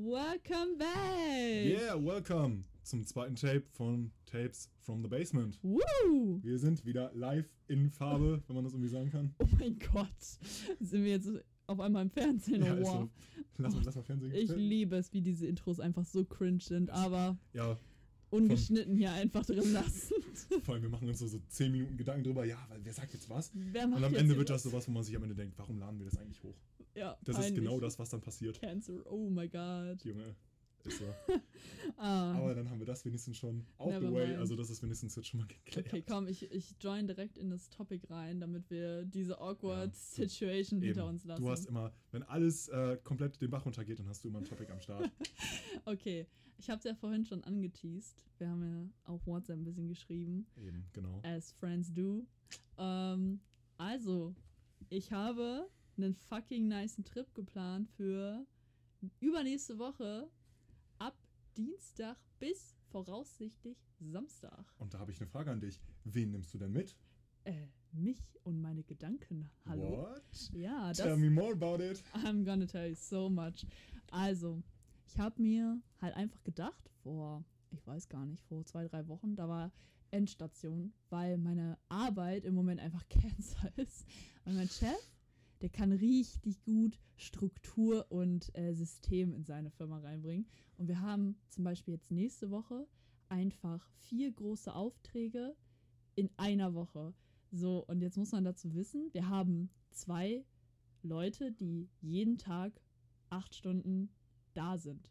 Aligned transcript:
Welcome 0.00 0.78
back! 0.78 1.66
Yeah, 1.66 1.96
welcome 1.96 2.62
zum 2.84 3.04
zweiten 3.04 3.34
Tape 3.34 3.64
von 3.72 4.12
Tapes 4.26 4.70
from 4.78 5.02
the 5.02 5.08
Basement. 5.08 5.58
Woo! 5.60 6.38
Wir 6.40 6.56
sind 6.60 6.84
wieder 6.84 7.10
live 7.14 7.48
in 7.66 7.90
Farbe, 7.90 8.40
wenn 8.46 8.54
man 8.54 8.62
das 8.62 8.74
irgendwie 8.74 8.90
sagen 8.90 9.10
kann. 9.10 9.34
Oh 9.40 9.48
mein 9.58 9.76
Gott, 9.92 10.06
sind 10.78 11.02
wir 11.02 11.10
jetzt 11.10 11.28
auf 11.66 11.80
einmal 11.80 12.02
im 12.02 12.10
Fernsehen? 12.10 12.64
Ja, 12.64 12.80
wow. 12.80 12.86
so. 12.86 13.10
Lass 13.56 13.74
mal, 13.74 13.82
lass 13.84 13.96
mal 13.96 14.02
Fernsehen. 14.04 14.32
Ich 14.32 14.50
liebe 14.54 14.94
es, 14.94 15.12
wie 15.12 15.20
diese 15.20 15.48
Intros 15.48 15.80
einfach 15.80 16.04
so 16.04 16.24
cringe 16.24 16.60
sind, 16.60 16.90
aber 16.90 17.36
Ja, 17.52 17.76
ungeschnitten 18.30 18.96
hier 18.96 19.10
einfach 19.10 19.44
drin 19.44 19.72
lassen. 19.72 20.14
vor 20.62 20.74
allem, 20.74 20.82
wir 20.84 20.90
machen 20.90 21.08
uns 21.08 21.18
so, 21.18 21.26
so 21.26 21.40
10 21.48 21.72
Minuten 21.72 21.96
Gedanken 21.96 22.22
drüber, 22.22 22.44
ja, 22.44 22.64
weil 22.68 22.84
wer 22.84 22.92
sagt 22.92 23.14
jetzt 23.14 23.28
was? 23.28 23.50
Wer 23.52 23.88
macht 23.88 23.98
Und 23.98 24.04
am 24.04 24.14
Ende 24.14 24.36
wird 24.36 24.48
das 24.48 24.64
was? 24.64 24.70
sowas, 24.70 24.86
wo 24.86 24.92
man 24.92 25.02
sich 25.02 25.16
am 25.16 25.24
Ende 25.24 25.34
denkt, 25.34 25.58
warum 25.58 25.80
laden 25.80 25.98
wir 25.98 26.04
das 26.04 26.16
eigentlich 26.18 26.40
hoch? 26.44 26.54
Ja, 26.98 27.16
Das 27.24 27.36
ist 27.36 27.42
peinlich. 27.42 27.62
genau 27.62 27.80
das, 27.80 27.98
was 27.98 28.10
dann 28.10 28.20
passiert. 28.20 28.60
Cancer, 28.60 29.00
oh 29.10 29.28
my 29.30 29.48
god. 29.48 30.04
Junge, 30.04 30.34
ist 30.84 30.98
so. 30.98 31.04
Ah. 31.96 32.34
Aber 32.36 32.54
dann 32.54 32.68
haben 32.70 32.78
wir 32.78 32.86
das 32.86 33.04
wenigstens 33.04 33.36
schon 33.38 33.66
out 33.78 33.92
the 34.00 34.12
way, 34.12 34.28
mind. 34.28 34.38
also 34.38 34.54
das 34.54 34.70
ist 34.70 34.82
wenigstens 34.82 35.16
jetzt 35.16 35.26
schon 35.26 35.40
mal 35.40 35.46
geklärt. 35.46 35.86
Okay, 35.86 36.04
komm, 36.06 36.28
ich, 36.28 36.48
ich 36.52 36.76
join 36.80 37.06
direkt 37.08 37.36
in 37.38 37.50
das 37.50 37.68
Topic 37.70 38.06
rein, 38.08 38.38
damit 38.40 38.70
wir 38.70 39.04
diese 39.04 39.40
awkward 39.40 39.92
Ja, 39.92 40.26
Situation 40.26 40.80
hinter 40.80 41.06
uns 41.06 41.24
lassen. 41.24 41.42
Du 41.42 41.50
hast 41.50 41.66
immer, 41.66 41.92
wenn 42.12 42.22
alles 42.22 42.68
äh, 42.68 42.98
komplett 43.02 43.40
den 43.40 43.50
Bach 43.50 43.64
runtergeht, 43.64 43.98
dann 43.98 44.06
hast 44.08 44.22
du 44.22 44.28
immer 44.28 44.38
ein 44.38 44.44
Topic 44.44 44.70
am 44.70 44.80
Start. 44.80 45.10
okay, 45.86 46.26
ich 46.58 46.68
habe 46.70 46.78
es 46.78 46.84
ja 46.84 46.94
vorhin 46.94 47.24
schon 47.24 47.42
angeteased. 47.42 48.22
Wir 48.38 48.48
haben 48.48 48.62
ja 48.62 49.12
auf 49.12 49.26
WhatsApp 49.26 49.56
ein 49.58 49.64
bisschen 49.64 49.88
geschrieben. 49.88 50.46
Eben, 50.56 50.84
genau. 50.92 51.20
As 51.24 51.50
friends 51.52 51.92
do. 51.92 52.24
Ähm, 52.76 53.40
also, 53.76 54.34
ich 54.88 55.10
habe 55.10 55.68
einen 55.98 56.14
fucking 56.14 56.68
niceen 56.68 57.04
Trip 57.04 57.32
geplant 57.34 57.88
für 57.90 58.46
übernächste 59.20 59.78
Woche 59.78 60.30
ab 60.98 61.16
Dienstag 61.56 62.16
bis 62.38 62.74
voraussichtlich 62.90 63.76
Samstag. 64.00 64.64
Und 64.78 64.94
da 64.94 65.00
habe 65.00 65.10
ich 65.10 65.20
eine 65.20 65.28
Frage 65.28 65.50
an 65.50 65.60
dich. 65.60 65.80
Wen 66.04 66.30
nimmst 66.30 66.54
du 66.54 66.58
denn 66.58 66.72
mit? 66.72 66.96
Äh, 67.44 67.66
mich 67.92 68.38
und 68.44 68.60
meine 68.60 68.82
Gedanken. 68.84 69.50
Hallo? 69.66 70.08
What? 70.08 70.50
Ja, 70.52 70.88
das. 70.88 70.98
Tell 70.98 71.16
me 71.16 71.30
more 71.30 71.52
about 71.52 71.82
it. 71.82 72.02
I'm 72.14 72.44
gonna 72.44 72.66
tell 72.66 72.88
you 72.88 72.94
so 72.94 73.28
much. 73.28 73.66
Also, 74.10 74.62
ich 75.06 75.18
habe 75.18 75.40
mir 75.40 75.80
halt 76.00 76.14
einfach 76.14 76.42
gedacht, 76.44 76.90
vor, 77.02 77.44
ich 77.70 77.86
weiß 77.86 78.08
gar 78.08 78.24
nicht, 78.26 78.44
vor 78.44 78.64
zwei, 78.64 78.86
drei 78.86 79.08
Wochen, 79.08 79.34
da 79.36 79.48
war 79.48 79.72
Endstation, 80.10 80.92
weil 81.10 81.38
meine 81.38 81.78
Arbeit 81.88 82.44
im 82.44 82.54
Moment 82.54 82.80
einfach 82.80 83.06
Cancer 83.08 83.72
ist. 83.76 84.06
Und 84.44 84.56
mein 84.56 84.68
Chef, 84.68 85.17
der 85.60 85.68
kann 85.68 85.92
richtig 85.92 86.62
gut 86.62 86.98
Struktur 87.16 88.06
und 88.10 88.54
äh, 88.56 88.72
System 88.74 89.32
in 89.32 89.44
seine 89.44 89.70
Firma 89.70 89.98
reinbringen. 89.98 90.46
Und 90.76 90.88
wir 90.88 91.00
haben 91.00 91.36
zum 91.48 91.64
Beispiel 91.64 91.94
jetzt 91.94 92.10
nächste 92.10 92.50
Woche 92.50 92.86
einfach 93.28 93.88
vier 93.98 94.32
große 94.32 94.74
Aufträge 94.74 95.56
in 96.14 96.30
einer 96.36 96.74
Woche. 96.74 97.14
So, 97.50 97.84
und 97.86 98.00
jetzt 98.00 98.16
muss 98.16 98.32
man 98.32 98.44
dazu 98.44 98.74
wissen, 98.74 99.08
wir 99.12 99.28
haben 99.28 99.70
zwei 99.90 100.44
Leute, 101.02 101.52
die 101.52 101.88
jeden 102.00 102.38
Tag 102.38 102.80
acht 103.30 103.54
Stunden 103.54 104.10
da 104.54 104.78
sind. 104.78 105.10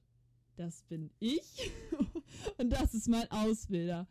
Das 0.56 0.84
bin 0.84 1.12
ich 1.20 1.72
und 2.58 2.72
das 2.72 2.94
ist 2.94 3.08
mein 3.08 3.30
Ausbilder. 3.32 4.08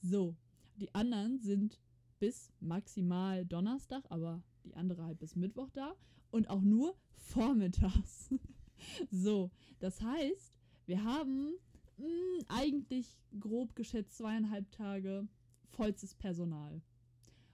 So, 0.00 0.36
die 0.76 0.94
anderen 0.94 1.38
sind 1.38 1.78
bis 2.18 2.50
maximal 2.60 3.44
Donnerstag, 3.44 4.04
aber 4.10 4.42
die 4.64 4.74
andere 4.74 5.04
halt 5.04 5.18
bis 5.18 5.36
Mittwoch 5.36 5.70
da 5.70 5.94
und 6.30 6.48
auch 6.48 6.62
nur 6.62 6.96
vormittags. 7.12 8.30
so, 9.10 9.50
das 9.78 10.00
heißt, 10.00 10.54
wir 10.86 11.04
haben 11.04 11.54
mh, 11.98 12.44
eigentlich 12.48 13.18
grob 13.38 13.74
geschätzt 13.76 14.16
zweieinhalb 14.16 14.70
Tage 14.70 15.26
vollstes 15.70 16.14
Personal. 16.14 16.82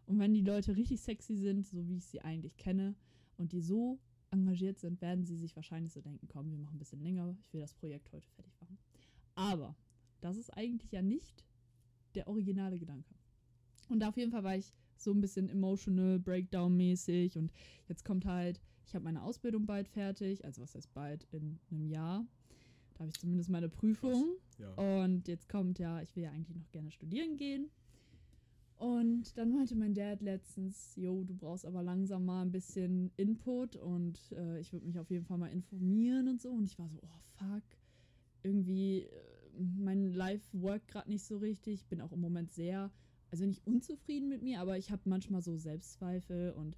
Und 0.07 0.19
wenn 0.19 0.33
die 0.33 0.41
Leute 0.41 0.77
richtig 0.77 1.01
sexy 1.01 1.37
sind, 1.37 1.67
so 1.67 1.87
wie 1.87 1.97
ich 1.97 2.07
sie 2.07 2.23
eigentlich 2.23 2.57
kenne, 2.57 2.95
und 3.37 3.53
die 3.53 3.61
so 3.61 3.99
engagiert 4.31 4.79
sind, 4.79 5.01
werden 5.01 5.25
sie 5.25 5.37
sich 5.37 5.55
wahrscheinlich 5.57 5.93
so 5.93 6.01
denken, 6.01 6.29
komm, 6.29 6.51
wir 6.51 6.59
machen 6.59 6.77
ein 6.77 6.79
bisschen 6.79 7.01
länger, 7.01 7.37
ich 7.41 7.53
will 7.53 7.61
das 7.61 7.73
Projekt 7.73 8.13
heute 8.13 8.29
fertig 8.31 8.53
machen. 8.61 8.79
Aber 9.35 9.77
das 10.21 10.37
ist 10.37 10.51
eigentlich 10.57 10.91
ja 10.93 11.01
nicht 11.01 11.45
der 12.15 12.27
originale 12.27 12.79
Gedanke. 12.79 13.15
Und 13.89 14.05
auf 14.05 14.17
jeden 14.17 14.33
Fall 14.33 14.45
war 14.45 14.57
ich 14.57 14.75
so 15.03 15.13
ein 15.13 15.21
bisschen 15.21 15.49
emotional, 15.49 16.19
breakdown-mäßig 16.19 17.37
und 17.39 17.53
jetzt 17.89 18.05
kommt 18.05 18.25
halt, 18.25 18.61
ich 18.87 18.95
habe 18.95 19.05
meine 19.05 19.23
Ausbildung 19.23 19.67
bald 19.67 19.89
fertig, 19.89 20.45
also 20.45 20.63
was 20.63 20.75
heißt 20.75 20.93
bald, 20.95 21.27
in 21.31 21.59
einem 21.71 21.87
Jahr. 21.87 22.27
Da 22.95 23.01
habe 23.01 23.11
ich 23.11 23.21
zumindest 23.21 23.49
meine 23.49 23.69
Prüfung. 23.69 24.25
Ja. 24.59 25.05
Und 25.05 25.29
jetzt 25.29 25.49
kommt 25.49 25.79
ja, 25.79 26.03
ich 26.03 26.17
will 26.17 26.25
ja 26.25 26.31
eigentlich 26.31 26.57
noch 26.57 26.71
gerne 26.73 26.91
studieren 26.91 27.37
gehen. 27.37 27.71
Und 28.77 29.37
dann 29.37 29.51
meinte 29.51 29.75
mein 29.75 29.95
Dad 29.95 30.23
letztens, 30.23 30.95
jo, 30.97 31.25
du 31.25 31.35
brauchst 31.35 31.67
aber 31.67 31.83
langsam 31.83 32.25
mal 32.25 32.43
ein 32.43 32.53
bisschen 32.53 33.11
Input 33.17 33.75
und 33.77 34.21
äh, 34.33 34.61
ich 34.61 34.73
würde 34.73 34.87
mich 34.87 34.99
auf 34.99 35.11
jeden 35.11 35.25
Fall 35.25 35.39
mal 35.39 35.51
informieren 35.51 36.29
und 36.29 36.41
so. 36.41 36.51
Und 36.51 36.65
ich 36.65 36.79
war 36.79 36.89
so, 36.89 36.99
oh 37.03 37.21
fuck, 37.37 37.65
irgendwie 38.45 39.03
äh, 39.03 39.09
mein 39.77 40.13
Life 40.13 40.47
work 40.53 40.87
gerade 40.87 41.09
nicht 41.09 41.25
so 41.25 41.39
richtig. 41.39 41.75
Ich 41.75 41.87
bin 41.87 42.01
auch 42.01 42.13
im 42.13 42.21
Moment 42.21 42.53
sehr, 42.53 42.93
also 43.31 43.45
nicht 43.45 43.67
unzufrieden 43.67 44.29
mit 44.29 44.43
mir, 44.43 44.61
aber 44.61 44.79
ich 44.79 44.91
habe 44.91 45.03
manchmal 45.07 45.43
so 45.43 45.57
Selbstzweifel 45.57 46.53
und 46.53 46.77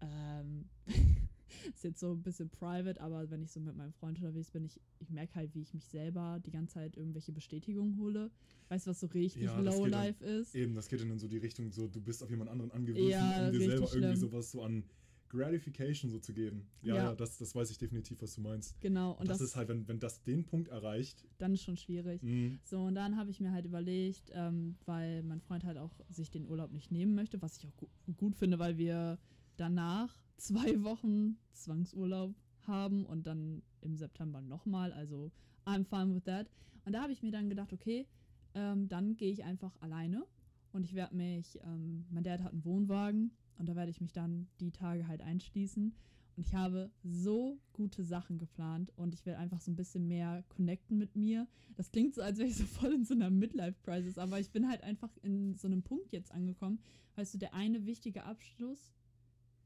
ähm, 0.00 0.68
ist 1.74 1.82
jetzt 1.84 1.98
so 2.00 2.12
ein 2.12 2.22
bisschen 2.22 2.50
private, 2.50 3.00
aber 3.00 3.30
wenn 3.30 3.42
ich 3.42 3.50
so 3.50 3.58
mit 3.60 3.74
meinem 3.76 3.92
Freund 3.92 4.18
unterwegs 4.18 4.50
bin, 4.50 4.64
ich, 4.64 4.80
ich 5.00 5.10
merke 5.10 5.34
halt, 5.34 5.54
wie 5.54 5.62
ich 5.62 5.74
mich 5.74 5.86
selber 5.86 6.40
die 6.44 6.50
ganze 6.50 6.74
Zeit 6.74 6.96
irgendwelche 6.96 7.32
Bestätigungen 7.32 7.98
hole. 7.98 8.30
Weißt 8.68 8.86
du, 8.86 8.90
was 8.90 9.00
so 9.00 9.06
richtig 9.08 9.42
Ja, 9.42 9.60
das 9.60 9.74
low 9.76 9.84
geht 9.84 9.94
dann- 9.94 10.00
life 10.04 10.24
ist? 10.24 10.54
Eben, 10.54 10.74
das 10.74 10.88
geht 10.88 11.00
dann 11.00 11.10
in 11.10 11.18
so 11.18 11.26
die 11.26 11.38
Richtung, 11.38 11.72
so 11.72 11.88
du 11.88 12.00
bist 12.00 12.22
auf 12.22 12.30
jemand 12.30 12.50
anderen 12.50 12.70
angewiesen, 12.70 13.08
Ja, 13.10 13.46
um 13.46 13.52
dir 13.52 13.58
selber 13.58 13.74
irgendwie 13.92 13.98
schlimm. 13.98 14.16
sowas 14.16 14.50
so 14.52 14.62
an 14.62 14.84
Gratification 15.28 16.10
so 16.10 16.18
zu 16.18 16.32
geben. 16.32 16.68
Ja, 16.82 16.96
Ja. 16.96 17.14
das, 17.14 17.38
das 17.38 17.54
weiß 17.54 17.70
ich 17.70 17.78
definitiv, 17.78 18.20
was 18.22 18.34
du 18.34 18.40
meinst. 18.40 18.80
Genau, 18.80 19.12
und 19.12 19.28
das, 19.28 19.38
das, 19.38 19.48
ist 19.50 19.56
halt, 19.56 19.68
wenn, 19.68 19.86
wenn 19.88 19.98
das 19.98 20.22
den 20.22 20.44
Punkt 20.44 20.68
erreicht, 20.68 21.26
dann 21.38 21.52
ist 21.54 21.62
schon 21.62 21.76
schwierig. 21.76 22.22
mh, 22.22 22.58
So, 22.64 22.82
und 22.82 22.94
dann 22.94 23.16
habe 23.16 23.30
ich 23.30 23.40
mir 23.40 23.52
halt 23.52 23.64
überlegt, 23.66 24.30
ähm, 24.34 24.76
weil 24.86 25.22
mein 25.22 25.40
Freund 25.40 25.64
halt 25.64 25.78
auch 25.78 25.92
sich 26.10 26.30
den 26.30 26.46
Urlaub 26.48 26.72
nicht 26.72 26.90
nehmen 26.90 27.14
möchte, 27.14 27.40
was 27.42 27.56
ich 27.58 27.66
auch 27.66 27.76
gu 27.76 27.86
gut 28.16 28.34
finde, 28.36 28.58
weil 28.58 28.78
wir 28.78 29.18
danach 29.56 30.14
zwei 30.38 30.82
Wochen 30.82 31.36
Zwangsurlaub 31.52 32.34
haben 32.66 33.04
und 33.06 33.26
dann 33.26 33.62
im 33.80 33.96
September 33.96 34.40
nochmal. 34.40 34.92
Also, 34.92 35.30
I'm 35.66 35.84
fine 35.84 36.14
with 36.14 36.24
that. 36.24 36.48
Und 36.84 36.92
da 36.92 37.02
habe 37.02 37.12
ich 37.12 37.22
mir 37.22 37.30
dann 37.32 37.48
gedacht, 37.48 37.72
okay, 37.72 38.06
ähm, 38.54 38.88
dann 38.88 39.16
gehe 39.16 39.30
ich 39.32 39.44
einfach 39.44 39.76
alleine 39.80 40.24
und 40.72 40.84
ich 40.84 40.94
werde 40.94 41.14
mich, 41.14 41.58
ähm, 41.64 42.06
mein 42.10 42.24
Dad 42.24 42.42
hat 42.42 42.52
einen 42.52 42.64
Wohnwagen 42.64 43.30
und 43.58 43.68
da 43.68 43.76
werde 43.76 43.90
ich 43.90 44.00
mich 44.00 44.12
dann 44.12 44.48
die 44.60 44.70
Tage 44.70 45.08
halt 45.08 45.20
einschließen. 45.20 45.94
Und 46.36 46.46
ich 46.46 46.54
habe 46.54 46.90
so 47.02 47.58
gute 47.72 48.04
Sachen 48.04 48.38
geplant 48.38 48.92
und 48.94 49.12
ich 49.12 49.26
will 49.26 49.34
einfach 49.34 49.60
so 49.60 49.72
ein 49.72 49.76
bisschen 49.76 50.06
mehr 50.06 50.44
connecten 50.48 50.96
mit 50.96 51.16
mir. 51.16 51.48
Das 51.76 51.90
klingt 51.90 52.14
so, 52.14 52.22
als 52.22 52.38
wäre 52.38 52.48
ich 52.48 52.56
so 52.56 52.64
voll 52.64 52.92
in 52.92 53.04
so 53.04 53.14
einer 53.14 53.28
Midlife-Crisis, 53.28 54.18
aber 54.18 54.38
ich 54.38 54.50
bin 54.50 54.68
halt 54.68 54.84
einfach 54.84 55.10
in 55.22 55.56
so 55.56 55.66
einem 55.66 55.82
Punkt 55.82 56.12
jetzt 56.12 56.30
angekommen. 56.30 56.78
Weißt 57.16 57.34
du, 57.34 57.38
der 57.38 57.54
eine 57.54 57.86
wichtige 57.86 58.22
Abschluss, 58.22 58.92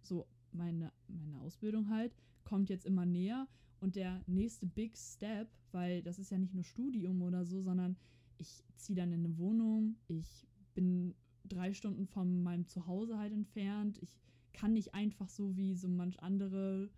so 0.01 0.27
meine, 0.53 0.93
meine 1.09 1.41
Ausbildung 1.41 1.91
halt, 1.91 2.15
kommt 2.45 2.71
jetzt 2.71 2.87
immer 2.87 3.05
näher 3.05 3.47
und 3.81 3.97
der 3.97 4.23
nächste 4.27 4.67
Big 4.67 4.97
Step, 4.97 5.49
weil 5.73 6.03
das 6.03 6.19
ist 6.19 6.31
ja 6.31 6.39
nicht 6.39 6.55
nur 6.55 6.65
Studium 6.65 7.21
oder 7.21 7.45
so, 7.45 7.61
sondern 7.61 7.97
ich 8.39 8.65
ziehe 8.77 8.97
dann 8.97 9.13
in 9.13 9.25
eine 9.25 9.37
Wohnung, 9.37 9.97
ich 10.09 10.47
bin 10.75 11.15
drei 11.45 11.73
Stunden 11.73 12.07
von 12.07 12.43
meinem 12.43 12.67
Zuhause 12.67 13.19
halt 13.19 13.33
entfernt, 13.33 13.99
ich 14.01 14.15
kann 14.53 14.73
nicht 14.73 14.95
einfach 14.95 15.29
so 15.29 15.57
wie 15.57 15.75
so 15.75 15.89
manch 15.89 16.23
andere 16.23 16.91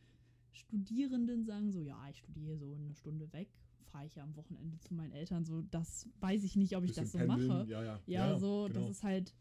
Studierenden 0.52 1.44
sagen, 1.44 1.70
so 1.70 1.80
ja, 1.80 2.08
ich 2.10 2.18
studiere 2.18 2.56
so 2.56 2.74
eine 2.74 2.94
Stunde 2.94 3.32
weg, 3.32 3.48
fahre 3.84 4.06
ich 4.06 4.14
ja 4.14 4.22
am 4.22 4.36
Wochenende 4.36 4.78
zu 4.78 4.94
meinen 4.94 5.12
Eltern, 5.12 5.44
so 5.44 5.62
das 5.62 6.08
weiß 6.20 6.44
ich 6.44 6.56
nicht, 6.56 6.76
ob 6.76 6.84
ich 6.84 6.92
das 6.92 7.12
so 7.12 7.18
pendeln, 7.18 7.48
mache. 7.48 7.70
Ja, 7.70 7.84
ja. 7.84 8.00
Ja, 8.06 8.38
so, 8.38 8.66
genau. 8.68 8.80
das 8.80 8.90
ist 8.90 9.02
halt, 9.02 9.34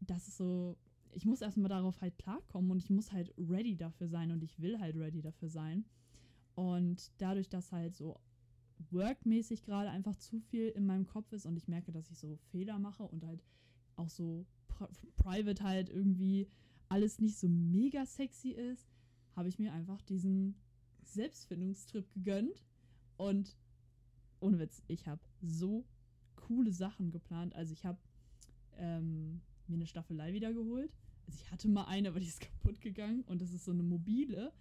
das 0.00 0.28
ist 0.28 0.36
so, 0.36 0.76
ich 1.12 1.24
muss 1.24 1.40
erstmal 1.40 1.68
darauf 1.68 2.00
halt 2.00 2.16
klarkommen 2.18 2.70
und 2.70 2.78
ich 2.78 2.90
muss 2.90 3.12
halt 3.12 3.32
ready 3.38 3.76
dafür 3.76 4.08
sein 4.08 4.30
und 4.30 4.42
ich 4.42 4.60
will 4.60 4.78
halt 4.78 4.96
ready 4.96 5.22
dafür 5.22 5.48
sein. 5.48 5.84
Und 6.54 7.10
dadurch, 7.18 7.48
dass 7.48 7.72
halt 7.72 7.96
so 7.96 8.20
workmäßig 8.90 9.62
gerade 9.62 9.90
einfach 9.90 10.16
zu 10.16 10.40
viel 10.40 10.68
in 10.68 10.86
meinem 10.86 11.06
Kopf 11.06 11.32
ist 11.32 11.46
und 11.46 11.56
ich 11.56 11.68
merke, 11.68 11.92
dass 11.92 12.10
ich 12.10 12.18
so 12.18 12.36
Fehler 12.50 12.78
mache 12.78 13.04
und 13.04 13.24
halt 13.24 13.42
auch 13.96 14.08
so 14.08 14.46
pri 14.68 14.86
private 15.16 15.62
halt 15.62 15.88
irgendwie 15.88 16.48
alles 16.88 17.20
nicht 17.20 17.38
so 17.38 17.48
mega 17.48 18.06
sexy 18.06 18.50
ist, 18.50 18.88
habe 19.34 19.48
ich 19.48 19.58
mir 19.58 19.72
einfach 19.72 20.00
diesen 20.02 20.54
Selbstfindungstrip 21.02 22.12
gegönnt 22.12 22.62
und 23.16 23.56
ohne 24.40 24.58
Witz, 24.58 24.82
ich 24.88 25.06
habe 25.06 25.22
so 25.40 25.84
coole 26.36 26.72
Sachen 26.72 27.10
geplant. 27.10 27.54
Also 27.54 27.72
ich 27.72 27.84
habe 27.84 27.98
ähm, 28.76 29.40
mir 29.66 29.76
eine 29.76 29.86
Staffelei 29.86 30.32
wiedergeholt. 30.32 30.92
Also 31.26 31.38
ich 31.40 31.50
hatte 31.50 31.68
mal 31.68 31.84
eine, 31.84 32.08
aber 32.08 32.20
die 32.20 32.26
ist 32.26 32.40
kaputt 32.62 32.80
gegangen 32.80 33.22
und 33.22 33.40
das 33.40 33.52
ist 33.52 33.64
so 33.64 33.72
eine 33.72 33.82
mobile. 33.82 34.52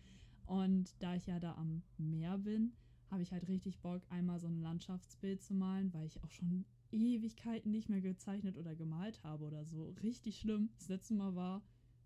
Und 0.45 0.93
da 0.99 1.15
ich 1.15 1.25
ja 1.25 1.39
da 1.39 1.55
am 1.55 1.83
Meer 1.97 2.37
bin, 2.37 2.73
habe 3.09 3.21
ich 3.21 3.31
halt 3.31 3.47
richtig 3.47 3.79
Bock, 3.79 4.01
einmal 4.09 4.39
so 4.39 4.47
ein 4.47 4.61
Landschaftsbild 4.61 5.41
zu 5.41 5.53
malen, 5.53 5.93
weil 5.93 6.07
ich 6.07 6.23
auch 6.23 6.31
schon 6.31 6.65
Ewigkeiten 6.93 7.71
nicht 7.71 7.89
mehr 7.89 8.01
gezeichnet 8.01 8.57
oder 8.57 8.75
gemalt 8.75 9.23
habe 9.23 9.45
oder 9.45 9.65
so. 9.65 9.93
Richtig 10.03 10.37
schlimm. 10.39 10.69
Das 10.77 10.89
letzte 10.89 11.13
Mal 11.13 11.35
war 11.35 11.61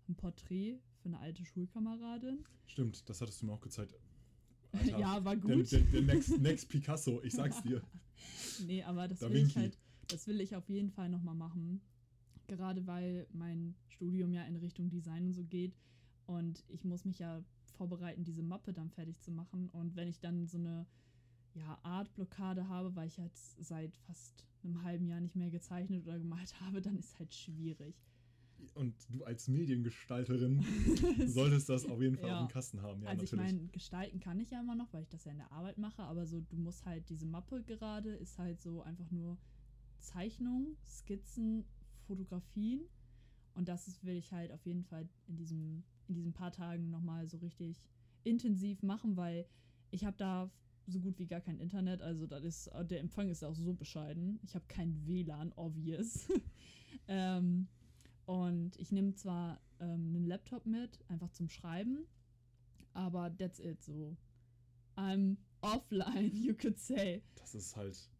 ein 0.08 0.14
Porträt 0.14 0.78
für 1.02 1.08
eine 1.08 1.18
alte 1.20 1.44
Schulkameradin. 1.44 2.44
Stimmt, 2.66 3.08
das 3.08 3.20
hattest 3.20 3.42
du 3.42 3.46
mir 3.46 3.52
auch 3.52 3.60
gezeigt. 3.60 3.94
ja, 4.84 5.24
war 5.24 5.36
Der, 5.36 5.56
gut. 5.56 5.72
der, 5.72 5.80
der 5.80 6.02
next, 6.02 6.38
next 6.40 6.68
Picasso, 6.68 7.22
ich 7.22 7.32
sag's 7.32 7.62
dir. 7.62 7.82
nee, 8.66 8.82
aber 8.82 9.08
das 9.08 9.20
Da 9.20 9.30
will 9.30 9.46
ich 9.46 9.56
halt, 9.56 9.78
das 10.08 10.26
will 10.26 10.40
ich 10.40 10.56
auf 10.56 10.68
jeden 10.68 10.90
Fall 10.90 11.08
nochmal 11.08 11.34
machen. 11.34 11.80
Gerade 12.46 12.86
weil 12.86 13.26
mein 13.32 13.74
Studium 13.88 14.32
ja 14.32 14.44
in 14.44 14.56
Richtung 14.56 14.88
Design 14.90 15.26
und 15.26 15.34
so 15.34 15.44
geht. 15.44 15.76
Und 16.26 16.64
ich 16.68 16.84
muss 16.84 17.04
mich 17.04 17.18
ja 17.18 17.42
vorbereiten, 17.76 18.24
diese 18.24 18.42
Mappe 18.42 18.72
dann 18.72 18.90
fertig 18.90 19.20
zu 19.20 19.30
machen. 19.30 19.68
Und 19.70 19.96
wenn 19.96 20.08
ich 20.08 20.20
dann 20.20 20.46
so 20.46 20.58
eine 20.58 20.86
ja, 21.54 21.78
Artblockade 21.82 22.68
habe, 22.68 22.94
weil 22.94 23.08
ich 23.08 23.18
halt 23.18 23.36
seit 23.36 23.96
fast 23.98 24.44
einem 24.68 24.82
halben 24.82 25.06
Jahr 25.06 25.20
nicht 25.20 25.36
mehr 25.36 25.50
gezeichnet 25.50 26.04
oder 26.06 26.18
gemalt 26.18 26.54
habe, 26.60 26.80
dann 26.80 26.96
ist 26.98 27.18
halt 27.18 27.34
schwierig. 27.34 27.94
Und 28.74 28.94
du 29.08 29.22
als 29.24 29.46
Mediengestalterin 29.46 30.64
solltest 31.26 31.68
das 31.68 31.84
auf 31.86 32.00
jeden 32.02 32.16
Fall 32.16 32.28
Ja. 32.30 32.40
auf 32.40 32.48
dem 32.48 32.52
Kasten 32.52 32.82
haben. 32.82 33.02
Ja, 33.02 33.10
also 33.10 33.22
ich 33.24 33.32
natürlich. 33.32 33.52
meine, 33.54 33.68
gestalten 33.68 34.18
kann 34.20 34.40
ich 34.40 34.50
ja 34.50 34.60
immer 34.60 34.74
noch, 34.74 34.92
weil 34.92 35.02
ich 35.02 35.08
das 35.08 35.24
ja 35.24 35.32
in 35.32 35.38
der 35.38 35.52
Arbeit 35.52 35.78
mache, 35.78 36.02
aber 36.02 36.26
so, 36.26 36.40
du 36.40 36.56
musst 36.56 36.84
halt, 36.84 37.08
diese 37.08 37.26
Mappe 37.26 37.62
gerade 37.62 38.10
ist 38.10 38.36
halt 38.38 38.60
so 38.60 38.82
einfach 38.82 39.10
nur 39.12 39.38
Zeichnungen, 40.00 40.76
Skizzen, 40.84 41.64
Fotografien 42.06 42.80
und 43.54 43.68
das 43.68 43.86
ist, 43.88 44.04
will 44.04 44.16
ich 44.16 44.32
halt 44.32 44.50
auf 44.52 44.64
jeden 44.66 44.84
Fall 44.84 45.08
in 45.28 45.36
diesem, 45.36 45.84
in 46.08 46.14
diesen 46.14 46.32
paar 46.32 46.52
Tagen 46.52 46.90
nochmal 46.90 47.28
so 47.28 47.38
richtig 47.38 47.80
intensiv 48.24 48.82
machen, 48.82 49.16
weil 49.16 49.46
ich 49.90 50.04
habe 50.04 50.16
da 50.16 50.50
so 50.88 51.00
gut 51.00 51.18
wie 51.18 51.26
gar 51.26 51.40
kein 51.40 51.58
Internet, 51.58 52.02
also 52.02 52.26
das 52.26 52.44
ist, 52.44 52.70
der 52.90 53.00
Empfang 53.00 53.28
ist 53.28 53.44
auch 53.44 53.54
so 53.54 53.74
bescheiden. 53.74 54.40
Ich 54.42 54.54
habe 54.54 54.64
kein 54.68 55.06
WLAN, 55.06 55.52
obvious. 55.56 56.28
ähm, 57.08 57.68
und 58.26 58.76
ich 58.78 58.92
nehme 58.92 59.14
zwar 59.14 59.60
ähm, 59.80 60.14
einen 60.14 60.26
Laptop 60.26 60.66
mit, 60.66 60.98
einfach 61.08 61.30
zum 61.30 61.48
Schreiben, 61.48 62.06
aber 62.92 63.34
that's 63.36 63.60
it 63.60 63.82
so. 63.82 64.16
I'm 64.96 65.36
offline, 65.60 66.30
you 66.34 66.54
could 66.54 66.78
say. 66.78 67.22
Das 67.36 67.54
ist 67.54 67.76
halt. 67.76 68.10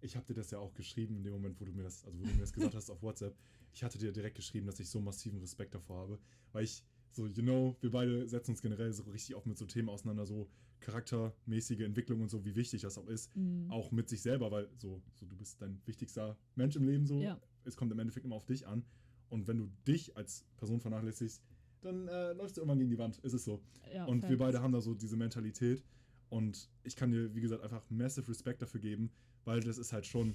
Ich 0.00 0.14
habe 0.14 0.24
dir 0.26 0.34
das 0.34 0.52
ja 0.52 0.60
auch 0.60 0.74
geschrieben 0.74 1.16
in 1.16 1.24
dem 1.24 1.32
Moment, 1.32 1.60
wo 1.60 1.64
du 1.64 1.72
mir 1.72 1.82
das, 1.82 2.04
also 2.04 2.20
wo 2.20 2.24
du 2.24 2.32
mir 2.32 2.40
das 2.40 2.52
gesagt 2.52 2.74
hast 2.76 2.88
auf 2.88 3.02
WhatsApp. 3.02 3.36
Ich 3.72 3.82
hatte 3.82 3.98
dir 3.98 4.12
direkt 4.12 4.36
geschrieben, 4.36 4.66
dass 4.66 4.78
ich 4.78 4.88
so 4.88 5.00
massiven 5.00 5.40
Respekt 5.40 5.74
davor 5.74 6.02
habe, 6.02 6.18
weil 6.52 6.64
ich 6.64 6.84
so, 7.12 7.26
you 7.26 7.42
know, 7.42 7.76
wir 7.80 7.90
beide 7.90 8.28
setzen 8.28 8.52
uns 8.52 8.62
generell 8.62 8.92
so 8.92 9.02
richtig 9.04 9.34
oft 9.34 9.46
mit 9.46 9.58
so 9.58 9.66
Themen 9.66 9.88
auseinander, 9.88 10.26
so 10.26 10.48
charaktermäßige 10.80 11.80
Entwicklung 11.80 12.20
und 12.20 12.30
so, 12.30 12.44
wie 12.44 12.54
wichtig 12.54 12.82
das 12.82 12.98
auch 12.98 13.06
ist, 13.08 13.34
Mm, 13.36 13.70
auch 13.70 13.90
mit 13.90 14.08
sich 14.08 14.22
selber, 14.22 14.50
weil 14.50 14.68
so, 14.76 15.02
so 15.14 15.26
du 15.26 15.36
bist 15.36 15.60
dein 15.60 15.80
wichtigster 15.86 16.36
Mensch 16.54 16.76
im 16.76 16.84
Leben 16.84 17.06
so. 17.06 17.20
Ja. 17.20 17.40
Es 17.64 17.76
kommt 17.76 17.92
im 17.92 17.98
Endeffekt 17.98 18.24
immer 18.24 18.36
auf 18.36 18.46
dich 18.46 18.66
an 18.66 18.84
und 19.28 19.48
wenn 19.48 19.58
du 19.58 19.68
dich 19.86 20.16
als 20.16 20.44
Person 20.56 20.80
vernachlässigst, 20.80 21.42
dann 21.80 22.08
äh, 22.08 22.32
läufst 22.32 22.56
du 22.56 22.60
irgendwann 22.60 22.78
gegen 22.78 22.90
die 22.90 22.98
Wand. 22.98 23.18
Ist 23.18 23.34
es 23.34 23.44
so. 23.44 23.60
ja, 23.94 24.04
Und 24.06 24.22
wir 24.22 24.30
facts. 24.30 24.38
beide 24.38 24.62
haben 24.62 24.72
da 24.72 24.80
so 24.80 24.94
diese 24.94 25.16
Mentalität. 25.16 25.84
Und 26.28 26.68
ich 26.82 26.96
kann 26.96 27.10
dir, 27.10 27.34
wie 27.34 27.40
gesagt, 27.40 27.62
einfach 27.62 27.88
massive 27.88 28.28
Respekt 28.28 28.60
dafür 28.62 28.80
geben, 28.80 29.10
weil 29.44 29.60
das 29.60 29.78
ist 29.78 29.92
halt 29.92 30.06
schon 30.06 30.34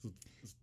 so 0.00 0.12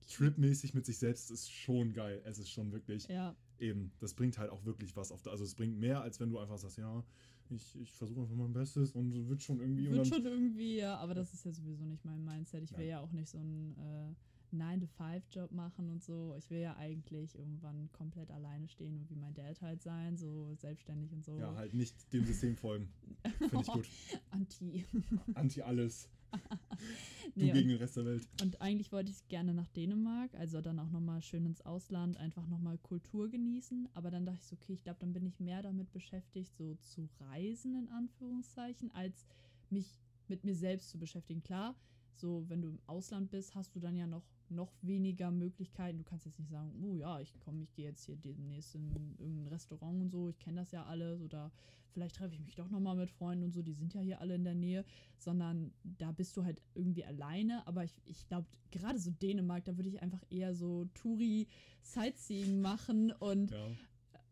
tripmäßig 0.08 0.74
mit 0.74 0.86
sich 0.86 0.98
selbst 0.98 1.32
ist 1.32 1.52
schon 1.52 1.94
geil. 1.94 2.22
Es 2.26 2.40
ist 2.40 2.50
schon 2.50 2.72
wirklich 2.72 3.08
Ja, 3.08 3.36
eben, 3.60 3.92
das 4.00 4.14
bringt 4.14 4.38
halt 4.38 4.50
auch 4.50 4.66
wirklich 4.66 4.96
was 4.96 5.12
auf 5.12 5.26
also 5.28 5.44
es 5.44 5.56
bringt 5.56 5.78
mehr, 5.78 6.02
als 6.02 6.20
wenn 6.20 6.30
du 6.30 6.40
einfach 6.40 6.58
sagst, 6.58 6.78
ja, 6.78 7.04
ich, 7.50 7.80
ich 7.80 7.92
versuche 7.94 8.22
einfach 8.22 8.36
mein 8.36 8.54
Bestes 8.54 8.92
und 8.92 9.30
wird 9.30 9.42
schon 9.42 9.60
irgendwie 9.60 9.92
wird 9.92 10.08
schon 10.08 10.26
irgendwie, 10.26 10.78
ja, 10.78 10.98
aber 10.98 11.14
das 11.14 11.34
ist 11.34 11.46
ja 11.46 11.52
sowieso 11.52 11.86
nicht 11.86 12.04
mein 12.06 12.24
Mindset. 12.24 12.64
Ich 12.64 12.72
will 12.72 12.80
Nein. 12.80 12.88
ja 12.88 13.00
auch 13.02 13.12
nicht 13.12 13.30
so 13.30 13.38
einen 13.38 13.76
äh, 13.78 14.16
9-to-5-Job 14.56 15.52
machen 15.52 15.90
und 15.90 16.04
so. 16.04 16.36
Ich 16.38 16.50
will 16.50 16.60
ja 16.60 16.76
eigentlich 16.78 17.38
irgendwann 17.38 17.90
komplett 17.92 18.32
alleine 18.32 18.68
stehen 18.68 18.98
und 18.98 19.10
wie 19.10 19.16
mein 19.16 19.34
Dad 19.34 19.62
halt 19.62 19.82
sein, 19.82 20.18
so 20.18 20.54
selbstständig 20.56 21.12
und 21.12 21.24
so. 21.24 21.38
ja, 21.40 21.54
halt 21.56 21.74
nicht 21.74 22.12
dem 22.14 22.26
System 22.26 22.56
folgen. 22.56 22.90
Finde 23.38 23.62
ich 23.62 23.68
gut. 23.68 23.90
Anti. 24.32 24.86
Anti 25.34 25.62
alles. 25.62 26.10
Du 27.34 27.42
Nee, 27.44 27.52
gegen 27.52 27.70
den 27.70 27.78
Rest 27.78 27.98
der 27.98 28.06
Welt. 28.06 28.28
Und 28.42 28.62
eigentlich 28.62 28.92
wollte 28.92 29.12
ich 29.12 29.28
gerne 29.28 29.54
nach 29.54 29.68
Dänemark, 29.70 30.34
also 30.36 30.62
dann 30.62 30.80
auch 30.80 30.90
nochmal 30.90 31.22
schön 31.22 31.46
ins 31.46 31.62
Ausland, 31.62 32.18
einfach 32.18 32.48
nochmal 32.48 32.78
Kultur 32.78 33.30
genießen. 33.30 33.90
Aber 33.94 34.10
dann 34.10 34.26
dachte 34.26 34.40
ich 34.42 34.48
so, 34.48 34.56
okay, 34.56 34.74
ich 34.74 34.84
glaube, 34.84 35.00
dann 35.00 35.12
bin 35.12 35.26
ich 35.26 35.40
mehr 35.40 35.62
damit 35.62 35.92
beschäftigt, 35.92 36.56
so 36.56 36.76
zu 36.76 37.10
reisen, 37.20 37.76
in 37.76 37.90
Anführungszeichen, 37.90 38.92
als 38.94 39.26
mich 39.70 40.00
mit 40.28 40.44
mir 40.44 40.56
selbst 40.56 40.90
zu 40.90 40.98
beschäftigen. 40.98 41.44
Klar, 41.44 41.76
so 42.20 42.46
wenn 42.48 42.62
du 42.62 42.70
im 42.70 42.80
Ausland 42.88 43.32
bist, 43.32 43.56
hast 43.56 43.76
du 43.76 43.80
dann 43.80 43.96
ja 43.96 44.08
noch, 44.08 44.24
noch 44.50 44.72
weniger 44.82 45.32
Möglichkeiten. 45.32 45.98
Du 45.98 46.04
kannst 46.04 46.26
jetzt 46.26 46.40
nicht 46.40 46.50
sagen, 46.50 46.72
oh 46.84 46.96
ja, 46.96 47.20
ich 47.20 47.40
komme, 47.40 47.64
ich 47.64 47.74
gehe 47.74 47.86
jetzt 47.86 48.06
hier 48.06 48.16
demnächst 48.16 48.76
in 48.76 49.16
irgendein 49.20 49.48
Restaurant 49.48 50.02
und 50.02 50.10
so, 50.10 50.30
ich 50.30 50.40
kenne 50.40 50.62
das 50.62 50.72
ja 50.72 50.86
alles 50.86 51.22
oder 51.22 51.52
vielleicht 51.92 52.16
treffe 52.16 52.34
ich 52.36 52.42
mich 52.42 52.56
doch 52.56 52.70
nochmal 52.70 52.96
mit 52.96 53.10
Freunden 53.10 53.46
und 53.46 53.54
so, 53.54 53.62
die 53.62 53.74
sind 53.74 53.94
ja 53.94 54.02
hier 54.02 54.20
alle 54.20 54.36
in 54.36 54.44
der 54.44 54.56
Nähe 54.56 54.84
sondern 55.18 55.74
da 55.84 56.12
bist 56.12 56.38
du 56.38 56.46
halt 56.46 56.62
irgendwie 56.74 57.04
alleine. 57.04 57.66
Aber 57.68 57.84
ich, 57.84 57.94
ich 58.06 58.28
glaube, 58.28 58.48
gerade 58.72 59.00
so 59.00 59.12
Dänemark, 59.12 59.66
da 59.66 59.76
würde 59.78 59.90
ich 59.90 60.02
einfach 60.02 60.24
eher 60.30 60.54
so 60.54 60.86
Touri-Sightseeing 60.94 62.62
machen 62.62 63.12
und 63.12 63.52
Ja. 63.52 63.68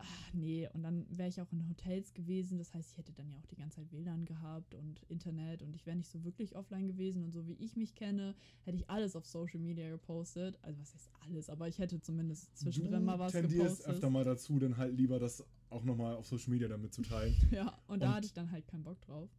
Ach, 0.05 0.33
nee, 0.33 0.67
und 0.73 0.83
dann 0.83 1.05
wäre 1.09 1.29
ich 1.29 1.39
auch 1.41 1.51
in 1.51 1.67
Hotels 1.69 2.13
gewesen. 2.13 2.57
Das 2.57 2.73
heißt, 2.73 2.91
ich 2.91 2.97
hätte 2.97 3.13
dann 3.13 3.29
ja 3.29 3.37
auch 3.37 3.45
die 3.47 3.55
ganze 3.55 3.77
Zeit 3.77 3.91
WLAN 3.91 4.25
gehabt 4.25 4.75
und 4.75 5.01
Internet 5.07 5.61
und 5.61 5.73
ich 5.75 5.85
wäre 5.85 5.95
nicht 5.95 6.09
so 6.09 6.23
wirklich 6.23 6.55
offline 6.55 6.87
gewesen. 6.87 7.23
Und 7.23 7.31
so 7.31 7.47
wie 7.47 7.53
ich 7.53 7.75
mich 7.75 7.95
kenne, 7.95 8.35
hätte 8.63 8.77
ich 8.77 8.89
alles 8.89 9.15
auf 9.15 9.25
Social 9.25 9.59
Media 9.59 9.89
gepostet. 9.89 10.59
Also 10.61 10.81
was 10.81 10.93
heißt 10.93 11.09
alles, 11.21 11.49
aber 11.49 11.67
ich 11.67 11.79
hätte 11.79 11.99
zumindest 12.01 12.55
zwischendrin 12.57 12.99
du 12.99 13.05
mal 13.05 13.19
was 13.19 13.31
tendierst 13.31 13.77
gepostet. 13.77 13.87
öfter 13.95 14.09
mal 14.09 14.23
dazu, 14.23 14.59
dann 14.59 14.77
halt 14.77 14.95
lieber 14.95 15.19
das 15.19 15.43
auch 15.69 15.83
nochmal 15.83 16.15
auf 16.15 16.27
Social 16.27 16.51
Media 16.51 16.67
damit 16.67 16.93
zu 16.93 17.01
teilen. 17.01 17.35
Ja, 17.51 17.77
und 17.87 18.01
da 18.03 18.09
Und- 18.09 18.15
hatte 18.15 18.25
ich 18.27 18.33
dann 18.33 18.51
halt 18.51 18.67
keinen 18.67 18.83
Bock 18.83 18.99
drauf. 19.01 19.29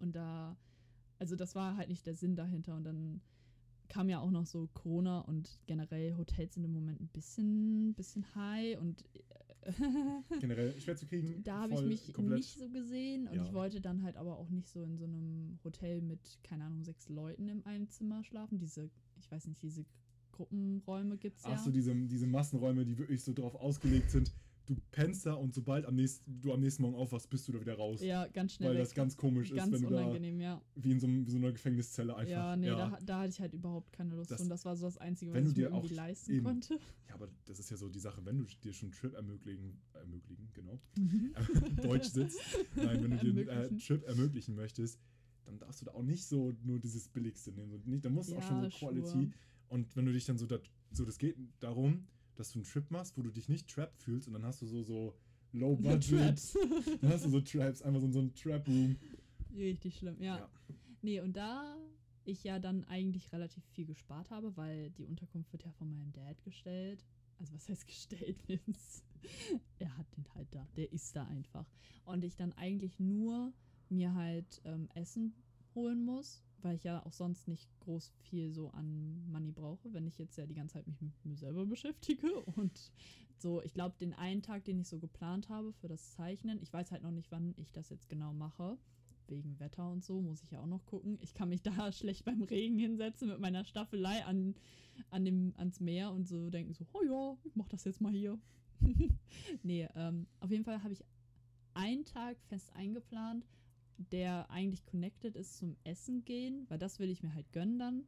Und 0.00 0.14
da, 0.16 0.56
also 1.18 1.36
das 1.36 1.54
war 1.54 1.76
halt 1.76 1.88
nicht 1.88 2.04
der 2.06 2.14
Sinn 2.14 2.36
dahinter. 2.36 2.74
Und 2.76 2.84
dann 2.84 3.20
kam 3.88 4.08
ja 4.08 4.18
auch 4.18 4.30
noch 4.32 4.46
so 4.46 4.68
Corona 4.74 5.20
und 5.20 5.60
generell 5.66 6.16
Hotels 6.16 6.54
sind 6.54 6.64
im 6.64 6.72
Moment 6.72 7.00
ein 7.00 7.06
bisschen, 7.08 7.94
bisschen 7.94 8.24
high 8.34 8.78
und 8.80 9.04
Generell 10.40 10.80
schwer 10.80 10.96
zu 10.96 11.06
kriegen. 11.06 11.42
da 11.42 11.62
habe 11.62 11.74
ich 11.74 11.82
mich 11.82 12.12
komplett. 12.12 12.38
nicht 12.38 12.58
so 12.58 12.68
gesehen 12.68 13.28
und 13.28 13.36
Ja. 13.36 13.44
ich 13.44 13.52
wollte 13.52 13.80
dann 13.80 14.02
halt 14.02 14.16
aber 14.16 14.38
auch 14.38 14.48
nicht 14.50 14.68
so 14.68 14.82
in 14.82 14.96
so 14.96 15.04
einem 15.04 15.58
Hotel 15.64 16.00
mit, 16.02 16.38
keine 16.42 16.64
Ahnung, 16.64 16.84
sechs 16.84 17.08
Leuten 17.08 17.48
in 17.48 17.64
einem 17.64 17.88
Zimmer 17.90 18.22
schlafen. 18.24 18.58
Diese, 18.58 18.90
ich 19.18 19.30
weiß 19.30 19.46
nicht, 19.46 19.62
diese 19.62 19.84
Gruppenräume 20.32 21.16
gibt 21.16 21.38
es 21.38 21.44
ja. 21.44 21.50
Ach 21.54 21.58
so, 21.58 21.70
diese, 21.70 21.94
diese 21.94 22.26
Massenräume, 22.26 22.84
die 22.84 22.96
wirklich 22.98 23.22
so 23.22 23.32
drauf 23.32 23.54
ausgelegt 23.54 24.10
sind. 24.10 24.32
Du 24.66 24.76
pennst 24.90 25.24
da 25.26 25.34
und 25.34 25.54
sobald 25.54 25.86
am 25.86 25.94
nächsten, 25.94 26.40
du 26.40 26.52
am 26.52 26.60
nächsten 26.60 26.82
Morgen 26.82 26.96
aufwachst, 26.96 27.30
bist 27.30 27.46
du 27.46 27.52
da 27.52 27.60
wieder 27.60 27.74
raus. 27.74 28.02
ja, 28.02 28.26
ganz 28.26 28.54
schnell. 28.54 28.70
weil 28.70 28.76
weg. 28.78 28.82
das 28.84 28.94
ganz 28.94 29.16
komisch 29.16 29.54
ganz 29.54 29.72
ist, 29.72 29.82
wenn 29.82 29.88
du 29.88 29.96
unangenehm, 29.96 30.40
ja. 30.40 30.60
da 30.74 30.84
wie 30.84 30.90
in 30.90 30.98
so, 31.00 31.06
wie 31.08 31.30
so 31.30 31.36
einer 31.36 31.52
Gefängniszelle 31.52 32.16
einfach. 32.16 32.30
Ja, 32.30 32.56
nee, 32.56 32.66
Da, 32.66 32.98
da 33.04 33.20
hatte 33.20 33.30
ich 33.30 33.40
halt 33.40 33.54
überhaupt 33.54 33.92
keine 33.92 34.14
Lust 34.16 34.30
Das-. 34.32 34.40
Und 34.40 34.48
das 34.48 34.64
war 34.64 34.74
so 34.76 34.86
das 34.86 34.98
Einzige, 34.98 35.32
was 35.32 35.44
du 35.44 35.50
ich 35.50 35.56
mir 35.56 35.62
irgendwie 35.68 35.94
leisten 35.94 36.32
eben- 36.32 36.44
konnte. 36.44 36.74
Ja, 37.08 37.14
aber 37.14 37.28
das 37.44 37.60
ist 37.60 37.70
ja 37.70 37.76
so 37.76 37.88
die 37.88 38.00
Sache, 38.00 38.24
wenn 38.24 38.38
du 38.38 38.44
dir 38.64 38.72
schon 38.72 38.88
einen 38.88 38.92
Trip 38.98 39.14
ermöglichen, 39.14 39.78
ermöglichen, 39.94 40.48
genau, 40.52 40.80
Mhm. 40.98 41.32
Deutsch 41.82 42.08
sitzt, 42.08 42.40
nein, 42.74 43.02
wenn 43.04 43.10
du 43.18 43.32
dir 43.32 43.50
einen 43.52 43.76
äh. 43.76 43.80
Trip 43.80 44.02
ermöglichen 44.06 44.56
möchtest, 44.56 44.98
dann 45.44 45.58
darfst 45.60 45.80
du 45.80 45.84
da 45.84 45.92
auch 45.92 46.02
nicht 46.02 46.24
so 46.26 46.52
nur 46.64 46.80
dieses 46.80 47.06
Billigste 47.08 47.52
nehmen. 47.52 47.70
So, 47.70 47.80
nicht, 47.84 48.04
da 48.04 48.10
muss 48.10 48.32
auch 48.32 48.42
schon 48.42 48.64
Ja, 48.64 48.70
so 48.70 48.78
Quality. 48.78 49.08
sure. 49.08 49.30
Und 49.68 49.94
wenn 49.94 50.06
du 50.06 50.12
dich 50.12 50.24
dann 50.24 50.38
so, 50.38 50.46
da, 50.46 50.58
so, 50.90 51.04
das 51.04 51.18
geht 51.18 51.36
darum, 51.60 52.06
dass 52.38 52.52
du 52.52 52.58
einen 52.58 52.64
Trip 52.64 52.90
machst, 52.90 53.16
wo 53.16 53.22
du 53.22 53.30
dich 53.30 53.48
nicht 53.48 53.68
trapped 53.68 53.98
fühlst 53.98 54.28
und 54.28 54.34
dann 54.34 54.44
hast 54.44 54.62
du 54.62 54.66
so, 54.66 54.82
so 54.82 55.14
Low 55.52 55.76
Budget, 55.76 56.18
Traps. 56.18 56.56
dann 57.00 57.10
hast 57.10 57.24
du 57.24 57.30
so 57.30 57.40
Traps, 57.40 57.82
einfach 57.82 58.00
so, 58.00 58.10
so 58.10 58.20
ein 58.20 58.34
Trap 58.34 58.66
Room. 58.66 58.96
Richtig 59.54 59.96
schlimm, 59.96 60.16
ja. 60.20 60.38
Ja. 60.38 60.50
Nee, 61.02 61.20
und 61.20 61.36
da 61.36 61.76
ich 62.24 62.42
ja 62.44 62.58
dann 62.58 62.84
eigentlich 62.84 63.32
relativ 63.32 63.64
viel 63.72 63.86
gespart 63.86 64.30
habe, 64.30 64.56
weil 64.56 64.90
die 64.90 65.04
Unterkunft 65.04 65.52
wird 65.52 65.64
ja 65.64 65.72
von 65.72 65.90
meinem 65.90 66.12
Dad 66.12 66.42
gestellt. 66.42 67.04
Also 67.38 67.54
was 67.54 67.68
heißt 67.68 67.86
gestellt? 67.86 68.36
Er 69.78 69.96
hat 69.98 70.06
den 70.16 70.24
halt 70.34 70.46
da. 70.52 70.68
Der 70.76 70.92
ist 70.92 71.16
da 71.16 71.26
einfach. 71.26 71.66
Und 72.04 72.22
ich 72.22 72.36
dann 72.36 72.52
eigentlich 72.52 73.00
nur 73.00 73.52
mir 73.88 74.14
halt 74.14 74.60
ähm, 74.64 74.88
Essen 74.94 75.34
holen 75.74 76.04
muss, 76.04 76.44
weil 76.66 76.74
ich 76.74 76.84
ja 76.84 77.04
auch 77.06 77.12
sonst 77.12 77.46
nicht 77.46 77.68
groß 77.80 78.12
viel 78.18 78.52
so 78.52 78.70
an 78.70 79.24
Money 79.30 79.52
brauche, 79.52 79.92
wenn 79.92 80.06
ich 80.06 80.18
jetzt 80.18 80.36
ja 80.36 80.46
die 80.46 80.54
ganze 80.54 80.74
Zeit 80.74 80.86
mich 80.88 81.00
mit 81.00 81.12
mir 81.24 81.36
selber 81.36 81.64
beschäftige. 81.64 82.40
Und 82.56 82.90
so, 83.38 83.62
ich 83.62 83.72
glaube, 83.72 83.94
den 84.00 84.12
einen 84.14 84.42
Tag, 84.42 84.64
den 84.64 84.80
ich 84.80 84.88
so 84.88 84.98
geplant 84.98 85.48
habe 85.48 85.72
für 85.74 85.86
das 85.86 86.10
Zeichnen, 86.10 86.60
ich 86.60 86.72
weiß 86.72 86.90
halt 86.90 87.04
noch 87.04 87.12
nicht, 87.12 87.30
wann 87.30 87.54
ich 87.56 87.70
das 87.70 87.88
jetzt 87.90 88.08
genau 88.08 88.32
mache. 88.32 88.76
Wegen 89.28 89.58
Wetter 89.58 89.90
und 89.90 90.04
so 90.04 90.20
muss 90.20 90.42
ich 90.42 90.52
ja 90.52 90.60
auch 90.60 90.66
noch 90.66 90.84
gucken. 90.86 91.18
Ich 91.20 91.34
kann 91.34 91.48
mich 91.48 91.62
da 91.62 91.92
schlecht 91.92 92.24
beim 92.24 92.42
Regen 92.42 92.78
hinsetzen 92.78 93.28
mit 93.28 93.38
meiner 93.38 93.64
Staffelei 93.64 94.24
an, 94.24 94.56
an 95.10 95.24
dem, 95.24 95.52
ans 95.56 95.80
Meer 95.80 96.10
und 96.12 96.26
so 96.26 96.50
denken 96.50 96.72
so, 96.74 96.84
oh 96.92 97.02
ja, 97.04 97.36
ich 97.44 97.54
mach 97.54 97.68
das 97.68 97.84
jetzt 97.84 98.00
mal 98.00 98.12
hier. 98.12 98.38
nee, 99.62 99.88
ähm, 99.94 100.26
auf 100.40 100.50
jeden 100.50 100.64
Fall 100.64 100.82
habe 100.82 100.92
ich 100.92 101.04
einen 101.74 102.04
Tag 102.04 102.38
fest 102.48 102.72
eingeplant, 102.74 103.46
der 103.98 104.50
eigentlich 104.50 104.84
connected 104.86 105.36
ist 105.36 105.56
zum 105.56 105.76
Essen 105.84 106.24
gehen, 106.24 106.64
weil 106.68 106.78
das 106.78 106.98
will 106.98 107.10
ich 107.10 107.22
mir 107.22 107.34
halt 107.34 107.52
gönnen 107.52 107.78
dann. 107.78 108.06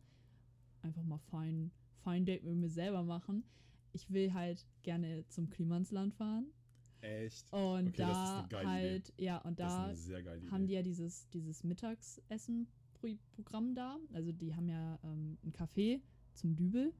Einfach 0.83 1.04
mal 1.04 1.18
fein, 1.18 1.71
fein 2.02 2.25
Date 2.25 2.45
mit 2.45 2.57
mir 2.57 2.71
selber 2.71 3.02
machen. 3.02 3.45
Ich 3.92 4.11
will 4.11 4.33
halt 4.33 4.66
gerne 4.83 5.26
zum 5.28 5.50
Klimansland 5.50 6.14
fahren. 6.14 6.47
Echt? 7.00 7.52
Und 7.52 7.88
Okay, 7.88 7.97
das 7.99 8.42
ist 8.42 8.52
da 8.52 8.64
halt, 8.64 9.12
ja, 9.16 9.38
und 9.38 9.59
da 9.61 9.95
haben 10.50 10.66
die 10.66 10.73
Idee. 10.73 10.75
ja 10.75 10.83
dieses, 10.83 11.28
dieses 11.30 11.62
Mittagessen-Programm 11.64 13.75
da. 13.75 13.99
Also 14.12 14.33
die 14.33 14.54
haben 14.54 14.68
ja 14.68 14.99
ähm, 15.04 15.38
ein 15.45 15.52
Café 15.52 16.00
zum 16.35 16.57
Dübel 16.57 16.92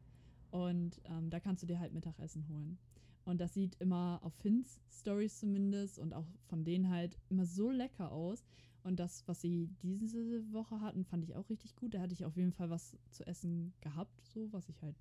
und 0.50 1.00
ähm, 1.04 1.30
da 1.30 1.40
kannst 1.40 1.62
du 1.62 1.66
dir 1.66 1.78
halt 1.78 1.92
Mittagessen 1.92 2.49
holen. 2.49 2.78
Und 3.25 3.40
das 3.40 3.54
sieht 3.54 3.76
immer 3.80 4.21
auf 4.23 4.33
Finns 4.35 4.80
Stories 4.90 5.38
zumindest 5.38 5.99
und 5.99 6.14
auch 6.14 6.26
von 6.47 6.64
denen 6.64 6.88
halt 6.88 7.18
immer 7.28 7.45
so 7.45 7.71
lecker 7.71 8.11
aus. 8.11 8.45
Und 8.88 8.97
das, 8.99 9.23
was 9.28 9.40
sie 9.40 9.68
diese 9.83 10.52
Woche 10.52 10.80
hatten, 10.80 11.04
fand 11.04 11.25
ich 11.25 11.35
auch 11.37 11.49
richtig 11.50 11.76
gut. 11.76 11.95
Da 11.95 12.00
hatte 12.00 12.14
ich 12.14 12.25
auf 12.25 12.37
jeden 12.37 12.52
Fall 12.52 12.71
was 12.71 12.97
zu 13.11 13.26
essen 13.26 13.73
gehabt, 13.80 14.21
so 14.25 14.52
was 14.52 14.68
ich 14.68 14.80
halt 14.83 14.97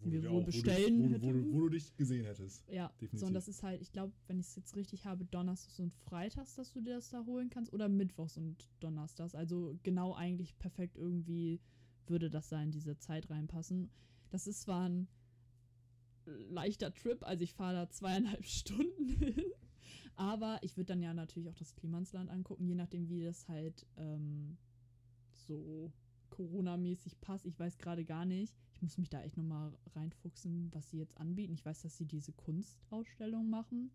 Wo 0.00 0.10
wir 0.12 0.22
wohl 0.24 0.30
wo 0.30 0.40
du- 0.40 0.46
bestellen 0.46 1.02
wo, 1.02 1.08
du- 1.08 1.14
wo, 1.22 1.32
du- 1.32 1.38
hätten. 1.40 1.52
wo 1.52 1.60
du 1.62 1.68
dich 1.70 1.96
gesehen 1.96 2.24
hättest. 2.24 2.64
Ja, 2.68 2.88
so 2.88 2.98
Definitiv. 3.00 3.26
und 3.28 3.34
das 3.34 3.48
ist 3.48 3.62
halt, 3.62 3.80
ich 3.82 3.90
glaube, 3.92 4.12
wenn 4.28 4.38
ich 4.38 4.46
es 4.46 4.56
jetzt 4.56 4.76
richtig 4.76 5.04
habe, 5.06 5.24
Donnerstags 5.24 5.80
und 5.80 5.92
Freitags, 5.94 6.54
dass 6.54 6.72
du 6.72 6.80
dir 6.80 6.94
das 6.96 7.10
da 7.10 7.24
holen 7.26 7.50
kannst 7.50 7.72
oder 7.72 7.88
Mittwochs 7.88 8.36
und 8.36 8.68
Donnerstags. 8.80 9.34
Also 9.34 9.76
genau 9.82 10.14
eigentlich 10.14 10.56
perfekt 10.58 10.96
irgendwie 10.96 11.60
würde 12.06 12.30
das 12.30 12.48
da 12.50 12.62
in 12.62 12.70
diese 12.70 12.98
Zeit 12.98 13.30
reinpassen. 13.30 13.90
Das 14.30 14.46
ist 14.46 14.62
zwar 14.62 14.88
ein 14.88 15.08
leichter 16.26 16.92
Trip, 16.94 17.22
also 17.26 17.44
ich 17.44 17.52
fahre 17.54 17.74
da 17.74 17.90
zweieinhalb 17.90 18.44
Stunden 18.46 19.08
hin, 19.08 19.42
aber 20.16 20.58
ich 20.62 20.76
würde 20.76 20.88
dann 20.88 21.02
ja 21.02 21.14
natürlich 21.14 21.48
auch 21.48 21.56
das 21.56 21.74
Klimansland 21.74 22.30
angucken, 22.30 22.66
je 22.66 22.74
nachdem, 22.74 23.08
wie 23.08 23.24
das 23.24 23.48
halt 23.48 23.86
ähm, 23.96 24.56
so 25.32 25.92
Corona-mäßig 26.30 27.20
passt. 27.20 27.46
Ich 27.46 27.58
weiß 27.58 27.78
gerade 27.78 28.04
gar 28.04 28.24
nicht. 28.24 28.54
Ich 28.72 28.82
muss 28.82 28.98
mich 28.98 29.08
da 29.08 29.22
echt 29.22 29.36
nochmal 29.36 29.72
reinfuchsen, 29.94 30.68
was 30.72 30.90
sie 30.90 30.98
jetzt 30.98 31.16
anbieten. 31.18 31.54
Ich 31.54 31.64
weiß, 31.64 31.82
dass 31.82 31.96
sie 31.96 32.06
diese 32.06 32.32
Kunstausstellung 32.32 33.48
machen, 33.48 33.90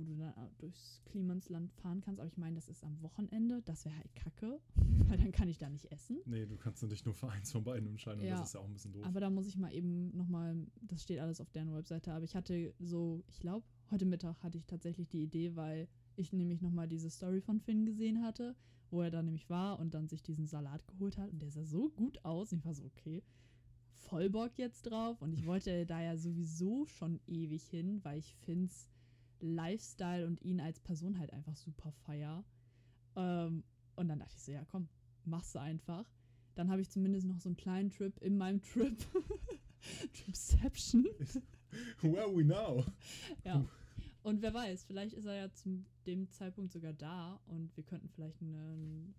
wo 0.00 0.04
du 0.04 0.16
dann 0.16 0.32
durchs 0.58 1.02
Klimansland 1.04 1.72
fahren 1.74 2.00
kannst. 2.00 2.20
Aber 2.20 2.28
ich 2.28 2.36
meine, 2.36 2.54
das 2.56 2.68
ist 2.68 2.82
am 2.84 3.00
Wochenende. 3.02 3.62
Das 3.62 3.84
wäre 3.84 3.96
halt 3.96 4.14
kacke, 4.14 4.60
weil 5.08 5.18
dann 5.18 5.32
kann 5.32 5.48
ich 5.48 5.58
da 5.58 5.68
nicht 5.68 5.90
essen. 5.92 6.18
Nee, 6.26 6.46
du 6.46 6.56
kannst 6.56 6.82
dich 6.82 7.04
nur 7.04 7.14
für 7.14 7.28
eins 7.28 7.52
von 7.52 7.64
beiden 7.64 7.88
entscheiden 7.88 8.20
und 8.20 8.26
Ja. 8.26 8.38
das 8.38 8.48
ist 8.48 8.54
ja 8.54 8.60
auch 8.60 8.66
ein 8.66 8.72
bisschen 8.72 8.92
doof. 8.92 9.04
Aber 9.04 9.20
da 9.20 9.30
muss 9.30 9.46
ich 9.46 9.56
mal 9.56 9.72
eben 9.72 10.16
nochmal, 10.16 10.66
das 10.82 11.02
steht 11.02 11.20
alles 11.20 11.40
auf 11.40 11.50
deren 11.50 11.72
Webseite, 11.74 12.12
aber 12.12 12.24
ich 12.24 12.34
hatte 12.34 12.74
so, 12.78 13.22
ich 13.28 13.40
glaube, 13.40 13.66
heute 13.90 14.06
Mittag 14.06 14.42
hatte 14.42 14.58
ich 14.58 14.66
tatsächlich 14.66 15.08
die 15.08 15.22
Idee, 15.22 15.56
weil 15.56 15.88
ich 16.16 16.32
nämlich 16.32 16.60
nochmal 16.60 16.88
diese 16.88 17.10
Story 17.10 17.40
von 17.40 17.60
Finn 17.60 17.84
gesehen 17.86 18.22
hatte, 18.22 18.54
wo 18.90 19.02
er 19.02 19.10
da 19.10 19.22
nämlich 19.22 19.48
war 19.48 19.78
und 19.78 19.94
dann 19.94 20.08
sich 20.08 20.22
diesen 20.22 20.46
Salat 20.46 20.86
geholt 20.86 21.16
hat 21.18 21.30
und 21.30 21.40
der 21.42 21.50
sah 21.50 21.64
so 21.64 21.90
gut 21.90 22.24
aus. 22.24 22.52
Und 22.52 22.58
ich 22.58 22.64
war 22.64 22.74
so, 22.74 22.84
okay, 22.84 23.22
voll 23.94 24.28
Bock 24.30 24.58
jetzt 24.58 24.82
drauf. 24.82 25.20
Und 25.22 25.32
ich 25.32 25.46
wollte 25.46 25.86
da 25.86 26.00
ja 26.02 26.16
sowieso 26.16 26.86
schon 26.86 27.20
ewig 27.26 27.62
hin, 27.64 28.00
weil 28.04 28.18
ich 28.18 28.34
Finns 28.36 28.88
Lifestyle 29.40 30.26
und 30.26 30.40
ihn 30.42 30.60
als 30.60 30.80
Person 30.80 31.18
halt 31.18 31.32
einfach 31.32 31.56
super 31.56 31.92
feier. 32.04 32.44
Ähm, 33.16 33.64
und 33.96 34.08
dann 34.08 34.18
dachte 34.18 34.34
ich 34.36 34.42
so, 34.42 34.52
ja 34.52 34.64
komm, 34.64 34.88
machst 35.24 35.54
du 35.54 35.60
einfach. 35.60 36.06
Dann 36.54 36.70
habe 36.70 36.80
ich 36.82 36.90
zumindest 36.90 37.26
noch 37.26 37.40
so 37.40 37.48
einen 37.48 37.56
kleinen 37.56 37.90
Trip 37.90 38.16
in 38.18 38.36
meinem 38.36 38.62
Trip. 38.72 38.96
Tripception. 40.12 41.04
Where 42.02 42.22
are 42.22 42.36
we 42.36 42.44
now? 42.44 42.84
Ja. 43.44 43.64
Und 44.22 44.42
wer 44.42 44.52
weiß, 44.52 44.84
vielleicht 44.84 45.14
ist 45.14 45.24
er 45.24 45.34
ja 45.34 45.52
zu 45.52 45.82
dem 46.06 46.30
Zeitpunkt 46.30 46.72
sogar 46.72 46.92
da 46.92 47.40
und 47.46 47.74
wir 47.76 47.84
könnten 47.84 48.08
vielleicht 48.10 48.42
eine, 48.42 48.58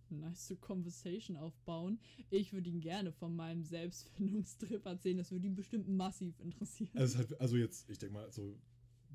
eine 0.09 0.19
nice 0.19 0.55
Conversation 0.61 1.37
aufbauen. 1.37 1.99
Ich 2.29 2.53
würde 2.53 2.69
ihn 2.69 2.81
gerne 2.81 3.11
von 3.11 3.35
meinem 3.35 3.63
Selbstfindungstrip 3.63 4.85
erzählen. 4.85 5.17
Das 5.17 5.31
würde 5.31 5.47
ihn 5.47 5.55
bestimmt 5.55 5.87
massiv 5.87 6.39
interessieren. 6.39 6.91
Also, 6.95 7.17
hat, 7.17 7.39
also 7.41 7.57
jetzt, 7.57 7.89
ich 7.89 7.97
denke 7.97 8.13
mal, 8.13 8.31
so, 8.31 8.59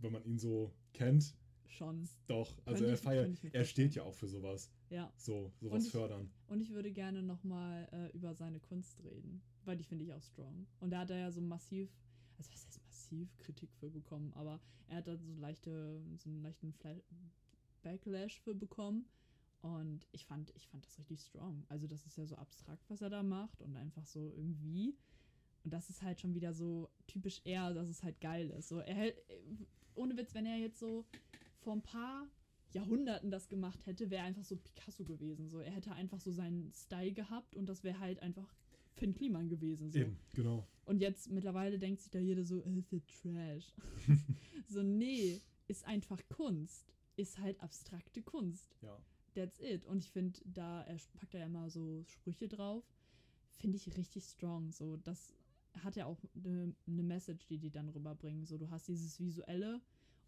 wenn 0.01 0.13
man 0.13 0.25
ihn 0.25 0.39
so 0.39 0.73
kennt, 0.93 1.35
Schon. 1.69 2.09
doch. 2.27 2.57
Also 2.65 2.85
Könnte 2.85 2.91
er 2.91 2.97
feiert, 2.97 3.39
er 3.53 3.65
steht 3.65 3.95
ja 3.95 4.03
auch 4.03 4.15
für 4.15 4.29
sowas. 4.29 4.71
Ja. 4.91 5.13
So, 5.17 5.47
Und 5.47 5.61
sowas 5.61 5.85
ich- 5.87 5.91
fördern. 5.93 6.31
Und 6.47 6.61
ich 6.61 6.71
würde 6.71 6.93
gerne 6.93 7.23
nochmal 7.23 7.89
äh, 7.93 8.17
über 8.17 8.35
seine 8.35 8.61
Kunst 8.61 9.03
reden, 9.05 9.43
weil 9.65 9.77
die 9.77 9.85
finde 9.85 10.05
ich 10.05 10.13
auch 10.13 10.23
strong. 10.23 10.67
Und 10.81 10.91
da 10.91 11.01
hat 11.01 11.11
er 11.11 11.19
ja 11.19 11.31
so 11.33 11.41
massiv, 11.41 11.91
also 12.39 12.39
was 12.39 12.51
heißt 12.51 12.81
massiv 12.87 13.37
Kritik 13.39 13.73
für 13.75 13.91
bekommen, 13.91 14.33
aber 14.35 14.61
er 14.89 14.99
hat 14.99 15.09
da 15.09 15.17
so 15.17 15.35
leichte, 15.35 16.01
so 16.17 16.31
einen 16.31 16.43
leichten 16.43 16.73
Fla 16.73 16.95
Backlash 17.83 18.41
für 18.41 18.55
bekommen. 18.55 19.07
Und 19.63 20.07
ich 20.13 20.25
fand, 20.27 20.53
ich 20.55 20.69
fand 20.69 20.85
das 20.87 20.99
richtig 20.99 21.21
strong. 21.23 21.65
Also 21.69 21.87
das 21.87 22.07
ist 22.07 22.17
ja 22.17 22.27
so 22.27 22.37
abstrakt, 22.37 22.89
was 22.89 23.01
er 23.01 23.11
da 23.11 23.23
macht 23.23 23.61
und 23.63 23.75
einfach 23.77 24.05
so 24.07 24.33
irgendwie. 24.37 24.95
Und 25.65 25.73
das 25.73 25.91
ist 25.91 26.03
halt 26.03 26.21
schon 26.21 26.35
wieder 26.35 26.53
so 26.53 26.89
typisch 27.09 27.41
er, 27.45 27.75
dass 27.75 27.89
es 27.89 28.03
halt 28.05 28.21
geil 28.21 28.51
ist. 28.51 28.69
So, 28.69 28.79
er 28.79 28.95
hält, 28.95 29.17
ohne 29.97 30.17
Witz, 30.17 30.35
wenn 30.35 30.47
er 30.47 30.59
jetzt 30.59 30.79
so 30.79 31.05
vor 31.61 31.73
ein 31.73 31.83
paar 31.83 32.29
Jahrhunderten 32.73 33.31
das 33.31 33.49
gemacht 33.49 33.87
hätte, 33.87 34.11
wäre 34.11 34.23
er 34.23 34.27
einfach 34.27 34.45
so 34.45 34.57
Picasso 34.57 35.05
gewesen. 35.05 35.49
So, 35.49 35.61
er 35.61 35.73
hätte 35.73 35.93
einfach 35.93 36.21
so 36.21 36.31
seinen 36.31 36.73
Style 36.73 37.13
gehabt 37.13 37.57
und 37.57 37.69
das 37.69 37.85
wäre 37.85 37.99
halt 37.99 38.21
einfach 38.21 38.55
Finn 38.95 39.15
Kliman 39.15 39.49
gewesen. 39.49 39.91
So. 39.91 39.99
Eben, 39.99 40.19
genau. 40.35 40.67
Und 40.85 41.01
jetzt 41.01 41.31
mittlerweile 41.31 41.79
denkt 41.79 42.01
sich 42.01 42.11
da 42.11 42.19
jeder 42.19 42.45
so, 42.45 42.63
äh, 42.65 42.79
ist 42.79 42.93
ja 42.93 42.99
Trash. 43.01 43.75
so, 44.69 44.83
nee, 44.83 45.41
ist 45.69 45.85
einfach 45.87 46.21
Kunst. 46.29 46.93
Ist 47.17 47.39
halt 47.39 47.61
abstrakte 47.63 48.23
Kunst. 48.23 48.77
Ja. 48.83 48.99
That's 49.35 49.59
it. 49.61 49.87
Und 49.87 50.05
ich 50.05 50.11
finde, 50.11 50.41
da 50.45 50.83
er 50.83 50.97
packt 51.15 51.35
er 51.35 51.41
ja 51.41 51.47
immer 51.47 51.71
so 51.71 52.05
Sprüche 52.05 52.49
drauf, 52.49 52.85
finde 53.59 53.77
ich 53.77 53.97
richtig 53.97 54.25
strong. 54.25 54.71
So, 54.71 54.97
das 54.97 55.35
hat 55.83 55.97
ja 55.97 56.07
auch 56.07 56.19
eine 56.35 56.75
ne 56.87 57.03
Message, 57.03 57.47
die 57.47 57.59
die 57.59 57.71
dann 57.71 57.89
rüberbringen. 57.89 58.45
So, 58.47 58.57
du 58.59 58.71
hast 58.71 58.89
dieses 58.89 59.19
visuelle 59.21 59.81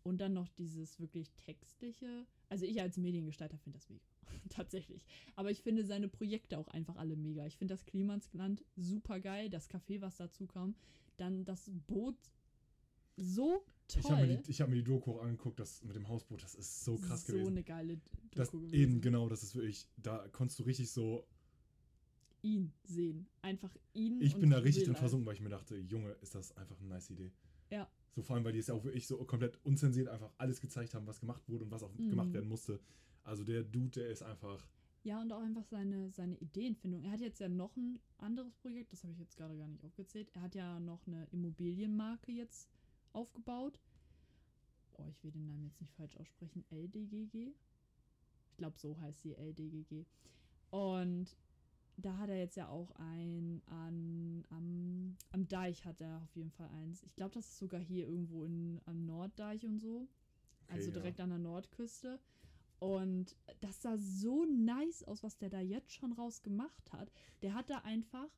und 0.02 0.20
dann 0.20 0.32
noch 0.32 0.48
dieses 0.48 0.98
wirklich 1.00 1.30
textliche. 1.34 2.26
Also 2.48 2.64
ich 2.64 2.80
als 2.80 2.96
Mediengestalter 2.96 3.58
finde 3.58 3.78
das 3.78 3.88
mega. 3.88 4.04
Tatsächlich. 4.50 5.04
Aber 5.36 5.50
ich 5.50 5.62
finde 5.62 5.84
seine 5.84 6.08
Projekte 6.08 6.58
auch 6.58 6.68
einfach 6.68 6.96
alle 6.96 7.16
mega. 7.16 7.46
Ich 7.46 7.56
finde 7.56 7.74
das 7.74 7.84
Klimansland 7.84 8.64
super 8.76 9.20
geil. 9.20 9.50
Das 9.50 9.68
Café, 9.70 10.00
was 10.00 10.16
dazu 10.16 10.46
kam. 10.46 10.74
Dann 11.16 11.44
das 11.44 11.70
Boot 11.86 12.16
so 13.16 13.64
toll. 13.88 14.00
Ich 14.02 14.10
habe 14.10 14.26
mir, 14.26 14.36
die- 14.38 14.50
ich 14.50 14.60
hab 14.60 14.68
mir 14.68 14.76
die 14.76 14.84
Doku 14.84 15.12
auch 15.12 15.22
angeguckt, 15.22 15.58
das 15.58 15.82
mit 15.82 15.96
dem 15.96 16.08
Hausboot, 16.08 16.42
das 16.42 16.54
ist 16.54 16.84
so 16.84 16.96
krass 16.98 17.26
so 17.26 17.32
gewesen. 17.32 17.48
eine 17.48 17.62
geile 17.64 17.96
Doku 17.96 18.10
Das, 18.36 18.50
gewesen. 18.52 18.74
eben, 18.74 19.00
genau, 19.00 19.28
das 19.28 19.42
ist 19.42 19.54
wirklich, 19.54 19.88
da 19.96 20.28
konntest 20.28 20.60
du 20.60 20.64
richtig 20.64 20.90
so, 20.90 21.26
ihn 22.42 22.72
sehen. 22.84 23.26
Einfach 23.42 23.74
ihn. 23.94 24.20
ich 24.20 24.36
bin 24.36 24.50
da 24.50 24.58
richtig 24.58 24.84
drin 24.84 24.96
versunken, 24.96 25.26
weil 25.26 25.34
ich 25.34 25.40
mir 25.40 25.48
dachte, 25.48 25.76
Junge, 25.76 26.12
ist 26.22 26.34
das 26.34 26.56
einfach 26.56 26.78
eine 26.78 26.88
nice 26.88 27.10
Idee. 27.10 27.32
Ja. 27.70 27.90
So 28.14 28.22
vor 28.22 28.36
allem, 28.36 28.44
weil 28.44 28.52
die 28.52 28.58
es 28.58 28.66
ja 28.68 28.74
auch 28.74 28.84
wirklich 28.84 29.06
so 29.06 29.16
komplett 29.24 29.58
unzensiert 29.64 30.08
einfach 30.08 30.32
alles 30.38 30.60
gezeigt 30.60 30.94
haben, 30.94 31.06
was 31.06 31.20
gemacht 31.20 31.48
wurde 31.48 31.64
und 31.64 31.70
was 31.70 31.82
auch 31.82 31.92
Mhm. 31.94 32.10
gemacht 32.10 32.32
werden 32.32 32.48
musste. 32.48 32.80
Also 33.24 33.44
der 33.44 33.62
Dude, 33.62 33.90
der 34.00 34.08
ist 34.10 34.22
einfach, 34.22 34.66
Ja, 35.04 35.20
und 35.20 35.32
auch 35.32 35.40
einfach 35.42 35.64
seine, 35.64 36.10
seine 36.10 36.36
Ideenfindung. 36.36 37.04
Er 37.04 37.12
hat 37.12 37.20
jetzt 37.20 37.38
ja 37.40 37.48
noch 37.48 37.76
ein 37.76 37.98
anderes 38.18 38.54
Projekt, 38.56 38.92
das 38.92 39.04
habe 39.04 39.12
ich 39.12 39.18
jetzt 39.20 39.36
gerade 39.36 39.56
gar 39.56 39.68
nicht 39.68 39.84
aufgezählt. 39.84 40.30
Er 40.34 40.42
hat 40.42 40.54
ja 40.54 40.80
noch 40.80 41.06
eine 41.06 41.26
Immobilienmarke 41.30 42.32
jetzt 42.32 42.68
aufgebaut. 43.12 43.78
Oh, 44.96 45.06
ich 45.10 45.22
will 45.22 45.30
den 45.30 45.46
Namen 45.46 45.64
jetzt 45.66 45.80
nicht 45.80 45.92
falsch 45.94 46.16
aussprechen. 46.16 46.64
LDGG? 46.70 47.52
Ich 48.50 48.56
glaube, 48.56 48.76
so 48.78 48.98
heißt 48.98 49.22
sie, 49.22 49.34
LDGG. 49.36 50.04
Und 50.70 51.36
da 52.00 52.16
hat 52.16 52.30
er 52.30 52.38
jetzt 52.38 52.56
ja 52.56 52.68
auch 52.68 52.92
ein 52.92 53.60
an, 53.66 54.44
am, 54.50 55.16
am 55.32 55.48
Deich 55.48 55.84
hat 55.84 56.00
er 56.00 56.22
auf 56.22 56.34
jeden 56.36 56.52
Fall 56.52 56.68
eins. 56.68 57.02
Ich 57.02 57.14
glaube, 57.16 57.34
das 57.34 57.48
ist 57.48 57.58
sogar 57.58 57.80
hier 57.80 58.06
irgendwo 58.06 58.44
in, 58.44 58.80
am 58.86 59.04
Norddeich 59.04 59.66
und 59.66 59.78
so. 59.78 60.08
okay, 60.64 60.74
also 60.74 60.88
ja. 60.88 60.94
direkt 60.94 61.20
an 61.20 61.30
der 61.30 61.38
Nordküste. 61.38 62.20
Und 62.78 63.36
das 63.60 63.82
sah 63.82 63.98
so 63.98 64.44
nice 64.44 65.02
aus, 65.02 65.24
was 65.24 65.36
der 65.38 65.50
da 65.50 65.60
jetzt 65.60 65.92
schon 65.92 66.12
raus 66.12 66.42
gemacht 66.42 66.92
hat. 66.92 67.10
Der 67.42 67.54
hat 67.54 67.68
da 67.68 67.78
einfach 67.78 68.30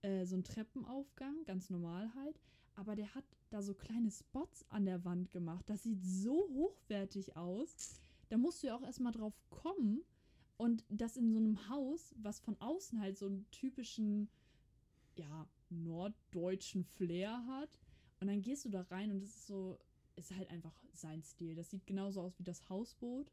äh, 0.00 0.24
so 0.24 0.36
einen 0.36 0.44
Treppenaufgang, 0.44 1.44
ganz 1.44 1.68
normal 1.68 2.14
halt. 2.14 2.40
Aber 2.74 2.96
der 2.96 3.14
hat 3.14 3.24
da 3.50 3.60
so 3.60 3.74
kleine 3.74 4.10
Spots 4.10 4.64
an 4.70 4.86
der 4.86 5.04
Wand 5.04 5.30
gemacht. 5.30 5.68
Das 5.68 5.82
sieht 5.82 6.02
so 6.02 6.48
hochwertig 6.54 7.36
aus. 7.36 8.00
Da 8.30 8.38
musst 8.38 8.62
du 8.62 8.68
ja 8.68 8.76
auch 8.76 8.82
erstmal 8.82 9.12
drauf 9.12 9.34
kommen. 9.50 10.02
Und 10.56 10.84
das 10.88 11.16
in 11.16 11.32
so 11.32 11.38
einem 11.38 11.68
Haus, 11.68 12.14
was 12.16 12.40
von 12.40 12.56
außen 12.60 13.00
halt 13.00 13.18
so 13.18 13.26
einen 13.26 13.44
typischen, 13.50 14.28
ja, 15.16 15.48
norddeutschen 15.70 16.84
Flair 16.84 17.44
hat. 17.46 17.78
Und 18.20 18.28
dann 18.28 18.40
gehst 18.42 18.64
du 18.64 18.68
da 18.68 18.82
rein 18.82 19.10
und 19.10 19.22
es 19.22 19.30
ist 19.30 19.46
so, 19.46 19.78
ist 20.16 20.34
halt 20.34 20.48
einfach 20.50 20.74
sein 20.92 21.22
Stil. 21.22 21.54
Das 21.54 21.70
sieht 21.70 21.86
genauso 21.86 22.20
aus 22.20 22.38
wie 22.38 22.44
das 22.44 22.68
Hausboot. 22.68 23.32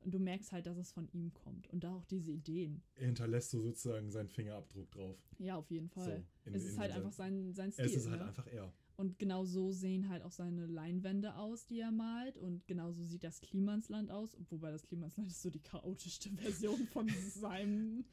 Und 0.00 0.14
du 0.14 0.18
merkst 0.20 0.52
halt, 0.52 0.66
dass 0.66 0.78
es 0.78 0.92
von 0.92 1.08
ihm 1.12 1.34
kommt. 1.34 1.66
Und 1.68 1.82
da 1.84 1.92
auch 1.92 2.04
diese 2.04 2.30
Ideen. 2.30 2.82
er 2.94 3.06
hinterlässt 3.06 3.50
so 3.50 3.60
sozusagen 3.60 4.10
seinen 4.10 4.28
Fingerabdruck 4.28 4.90
drauf. 4.92 5.16
Ja, 5.38 5.56
auf 5.56 5.70
jeden 5.70 5.88
Fall. 5.88 6.24
So, 6.44 6.48
in- 6.48 6.54
es 6.54 6.64
ist 6.64 6.78
halt 6.78 6.92
einfach 6.92 7.12
sein, 7.12 7.52
sein 7.52 7.72
Stil. 7.72 7.84
es 7.84 7.94
ist 7.96 8.08
halt 8.08 8.20
ne? 8.20 8.26
einfach 8.28 8.46
er. 8.46 8.72
Und 8.98 9.16
genau 9.20 9.44
so 9.44 9.70
sehen 9.70 10.08
halt 10.08 10.24
auch 10.24 10.32
seine 10.32 10.66
Leinwände 10.66 11.36
aus, 11.36 11.66
die 11.66 11.78
er 11.78 11.92
malt. 11.92 12.36
Und 12.36 12.66
genau 12.66 12.90
so 12.90 13.04
sieht 13.04 13.22
das 13.22 13.40
Klimansland 13.40 14.10
aus. 14.10 14.36
Wobei 14.50 14.72
das 14.72 14.82
Klimansland 14.82 15.30
ist 15.30 15.40
so 15.40 15.50
die 15.50 15.62
chaotischste 15.62 16.30
Version 16.30 16.84
von 16.88 17.08
seinem. 17.08 18.04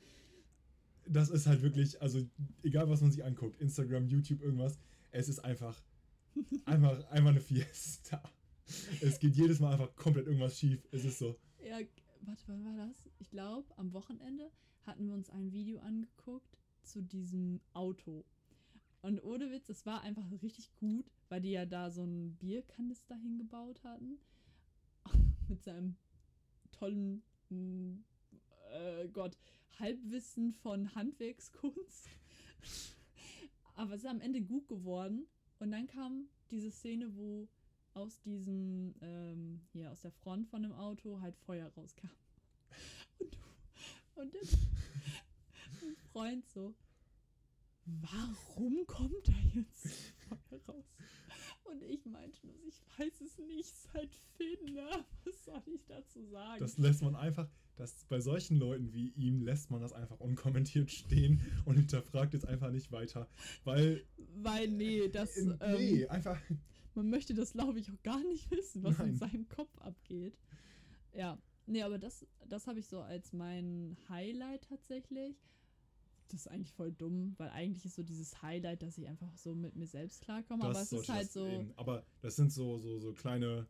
Das 1.08 1.32
ist 1.32 1.48
halt 1.48 1.64
wirklich, 1.64 2.00
also 2.04 2.24
egal 2.62 2.88
was 2.88 3.02
man 3.02 3.10
sich 3.10 3.24
anguckt, 3.26 3.60
Instagram, 3.60 4.08
YouTube, 4.08 4.42
irgendwas, 4.42 4.78
es 5.10 5.28
ist 5.28 5.40
einfach, 5.40 5.76
einfach, 6.66 7.04
einfach 7.10 7.32
eine 7.32 7.42
Fiesta. 7.42 8.22
Es 9.02 9.20
geht 9.20 9.36
jedes 9.36 9.60
Mal 9.60 9.74
einfach 9.74 9.96
komplett 9.96 10.28
irgendwas 10.28 10.58
schief. 10.58 10.88
Es 10.92 11.04
ist 11.04 11.18
so. 11.18 11.36
Ja, 11.64 11.80
warte, 12.22 12.44
wann 12.46 12.64
war 12.64 12.88
das? 12.88 13.10
Ich 13.18 13.32
glaube, 13.32 13.76
am 13.78 13.92
Wochenende 13.94 14.52
hatten 14.84 15.08
wir 15.08 15.16
uns 15.16 15.32
ein 15.32 15.52
Video 15.52 15.80
angeguckt 15.80 16.60
zu 16.84 17.02
diesem 17.02 17.60
Auto. 17.74 18.24
Und 19.06 19.24
ohne 19.24 19.52
Witz, 19.52 19.70
es 19.70 19.86
war 19.86 20.02
einfach 20.02 20.24
richtig 20.42 20.74
gut, 20.78 21.06
weil 21.30 21.40
die 21.40 21.52
ja 21.52 21.68
da 21.68 21.92
so 21.92 22.02
einen 22.02 22.36
Bierkanister 22.38 23.16
hingebaut 23.16 23.84
hatten. 23.84 24.18
Mit 25.48 25.62
seinem 25.62 25.96
tollen, 26.72 27.22
äh, 27.52 29.08
Gott, 29.10 29.38
Halbwissen 29.78 30.54
von 30.54 30.96
Handwerkskunst. 30.96 32.10
Aber 33.76 33.94
es 33.94 34.02
ist 34.02 34.10
am 34.10 34.22
Ende 34.22 34.42
gut 34.42 34.68
geworden. 34.68 35.28
Und 35.60 35.70
dann 35.70 35.86
kam 35.86 36.28
diese 36.50 36.72
Szene, 36.72 37.16
wo 37.16 37.48
aus 37.94 38.20
diesem, 38.22 38.96
ähm, 39.02 39.62
hier 39.72 39.92
aus 39.92 40.02
der 40.02 40.14
Front 40.14 40.48
von 40.48 40.64
dem 40.64 40.74
Auto 40.74 41.22
halt 41.22 41.38
Feuer 41.38 41.68
rauskam. 41.78 42.10
Und, 44.16 44.34
und 44.34 44.34
mein 45.82 45.96
Freund 46.12 46.48
so, 46.48 46.74
warum 47.86 48.86
kommt 48.88 49.28
da 49.28 49.34
jetzt 49.54 49.88
Feuer 50.18 50.60
raus? 50.68 50.86
Und 51.64 51.82
ich 51.84 52.06
meinte 52.06 52.46
nur, 52.46 52.56
ich 52.68 52.82
weiß 52.98 53.22
es 53.22 53.38
nicht, 53.40 53.76
seit 53.92 54.14
Finn, 54.38 54.74
ne? 54.74 55.06
Was 55.24 55.46
soll 55.46 55.62
ich 55.74 55.86
dazu 55.86 56.24
sagen? 56.26 56.60
Das 56.60 56.78
lässt 56.78 57.02
man 57.02 57.16
einfach, 57.16 57.50
das, 57.76 58.06
bei 58.06 58.20
solchen 58.20 58.58
Leuten 58.58 58.94
wie 58.94 59.10
ihm 59.10 59.42
lässt 59.42 59.72
man 59.72 59.82
das 59.82 59.92
einfach 59.92 60.20
unkommentiert 60.20 60.92
stehen 60.92 61.42
und 61.66 61.76
hinterfragt 61.76 62.34
jetzt 62.34 62.48
einfach 62.48 62.72
nicht 62.72 62.92
weiter, 62.92 63.28
weil... 63.64 64.06
Weil, 64.36 64.68
nee, 64.70 65.08
das... 65.10 65.38
Äh, 65.38 65.78
nee, 65.78 66.02
ähm, 66.04 66.10
einfach... 66.10 66.40
Man 66.94 67.10
möchte 67.10 67.34
das, 67.34 67.52
glaube 67.52 67.80
ich, 67.80 67.92
auch 67.92 68.04
gar 68.04 68.24
nicht 68.24 68.50
wissen, 68.52 68.84
was 68.84 68.98
Nein. 69.00 69.10
in 69.10 69.16
seinem 69.18 69.48
Kopf 69.50 69.78
abgeht. 69.80 70.38
Ja, 71.14 71.38
nee, 71.66 71.82
aber 71.82 71.98
das, 71.98 72.26
das 72.48 72.68
habe 72.68 72.80
ich 72.80 72.88
so 72.88 73.02
als 73.02 73.34
mein 73.34 73.98
Highlight 74.08 74.64
tatsächlich. 74.70 75.36
Das 76.30 76.42
ist 76.42 76.48
eigentlich 76.48 76.74
voll 76.74 76.92
dumm, 76.92 77.36
weil 77.38 77.50
eigentlich 77.50 77.86
ist 77.86 77.96
so 77.96 78.04
dieses 78.04 78.42
Highlight, 78.42 78.82
dass 78.82 78.98
ich 78.98 79.08
einfach 79.08 79.36
so 79.38 79.54
mit 79.56 79.76
mir 79.76 79.88
selbst 79.88 80.22
klarkomme. 80.22 80.64
aber 80.64 80.82
es 80.82 80.92
ist 80.92 81.08
halt 81.10 81.26
das 81.28 81.34
so. 81.34 81.48
eben- 81.48 81.72
aber 81.78 82.04
das 82.22 82.36
sind 82.36 82.52
so, 82.52 82.78
so, 82.80 83.00
so 83.00 83.14
kleine, 83.14 83.68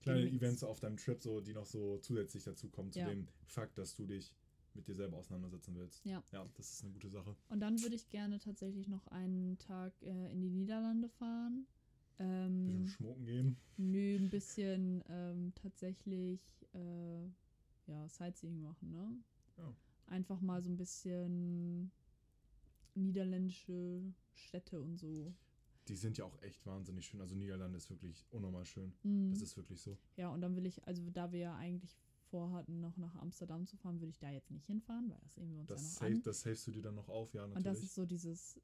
kleine 0.00 0.20
Gimmicks. 0.24 0.36
Events 0.42 0.62
auf 0.64 0.78
deinem 0.80 0.96
Trip, 0.98 1.20
so, 1.22 1.40
die 1.40 1.54
noch 1.54 1.64
so 1.66 1.98
zusätzlich 1.98 2.44
dazu 2.44 2.68
kommen, 2.68 2.92
zu 2.92 2.98
Ja. 3.00 3.08
dem 3.08 3.26
Fakt, 3.46 3.78
dass 3.78 3.94
du 3.96 4.04
dich 4.06 4.34
mit 4.74 4.86
dir 4.88 4.94
selber 4.94 5.16
auseinandersetzen 5.16 5.74
willst. 5.74 6.04
Ja. 6.04 6.22
Ja, 6.32 6.44
das 6.54 6.70
ist 6.70 6.84
eine 6.84 6.92
gute 6.92 7.08
Sache. 7.08 7.34
Und 7.48 7.60
dann 7.60 7.80
würde 7.80 7.94
ich 7.96 8.08
gerne 8.10 8.38
tatsächlich 8.38 8.88
noch 8.88 9.06
einen 9.06 9.56
Tag 9.58 9.94
äh, 10.02 10.30
in 10.32 10.42
die 10.42 10.50
Niederlande 10.50 11.08
fahren. 11.08 11.66
Ein 12.18 12.64
bisschen 12.66 12.80
Ähm, 12.82 12.86
schmucken 12.88 13.24
gehen. 13.24 13.56
nö, 13.78 14.16
ein 14.18 14.28
bisschen 14.30 15.02
ähm, 15.08 15.52
tatsächlich 15.54 16.40
äh, 16.74 17.24
ja, 17.86 18.06
Sightseeing 18.08 18.60
machen, 18.60 18.90
ne? 18.90 19.16
Ja. 19.56 19.74
Einfach 20.06 20.40
mal 20.40 20.62
so 20.62 20.70
ein 20.70 20.76
bisschen 20.76 21.90
niederländische 22.94 24.02
Städte 24.34 24.80
und 24.80 24.98
so. 24.98 25.34
Die 25.88 25.96
sind 25.96 26.18
ja 26.18 26.24
auch 26.24 26.40
echt 26.42 26.66
wahnsinnig 26.66 27.06
schön. 27.06 27.20
Also 27.20 27.36
Niederlande 27.36 27.76
ist 27.76 27.90
wirklich 27.90 28.26
unnormal 28.30 28.64
schön. 28.64 28.92
Mhm. 29.02 29.30
Das 29.30 29.40
ist 29.42 29.56
wirklich 29.56 29.80
so. 29.80 29.96
Ja, 30.16 30.30
und 30.30 30.40
dann 30.40 30.56
will 30.56 30.66
ich, 30.66 30.84
also 30.86 31.08
da 31.10 31.30
wir 31.30 31.38
ja 31.38 31.56
eigentlich 31.56 31.96
vorhatten, 32.30 32.80
noch 32.80 32.96
nach 32.96 33.14
Amsterdam 33.16 33.66
zu 33.66 33.76
fahren, 33.76 34.00
würde 34.00 34.10
ich 34.10 34.18
da 34.18 34.30
jetzt 34.30 34.50
nicht 34.50 34.66
hinfahren, 34.66 35.08
weil 35.10 35.18
das 35.20 35.34
sehen 35.34 35.52
wir 35.52 35.60
uns 35.60 35.68
Das, 35.68 35.80
ja 35.80 35.84
noch 35.86 35.94
save, 35.94 36.14
an. 36.14 36.22
das 36.24 36.40
savest 36.40 36.66
du 36.66 36.70
dir 36.72 36.82
dann 36.82 36.94
noch 36.96 37.08
auf, 37.08 37.32
ja, 37.34 37.42
natürlich. 37.42 37.56
Und 37.56 37.66
das 37.66 37.82
ist 37.82 37.94
so 37.94 38.04
dieses 38.04 38.60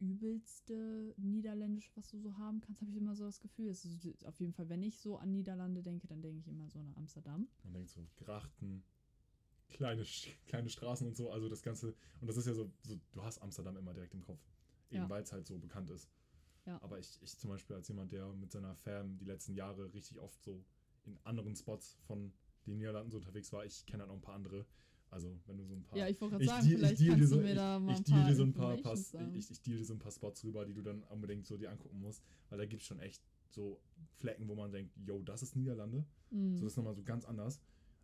übelste 0.00 1.14
Niederländisch, 1.18 1.90
was 1.94 2.08
du 2.08 2.18
so 2.18 2.36
haben 2.38 2.60
kannst, 2.60 2.80
habe 2.80 2.90
ich 2.90 2.96
immer 2.96 3.14
so 3.14 3.24
das 3.24 3.40
Gefühl. 3.40 3.68
Es 3.68 3.84
ist 3.84 4.24
auf 4.26 4.40
jeden 4.40 4.52
Fall, 4.52 4.68
wenn 4.68 4.82
ich 4.82 4.98
so 4.98 5.16
an 5.18 5.32
Niederlande 5.32 5.82
denke, 5.82 6.06
dann 6.06 6.22
denke 6.22 6.38
ich 6.40 6.48
immer 6.48 6.68
so 6.70 6.78
an 6.78 6.94
Amsterdam. 6.96 7.46
Man 7.62 7.72
denkt 7.74 7.90
so, 7.90 8.06
Grachten, 8.16 8.82
kleine, 9.74 10.04
kleine 10.46 10.70
Straßen 10.70 11.06
und 11.06 11.16
so, 11.16 11.30
also 11.30 11.48
das 11.48 11.62
Ganze. 11.62 11.94
Und 12.20 12.28
das 12.28 12.36
ist 12.36 12.46
ja 12.46 12.54
so, 12.54 12.70
so 12.82 12.98
du 13.12 13.22
hast 13.22 13.42
Amsterdam 13.42 13.76
immer 13.76 13.92
direkt 13.92 14.14
im 14.14 14.22
Kopf. 14.22 14.40
Eben 14.90 15.02
Ja. 15.02 15.10
weil 15.10 15.22
es 15.22 15.32
halt 15.32 15.46
so 15.46 15.58
bekannt 15.58 15.90
ist. 15.90 16.08
Ja. 16.66 16.80
Aber 16.82 16.98
ich, 16.98 17.18
ich 17.22 17.38
zum 17.38 17.50
Beispiel 17.50 17.76
als 17.76 17.88
jemand, 17.88 18.12
der 18.12 18.32
mit 18.32 18.50
seiner 18.50 18.74
Fam 18.74 19.18
die 19.18 19.24
letzten 19.24 19.54
Jahre 19.54 19.92
richtig 19.92 20.18
oft 20.18 20.42
so 20.42 20.64
in 21.04 21.18
anderen 21.24 21.54
Spots 21.56 21.98
von 22.06 22.32
den 22.66 22.78
Niederlanden 22.78 23.10
so 23.10 23.18
unterwegs 23.18 23.52
war, 23.52 23.66
ich 23.66 23.84
kenne 23.84 24.02
halt 24.02 24.08
noch 24.08 24.16
ein 24.16 24.22
paar 24.22 24.36
andere. 24.36 24.64
Also 25.10 25.38
wenn 25.46 25.58
du 25.58 25.64
so 25.64 25.74
ein 25.74 25.82
paar. 25.84 25.98
Ja, 25.98 26.08
ich 26.08 26.20
wollte 26.20 26.32
gerade 26.32 26.44
ich 26.44 26.50
sagen, 26.50 26.66
vielleicht 26.66 27.06
kannst 27.06 27.28
so, 27.28 27.36
du 27.36 27.42
mir 27.42 27.50
ich, 27.50 27.56
da 27.56 27.78
mal 27.78 27.92
ich 27.92 27.98
ein 27.98 28.26
dir 28.26 28.34
so 28.34 28.42
ein 28.42 28.52
paar, 28.52 28.76
paar 28.78 28.94
ich, 28.94 29.50
ich 29.50 29.60
deal 29.60 29.78
dir 29.78 29.84
so 29.84 29.92
ein 29.94 29.98
paar 29.98 30.10
Spots 30.12 30.44
rüber, 30.44 30.64
die 30.64 30.72
du 30.72 30.82
dann 30.82 31.02
unbedingt 31.04 31.46
so 31.46 31.56
dir 31.56 31.70
angucken 31.70 32.00
musst, 32.00 32.24
weil 32.48 32.58
da 32.58 32.64
gibt 32.66 32.82
es 32.82 32.88
schon 32.88 32.98
echt 33.00 33.22
so 33.50 33.80
Flecken, 34.16 34.48
wo 34.48 34.54
man 34.54 34.72
denkt, 34.72 34.96
yo, 35.06 35.22
das 35.22 35.42
ist 35.42 35.54
Niederlande. 35.54 36.04
Mhm. 36.30 36.56
So 36.56 36.66
ist 36.66 36.76
nochmal 36.76 36.94
so 36.94 37.02
ganz 37.02 37.24
anders. 37.26 37.60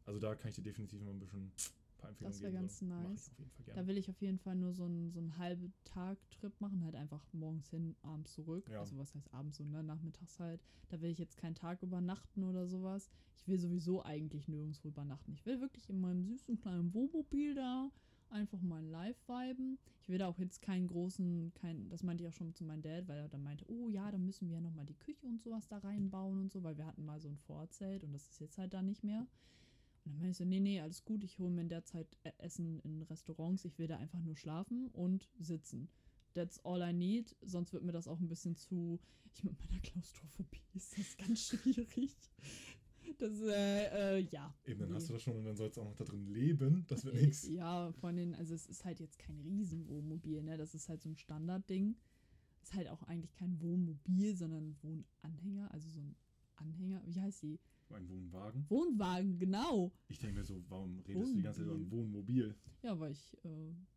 Also 0.06 0.18
da 0.18 0.34
kann 0.34 0.50
ich 0.50 0.56
dir 0.56 0.62
definitiv 0.62 1.02
mal 1.02 1.10
ein 1.10 1.18
bisschen 1.20 1.46
ein 1.46 1.52
paar 1.98 2.10
Empfehlungen 2.10 2.32
Das 2.32 2.40
geben. 2.40 2.54
ganz 2.54 2.78
so. 2.78 2.86
Nice. 2.86 3.30
Da 3.74 3.86
will 3.86 3.98
ich 3.98 4.10
auf 4.10 4.20
jeden 4.20 4.38
Fall 4.38 4.56
nur 4.56 4.72
so 4.72 4.84
einen, 4.84 5.10
so 5.10 5.20
einen 5.20 5.36
halben 5.38 5.72
Tag-Trip 5.84 6.60
machen, 6.60 6.84
halt 6.84 6.94
einfach 6.94 7.24
morgens 7.32 7.68
hin, 7.70 7.94
abends 8.02 8.32
zurück. 8.32 8.68
Ja. 8.70 8.80
Also 8.80 8.96
was 8.98 9.14
heißt 9.14 9.32
abends 9.32 9.58
so, 9.58 9.64
ne? 9.64 9.82
Nachmittags 9.82 10.38
halt. 10.40 10.60
Da 10.88 11.00
will 11.00 11.10
ich 11.10 11.18
jetzt 11.18 11.36
keinen 11.36 11.54
Tag 11.54 11.82
übernachten 11.82 12.44
oder 12.44 12.66
sowas. 12.66 13.10
Ich 13.36 13.46
will 13.46 13.58
sowieso 13.58 14.02
eigentlich 14.04 14.48
nirgendwo 14.48 14.88
übernachten. 14.88 15.32
Ich 15.32 15.46
will 15.46 15.60
wirklich 15.60 15.88
in 15.88 16.00
meinem 16.00 16.22
süßen 16.24 16.56
kleinen 16.56 16.92
Wohnmobil 16.94 17.54
da 17.54 17.90
einfach 18.30 18.60
mal 18.60 18.82
live 18.84 19.16
viben. 19.26 19.78
Ich 20.02 20.08
will 20.08 20.18
da 20.18 20.28
auch 20.28 20.38
jetzt 20.38 20.62
keinen 20.62 20.86
großen, 20.86 21.52
kein, 21.54 21.88
das 21.88 22.02
meinte 22.02 22.22
ich 22.22 22.28
auch 22.28 22.34
schon 22.34 22.54
zu 22.54 22.64
meinem 22.64 22.82
Dad, 22.82 23.08
weil 23.08 23.18
er 23.18 23.28
dann 23.28 23.42
meinte, 23.42 23.64
oh 23.68 23.88
ja, 23.88 24.10
dann 24.10 24.24
müssen 24.24 24.48
wir 24.48 24.56
ja 24.56 24.60
nochmal 24.60 24.86
die 24.86 24.94
Küche 24.94 25.26
und 25.26 25.40
sowas 25.40 25.66
da 25.68 25.78
reinbauen 25.78 26.40
und 26.40 26.52
so, 26.52 26.62
weil 26.62 26.76
wir 26.76 26.86
hatten 26.86 27.04
mal 27.04 27.20
so 27.20 27.28
ein 27.28 27.36
Vorzelt 27.38 28.04
und 28.04 28.12
das 28.12 28.28
ist 28.28 28.40
jetzt 28.40 28.58
halt 28.58 28.72
da 28.72 28.82
nicht 28.82 29.04
mehr. 29.04 29.26
Und 30.04 30.12
dann 30.12 30.18
meinte 30.20 30.30
ich 30.32 30.36
so, 30.38 30.44
nee, 30.44 30.60
nee, 30.60 30.80
alles 30.80 31.04
gut, 31.04 31.24
ich 31.24 31.38
hole 31.38 31.50
mir 31.50 31.60
in 31.62 31.68
der 31.68 31.84
Zeit 31.84 32.16
E- 32.24 32.32
Essen 32.38 32.80
in 32.80 33.02
Restaurants, 33.02 33.64
ich 33.64 33.78
will 33.78 33.86
da 33.86 33.96
einfach 33.98 34.20
nur 34.22 34.36
schlafen 34.36 34.88
und 34.92 35.28
sitzen. 35.38 35.88
That's 36.34 36.64
all 36.64 36.80
I 36.82 36.92
need, 36.92 37.36
sonst 37.42 37.72
wird 37.72 37.82
mir 37.84 37.92
das 37.92 38.08
auch 38.08 38.20
ein 38.20 38.28
bisschen 38.28 38.56
zu, 38.56 39.00
ich 39.34 39.44
mit 39.44 39.58
meiner 39.58 39.80
Klaustrophobie 39.80 40.60
ist 40.74 40.96
das 40.98 41.16
ganz 41.16 41.48
schwierig. 41.48 42.16
Das, 43.18 43.40
äh, 43.40 44.18
äh, 44.18 44.28
ja. 44.30 44.54
Eben, 44.64 44.80
dann 44.80 44.88
nee. 44.90 44.94
hast 44.94 45.08
du 45.08 45.12
das 45.14 45.22
schon 45.22 45.36
und 45.36 45.44
dann 45.44 45.56
sollst 45.56 45.76
du 45.76 45.82
auch 45.82 45.86
noch 45.86 45.96
da 45.96 46.04
drin 46.04 46.26
leben. 46.26 46.84
Das 46.88 47.04
wird 47.04 47.16
Äh, 47.16 47.26
nichts. 47.26 47.46
Ja, 47.48 47.92
von 47.92 48.16
den, 48.16 48.34
also 48.34 48.54
es 48.54 48.66
ist 48.66 48.84
halt 48.84 49.00
jetzt 49.00 49.18
kein 49.18 49.40
Riesenwohnmobil, 49.40 50.42
ne? 50.42 50.56
Das 50.56 50.74
ist 50.74 50.88
halt 50.88 51.02
so 51.02 51.08
ein 51.08 51.16
Standardding. 51.16 51.96
Ist 52.62 52.74
halt 52.74 52.88
auch 52.88 53.02
eigentlich 53.04 53.32
kein 53.34 53.60
Wohnmobil, 53.60 54.36
sondern 54.36 54.70
ein 54.70 54.76
Wohnanhänger, 54.82 55.70
also 55.72 55.88
so 55.88 56.00
ein 56.00 56.14
Anhänger, 56.56 57.02
wie 57.06 57.20
heißt 57.20 57.42
die? 57.42 57.58
Ein 57.92 58.09
Wohnwagen. 58.09 58.64
Wohnwagen, 58.68 59.38
genau. 59.38 59.92
Ich 60.09 60.18
denke 60.18 60.38
mir 60.38 60.44
so, 60.44 60.62
warum 60.68 61.00
redest 61.00 61.33
du 61.33 61.37
die 61.37 61.42
ganze 61.42 61.61
Zeit 61.61 61.66
über 61.66 61.74
ein 61.76 61.90
Wohnmobil? 61.90 62.55
Ja, 62.83 62.98
weil 62.98 63.12
ich 63.12 63.35
äh, 63.44 63.48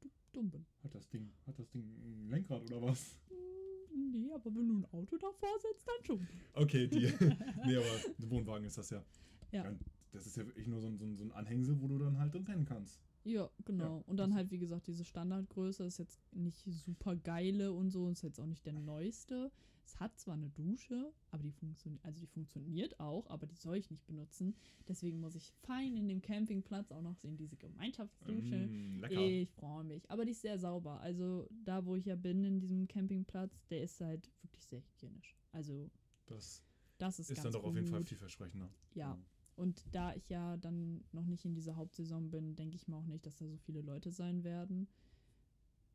du- 0.02 0.10
dumm 0.32 0.50
bin. 0.50 0.66
Hat 0.84 0.96
das 0.96 1.08
Ding, 1.10 1.32
hat 1.46 1.58
das 1.60 1.70
Ding 1.70 1.84
ein 1.84 2.28
Lenkrad 2.30 2.64
oder 2.64 2.82
was? 2.82 3.18
Hm, 3.30 4.12
Nee, 4.12 4.32
aber 4.34 4.54
wenn 4.56 4.68
du 4.68 4.78
ein 4.80 4.86
Auto 4.86 5.18
davor 5.18 5.50
setzt, 5.62 5.88
dann 5.88 6.06
schon. 6.06 6.28
Okay, 6.54 6.88
die. 6.88 7.06
nee, 7.66 7.76
aber 7.76 7.86
ein 8.20 8.30
Wohnwagen 8.30 8.66
ist 8.66 8.78
das 8.78 8.90
ja. 8.90 9.04
Ja. 9.52 9.72
Das 10.12 10.26
ist 10.26 10.36
ja 10.38 10.46
wirklich 10.46 10.68
nur 10.68 10.82
so 10.82 10.88
ein, 10.88 10.98
so 10.98 11.06
ein, 11.06 11.16
so 11.16 11.24
ein 11.24 11.32
Anhängsel, 11.32 11.80
wo 11.80 11.88
du 11.88 11.98
dann 12.00 12.18
halt 12.18 12.34
drin 12.34 12.44
pennen 12.44 12.66
kannst. 12.66 13.00
Ja, 13.26 13.50
genau. 13.64 14.00
Ja, 14.00 14.04
und 14.06 14.18
dann 14.18 14.34
halt, 14.34 14.52
wie 14.52 14.60
gesagt, 14.60 14.88
diese 14.88 15.06
Standardgröße 15.06 15.86
ist 15.86 15.98
jetzt 15.98 16.20
nicht 16.34 16.64
super 16.66 17.16
geile 17.16 17.72
und 17.72 17.90
so, 17.90 18.10
ist 18.10 18.22
jetzt 18.22 18.40
auch 18.40 18.46
nicht 18.46 18.66
der 18.66 18.74
neueste. 18.74 19.52
Es 19.86 20.00
hat 20.00 20.18
zwar 20.18 20.36
eine 20.36 20.50
Dusche, 20.50 21.14
aber 21.32 21.44
die 21.44 21.52
funktioniert, 21.52 22.04
also 22.04 22.20
die 22.20 22.28
funktioniert 22.28 23.00
auch, 23.00 23.28
aber 23.30 23.48
die 23.48 23.56
soll 23.56 23.78
ich 23.78 23.90
nicht 23.92 24.06
benutzen. 24.06 24.56
Deswegen 24.88 25.20
muss 25.20 25.36
ich 25.36 25.52
fein 25.62 25.96
in 25.96 26.08
dem 26.08 26.22
Campingplatz 26.22 26.92
auch 26.92 27.02
noch 27.02 27.16
sehen, 27.16 27.38
diese 27.38 27.58
Gemeinschaftsdusche. 27.58 28.68
Mm, 28.68 29.00
lecker. 29.00 29.22
Ich 29.22 29.52
freue 29.52 29.84
mich. 29.84 30.10
Aber 30.10 30.26
die 30.26 30.32
ist 30.32 30.42
sehr 30.42 30.60
sauber. 30.60 31.00
Also 31.00 31.48
da, 31.66 31.86
wo 31.86 31.96
ich 31.96 32.06
ja 32.06 32.16
bin, 32.16 32.44
in 32.44 32.60
diesem 32.60 32.88
Campingplatz, 32.88 33.66
der 33.68 33.84
ist 33.84 34.00
halt 34.02 34.30
wirklich 34.42 34.66
sehr 34.66 34.82
hygienisch. 34.82 35.36
Also 35.52 35.90
Das 36.26 36.64
das 36.98 37.20
ist, 37.20 37.32
ist, 37.32 37.44
dann 37.44 37.52
doch 37.52 37.64
auf 37.64 37.76
jeden 37.76 37.88
Fall 37.88 38.04
vielversprechender. 38.06 38.70
Ja. 38.94 39.18
Und 39.56 39.84
da 39.92 40.14
ich 40.14 40.30
ja 40.30 40.58
dann 40.58 41.04
noch 41.12 41.26
nicht 41.26 41.46
in 41.46 41.54
dieser 41.54 41.76
Hauptsaison 41.76 42.32
bin, 42.32 42.56
denke 42.56 42.76
ich 42.76 42.88
mir 42.88 42.98
auch 42.98 43.06
nicht, 43.06 43.26
dass 43.26 43.38
da 43.38 43.48
so 43.48 43.58
viele 43.58 43.82
Leute 43.82 44.12
sein 44.12 44.44
werden. 44.44 44.88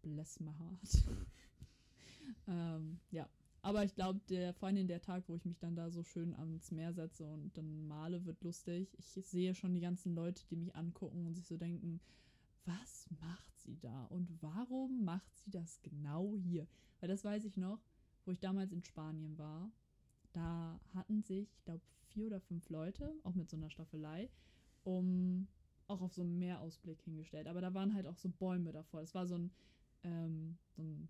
Bless 0.02 0.38
my 0.40 0.52
heart. 0.52 1.04
ähm, 2.46 3.00
ja. 3.10 3.28
Aber 3.60 3.84
ich 3.84 3.94
glaube, 3.94 4.20
der, 4.28 4.54
vor 4.54 4.68
allem 4.68 4.86
der 4.86 5.00
Tag, 5.00 5.24
wo 5.28 5.34
ich 5.34 5.44
mich 5.44 5.58
dann 5.58 5.74
da 5.74 5.90
so 5.90 6.04
schön 6.04 6.32
ans 6.34 6.70
Meer 6.70 6.92
setze 6.92 7.26
und 7.26 7.56
dann 7.58 7.86
male, 7.88 8.24
wird 8.24 8.42
lustig. 8.44 8.88
Ich 8.98 9.06
sehe 9.06 9.54
schon 9.54 9.74
die 9.74 9.80
ganzen 9.80 10.14
Leute, 10.14 10.46
die 10.48 10.56
mich 10.56 10.74
angucken 10.76 11.26
und 11.26 11.34
sich 11.34 11.46
so 11.46 11.56
denken, 11.56 12.00
was 12.64 13.08
macht 13.20 13.58
sie 13.60 13.78
da? 13.80 14.04
Und 14.06 14.30
warum 14.40 15.04
macht 15.04 15.36
sie 15.38 15.50
das 15.50 15.80
genau 15.82 16.36
hier? 16.36 16.68
Weil 17.00 17.08
das 17.08 17.24
weiß 17.24 17.44
ich 17.44 17.56
noch, 17.56 17.80
wo 18.24 18.30
ich 18.30 18.40
damals 18.40 18.72
in 18.72 18.84
Spanien 18.84 19.36
war, 19.38 19.72
da 20.32 20.80
hatten 20.94 21.22
sich, 21.22 21.52
ich 21.52 21.64
glaube, 21.64 21.82
vier 22.12 22.26
oder 22.26 22.40
fünf 22.40 22.68
Leute, 22.70 23.14
auch 23.24 23.34
mit 23.34 23.48
so 23.48 23.56
einer 23.56 23.70
Staffelei, 23.70 24.28
um 24.84 25.46
auch 25.86 26.02
auf 26.02 26.12
so 26.12 26.22
einen 26.22 26.38
Meerausblick 26.38 27.00
hingestellt. 27.02 27.46
Aber 27.46 27.60
da 27.60 27.72
waren 27.74 27.94
halt 27.94 28.06
auch 28.06 28.16
so 28.16 28.28
Bäume 28.28 28.72
davor. 28.72 29.00
Es 29.00 29.14
war 29.14 29.26
so 29.26 29.36
ein, 29.36 29.50
ähm, 30.04 30.58
so 30.76 30.82
ein 30.82 31.08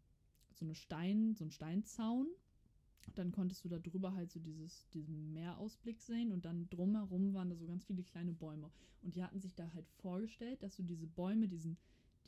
so 0.59 0.65
eine 0.65 0.75
Stein, 0.75 1.35
so 1.35 1.45
ein 1.45 1.51
Steinzaun. 1.51 2.27
Dann 3.15 3.33
konntest 3.33 3.65
du 3.65 3.69
da 3.69 3.79
drüber 3.79 4.15
halt 4.15 4.31
so 4.31 4.39
dieses, 4.39 4.89
diesen 4.91 5.33
Meerausblick 5.33 6.01
sehen 6.01 6.31
und 6.31 6.45
dann 6.45 6.69
drumherum 6.69 7.33
waren 7.33 7.49
da 7.49 7.57
so 7.57 7.67
ganz 7.67 7.85
viele 7.85 8.03
kleine 8.03 8.33
Bäume. 8.33 8.71
Und 9.03 9.15
die 9.17 9.25
hatten 9.25 9.41
sich 9.41 9.55
da 9.55 9.73
halt 9.73 9.89
vorgestellt, 10.03 10.63
dass 10.63 10.77
du 10.77 10.83
diese 10.83 11.07
Bäume, 11.07 11.49
diesen, 11.49 11.79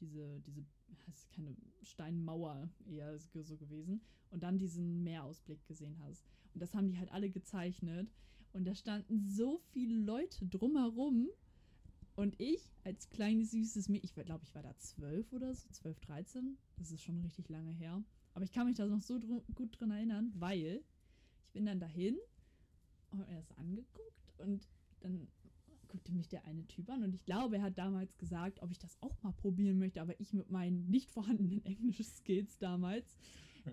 diese, 0.00 0.40
diese, 0.46 0.64
das 1.06 1.16
ist 1.16 1.33
keine 1.33 1.54
Steinmauer 1.83 2.68
eher 2.88 3.18
so 3.18 3.56
gewesen, 3.56 4.00
und 4.30 4.42
dann 4.42 4.59
diesen 4.59 5.02
Meerausblick 5.02 5.66
gesehen 5.66 5.98
hast. 6.04 6.24
Und 6.54 6.62
das 6.62 6.74
haben 6.74 6.88
die 6.88 6.98
halt 6.98 7.12
alle 7.12 7.28
gezeichnet. 7.28 8.09
Und 8.52 8.64
da 8.64 8.74
standen 8.74 9.20
so 9.28 9.60
viele 9.72 9.96
Leute 9.96 10.46
drumherum. 10.46 11.28
Und 12.16 12.38
ich 12.38 12.60
als 12.84 13.08
kleines 13.08 13.52
süßes 13.52 13.88
Mädchen, 13.88 14.04
ich 14.04 14.26
glaube, 14.26 14.44
ich 14.44 14.54
war 14.54 14.62
da 14.62 14.76
zwölf 14.78 15.32
oder 15.32 15.54
so, 15.54 15.68
zwölf, 15.70 15.98
dreizehn. 16.00 16.58
Das 16.76 16.90
ist 16.90 17.02
schon 17.02 17.20
richtig 17.20 17.48
lange 17.48 17.70
her. 17.70 18.02
Aber 18.34 18.44
ich 18.44 18.52
kann 18.52 18.66
mich 18.66 18.76
da 18.76 18.86
noch 18.86 19.00
so 19.00 19.18
dr 19.18 19.42
gut 19.54 19.78
dran 19.78 19.90
erinnern, 19.90 20.32
weil 20.34 20.82
ich 21.44 21.52
bin 21.52 21.66
dann 21.66 21.80
dahin 21.80 22.16
und 23.10 23.20
er 23.22 23.40
ist 23.40 23.56
angeguckt 23.58 24.34
und 24.38 24.68
dann 25.00 25.28
guckte 25.88 26.12
mich 26.12 26.28
der 26.28 26.44
eine 26.44 26.64
Typ 26.68 26.88
an 26.90 27.02
und 27.02 27.14
ich 27.14 27.24
glaube, 27.24 27.56
er 27.56 27.62
hat 27.62 27.76
damals 27.76 28.16
gesagt, 28.16 28.62
ob 28.62 28.70
ich 28.70 28.78
das 28.78 28.96
auch 29.00 29.20
mal 29.22 29.32
probieren 29.32 29.78
möchte, 29.78 30.00
aber 30.00 30.18
ich 30.20 30.32
mit 30.32 30.50
meinen 30.50 30.88
nicht 30.88 31.10
vorhandenen 31.10 31.64
englischen 31.64 32.04
Skills 32.04 32.58
damals. 32.58 33.16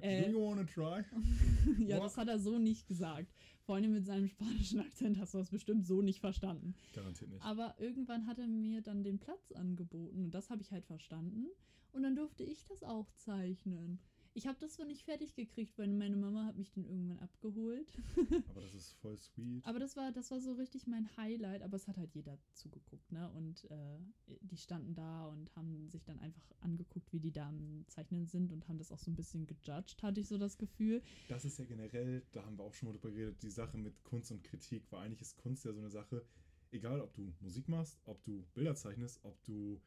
Äh, 0.01 0.23
Do 0.23 0.31
you 0.31 0.41
wanna 0.41 0.63
try? 0.63 1.03
ja, 1.79 1.97
What? 1.97 2.05
das 2.05 2.17
hat 2.17 2.27
er 2.27 2.39
so 2.39 2.57
nicht 2.57 2.87
gesagt. 2.87 3.31
Vor 3.67 3.75
allem 3.75 3.91
mit 3.91 4.05
seinem 4.05 4.29
spanischen 4.29 4.79
Akzent 4.79 5.19
hast 5.19 5.33
du 5.33 5.39
das 5.39 5.49
bestimmt 5.49 5.85
so 5.85 6.01
nicht 6.01 6.21
verstanden. 6.21 6.73
Garantiert 6.93 7.31
nicht. 7.31 7.43
Aber 7.43 7.75
irgendwann 7.77 8.25
hat 8.25 8.39
er 8.39 8.47
mir 8.47 8.81
dann 8.81 9.03
den 9.03 9.19
Platz 9.19 9.51
angeboten 9.51 10.23
und 10.23 10.33
das 10.33 10.49
habe 10.49 10.61
ich 10.61 10.71
halt 10.71 10.85
verstanden. 10.85 11.47
Und 11.91 12.03
dann 12.03 12.15
durfte 12.15 12.45
ich 12.45 12.63
das 12.63 12.81
auch 12.83 13.11
zeichnen. 13.11 13.99
Ich 14.37 14.45
habe 14.45 14.59
das 14.59 14.73
zwar 14.73 14.85
nicht 14.85 15.01
fertig 15.01 15.33
gekriegt, 15.33 15.79
weil 15.79 15.87
meine 15.87 16.15
Mama 16.15 16.45
hat 16.45 16.57
mich 16.57 16.69
dann 16.69 16.85
irgendwann 16.85 17.17
abgeholt. 17.17 17.91
aber 18.49 18.61
das 18.61 18.75
ist 18.75 18.91
voll 19.01 19.17
sweet. 19.17 19.65
Aber 19.65 19.79
das 19.79 19.97
war, 19.97 20.11
das 20.11 20.29
war 20.29 20.39
so 20.39 20.53
richtig 20.53 20.85
mein 20.85 21.09
Highlight. 21.17 21.63
Aber 21.63 21.75
es 21.75 21.87
hat 21.87 21.97
halt 21.97 22.13
jeder 22.13 22.37
zugeguckt, 22.53 23.11
ne? 23.11 23.31
Und 23.31 23.63
äh, 23.71 23.97
die 24.41 24.57
standen 24.57 24.93
da 24.93 25.25
und 25.25 25.49
haben 25.55 25.89
sich 25.89 26.05
dann 26.05 26.19
einfach 26.19 26.43
angeguckt, 26.59 27.11
wie 27.11 27.19
die 27.19 27.31
da 27.31 27.47
am 27.47 27.83
Zeichnen 27.87 28.27
sind 28.27 28.53
und 28.53 28.67
haben 28.67 28.77
das 28.77 28.91
auch 28.91 28.99
so 28.99 29.09
ein 29.09 29.15
bisschen 29.15 29.47
gejudged, 29.47 30.03
hatte 30.03 30.21
ich 30.21 30.27
so 30.27 30.37
das 30.37 30.59
Gefühl. 30.59 31.01
Das 31.29 31.43
ist 31.43 31.57
ja 31.57 31.65
generell, 31.65 32.21
da 32.31 32.45
haben 32.45 32.59
wir 32.59 32.63
auch 32.63 32.75
schon 32.75 32.89
mal 32.89 32.93
drüber 32.93 33.09
geredet, 33.09 33.41
die 33.41 33.49
Sache 33.49 33.79
mit 33.79 34.03
Kunst 34.03 34.31
und 34.31 34.43
Kritik, 34.43 34.83
weil 34.91 34.99
eigentlich 34.99 35.21
ist 35.21 35.37
Kunst 35.37 35.65
ja 35.65 35.73
so 35.73 35.79
eine 35.79 35.89
Sache, 35.89 36.23
egal 36.69 37.01
ob 37.01 37.11
du 37.15 37.33
Musik 37.39 37.67
machst, 37.69 37.97
ob 38.05 38.23
du 38.23 38.45
Bilder 38.53 38.75
zeichnest, 38.75 39.19
ob 39.23 39.43
du 39.45 39.81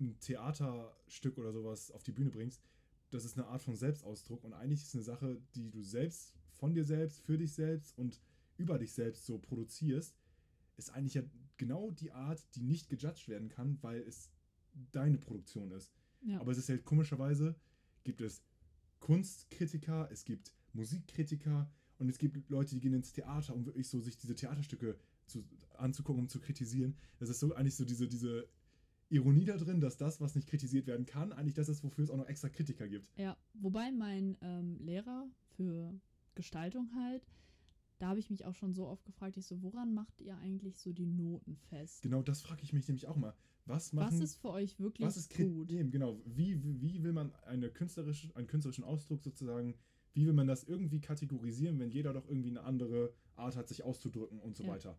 ein 0.00 0.18
Theaterstück 0.20 1.36
oder 1.36 1.52
sowas 1.52 1.90
auf 1.90 2.02
die 2.02 2.12
Bühne 2.12 2.30
bringst, 2.30 2.62
das 3.10 3.24
ist 3.24 3.36
eine 3.36 3.46
Art 3.48 3.62
von 3.62 3.76
Selbstausdruck 3.76 4.44
und 4.44 4.52
eigentlich 4.52 4.80
ist 4.82 4.88
es 4.88 4.94
eine 4.94 5.04
Sache, 5.04 5.42
die 5.54 5.70
du 5.70 5.82
selbst 5.82 6.34
von 6.52 6.74
dir 6.74 6.84
selbst, 6.84 7.20
für 7.20 7.38
dich 7.38 7.52
selbst 7.52 7.96
und 7.98 8.20
über 8.56 8.78
dich 8.78 8.92
selbst 8.92 9.26
so 9.26 9.38
produzierst, 9.38 10.14
ist 10.76 10.90
eigentlich 10.90 11.14
ja 11.14 11.22
genau 11.56 11.90
die 11.90 12.12
Art, 12.12 12.44
die 12.54 12.62
nicht 12.62 12.88
gejudged 12.88 13.28
werden 13.28 13.48
kann, 13.48 13.78
weil 13.82 14.00
es 14.00 14.30
deine 14.92 15.18
Produktion 15.18 15.72
ist. 15.72 15.92
Ja. 16.22 16.40
Aber 16.40 16.52
es 16.52 16.58
ist 16.58 16.68
halt 16.68 16.84
komischerweise, 16.84 17.54
gibt 18.04 18.20
es 18.20 18.42
Kunstkritiker, 19.00 20.08
es 20.10 20.24
gibt 20.24 20.52
Musikkritiker 20.72 21.70
und 21.98 22.08
es 22.08 22.18
gibt 22.18 22.48
Leute, 22.50 22.74
die 22.74 22.80
gehen 22.80 22.94
ins 22.94 23.12
Theater, 23.12 23.54
um 23.54 23.66
wirklich 23.66 23.88
so 23.88 24.00
sich 24.00 24.16
diese 24.16 24.34
Theaterstücke 24.34 24.98
zu, 25.26 25.44
anzugucken, 25.76 26.22
um 26.22 26.28
zu 26.28 26.40
kritisieren. 26.40 26.96
Das 27.18 27.28
ist 27.28 27.40
so 27.40 27.54
eigentlich 27.54 27.76
so 27.76 27.84
diese, 27.84 28.08
diese 28.08 28.48
Ironie 29.10 29.44
da 29.44 29.56
drin, 29.56 29.80
dass 29.80 29.96
das, 29.96 30.20
was 30.20 30.34
nicht 30.34 30.48
kritisiert 30.48 30.86
werden 30.86 31.04
kann, 31.04 31.32
eigentlich 31.32 31.54
das 31.54 31.68
ist, 31.68 31.82
wofür 31.82 32.04
es 32.04 32.10
auch 32.10 32.16
noch 32.16 32.28
extra 32.28 32.48
Kritiker 32.48 32.88
gibt. 32.88 33.10
Ja, 33.16 33.36
wobei 33.54 33.90
mein 33.90 34.36
ähm, 34.40 34.78
Lehrer 34.78 35.28
für 35.56 35.92
Gestaltung 36.34 36.90
halt, 36.94 37.26
da 37.98 38.08
habe 38.08 38.20
ich 38.20 38.30
mich 38.30 38.44
auch 38.46 38.54
schon 38.54 38.72
so 38.72 38.86
oft 38.86 39.04
gefragt, 39.04 39.36
ich 39.36 39.46
so, 39.46 39.62
woran 39.62 39.92
macht 39.92 40.20
ihr 40.22 40.36
eigentlich 40.38 40.78
so 40.78 40.92
die 40.92 41.06
Noten 41.06 41.56
fest? 41.56 42.02
Genau, 42.02 42.22
das 42.22 42.40
frage 42.40 42.62
ich 42.62 42.72
mich 42.72 42.86
nämlich 42.86 43.08
auch 43.08 43.16
mal. 43.16 43.34
Was, 43.66 43.92
machen, 43.92 44.14
was 44.14 44.20
ist 44.20 44.36
für 44.36 44.50
euch 44.50 44.78
wirklich 44.80 45.06
was 45.06 45.16
ist 45.16 45.34
gut? 45.36 45.70
Eben, 45.70 45.90
genau. 45.90 46.20
Wie, 46.24 46.58
wie 46.80 47.02
will 47.02 47.12
man 47.12 47.34
eine 47.44 47.68
künstlerische, 47.68 48.34
einen 48.36 48.46
künstlerischen 48.46 48.84
Ausdruck 48.84 49.22
sozusagen, 49.22 49.74
wie 50.12 50.26
will 50.26 50.32
man 50.32 50.46
das 50.46 50.64
irgendwie 50.64 51.00
kategorisieren, 51.00 51.78
wenn 51.78 51.90
jeder 51.90 52.12
doch 52.12 52.26
irgendwie 52.26 52.50
eine 52.50 52.62
andere 52.62 53.12
Art 53.36 53.56
hat, 53.56 53.68
sich 53.68 53.82
auszudrücken 53.82 54.40
und 54.40 54.56
so 54.56 54.64
ja. 54.64 54.70
weiter? 54.70 54.98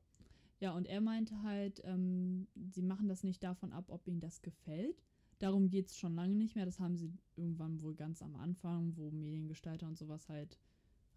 Ja, 0.61 0.73
und 0.73 0.87
er 0.87 1.01
meinte 1.01 1.41
halt, 1.41 1.81
ähm, 1.85 2.47
sie 2.71 2.83
machen 2.83 3.07
das 3.07 3.23
nicht 3.23 3.41
davon 3.43 3.73
ab, 3.73 3.85
ob 3.87 4.07
ihnen 4.07 4.19
das 4.19 4.43
gefällt. 4.43 5.03
Darum 5.39 5.69
geht 5.69 5.87
es 5.87 5.97
schon 5.97 6.13
lange 6.13 6.35
nicht 6.35 6.55
mehr. 6.55 6.65
Das 6.65 6.79
haben 6.79 6.95
sie 6.95 7.11
irgendwann 7.35 7.81
wohl 7.81 7.95
ganz 7.95 8.21
am 8.21 8.35
Anfang, 8.35 8.95
wo 8.95 9.09
Mediengestalter 9.09 9.87
und 9.87 9.97
sowas 9.97 10.29
halt 10.29 10.59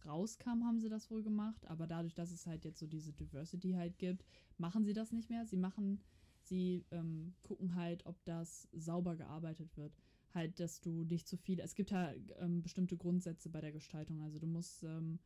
rauskam, 0.07 0.65
haben 0.65 0.81
sie 0.81 0.89
das 0.89 1.11
wohl 1.11 1.23
gemacht. 1.23 1.67
Aber 1.67 1.87
dadurch, 1.87 2.15
dass 2.15 2.31
es 2.31 2.47
halt 2.47 2.65
jetzt 2.65 2.79
so 2.79 2.87
diese 2.87 3.13
Diversity 3.13 3.73
halt 3.73 3.99
gibt, 3.99 4.25
machen 4.57 4.87
sie 4.87 4.95
das 4.95 5.13
nicht 5.13 5.29
mehr. 5.29 5.45
Sie 5.45 5.59
machen, 5.59 6.01
sie 6.41 6.87
ähm, 6.91 7.35
gucken 7.43 7.75
halt, 7.75 8.07
ob 8.07 8.17
das 8.25 8.67
sauber 8.73 9.15
gearbeitet 9.15 9.77
wird. 9.77 9.95
Halt, 10.33 10.59
dass 10.59 10.81
du 10.81 11.05
nicht 11.05 11.29
zu 11.29 11.37
viel. 11.37 11.61
Es 11.61 11.75
gibt 11.75 11.93
halt 11.93 12.35
ähm, 12.39 12.63
bestimmte 12.63 12.97
Grundsätze 12.97 13.51
bei 13.51 13.61
der 13.61 13.73
Gestaltung. 13.73 14.23
Also 14.23 14.39
du 14.39 14.47
musst 14.47 14.85
ähm, 14.85 15.19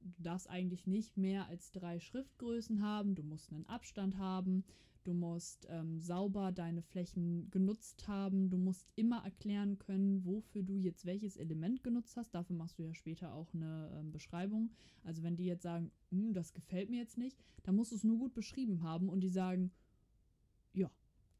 du 0.00 0.22
darfst 0.22 0.48
eigentlich 0.48 0.86
nicht 0.86 1.16
mehr 1.16 1.46
als 1.46 1.72
drei 1.72 2.00
Schriftgrößen 2.00 2.82
haben, 2.82 3.14
du 3.14 3.22
musst 3.22 3.52
einen 3.52 3.66
Abstand 3.66 4.18
haben, 4.18 4.64
du 5.04 5.14
musst 5.14 5.66
ähm, 5.70 6.00
sauber 6.00 6.52
deine 6.52 6.82
Flächen 6.82 7.50
genutzt 7.50 8.08
haben, 8.08 8.50
du 8.50 8.58
musst 8.58 8.88
immer 8.96 9.24
erklären 9.24 9.78
können, 9.78 10.24
wofür 10.24 10.62
du 10.62 10.76
jetzt 10.76 11.06
welches 11.06 11.36
Element 11.36 11.84
genutzt 11.84 12.16
hast. 12.16 12.34
Dafür 12.34 12.56
machst 12.56 12.78
du 12.78 12.82
ja 12.82 12.94
später 12.94 13.34
auch 13.34 13.52
eine 13.54 13.96
ähm, 13.98 14.10
Beschreibung. 14.10 14.70
Also 15.04 15.22
wenn 15.22 15.36
die 15.36 15.44
jetzt 15.44 15.62
sagen, 15.62 15.92
hm, 16.10 16.32
das 16.32 16.52
gefällt 16.54 16.90
mir 16.90 16.98
jetzt 16.98 17.18
nicht, 17.18 17.38
dann 17.62 17.76
musst 17.76 17.92
du 17.92 17.96
es 17.96 18.04
nur 18.04 18.18
gut 18.18 18.34
beschrieben 18.34 18.82
haben 18.82 19.08
und 19.08 19.20
die 19.20 19.28
sagen, 19.28 19.70
ja, 20.72 20.90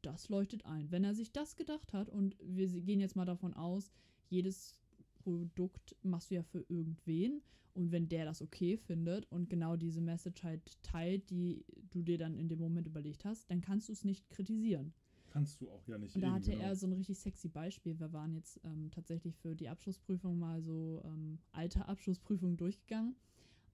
das 0.01 0.29
leuchtet 0.29 0.65
ein. 0.65 0.89
Wenn 0.91 1.03
er 1.03 1.13
sich 1.13 1.31
das 1.31 1.55
gedacht 1.55 1.93
hat 1.93 2.09
und 2.09 2.37
wir 2.41 2.67
gehen 2.67 3.01
jetzt 3.01 3.15
mal 3.15 3.25
davon 3.25 3.53
aus, 3.53 3.91
jedes 4.29 4.79
Produkt 5.27 5.93
machst 6.03 6.31
du 6.31 6.35
ja 6.35 6.43
für 6.43 6.63
irgendwen 6.69 7.41
und 7.73 7.91
wenn 7.91 8.07
der 8.07 8.23
das 8.23 8.41
okay 8.41 8.77
findet 8.77 9.29
und 9.29 9.49
genau 9.49 9.75
diese 9.75 9.99
Message 9.99 10.41
halt 10.43 10.81
teilt, 10.83 11.29
die 11.29 11.65
du 11.91 12.01
dir 12.01 12.17
dann 12.17 12.37
in 12.37 12.47
dem 12.47 12.59
Moment 12.59 12.87
überlegt 12.87 13.25
hast, 13.25 13.51
dann 13.51 13.59
kannst 13.59 13.89
du 13.89 13.93
es 13.93 14.05
nicht 14.05 14.29
kritisieren. 14.29 14.93
Kannst 15.29 15.59
du 15.59 15.69
auch 15.69 15.85
ja 15.85 15.97
nicht. 15.97 16.15
Und 16.15 16.21
da 16.21 16.31
hatte 16.31 16.51
genau. 16.51 16.63
er 16.63 16.75
so 16.77 16.87
ein 16.87 16.93
richtig 16.93 17.19
sexy 17.19 17.49
Beispiel. 17.49 17.99
Wir 17.99 18.13
waren 18.13 18.33
jetzt 18.33 18.61
ähm, 18.63 18.89
tatsächlich 18.89 19.35
für 19.35 19.53
die 19.53 19.67
Abschlussprüfung 19.67 20.39
mal 20.39 20.61
so 20.61 21.01
ähm, 21.03 21.39
alte 21.51 21.85
Abschlussprüfungen 21.87 22.55
durchgegangen. 22.55 23.17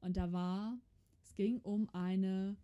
Und 0.01 0.17
da 0.17 0.31
war, 0.31 0.79
es 1.21 1.35
ging 1.35 1.59
um 1.59 1.87
eine, 1.91 2.57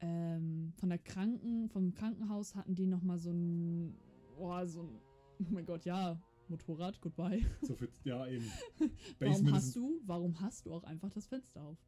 ähm, 0.00 0.72
von 0.76 0.88
der 0.88 0.98
Kranken, 0.98 1.68
vom 1.68 1.94
Krankenhaus 1.94 2.56
hatten 2.56 2.74
die 2.74 2.86
nochmal 2.86 3.18
so 3.20 3.30
ein, 3.30 3.94
oh, 4.36 4.66
so 4.66 4.82
ein, 4.82 4.98
oh 5.38 5.44
mein 5.50 5.64
Gott, 5.64 5.84
ja, 5.84 6.20
Motorrad, 6.50 7.00
goodbye. 7.00 7.44
So 7.62 7.74
für, 7.74 7.88
ja, 8.04 8.26
eben. 8.26 8.50
warum 9.18 9.52
hast 9.52 9.76
du, 9.76 10.00
warum 10.04 10.40
hast 10.40 10.66
du 10.66 10.72
auch 10.72 10.84
einfach 10.84 11.10
das 11.10 11.26
Fenster 11.26 11.62
auf? 11.62 11.78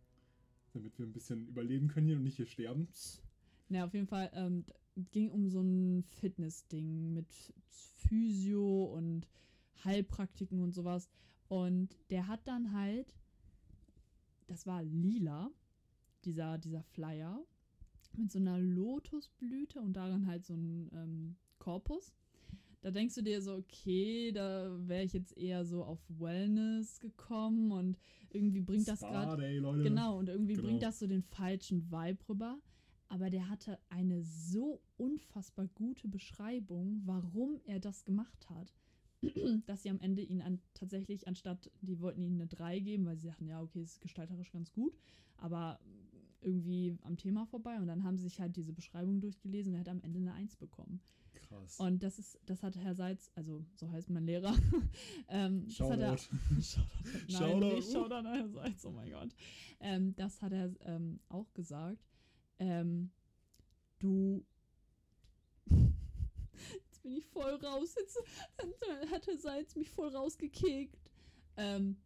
Damit 0.73 0.99
wir 0.99 1.07
ein 1.07 1.13
bisschen 1.13 1.47
überleben 1.49 1.89
können 1.89 2.07
hier 2.07 2.17
und 2.17 2.23
nicht 2.23 2.37
hier 2.37 2.47
sterben. 2.47 2.89
Na, 3.69 3.85
auf 3.85 3.95
jeden 3.95 4.07
Fall, 4.07 4.31
ähm, 4.35 4.65
ging 5.11 5.31
um 5.31 5.49
so 5.49 5.61
ein 5.61 6.05
Fitness-Ding 6.05 7.13
mit 7.13 7.33
Physio 7.69 8.85
und 8.85 9.27
Heilpraktiken 9.85 10.61
und 10.61 10.73
sowas. 10.73 11.09
Und 11.49 11.97
der 12.11 12.27
hat 12.29 12.47
dann 12.47 12.73
halt, 12.73 13.15
das 14.47 14.67
war 14.67 14.83
lila, 14.83 15.51
dieser, 16.25 16.59
dieser 16.59 16.83
Flyer, 16.83 17.45
mit 18.17 18.31
so 18.31 18.39
einer 18.39 18.59
Lotusblüte 18.59 19.81
und 19.81 19.95
daran 19.95 20.27
halt 20.27 20.45
so 20.45 20.55
ein 20.55 20.91
ähm, 20.93 21.37
Korpus 21.59 22.13
da 22.83 22.91
denkst 22.91 23.15
du 23.15 23.23
dir 23.23 23.43
so, 23.43 23.55
okay, 23.55 24.33
da 24.33 24.75
wäre 24.87 25.05
ich 25.05 25.13
jetzt 25.13 25.37
eher 25.37 25.65
so 25.65 25.85
auf 25.85 26.01
Wellness 26.09 26.99
gekommen 27.01 27.73
und 27.73 27.99
irgendwie 28.31 28.63
bringt 28.63 28.89
das 28.89 29.01
gerade. 29.01 29.43
Genau, 29.83 30.19
und 30.19 30.29
irgendwie 30.29 30.55
genau. 30.55 30.69
bringt 30.69 30.83
das 30.83 30.99
so 30.99 31.07
den 31.07 31.23
falschen 31.23 31.91
Vibe 31.91 32.29
rüber. 32.29 32.59
Aber 33.09 33.29
der 33.29 33.49
hatte 33.49 33.79
eine 33.89 34.23
so 34.23 34.81
unfassbar 34.97 35.67
gute 35.75 36.07
Beschreibung, 36.07 37.03
warum 37.05 37.61
er 37.65 37.81
das 37.81 38.05
gemacht 38.05 38.49
hat. 38.49 38.73
dass 39.67 39.83
sie 39.83 39.91
am 39.91 40.01
Ende 40.01 40.23
ihn 40.23 40.41
an, 40.41 40.61
tatsächlich, 40.73 41.29
anstatt, 41.29 41.71
die 41.83 42.01
wollten 42.01 42.23
ihm 42.23 42.35
eine 42.35 42.47
3 42.47 42.81
geben, 42.81 43.05
weil 43.05 43.17
sie 43.17 43.27
dachten, 43.27 43.47
ja, 43.47 43.61
okay, 43.61 43.83
es 43.83 43.93
ist 43.93 44.01
gestalterisch 44.01 44.51
ganz 44.51 44.73
gut, 44.73 44.97
aber 45.37 45.79
irgendwie 46.41 46.97
am 47.03 47.19
Thema 47.19 47.45
vorbei 47.45 47.79
und 47.79 47.87
dann 47.87 48.03
haben 48.03 48.17
sie 48.17 48.25
sich 48.25 48.41
halt 48.41 48.57
diese 48.57 48.73
Beschreibung 48.73 49.21
durchgelesen 49.21 49.73
und 49.73 49.77
er 49.77 49.81
hat 49.81 49.89
am 49.91 50.01
Ende 50.01 50.21
eine 50.21 50.33
Eins 50.33 50.57
bekommen. 50.57 51.01
Krass. 51.33 51.79
Und 51.79 52.03
das 52.03 52.19
ist, 52.19 52.39
das 52.47 52.63
hat 52.63 52.77
Herr 52.77 52.95
Seitz, 52.95 53.31
also 53.35 53.65
so 53.75 53.91
heißt 53.91 54.11
mein 54.11 54.25
Lehrer. 54.25 54.55
ähm, 55.29 55.67
das 55.67 55.81
hat 55.91 56.01
er, 56.01 56.19
Shoutout. 56.19 56.61
Shoutout. 56.61 56.89
Nein, 57.13 57.29
Shoutout. 57.29 57.75
nicht 57.75 57.93
Shoutout 57.93 58.15
an 58.15 58.27
Herr 58.27 58.49
Seitz, 58.49 58.85
oh 58.85 58.91
mein 58.91 59.11
Gott. 59.11 59.35
Ähm, 59.81 60.15
das 60.17 60.43
hat 60.43 60.53
er 60.53 60.75
ähm, 60.81 61.21
auch 61.29 61.53
gesagt. 61.55 62.05
Ähm, 62.59 63.11
du. 63.99 64.45
Jetzt 65.71 67.03
bin 67.03 67.17
ich 67.17 67.27
voll 67.27 67.55
raus. 67.55 67.95
Jetzt 67.99 68.19
hat 69.11 69.27
Herr 69.27 69.39
Seitz 69.39 69.75
mich 69.77 69.91
voll 69.91 70.15
rausgekickt. 70.15 70.99
Ähm, 71.57 71.97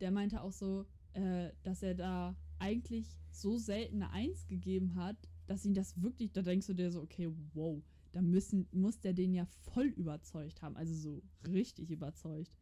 der 0.00 0.10
meinte 0.10 0.42
auch 0.42 0.52
so, 0.52 0.86
äh, 1.12 1.50
dass 1.62 1.82
er 1.82 1.94
da 1.94 2.36
eigentlich 2.58 3.18
so 3.30 3.58
selten 3.58 4.02
eine 4.02 4.12
Eins 4.12 4.46
gegeben 4.46 4.94
hat, 4.94 5.16
dass 5.46 5.64
ihn 5.64 5.74
das 5.74 6.00
wirklich, 6.00 6.32
da 6.32 6.42
denkst 6.42 6.66
du 6.66 6.74
dir 6.74 6.90
so, 6.90 7.02
okay, 7.02 7.30
wow, 7.54 7.82
da 8.12 8.22
müssen, 8.22 8.68
muss 8.72 9.00
der 9.00 9.12
den 9.12 9.34
ja 9.34 9.46
voll 9.46 9.86
überzeugt 9.86 10.62
haben, 10.62 10.76
also 10.76 10.94
so 10.94 11.22
richtig 11.46 11.90
überzeugt. 11.90 12.56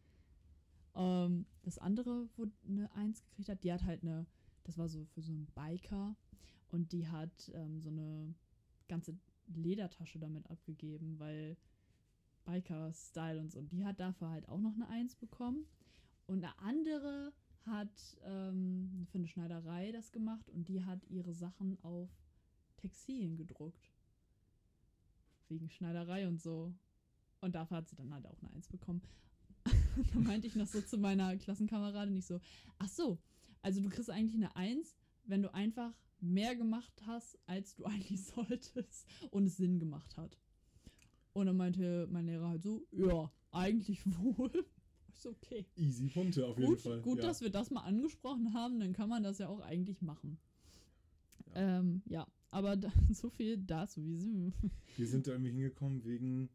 Ähm, 0.95 1.47
das 1.63 1.79
andere, 1.79 2.29
wo 2.37 2.47
eine 2.67 2.93
Eins 2.95 3.23
gekriegt 3.23 3.49
hat, 3.49 3.65
die 3.65 3.73
hat 3.73 3.85
halt 3.85 4.03
eine, 4.03 4.27
das 4.65 4.79
war 4.79 4.89
so 4.89 5.05
für 5.07 5.23
so 5.23 5.33
einen 5.33 5.47
Biker 5.55 6.17
und 6.71 6.93
die 6.93 7.07
hat 7.07 7.51
ähm, 7.55 7.81
so 7.81 7.91
eine 7.91 8.35
ganze 8.89 9.17
Ledertasche 9.49 10.19
damit 10.19 10.49
abgegeben, 10.51 11.19
weil 11.19 11.57
Biker-Style 12.45 13.41
und 13.41 13.51
so. 13.51 13.59
Und 13.59 13.73
die 13.73 13.85
hat 13.85 14.01
dafür 14.01 14.31
halt 14.31 14.49
auch 14.49 14.61
noch 14.61 14.75
eine 14.75 14.89
Eins 14.89 15.15
bekommen. 15.17 15.67
Und 16.27 16.45
eine 16.45 16.59
andere 16.61 17.33
hat 17.67 18.17
ähm, 18.25 19.07
für 19.11 19.19
eine 19.19 19.27
Schneiderei 19.27 19.93
das 19.93 20.13
gemacht 20.13 20.49
und 20.51 20.69
die 20.69 20.85
hat 20.85 21.05
ihre 21.09 21.35
Sachen 21.35 21.79
auf 21.83 22.09
Textilien 22.77 23.37
gedruckt. 23.37 23.90
Wegen 25.51 25.69
Schneiderei 25.69 26.27
und 26.27 26.41
so. 26.41 26.73
Und 27.41 27.55
dafür 27.55 27.79
hat 27.79 27.89
sie 27.89 27.97
dann 27.97 28.13
halt 28.13 28.27
auch 28.27 28.41
eine 28.41 28.53
Eins 28.53 28.69
bekommen. 28.69 29.03
da 30.15 30.21
meinte 30.21 30.47
ich 30.47 30.57
noch 30.57 30.67
so 30.67 30.81
zu 30.81 30.97
meiner 30.97 31.37
Klassenkameradin 31.37 32.15
nicht 32.15 32.27
so, 32.27 32.41
ach 32.79 32.89
so, 32.89 33.19
also 33.63 33.81
du 33.81 33.89
kriegst 33.89 34.11
eigentlich 34.11 34.35
eine 34.35 34.55
Eins, 34.57 34.97
wenn 35.25 35.43
du 35.43 35.53
einfach 35.53 35.93
mehr 36.21 36.55
gemacht 36.55 37.03
hast, 37.07 37.39
als 37.47 37.75
du 37.75 37.85
eigentlich 37.87 38.25
solltest 38.25 39.07
und 39.31 39.47
es 39.47 39.57
Sinn 39.57 39.79
gemacht 39.79 40.17
hat. 40.17 40.39
Und 41.33 41.47
dann 41.47 41.57
meinte 41.57 42.09
mein 42.11 42.27
Lehrer 42.27 42.49
halt 42.49 42.63
so, 42.63 42.87
ja, 42.91 43.31
eigentlich 43.53 44.05
wohl. 44.07 44.51
Ist 45.13 45.27
okay. 45.27 45.67
Easy 45.77 46.09
Punkte 46.09 46.47
auf 46.47 46.57
jeden 46.57 46.71
Gut, 46.71 46.81
Fall. 46.81 47.03
gut 47.03 47.19
ja. 47.19 47.27
dass 47.27 47.41
wir 47.41 47.51
das 47.51 47.71
mal 47.71 47.83
angesprochen 47.83 48.55
haben, 48.55 48.79
dann 48.81 48.93
kann 48.93 49.09
man 49.09 49.23
das 49.23 49.39
ja 49.39 49.49
auch 49.49 49.61
eigentlich 49.61 50.03
machen. 50.03 50.39
Ja, 51.55 51.79
ähm, 51.79 52.03
ja. 52.07 52.27
Aber 52.51 52.77
da, 52.77 52.93
so 53.11 53.31
viel 53.31 53.57
dazu. 53.59 54.05
Wie 54.05 54.17
sind 54.17 54.53
Wir 54.97 55.07
sind 55.07 55.27
da 55.27 55.33
irgendwie 55.33 55.51
hingekommen 55.53 56.05
wegen, 56.05 56.49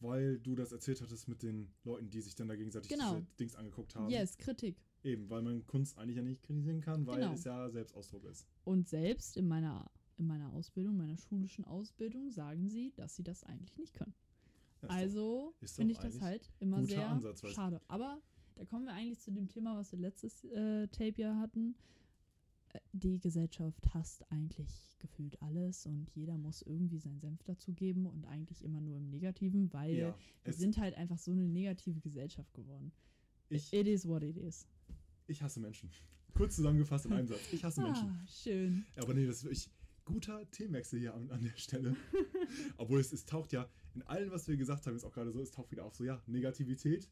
weil 0.00 0.38
du 0.38 0.54
das 0.54 0.72
erzählt 0.72 1.00
hattest 1.02 1.28
mit 1.28 1.42
den 1.42 1.68
Leuten, 1.84 2.10
die 2.10 2.20
sich 2.20 2.34
dann 2.34 2.48
da 2.48 2.56
gegenseitig 2.56 2.90
Genau. 2.90 3.14
diese 3.16 3.26
Dings 3.38 3.54
angeguckt 3.56 3.94
haben. 3.94 4.10
Yes, 4.10 4.38
Kritik. 4.38 4.76
Eben, 5.02 5.28
weil 5.30 5.42
man 5.42 5.66
Kunst 5.66 5.98
eigentlich 5.98 6.16
ja 6.16 6.22
nicht 6.22 6.42
kritisieren 6.42 6.80
kann, 6.80 7.06
weil 7.06 7.20
Genau. 7.20 7.32
es 7.32 7.44
ja 7.44 7.70
Selbstausdruck 7.70 8.24
ist. 8.24 8.46
Und 8.64 8.88
selbst 8.88 9.36
in 9.36 9.46
meiner, 9.48 9.90
in 10.18 10.26
meiner 10.26 10.52
Ausbildung, 10.52 10.96
meiner 10.96 11.16
schulischen 11.16 11.64
Ausbildung, 11.64 12.30
sagen 12.30 12.68
sie, 12.68 12.92
dass 12.96 13.16
sie 13.16 13.22
das 13.22 13.42
eigentlich 13.44 13.76
nicht 13.78 13.94
können. 13.94 14.14
Doch- 14.82 14.88
also 14.90 15.54
finde 15.64 15.92
ich 15.92 15.98
das 15.98 16.20
halt 16.20 16.50
immer 16.60 16.82
sehr 16.84 17.08
Ansatz, 17.08 17.42
schade. 17.52 17.80
Aber 17.88 18.20
da 18.56 18.64
kommen 18.64 18.84
wir 18.86 18.92
eigentlich 18.94 19.20
zu 19.20 19.30
dem 19.30 19.48
Thema, 19.48 19.76
was 19.76 19.92
wir 19.92 19.98
letztes 19.98 20.44
äh, 20.44 20.88
Tape 20.88 21.14
ja 21.20 21.36
hatten. 21.38 21.74
Die 22.92 23.18
Gesellschaft 23.18 23.94
hasst 23.94 24.30
eigentlich 24.30 24.96
gefühlt 24.98 25.40
alles 25.42 25.86
und 25.86 26.10
jeder 26.14 26.36
muss 26.38 26.62
irgendwie 26.62 26.98
seinen 26.98 27.18
Senf 27.20 27.42
dazugeben 27.42 28.06
und 28.06 28.26
eigentlich 28.26 28.62
immer 28.62 28.80
nur 28.80 28.96
im 28.96 29.08
Negativen, 29.08 29.72
weil 29.72 29.96
ja, 29.96 30.14
wir 30.44 30.52
sind 30.52 30.78
halt 30.78 30.94
einfach 30.94 31.18
so 31.18 31.32
eine 31.32 31.48
negative 31.48 32.00
Gesellschaft 32.00 32.52
geworden. 32.54 32.92
ich, 33.48 33.72
It 33.72 33.86
is 33.86 34.06
what 34.06 34.22
it 34.22 34.36
is. 34.36 34.66
ich 35.26 35.42
hasse 35.42 35.60
Menschen. 35.60 35.90
Kurz 36.34 36.56
zusammengefasst 36.56 37.06
in 37.06 37.12
einem 37.12 37.26
Satz. 37.26 37.40
Ich 37.52 37.64
hasse 37.64 37.80
Menschen. 37.82 38.08
Ah, 38.08 38.26
schön. 38.26 38.84
Aber 38.96 39.14
nee, 39.14 39.26
das 39.26 39.38
ist 39.38 39.44
wirklich 39.44 39.70
guter 40.04 40.48
Themenwechsel 40.50 40.98
hier 41.00 41.14
an, 41.14 41.30
an 41.30 41.42
der 41.42 41.56
Stelle. 41.56 41.96
Obwohl 42.76 43.00
es, 43.00 43.12
es 43.12 43.24
taucht 43.26 43.52
ja 43.52 43.68
in 43.94 44.02
allem, 44.02 44.30
was 44.30 44.46
wir 44.48 44.56
gesagt 44.56 44.86
haben, 44.86 44.94
ist 44.96 45.04
auch 45.04 45.12
gerade 45.12 45.32
so, 45.32 45.40
es 45.40 45.50
taucht 45.50 45.70
wieder 45.72 45.84
auf 45.84 45.94
so, 45.94 46.04
ja, 46.04 46.22
Negativität. 46.26 47.08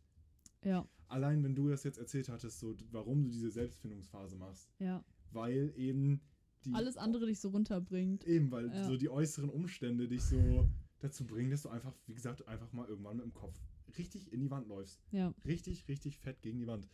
Ja, 0.64 0.88
Allein 1.09 1.42
wenn 1.42 1.55
du 1.55 1.68
das 1.68 1.85
jetzt 1.85 1.99
erzählt 1.99 2.29
hattest, 2.29 2.59
so 2.59 2.77
warum 2.90 3.23
du 3.23 3.31
diese 3.31 3.51
Selbstfindungsphase 3.51 4.37
machst. 4.37 4.68
ja. 4.79 5.05
Weil 5.32 5.72
eben 5.76 6.20
die. 6.64 6.72
Alles 6.74 6.96
andere 6.96 7.26
dich 7.26 7.40
so 7.40 7.50
runterbringt. 7.50 8.24
Eben, 8.24 8.50
weil 8.50 8.68
Ja. 8.68 8.84
so 8.84 8.96
die 8.96 9.08
äußeren 9.10 9.50
Umstände 9.50 10.08
dich 10.08 10.22
so 10.24 10.68
dazu 11.00 11.24
bringen, 11.26 11.50
dass 11.50 11.62
du 11.62 11.68
einfach, 11.68 11.94
wie 12.06 12.14
gesagt, 12.14 12.46
einfach 12.48 12.72
mal 12.72 12.88
irgendwann 12.88 13.16
mit 13.18 13.24
dem 13.26 13.34
Kopf 13.34 13.58
richtig 13.96 14.32
in 14.32 14.40
die 14.40 14.50
Wand 14.50 14.66
läufst. 14.68 15.00
Ja. 15.12 15.32
Richtig, 15.44 15.86
richtig 15.88 16.18
fett 16.18 16.42
gegen 16.42 16.58
die 16.58 16.66
Wand. 16.66 16.88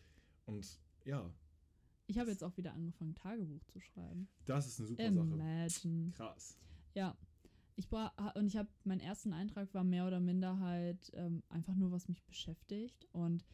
Und 0.46 0.80
ja, 1.04 1.30
Ich 2.06 2.18
habe 2.18 2.30
jetzt 2.30 2.44
auch 2.44 2.54
wieder 2.58 2.74
angefangen, 2.74 3.14
Tagebuch 3.14 3.64
zu 3.64 3.80
schreiben. 3.80 4.28
das 4.44 4.66
ist 4.66 4.78
eine 4.78 4.88
super 4.88 5.02
Sache. 5.12 5.26
Imagine. 5.34 6.10
Krass. 6.10 6.58
Ja. 6.94 7.16
Ich 7.76 7.88
bra 7.88 8.12
und 8.36 8.46
ich 8.46 8.56
habe 8.56 8.68
meinen 8.84 9.00
ersten 9.00 9.32
Eintrag 9.32 9.72
war 9.74 9.82
mehr 9.84 10.06
oder 10.06 10.20
minder 10.20 10.60
halt 10.60 11.10
ähm, 11.14 11.42
einfach 11.48 11.74
nur, 11.74 11.90
was 11.90 12.06
mich 12.08 12.22
beschäftigt. 12.24 13.08
Und 13.12 13.44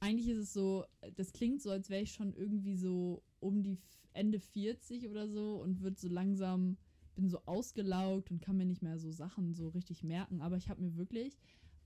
eigentlich 0.00 0.28
ist 0.28 0.38
es 0.38 0.52
so, 0.54 0.84
das 1.14 1.32
klingt 1.32 1.60
so, 1.60 1.70
als 1.70 1.90
wäre 1.90 2.02
ich 2.02 2.12
schon 2.12 2.32
irgendwie 2.32 2.74
so 2.76 3.22
um 3.40 3.62
die 3.62 3.78
Ende 4.12 4.40
40 4.40 5.08
oder 5.08 5.28
so 5.28 5.56
und 5.56 5.82
wird 5.82 5.98
so 5.98 6.08
langsam, 6.08 6.76
bin 7.14 7.28
so 7.28 7.40
ausgelaugt 7.46 8.30
und 8.30 8.40
kann 8.40 8.56
mir 8.56 8.66
nicht 8.66 8.82
mehr 8.82 8.98
so 8.98 9.10
Sachen 9.10 9.54
so 9.54 9.68
richtig 9.68 10.02
merken. 10.02 10.40
Aber 10.40 10.56
ich 10.56 10.68
habe 10.68 10.82
mir 10.82 10.96
wirklich 10.96 11.36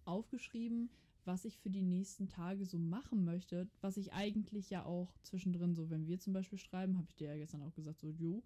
aufgeschrieben, 0.05 0.91
was 1.25 1.45
ich 1.45 1.59
für 1.59 1.71
die 1.71 1.83
nächsten 1.83 2.29
Tage 2.29 2.65
so 2.67 2.79
machen 2.79 3.25
möchte, 3.25 3.69
was 3.81 3.97
ich 3.97 4.13
eigentlich 4.13 4.71
ja 4.71 4.85
auch 4.85 5.17
zwischendrin 5.23 5.75
so, 5.75 5.91
wenn 5.91 6.07
wir 6.07 6.19
zum 6.19 6.33
Beispiel 6.33 6.59
schreiben, 6.59 6.97
habe 6.99 7.07
ich 7.09 7.17
dir 7.17 7.29
ja 7.29 7.37
gestern 7.37 7.63
auch 7.63 7.75
gesagt, 7.75 8.01
so, 8.01 8.09
jo, 8.11 8.43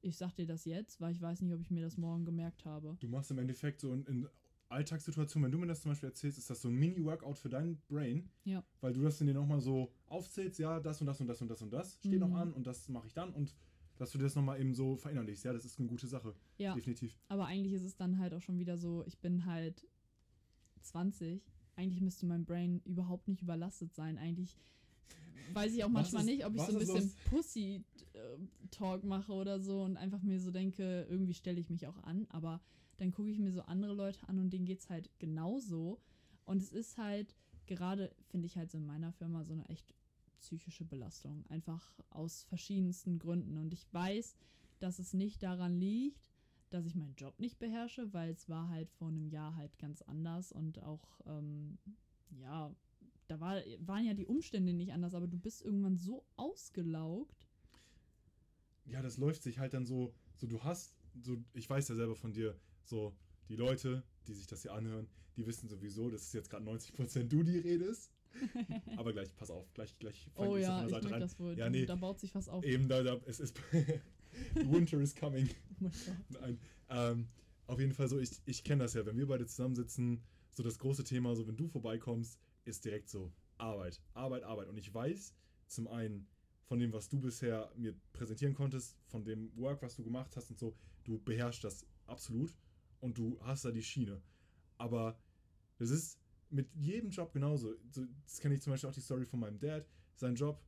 ich 0.00 0.16
sag 0.16 0.34
dir 0.34 0.46
das 0.46 0.64
jetzt, 0.64 1.00
weil 1.00 1.12
ich 1.12 1.20
weiß 1.20 1.42
nicht, 1.42 1.54
ob 1.54 1.60
ich 1.60 1.70
mir 1.70 1.82
das 1.82 1.96
morgen 1.96 2.24
gemerkt 2.24 2.64
habe. 2.64 2.96
Du 3.00 3.08
machst 3.08 3.30
im 3.30 3.38
Endeffekt 3.38 3.80
so 3.80 3.92
in, 3.92 4.04
in 4.06 4.28
Alltagssituationen, 4.72 5.44
wenn 5.46 5.52
du 5.52 5.58
mir 5.58 5.66
das 5.66 5.80
zum 5.82 5.90
Beispiel 5.92 6.08
erzählst, 6.08 6.38
ist 6.38 6.50
das 6.50 6.60
so 6.60 6.68
ein 6.68 6.74
Mini-Workout 6.74 7.38
für 7.38 7.48
dein 7.48 7.80
Brain. 7.88 8.28
Ja. 8.44 8.64
Weil 8.80 8.92
du 8.92 9.02
das 9.02 9.20
in 9.20 9.26
dir 9.28 9.34
nochmal 9.34 9.60
so 9.60 9.92
aufzählst, 10.06 10.58
ja, 10.58 10.80
das 10.80 11.00
und 11.00 11.06
das 11.06 11.20
und 11.20 11.26
das 11.28 11.40
und 11.40 11.48
das 11.48 11.62
und 11.62 11.70
das 11.72 11.94
steht 12.00 12.18
noch 12.20 12.28
Mhm. 12.28 12.36
an 12.36 12.52
und 12.52 12.66
das 12.66 12.88
mache 12.88 13.06
ich 13.06 13.14
dann 13.14 13.32
und 13.32 13.54
dass 13.98 14.10
du 14.10 14.18
das 14.18 14.34
nochmal 14.34 14.58
eben 14.60 14.74
so 14.74 14.96
verinnerlichst. 14.96 15.44
Ja, 15.44 15.52
das 15.52 15.64
ist 15.64 15.78
eine 15.78 15.86
gute 15.88 16.06
Sache. 16.08 16.34
Ja. 16.58 16.74
Definitiv. 16.74 17.18
Aber 17.28 17.46
eigentlich 17.46 17.74
ist 17.74 17.84
es 17.84 17.94
dann 17.96 18.18
halt 18.18 18.34
auch 18.34 18.40
schon 18.40 18.58
wieder 18.58 18.76
so, 18.78 19.04
ich 19.06 19.18
bin 19.18 19.44
halt 19.46 19.86
20. 20.80 21.42
Eigentlich 21.76 22.00
müsste 22.00 22.26
mein 22.26 22.44
Brain 22.44 22.80
überhaupt 22.84 23.28
nicht 23.28 23.42
überlastet 23.42 23.94
sein. 23.94 24.18
Eigentlich 24.18 24.56
weiß 25.54 25.72
ich 25.74 25.84
auch 25.84 25.88
Was 25.88 26.12
manchmal 26.12 26.22
ist- 26.22 26.26
nicht, 26.28 26.46
ob 26.46 26.54
ich 26.54 26.62
so 26.62 26.72
ein 26.72 26.78
bisschen 26.78 27.12
Pussy-Talk 27.30 29.04
mache 29.04 29.32
oder 29.32 29.60
so 29.60 29.82
und 29.82 29.96
einfach 29.96 30.22
mir 30.22 30.40
so 30.40 30.50
denke, 30.50 31.06
irgendwie 31.08 31.34
stelle 31.34 31.60
ich 31.60 31.70
mich 31.70 31.86
auch 31.86 31.98
an. 32.02 32.26
Aber 32.30 32.60
dann 33.02 33.10
gucke 33.10 33.30
ich 33.30 33.40
mir 33.40 33.50
so 33.50 33.62
andere 33.62 33.94
Leute 33.94 34.20
an 34.28 34.38
und 34.38 34.50
denen 34.50 34.64
geht 34.64 34.78
es 34.78 34.88
halt 34.88 35.10
genauso. 35.18 36.00
Und 36.44 36.62
es 36.62 36.70
ist 36.70 36.98
halt 36.98 37.34
gerade, 37.66 38.14
finde 38.30 38.46
ich 38.46 38.56
halt 38.56 38.70
so 38.70 38.78
in 38.78 38.86
meiner 38.86 39.12
Firma 39.12 39.42
so 39.42 39.54
eine 39.54 39.68
echt 39.68 39.92
psychische 40.38 40.84
Belastung. 40.84 41.44
Einfach 41.48 41.98
aus 42.10 42.44
verschiedensten 42.44 43.18
Gründen. 43.18 43.58
Und 43.58 43.72
ich 43.72 43.92
weiß, 43.92 44.36
dass 44.78 45.00
es 45.00 45.14
nicht 45.14 45.42
daran 45.42 45.80
liegt, 45.80 46.30
dass 46.70 46.86
ich 46.86 46.94
meinen 46.94 47.16
Job 47.16 47.40
nicht 47.40 47.58
beherrsche, 47.58 48.12
weil 48.12 48.30
es 48.30 48.48
war 48.48 48.68
halt 48.68 48.88
vor 48.92 49.08
einem 49.08 49.26
Jahr 49.28 49.56
halt 49.56 49.76
ganz 49.80 50.02
anders 50.02 50.52
und 50.52 50.80
auch, 50.84 51.20
ähm, 51.26 51.78
ja, 52.30 52.72
da 53.26 53.40
war, 53.40 53.60
waren 53.80 54.04
ja 54.04 54.14
die 54.14 54.26
Umstände 54.26 54.74
nicht 54.74 54.92
anders, 54.92 55.14
aber 55.14 55.26
du 55.26 55.38
bist 55.38 55.62
irgendwann 55.62 55.96
so 55.96 56.24
ausgelaugt. 56.36 57.48
Ja, 58.84 59.02
das 59.02 59.16
läuft 59.16 59.42
sich 59.42 59.58
halt 59.58 59.74
dann 59.74 59.86
so, 59.86 60.14
so 60.36 60.46
du 60.46 60.62
hast, 60.62 60.94
so, 61.20 61.36
ich 61.52 61.68
weiß 61.68 61.88
ja 61.88 61.96
selber 61.96 62.14
von 62.14 62.32
dir, 62.32 62.56
so 62.84 63.14
die 63.48 63.56
Leute, 63.56 64.02
die 64.26 64.34
sich 64.34 64.46
das 64.46 64.62
hier 64.62 64.72
anhören, 64.72 65.08
die 65.36 65.46
wissen 65.46 65.68
sowieso, 65.68 66.10
das 66.10 66.22
ist 66.22 66.34
jetzt 66.34 66.50
gerade 66.50 66.64
90% 66.64 67.24
du, 67.24 67.42
die 67.42 67.58
redest. 67.58 68.12
Aber 68.96 69.12
gleich, 69.12 69.34
pass 69.36 69.50
auf, 69.50 69.72
gleich, 69.74 69.98
gleich 69.98 70.28
fang 70.34 70.48
oh 70.48 70.56
ich 70.56 70.62
ja, 70.62 70.84
ich 70.84 70.90
Seite 70.90 71.10
rein. 71.10 71.20
das 71.20 71.38
wohl. 71.38 71.56
Ja, 71.58 71.68
nee. 71.68 71.84
Da 71.84 71.96
baut 71.96 72.18
sich 72.18 72.34
was 72.34 72.48
auf. 72.48 72.64
Eben, 72.64 72.88
da, 72.88 73.02
da, 73.02 73.20
es 73.26 73.40
ist, 73.40 73.60
Winter 74.54 75.00
is 75.00 75.14
coming. 75.14 75.48
Oh. 75.84 75.90
Nein. 76.40 76.60
Ähm, 76.90 77.28
auf 77.66 77.80
jeden 77.80 77.92
Fall 77.92 78.06
so, 78.06 78.20
ich, 78.20 78.40
ich 78.44 78.62
kenne 78.62 78.84
das 78.84 78.94
ja, 78.94 79.04
wenn 79.04 79.16
wir 79.18 79.26
beide 79.26 79.46
zusammensitzen, 79.46 80.22
so 80.52 80.62
das 80.62 80.78
große 80.78 81.02
Thema, 81.02 81.34
so 81.34 81.48
wenn 81.48 81.56
du 81.56 81.66
vorbeikommst, 81.66 82.38
ist 82.64 82.84
direkt 82.84 83.08
so 83.08 83.32
Arbeit, 83.58 84.00
Arbeit, 84.14 84.44
Arbeit. 84.44 84.68
Und 84.68 84.76
ich 84.76 84.94
weiß 84.94 85.34
zum 85.66 85.88
einen 85.88 86.28
von 86.66 86.78
dem, 86.78 86.92
was 86.92 87.08
du 87.08 87.20
bisher 87.20 87.72
mir 87.76 87.94
präsentieren 88.12 88.54
konntest, 88.54 88.96
von 89.08 89.24
dem 89.24 89.50
Work, 89.56 89.82
was 89.82 89.96
du 89.96 90.04
gemacht 90.04 90.36
hast 90.36 90.50
und 90.50 90.58
so, 90.58 90.76
du 91.04 91.18
beherrschst 91.18 91.64
das 91.64 91.84
absolut 92.06 92.54
und 93.02 93.18
du 93.18 93.38
hast 93.42 93.64
da 93.64 93.70
die 93.70 93.82
Schiene. 93.82 94.22
Aber 94.78 95.18
das 95.78 95.90
ist 95.90 96.18
mit 96.50 96.72
jedem 96.74 97.10
Job 97.10 97.32
genauso. 97.32 97.74
So, 97.90 98.06
das 98.24 98.38
kenne 98.40 98.54
ich 98.54 98.62
zum 98.62 98.72
Beispiel 98.72 98.88
auch 98.90 98.94
die 98.94 99.00
Story 99.00 99.24
von 99.26 99.40
meinem 99.40 99.58
Dad. 99.58 99.86
Sein 100.16 100.34
Job, 100.34 100.62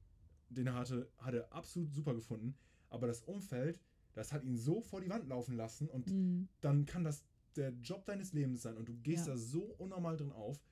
den 0.49 0.67
er 0.67 0.75
hatte, 0.75 1.11
hat 1.19 1.35
er 1.35 1.53
absolut 1.53 1.93
super 1.93 2.15
gefunden. 2.15 2.55
Aber 2.91 3.07
das 3.07 3.23
Umfeld 3.23 3.81
das 4.15 4.33
hat 4.33 4.45
ihn 4.45 4.57
so 4.57 4.81
vor 4.81 5.01
die 5.01 5.11
Wand 5.11 5.27
laufen 5.27 5.57
lassen 5.57 5.89
und 5.89 6.07
Mhm. 6.07 6.49
dann 6.61 6.87
kann 6.87 7.03
das 7.03 7.25
der 7.57 7.71
Job 7.83 8.05
deines 8.07 8.33
Lebens 8.33 8.63
sein 8.63 8.77
und 8.77 8.89
du 8.89 8.95
gehst 8.95 9.27
Ja. 9.27 9.33
da 9.33 9.37
so 9.39 9.65
unnormal 9.79 10.17
drin 10.17 10.31
auf. 10.33 10.63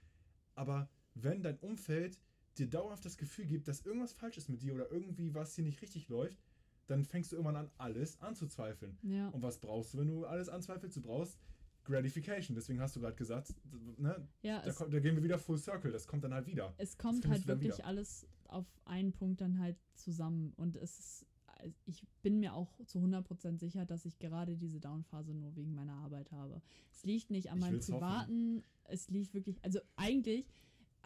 Aber 0.54 0.88
wenn 1.14 1.42
dein 1.42 1.58
Umfeld 1.58 2.20
dir 2.56 2.68
dauerhaft 2.68 3.04
das 3.04 3.16
Gefühl 3.16 3.46
gibt, 3.46 3.66
dass 3.66 3.84
irgendwas 3.84 4.12
falsch 4.12 4.36
ist 4.36 4.48
mit 4.48 4.62
dir 4.62 4.74
oder 4.74 4.90
irgendwie 4.92 5.34
was 5.34 5.54
hier 5.54 5.64
nicht 5.64 5.82
richtig 5.82 6.08
läuft, 6.08 6.38
dann 6.86 7.04
fängst 7.04 7.32
du 7.32 7.36
irgendwann 7.36 7.56
an, 7.56 7.70
alles 7.78 8.20
anzuzweifeln. 8.20 8.98
Ja. 9.02 9.28
Und 9.28 9.42
was 9.42 9.58
brauchst 9.58 9.94
du, 9.94 9.98
wenn 9.98 10.08
du 10.08 10.26
alles 10.26 10.48
anzweifelst? 10.48 10.96
Du 10.96 11.02
brauchst 11.02 11.38
Gratification. 11.84 12.54
Deswegen 12.54 12.80
hast 12.80 12.96
du 12.96 13.00
gerade 13.00 13.16
gesagt, 13.16 13.54
ne, 13.98 14.26
Ja, 14.42 14.62
da, 14.62 14.72
kommt, 14.72 14.92
da 14.92 15.00
gehen 15.00 15.16
wir 15.16 15.22
wieder 15.22 15.38
full 15.38 15.58
circle. 15.58 15.90
Das 15.90 16.06
kommt 16.06 16.24
dann 16.24 16.34
halt 16.34 16.46
wieder. 16.46 16.74
es 16.78 16.96
kommt 16.96 17.26
halt 17.26 17.46
wirklich 17.46 17.78
wieder. 17.78 17.86
alles 17.86 18.26
auf 18.48 18.66
einen 18.84 19.12
Punkt 19.12 19.40
dann 19.40 19.58
halt 19.58 19.76
zusammen. 19.94 20.52
Und 20.56 20.76
es 20.76 20.98
ist, 20.98 21.26
also 21.46 21.74
ich 21.86 22.06
bin 22.22 22.40
mir 22.40 22.54
auch 22.54 22.70
zu 22.86 22.98
100% 22.98 23.58
sicher, 23.58 23.84
dass 23.86 24.04
ich 24.04 24.18
gerade 24.18 24.56
diese 24.56 24.80
Downphase 24.80 25.34
nur 25.34 25.54
wegen 25.56 25.74
meiner 25.74 25.94
Arbeit 25.94 26.30
habe. 26.32 26.60
Es 26.90 27.04
liegt 27.04 27.30
nicht 27.30 27.50
an 27.50 27.58
meinem 27.58 27.74
will's 27.74 27.88
hoffen. 27.88 28.00
privaten, 28.00 28.64
es 28.84 29.08
liegt 29.08 29.34
wirklich, 29.34 29.64
also 29.64 29.80
eigentlich 29.96 30.46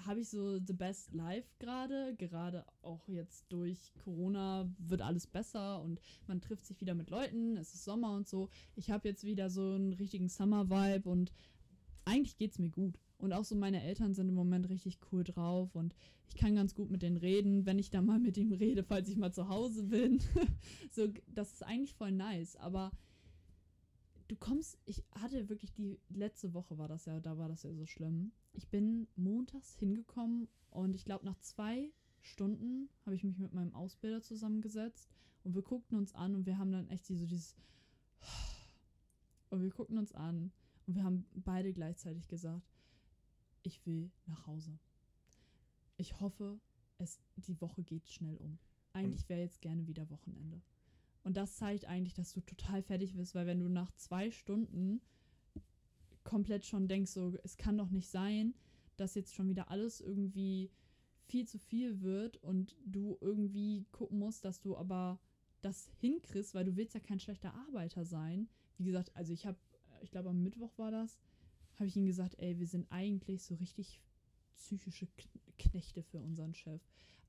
habe 0.05 0.21
ich 0.21 0.29
so 0.29 0.59
the 0.59 0.73
best 0.73 1.13
life 1.15 1.49
gerade, 1.59 2.15
gerade 2.17 2.65
auch 2.83 3.09
jetzt 3.09 3.47
durch 3.49 3.93
Corona 4.05 4.69
wird 4.79 5.03
alles 5.03 5.27
besser 5.27 5.81
und 5.83 6.01
man 6.27 6.41
trifft 6.41 6.67
sich 6.67 6.81
wieder 6.81 6.95
mit 6.95 7.11
Leuten, 7.11 7.57
es 7.57 7.75
ist 7.75 7.85
Sommer 7.85 8.15
und 8.15 8.29
so. 8.29 8.49
Ich 8.75 8.91
habe 8.91 9.09
jetzt 9.09 9.25
wieder 9.25 9.51
so 9.51 9.75
einen 9.75 9.93
richtigen 9.95 10.29
Summer-Vibe 10.29 11.09
und 11.09 11.33
eigentlich 12.05 12.37
geht 12.37 12.53
es 12.53 12.59
mir 12.59 12.71
gut. 12.71 12.99
Und 13.19 13.33
auch 13.33 13.45
so 13.45 13.57
meine 13.57 13.83
Eltern 13.83 14.15
sind 14.15 14.29
im 14.29 14.35
Moment 14.35 14.69
richtig 14.69 14.99
cool 15.11 15.25
drauf 15.25 15.75
und 15.75 15.95
ich 16.29 16.37
kann 16.37 16.55
ganz 16.55 16.75
gut 16.75 16.91
mit 16.91 17.03
denen 17.03 17.17
reden, 17.17 17.65
wenn 17.65 17.79
ich 17.79 17.91
da 17.91 18.03
mal 18.03 18.19
mit 18.19 18.37
ihm 18.37 18.53
rede, 18.53 18.83
falls 18.83 19.09
ich 19.09 19.17
mal 19.17 19.33
zu 19.33 19.49
Hause 19.49 19.85
bin. 19.85 20.21
so, 20.91 21.09
das 21.35 21.53
ist 21.53 21.63
eigentlich 21.63 21.95
voll 21.95 22.13
nice, 22.13 22.57
aber 22.57 22.91
du 24.29 24.37
kommst, 24.37 24.79
ich 24.85 25.05
hatte 25.21 25.49
wirklich 25.49 25.73
die 25.73 26.01
letzte 26.09 26.55
Woche 26.55 26.79
war 26.79 26.89
das 26.89 27.05
ja, 27.07 27.21
da 27.21 27.39
war 27.39 27.49
das 27.49 27.62
ja 27.62 27.73
so 27.73 27.87
schlimm. 27.87 28.33
Ich 28.53 28.69
bin 28.69 29.07
montags 29.17 29.75
hingekommen 29.77 30.49
und 30.71 30.95
ich 30.95 31.05
glaube 31.05 31.25
nach 31.25 31.39
zwei 31.41 31.91
Stunden 32.21 32.89
habe 33.05 33.15
ich 33.15 33.25
mich 33.25 33.39
mit 33.39 33.53
meinem 33.53 33.75
Ausbilder 33.75 34.23
zusammengesetzt 34.23 35.09
und 35.45 35.55
wir 35.55 35.62
guckten 35.62 35.97
uns 35.97 36.15
an 36.15 36.35
und 36.35 36.47
wir 36.47 36.59
haben 36.59 36.73
dann 36.73 36.89
echt 36.89 37.07
so 37.07 37.15
dieses 37.15 37.55
und 39.51 39.62
wir 39.62 39.71
guckten 39.71 39.99
uns 39.99 40.12
an 40.12 40.51
und 40.87 40.95
wir 40.95 41.05
haben 41.05 41.27
beide 41.35 41.73
gleichzeitig 41.73 42.29
gesagt, 42.29 42.75
ich 43.62 43.85
will 43.87 44.11
nach 44.27 44.47
Hause. 44.47 44.79
Ich 45.97 46.21
hoffe, 46.21 46.61
es 46.99 47.21
die 47.37 47.61
Woche 47.61 47.83
geht 47.83 48.09
schnell 48.09 48.37
um. 48.37 48.59
Eigentlich 48.93 49.29
wäre 49.29 49.41
jetzt 49.41 49.61
gerne 49.61 49.87
wieder 49.87 50.09
Wochenende. 50.11 50.62
Und 51.27 51.37
das 51.37 51.57
zeigt 51.57 51.87
eigentlich, 51.87 52.15
dass 52.15 52.35
du 52.35 52.41
total 52.41 52.85
fertig 52.85 53.17
bist, 53.17 53.35
weil 53.35 53.49
wenn 53.49 53.59
du 53.59 53.69
nach 53.69 53.91
zwei 53.97 54.31
Stunden 54.31 55.01
komplett 56.23 56.65
schon 56.65 56.87
denkst, 56.87 57.11
so, 57.11 57.35
es 57.43 57.57
kann 57.57 57.77
doch 57.77 57.91
nicht 57.91 58.09
sein, 58.09 58.55
dass 58.97 59.17
jetzt 59.17 59.35
schon 59.35 59.49
wieder 59.49 59.69
alles 59.69 60.01
irgendwie 60.01 60.71
viel 61.27 61.45
zu 61.45 61.59
viel 61.59 62.01
wird 62.01 62.37
und 62.45 62.77
du 62.85 63.19
irgendwie 63.21 63.87
gucken 63.91 64.21
musst, 64.21 64.45
dass 64.45 64.61
du 64.61 64.77
aber 64.77 65.19
das 65.62 65.89
hinkriegst, 65.99 66.55
weil 66.55 66.65
du 66.65 66.77
willst 66.77 66.95
ja 66.95 67.01
kein 67.01 67.19
schlechter 67.19 67.53
Arbeiter 67.55 68.05
sein. 68.05 68.49
Wie 68.79 68.85
gesagt, 68.85 69.11
also 69.17 69.33
ich 69.33 69.47
habe, 69.47 69.59
ich 70.03 70.12
glaube 70.12 70.29
am 70.29 70.45
Mittwoch 70.45 70.79
war 70.79 70.93
das, 70.93 71.19
habe 71.75 71.89
ich 71.89 71.97
ihm 71.97 72.07
gesagt, 72.07 72.37
ey, 72.39 72.57
wir 72.61 72.69
sind 72.69 72.87
eigentlich 72.93 73.43
so 73.43 73.57
richtig 73.57 74.01
psychische 74.55 75.09
Knechte 75.59 76.05
für 76.05 76.21
unseren 76.21 76.55
Chef. 76.55 76.81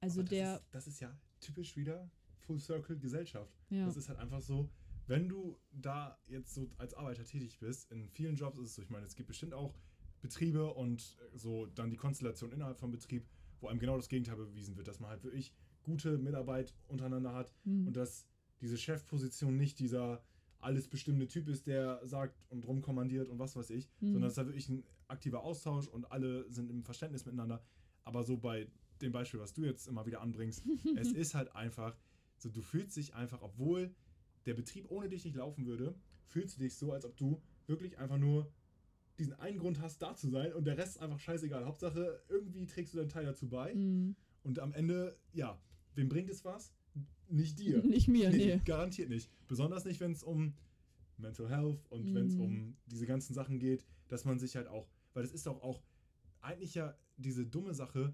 Also 0.02 0.22
das 0.22 0.30
der, 0.30 0.56
Ist, 0.58 0.66
das 0.70 0.88
ist 0.88 1.00
ja 1.00 1.18
typisch 1.40 1.76
wieder 1.76 2.12
Full 2.48 2.60
Circle 2.60 2.98
Gesellschaft. 2.98 3.54
ja, 3.70 3.86
Das 3.86 3.98
ist 3.98 4.10
halt 4.10 4.20
einfach 4.20 4.42
so, 4.42 4.70
wenn 5.06 5.30
du 5.30 5.58
da 5.72 6.18
jetzt 6.28 6.54
so 6.54 6.70
als 6.78 6.94
Arbeiter 6.94 7.24
tätig 7.24 7.60
bist, 7.60 7.92
in 7.92 8.10
vielen 8.10 8.36
Jobs 8.36 8.58
ist 8.60 8.70
es 8.70 8.76
so, 8.76 8.82
ich 8.82 8.90
meine, 8.90 9.06
es 9.06 9.16
gibt 9.16 9.28
bestimmt 9.28 9.54
auch 9.54 9.74
Betriebe 10.22 10.74
und 10.74 11.18
so 11.34 11.68
dann 11.68 11.90
die 11.90 11.98
Konstellation 11.98 12.52
innerhalb 12.52 12.80
vom 12.80 12.92
Betrieb, 12.92 13.28
wo 13.62 13.68
einem 13.68 13.80
genau 13.80 13.96
das 13.96 14.10
Gegenteil 14.10 14.36
bewiesen 14.36 14.76
wird, 14.76 14.88
dass 14.88 15.00
man 15.00 15.10
halt 15.10 15.24
wirklich 15.24 15.54
gute 15.84 16.18
Mitarbeit 16.18 16.74
untereinander 16.88 17.34
hat 17.34 17.54
hm, 17.64 17.88
und 17.88 17.96
dass 17.96 18.28
diese 18.60 18.78
Chefposition 18.78 19.56
nicht 19.56 19.80
dieser 19.80 20.24
alles 20.60 20.88
bestimmende 20.88 21.28
Typ 21.28 21.48
ist, 21.48 21.68
der 21.68 22.02
sagt 22.04 22.42
und 22.50 22.66
rumkommandiert 22.66 23.30
und 23.30 23.40
was 23.40 23.56
weiß 23.56 23.70
ich, 23.70 23.90
hm, 24.00 24.12
sondern 24.14 24.28
es 24.28 24.34
ist 24.34 24.38
da 24.38 24.46
wirklich 24.46 24.70
ein 24.70 24.84
aktiver 25.08 25.44
Austausch 25.44 25.88
und 25.88 26.12
alle 26.12 26.52
sind 26.52 26.70
im 26.70 26.84
Verständnis 26.84 27.26
miteinander. 27.26 27.64
Aber 28.04 28.24
so 28.24 28.38
bei 28.38 28.68
dem 29.02 29.12
Beispiel, 29.12 29.40
was 29.40 29.54
du 29.54 29.64
jetzt 29.64 29.88
immer 29.88 30.06
wieder 30.06 30.22
anbringst, 30.22 30.66
es 30.98 31.12
ist 31.12 31.36
halt 31.36 31.56
einfach, 31.56 31.96
so 32.38 32.50
du 32.50 32.62
fühlst 32.62 32.95
dich 32.97 33.13
einfach, 33.15 33.41
obwohl 33.41 33.93
der 34.45 34.54
Betrieb 34.54 34.89
ohne 34.89 35.10
dich 35.10 35.26
nicht 35.26 35.36
laufen 35.36 35.65
würde, 35.65 35.95
fühlst 36.26 36.58
du 36.58 36.62
dich 36.62 36.76
so, 36.76 36.91
als 36.91 37.06
ob 37.06 37.15
du 37.17 37.41
wirklich 37.67 37.97
einfach 37.97 38.17
nur 38.17 38.52
diesen 39.19 39.34
einen 39.34 39.58
Grund 39.58 39.82
hast, 39.82 40.02
da 40.02 40.15
zu 40.15 40.30
sein 40.30 40.54
und 40.54 40.65
der 40.65 40.78
Rest 40.78 40.97
ist 40.97 41.02
einfach 41.02 41.19
scheißegal. 41.19 41.65
Hauptsache, 41.65 42.21
irgendwie 42.30 42.65
trägst 42.65 42.93
du 42.93 42.97
deinen 43.00 43.10
Teil 43.10 43.26
dazu 43.26 43.50
bei 43.50 43.73
hm. 43.73 44.15
und 44.43 44.60
am 44.60 44.73
Ende, 44.73 45.17
ja, 45.34 45.60
wem 45.95 46.08
bringt 46.08 46.30
es 46.30 46.45
was? 46.45 46.71
Nicht 47.28 47.60
dir. 47.60 47.82
Nicht 47.84 48.08
mir, 48.08 48.30
Nee, 48.30 48.56
nee. 48.56 48.62
Garantiert 48.63 49.10
nicht. 49.10 49.30
Besonders 49.47 49.86
nicht, 49.86 50.00
wenn 50.00 50.12
es 50.12 50.23
um 50.23 50.54
Mental 51.17 51.50
Health 51.50 51.84
und 51.89 52.13
wenn 52.13 52.28
es 52.28 52.36
Mhm. 52.36 52.41
um 52.41 52.78
diese 52.86 53.06
ganzen 53.06 53.34
Sachen 53.34 53.60
geht, 53.60 53.86
dass 54.08 54.23
man 54.23 54.39
sich 54.39 54.56
halt 54.56 54.67
auch, 54.67 54.88
weil 55.13 55.23
das 55.23 55.32
ist 55.34 55.45
doch 55.47 55.62
auch 55.62 55.82
eigentlich 56.41 56.76
ja 56.76 56.95
diese 57.17 57.45
dumme 57.45 57.73
Sache, 57.73 58.13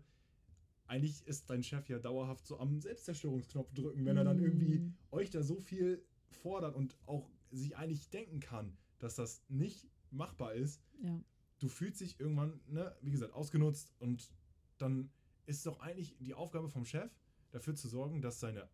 eigentlich 0.85 1.25
ist 1.27 1.49
dein 1.49 1.63
Chef 1.63 1.87
ja 1.89 1.99
dauerhaft 1.99 2.45
so 2.45 2.59
am 2.59 2.79
Selbstzerstörungsknopf 2.79 3.73
drücken, 3.73 4.05
wenn 4.05 4.17
er 4.17 4.23
dann 4.23 4.39
irgendwie 4.39 4.77
Hm. 4.79 4.93
euch 5.11 5.29
da 5.29 5.41
so 5.43 5.59
viel 5.59 6.03
fordert 6.29 6.75
und 6.75 6.97
auch 7.05 7.29
sich 7.51 7.77
eigentlich 7.77 8.09
denken 8.09 8.39
kann, 8.39 8.77
dass 8.99 9.15
das 9.15 9.43
nicht 9.47 9.87
machbar 10.11 10.53
ist. 10.53 10.81
Ja. 11.01 11.19
Du 11.59 11.67
fühlst 11.69 12.01
dich 12.01 12.19
irgendwann, 12.19 12.59
ne, 12.67 12.95
wie 13.01 13.11
gesagt, 13.11 13.33
ausgenutzt 13.33 13.93
und 13.99 14.31
dann 14.77 15.09
ist 15.45 15.65
doch 15.65 15.79
eigentlich 15.79 16.17
die 16.19 16.33
Aufgabe 16.33 16.67
vom 16.69 16.85
Chef, 16.85 17.11
dafür 17.51 17.75
zu 17.75 17.87
sorgen, 17.87 18.21
dass 18.21 18.39
seine 18.39 18.67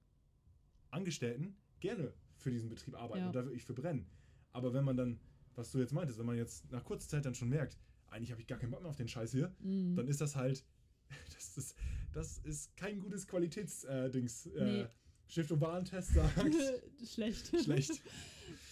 Angestellten 0.92 1.56
gerne 1.80 2.14
für 2.38 2.52
diesen 2.52 2.70
Betrieb 2.70 2.96
arbeiten 2.96 3.20
Ja. 3.22 3.28
und 3.28 3.36
da 3.36 3.44
wirklich 3.46 3.66
für 3.66 3.74
brennen. 3.74 4.08
Aber 4.52 4.74
wenn 4.74 4.84
man 4.86 4.98
dann, 4.98 5.20
was 5.56 5.72
du 5.72 5.80
jetzt 5.80 5.94
meintest, 5.94 6.18
wenn 6.20 6.26
man 6.26 6.38
jetzt 6.38 6.70
nach 6.72 6.84
kurzer 6.84 7.08
Zeit 7.10 7.26
dann 7.26 7.36
schon 7.36 7.50
merkt, 7.50 7.78
eigentlich 8.08 8.32
habe 8.32 8.42
ich 8.42 8.48
gar 8.48 8.58
keinen 8.58 8.72
Bock 8.72 8.82
mehr 8.82 8.90
auf 8.90 8.96
den 8.96 9.08
Scheiß 9.08 9.32
hier, 9.32 9.54
Hm. 9.62 9.96
dann 9.96 10.08
ist 10.08 10.22
das 10.22 10.36
halt, 10.36 10.66
das 11.34 11.58
ist, 11.58 11.76
das 12.14 12.40
ist 12.40 12.76
kein 12.78 13.00
gutes 13.00 13.28
Qualitätsdings. 13.28 13.86
Äh, 13.86 14.10
Dings. 14.12 14.46
Nee. 14.46 14.82
äh, 14.82 14.88
Stift- 15.28 15.52
und 15.52 15.62
Warentest 15.62 16.14
sagt, 16.16 16.34
Schlecht. 17.08 17.48
schlecht. 17.64 18.02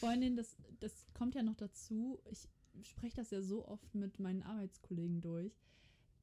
Dingen, 0.02 0.36
das, 0.36 0.56
das 0.80 1.06
kommt 1.14 1.36
ja 1.36 1.44
noch 1.44 1.56
dazu, 1.56 2.20
ich 2.32 2.48
spreche 2.90 3.16
das 3.18 3.30
ja 3.32 3.42
so 3.42 3.68
oft 3.68 3.94
mit 3.94 4.20
meinen 4.20 4.42
Arbeitskollegen 4.42 5.22
durch. 5.22 5.54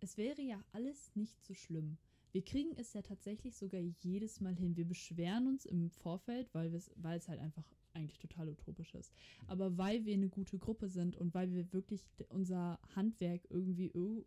Es 0.01 0.17
wäre 0.17 0.43
ja 0.43 0.63
alles 0.73 1.15
nicht 1.15 1.41
so 1.45 1.55
schlimm. 1.55 1.99
Wir 2.33 2.43
kriegen 2.45 2.73
es 2.77 2.93
ja 2.95 3.03
tatsächlich 3.03 3.57
sogar 3.57 3.81
jedes 3.81 4.41
Mal 4.41 4.57
hin. 4.57 4.77
Wir 4.77 4.85
beschweren 4.87 5.47
uns 5.47 5.67
im 5.67 5.89
Vorfeld, 5.91 6.53
weil 6.53 6.73
weil 6.97 7.17
es 7.17 7.29
halt 7.29 7.39
einfach 7.41 7.65
eigentlich 7.93 8.19
total 8.19 8.49
utopisch 8.49 8.93
ist. 8.97 9.13
Aber 9.47 9.79
weil 9.79 10.05
wir 10.05 10.15
eine 10.15 10.29
gute 10.29 10.59
Gruppe 10.59 10.89
sind 10.89 11.15
und 11.17 11.33
weil 11.33 11.53
wir 11.53 11.73
wirklich 11.73 12.05
unser 12.29 12.81
Handwerk 12.97 13.43
irgendwie 13.51 13.91
ir- 13.93 14.25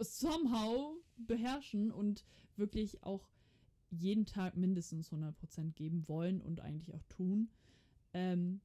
somehow 0.00 0.96
beherrschen 1.16 1.90
und 1.90 2.24
wirklich 2.56 3.02
auch 3.02 3.28
jeden 3.90 4.24
Tag 4.26 4.56
mindestens 4.56 5.10
100% 5.12 5.72
geben 5.72 6.06
wollen 6.08 6.40
und 6.40 6.60
eigentlich 6.60 6.94
auch 6.94 7.02
tun, 7.04 7.50
ähm, 8.12 8.60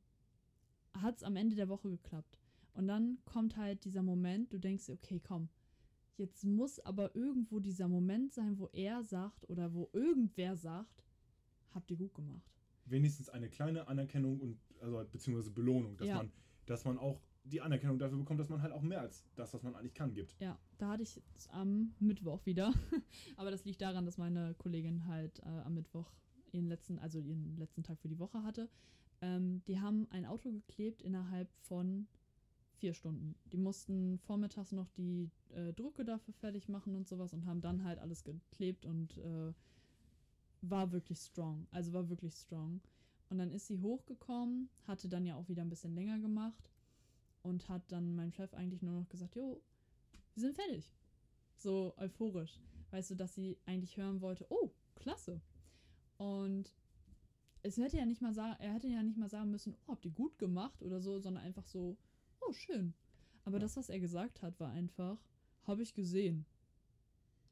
hat 0.93 1.17
es 1.17 1.23
am 1.23 1.35
Ende 1.35 1.55
der 1.55 1.67
Woche 1.69 1.89
geklappt. 1.89 2.39
Und 2.73 2.87
dann 2.87 3.17
kommt 3.25 3.57
halt 3.57 3.83
dieser 3.85 4.03
Moment, 4.03 4.53
du 4.53 4.59
denkst 4.59 4.89
okay, 4.89 5.19
komm, 5.25 5.49
jetzt 6.17 6.43
muss 6.43 6.79
aber 6.79 7.15
irgendwo 7.15 7.59
dieser 7.59 7.87
Moment 7.87 8.33
sein, 8.33 8.59
wo 8.59 8.67
er 8.73 9.03
sagt 9.03 9.49
oder 9.49 9.73
wo 9.73 9.89
irgendwer 9.93 10.55
sagt, 10.55 11.05
habt 11.73 11.89
ihr 11.91 11.97
gut 11.97 12.13
gemacht. 12.13 12.51
Wenigstens 12.85 13.29
eine 13.29 13.49
kleine 13.49 13.87
Anerkennung 13.87 14.39
und 14.39 14.59
also 14.79 15.03
beziehungsweise 15.11 15.51
Belohnung, 15.51 15.97
dass 15.97 16.07
Ja. 16.07 16.17
man, 16.17 16.31
dass 16.65 16.85
man 16.85 16.97
auch 16.97 17.19
die 17.45 17.61
Anerkennung 17.61 17.99
dafür 17.99 18.17
bekommt, 18.17 18.39
dass 18.39 18.49
man 18.49 18.61
halt 18.61 18.73
auch 18.73 18.81
mehr 18.81 19.01
als 19.01 19.23
das, 19.35 19.53
was 19.53 19.63
man 19.63 19.75
eigentlich 19.75 19.93
kann, 19.93 20.13
gibt. 20.13 20.35
Ja, 20.39 20.57
da 20.77 20.89
hatte 20.89 21.03
ich 21.03 21.21
am 21.51 21.93
Mittwoch 21.99 22.45
wieder. 22.45 22.73
Aber 23.37 23.51
das 23.51 23.65
liegt 23.65 23.81
daran, 23.81 24.05
dass 24.05 24.17
meine 24.17 24.55
Kollegin 24.55 25.07
halt 25.07 25.39
äh, 25.39 25.61
am 25.63 25.75
Mittwoch 25.75 26.11
ihren 26.51 26.67
letzten, 26.67 26.97
also 26.99 27.19
ihren 27.19 27.55
letzten 27.57 27.83
Tag 27.83 27.99
für 27.99 28.07
die 28.07 28.19
Woche 28.19 28.43
hatte. 28.43 28.69
Ähm, 29.21 29.61
die 29.67 29.79
haben 29.79 30.07
ein 30.09 30.25
Auto 30.25 30.51
geklebt 30.51 31.01
innerhalb 31.01 31.49
von 31.61 32.07
vier 32.77 32.93
Stunden. 32.93 33.35
Die 33.51 33.57
mussten 33.57 34.17
vormittags 34.19 34.71
noch 34.71 34.89
die 34.89 35.29
äh, 35.53 35.71
Drucke 35.73 36.03
dafür 36.03 36.33
fertig 36.33 36.67
machen 36.67 36.95
und 36.95 37.07
sowas 37.07 37.31
und 37.33 37.45
haben 37.45 37.61
dann 37.61 37.83
halt 37.83 37.99
alles 37.99 38.23
geklebt 38.23 38.85
und 38.85 39.17
äh, 39.17 39.53
war 40.61 40.91
wirklich 40.91 41.19
strong. 41.19 41.67
Also 41.71 41.93
war 41.93 42.09
wirklich 42.09 42.33
strong. 42.33 42.81
Und 43.29 43.37
dann 43.37 43.51
ist 43.51 43.67
sie 43.67 43.79
hochgekommen, 43.79 44.69
hatte 44.87 45.07
dann 45.07 45.25
ja 45.25 45.35
auch 45.35 45.47
wieder 45.47 45.61
ein 45.61 45.69
bisschen 45.69 45.95
länger 45.95 46.19
gemacht 46.19 46.69
und 47.45 47.69
hat 47.69 47.91
dann 47.91 48.15
meinem 48.15 48.31
Chef 48.31 48.53
eigentlich 48.53 48.81
nur 48.81 48.99
noch 48.99 49.07
gesagt, 49.09 49.35
jo, 49.35 49.61
wir 50.33 50.41
sind 50.41 50.55
fertig. 50.55 50.91
So 51.55 51.93
euphorisch. 51.97 52.59
Weißt 52.91 53.11
du, 53.11 53.15
dass 53.15 53.35
sie 53.35 53.57
eigentlich 53.65 53.97
hören 53.97 54.21
wollte, 54.21 54.45
oh, 54.49 54.71
klasse. 54.95 55.41
Und 56.17 56.73
es 57.63 57.77
hätte 57.77 57.97
ja 57.97 58.05
nicht 58.05 58.21
mal 58.21 58.33
sagen, 58.33 58.55
er 58.59 58.73
hätte 58.73 58.87
ja 58.87 59.03
nicht 59.03 59.17
mal 59.17 59.29
sagen 59.29 59.51
müssen, 59.51 59.75
oh, 59.85 59.91
habt 59.91 60.05
ihr 60.05 60.11
gut 60.11 60.37
gemacht 60.37 60.81
oder 60.81 61.01
so, 61.01 61.19
sondern 61.19 61.43
einfach 61.43 61.65
so, 61.65 61.97
oh, 62.41 62.51
schön. 62.53 62.93
Aber 63.43 63.57
Ja. 63.57 63.61
das, 63.61 63.77
was 63.77 63.89
er 63.89 63.99
gesagt 63.99 64.41
hat, 64.41 64.59
war 64.59 64.71
einfach, 64.71 65.17
habe 65.63 65.81
ich 65.83 65.93
gesehen. 65.93 66.45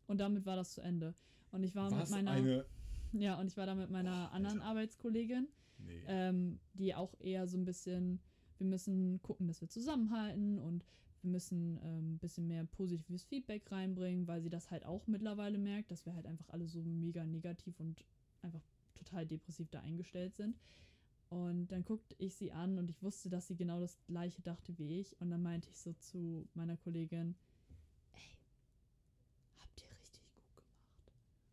Und 0.08 0.20
damit 0.20 0.46
war 0.46 0.56
das 0.56 0.74
zu 0.74 0.82
Ende. 0.82 1.14
Und 1.52 1.64
ich 1.64 1.76
war 1.76 1.92
Was 1.92 2.10
mit 2.10 2.24
meiner, 2.26 2.32
eine. 2.32 2.66
ja, 3.14 3.40
und 3.40 3.48
ich 3.48 3.58
war 3.58 3.66
da 3.66 3.76
mit 3.76 3.90
meiner 3.90 4.28
Boah, 4.28 4.32
anderen. 4.34 4.62
Arbeitskollegin, 4.62 5.48
Nee. 5.80 6.04
ähm, 6.08 6.60
die 6.74 6.96
auch 6.96 7.14
eher 7.20 7.48
so 7.48 7.58
ein 7.58 7.66
bisschen, 7.66 8.20
wir 8.64 8.70
müssen 8.70 9.22
gucken, 9.22 9.48
dass 9.48 9.60
wir 9.60 9.68
zusammenhalten 9.68 10.58
und 10.58 10.86
wir 11.22 11.32
müssen 11.32 11.80
ähm, 11.84 12.14
ein 12.14 12.18
bisschen 12.20 12.48
mehr 12.48 12.64
positives 12.64 13.26
Feedback 13.26 13.70
reinbringen, 13.70 14.26
weil 14.26 14.42
sie 14.42 14.50
das 14.50 14.72
halt 14.72 14.86
auch 14.86 15.06
mittlerweile 15.06 15.58
merkt, 15.58 15.92
dass 15.92 16.06
wir 16.06 16.16
halt 16.16 16.26
einfach 16.26 16.48
alle 16.50 16.68
so 16.68 16.82
mega 16.82 17.26
negativ 17.26 17.78
und 17.82 18.06
einfach 18.42 18.62
total 18.96 19.26
depressiv 19.26 19.70
da 19.70 19.82
eingestellt 19.82 20.36
sind. 20.36 20.58
Und 21.30 21.68
dann 21.68 21.84
guckte 21.84 22.16
ich 22.20 22.36
sie 22.36 22.54
an 22.54 22.78
und 22.78 22.90
ich 22.90 23.04
wusste, 23.04 23.30
dass 23.30 23.48
sie 23.48 23.56
genau 23.58 23.82
das 23.82 23.98
gleiche 24.06 24.42
dachte 24.42 24.78
wie 24.78 25.00
ich. 25.00 25.20
Und 25.20 25.30
dann 25.30 25.42
meinte 25.42 25.70
ich 25.70 25.80
so 25.80 25.92
zu 25.94 26.48
meiner 26.54 26.78
Kollegin, 26.78 27.36
ey, 28.14 28.38
habt 29.60 29.82
ihr 29.82 30.00
richtig 30.00 30.24
gut 30.36 30.56
gemacht? 30.56 31.12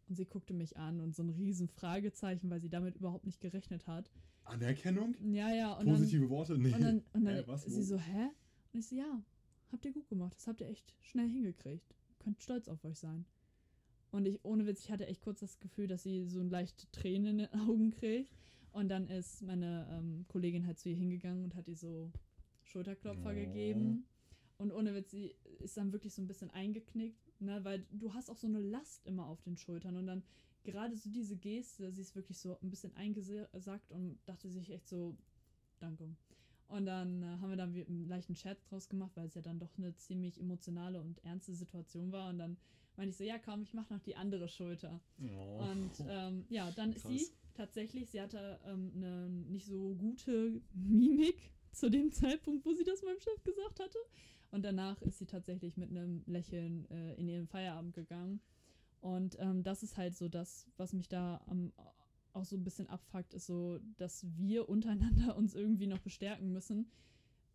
Und 0.09 0.15
sie 0.15 0.27
guckte 0.27 0.55
mich 0.55 0.77
an 0.77 1.01
und 1.01 1.17
so 1.17 1.25
ein 1.25 1.31
riesen 1.31 1.67
Fragezeichen, 1.67 2.51
weil 2.51 2.61
sie 2.61 2.71
damit 2.71 2.97
überhaupt 2.97 3.27
nicht 3.27 3.41
gerechnet 3.41 3.89
hat. 3.89 4.11
Anerkennung? 4.51 5.15
Ja, 5.33 5.53
ja. 5.55 5.73
Und 5.75 5.87
dann, 5.87 5.95
Positive 5.95 6.29
Worte? 6.31 6.59
Nee. 6.59 6.75
und 6.75 6.81
dann, 6.83 7.03
und 7.13 7.25
dann 7.25 7.37
Hä, 7.37 7.43
was, 7.47 7.65
sie 7.65 7.83
so, 7.83 7.99
hä? 7.99 8.29
Und 8.73 8.81
ich 8.81 8.87
so, 8.89 8.97
ja, 8.97 9.23
habt 9.73 9.85
ihr 9.85 9.93
gut 9.93 10.09
gemacht. 10.09 10.35
Das 10.37 10.47
habt 10.47 10.61
ihr 10.61 10.69
echt 10.69 10.95
schnell 11.01 11.29
hingekriegt. 11.29 11.95
Könnt 12.19 12.43
stolz 12.43 12.69
auf 12.69 12.85
euch 12.85 12.99
sein. 12.99 13.25
Und 14.11 14.27
ich, 14.27 14.45
ohne 14.45 14.67
Witz, 14.67 14.85
ich 14.85 14.91
hatte 14.91 15.07
echt 15.07 15.23
kurz 15.23 15.41
das 15.41 15.61
Gefühl, 15.61 15.87
dass 15.87 16.03
sie 16.03 16.25
so 16.27 16.41
ein 16.41 16.51
leichte 16.51 16.91
Tränen 16.91 17.39
in 17.41 17.49
den 17.51 17.61
Augen 17.61 17.91
kriegt. 17.91 18.33
Und 18.73 18.89
dann 18.89 19.09
ist 19.09 19.43
meine 19.43 19.89
ähm, 19.91 20.25
Kollegin 20.29 20.67
halt 20.67 20.79
zu 20.79 20.89
ihr 20.89 20.97
hingegangen 20.97 21.45
und 21.45 21.55
hat 21.55 21.67
ihr 21.69 21.77
so 21.77 22.11
Schulterklopfer 22.63 23.31
Oh. 23.31 23.35
gegeben. 23.35 24.05
Und 24.59 24.73
ohne 24.73 24.95
Witz, 24.95 25.11
sie 25.11 25.35
ist 25.59 25.77
dann 25.77 25.93
wirklich 25.93 26.13
so 26.15 26.21
ein 26.23 26.27
bisschen 26.27 26.51
eingeknickt, 26.51 27.41
ne? 27.41 27.65
Weil 27.65 27.87
du 27.91 28.13
hast 28.13 28.31
auch 28.31 28.37
so 28.37 28.47
eine 28.47 28.61
Last 28.61 29.07
immer 29.07 29.27
auf 29.27 29.41
den 29.43 29.57
Schultern. 29.57 29.97
Und 29.97 30.07
dann 30.07 30.23
gerade 30.65 30.97
so 30.97 31.11
diese 31.11 31.37
Geste, 31.37 31.91
sie 31.91 32.03
ist 32.03 32.15
wirklich 32.17 32.39
so 32.39 32.59
ein 32.61 32.71
bisschen 32.71 32.95
eingesackt 32.97 33.91
und 33.91 34.19
dachte 34.27 34.49
sich 34.49 34.71
echt 34.71 34.89
so, 34.89 35.17
danke. 35.79 36.15
Und 36.69 36.87
dann 36.87 37.23
äh, 37.23 37.27
haben 37.27 37.51
wir 37.51 37.57
dann 37.57 37.75
einen 37.75 38.07
leichten 38.07 38.37
Scherz 38.37 38.65
draus 38.65 38.89
gemacht, 38.89 39.11
weil 39.17 39.27
es 39.27 39.35
ja 39.35 39.43
dann 39.43 39.59
doch 39.59 39.77
eine 39.77 39.95
ziemlich 39.97 40.39
emotionale 40.39 41.01
und 41.01 41.23
ernste 41.25 41.53
Situation 41.53 42.13
war. 42.13 42.31
Und 42.31 42.39
dann 42.39 42.57
meinte 42.97 43.11
ich 43.11 43.17
so, 43.17 43.25
ja 43.25 43.39
komm, 43.39 43.63
ich 43.63 43.75
mach 43.75 43.91
noch 43.91 44.01
die 44.01 44.15
andere 44.15 44.49
Schulter. 44.49 45.01
Oh. 45.21 45.65
Und 45.65 45.91
ähm, 46.09 46.45
ja, 46.49 46.71
dann 46.73 46.93
ist 46.93 47.03
Krass. 47.03 47.13
sie 47.13 47.27
tatsächlich, 47.55 48.11
sie 48.11 48.21
hatte 48.21 48.61
ähm, 48.65 48.93
eine 48.95 49.29
nicht 49.29 49.67
so 49.67 49.95
gute 49.97 50.61
Mimik 50.75 51.51
zu 51.73 51.91
dem 51.91 52.13
Zeitpunkt, 52.13 52.65
wo 52.65 52.73
sie 52.73 52.85
das 52.85 53.03
meinem 53.03 53.21
Chef 53.21 53.43
gesagt 53.43 53.81
hatte. 53.81 53.99
Und 54.53 54.63
danach 54.63 55.01
ist 55.03 55.19
sie 55.19 55.27
tatsächlich 55.27 55.77
mit 55.77 55.91
einem 55.91 56.23
Lächeln 56.27 56.89
äh, 56.91 57.15
in 57.15 57.29
ihren 57.29 57.49
Feierabend 57.49 57.95
gegangen. 57.95 58.41
Und 59.01 59.39
ähm, 59.39 59.63
das 59.63 59.83
ist 59.83 59.97
halt 59.97 60.15
so 60.15 60.29
das, 60.29 60.67
was 60.77 60.93
mich 60.93 61.09
da 61.09 61.41
am, 61.47 61.73
auch 62.33 62.45
so 62.45 62.57
ein 62.57 62.65
bisschen 62.65 62.89
abfuckt, 62.89 63.35
ist 63.35 63.47
so, 63.47 63.79
dass 63.97 64.27
wir 64.37 64.69
untereinander 64.69 65.37
uns 65.37 65.55
irgendwie 65.55 65.87
noch 65.87 66.01
bestärken 66.01 66.53
müssen, 66.53 66.91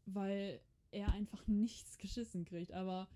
weil 0.06 0.60
er 0.92 1.12
einfach 1.12 1.46
nichts 1.48 1.98
geschissen 1.98 2.46
kriegt. 2.46 2.72
Aber 2.72 3.08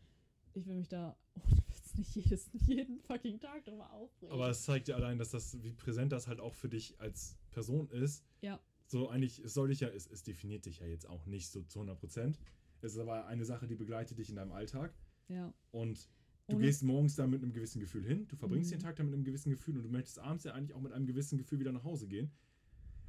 ich 0.54 0.68
will 0.68 0.76
mich 0.76 0.90
da 0.90 1.16
ohne 1.36 1.58
Witz 1.68 1.96
nicht 1.96 2.16
jedes, 2.16 2.50
jeden 2.68 3.00
fucking 3.00 3.40
Tag 3.40 3.66
drüber 3.66 3.92
aufregen. 3.92 4.34
Aber 4.34 4.50
es 4.50 4.64
zeigt 4.64 4.88
ja 4.88 4.96
allein, 4.96 5.18
dass 5.18 5.32
das, 5.32 5.62
wie 5.64 5.74
präsent 5.74 6.12
das 6.12 6.28
halt 6.28 6.40
auch 6.40 6.54
für 6.54 6.70
dich 6.70 7.00
als 7.00 7.36
Person 7.52 7.90
ist. 7.90 8.24
Ja. 8.42 8.60
So 8.86 9.10
eigentlich, 9.10 9.40
es 9.40 9.54
soll 9.54 9.70
dich 9.70 9.82
ja, 9.82 9.88
es, 9.88 10.08
es 10.08 10.24
definiert 10.24 10.66
dich 10.66 10.80
ja 10.80 10.88
jetzt 10.88 11.08
auch 11.08 11.26
nicht 11.26 11.48
so 11.50 11.64
zu 11.64 11.80
100 11.80 12.00
Prozent. 12.00 12.40
Es 12.82 12.94
ist 12.94 13.00
aber 13.00 13.26
eine 13.28 13.46
Sache, 13.46 13.68
die 13.68 13.76
begleitet 13.76 14.18
dich 14.18 14.30
in 14.30 14.36
deinem 14.36 14.52
Alltag. 14.52 14.94
ja. 15.28 15.54
Und 15.72 16.10
du 16.50 16.56
Ohne- 16.58 16.66
gehst 16.66 16.84
morgens 16.84 17.16
da 17.16 17.26
mit 17.28 17.42
einem 17.44 17.54
gewissen 17.54 17.80
Gefühl 17.80 18.04
hin, 18.06 18.28
du 18.28 18.36
verbringst 18.36 18.70
Mhm. 18.72 18.76
den 18.78 18.82
Tag 18.82 18.96
da 18.98 19.04
mit 19.04 19.14
einem 19.14 19.24
gewissen 19.24 19.50
Gefühl 19.50 19.78
und 19.78 19.84
du 19.84 19.90
möchtest 19.90 20.20
abends 20.20 20.44
ja 20.44 20.54
eigentlich 20.54 20.74
auch 20.76 20.82
mit 20.82 20.92
einem 20.92 21.06
gewissen 21.08 21.38
Gefühl 21.38 21.60
wieder 21.60 21.72
nach 21.72 21.84
Hause 21.84 22.08
gehen. 22.08 22.32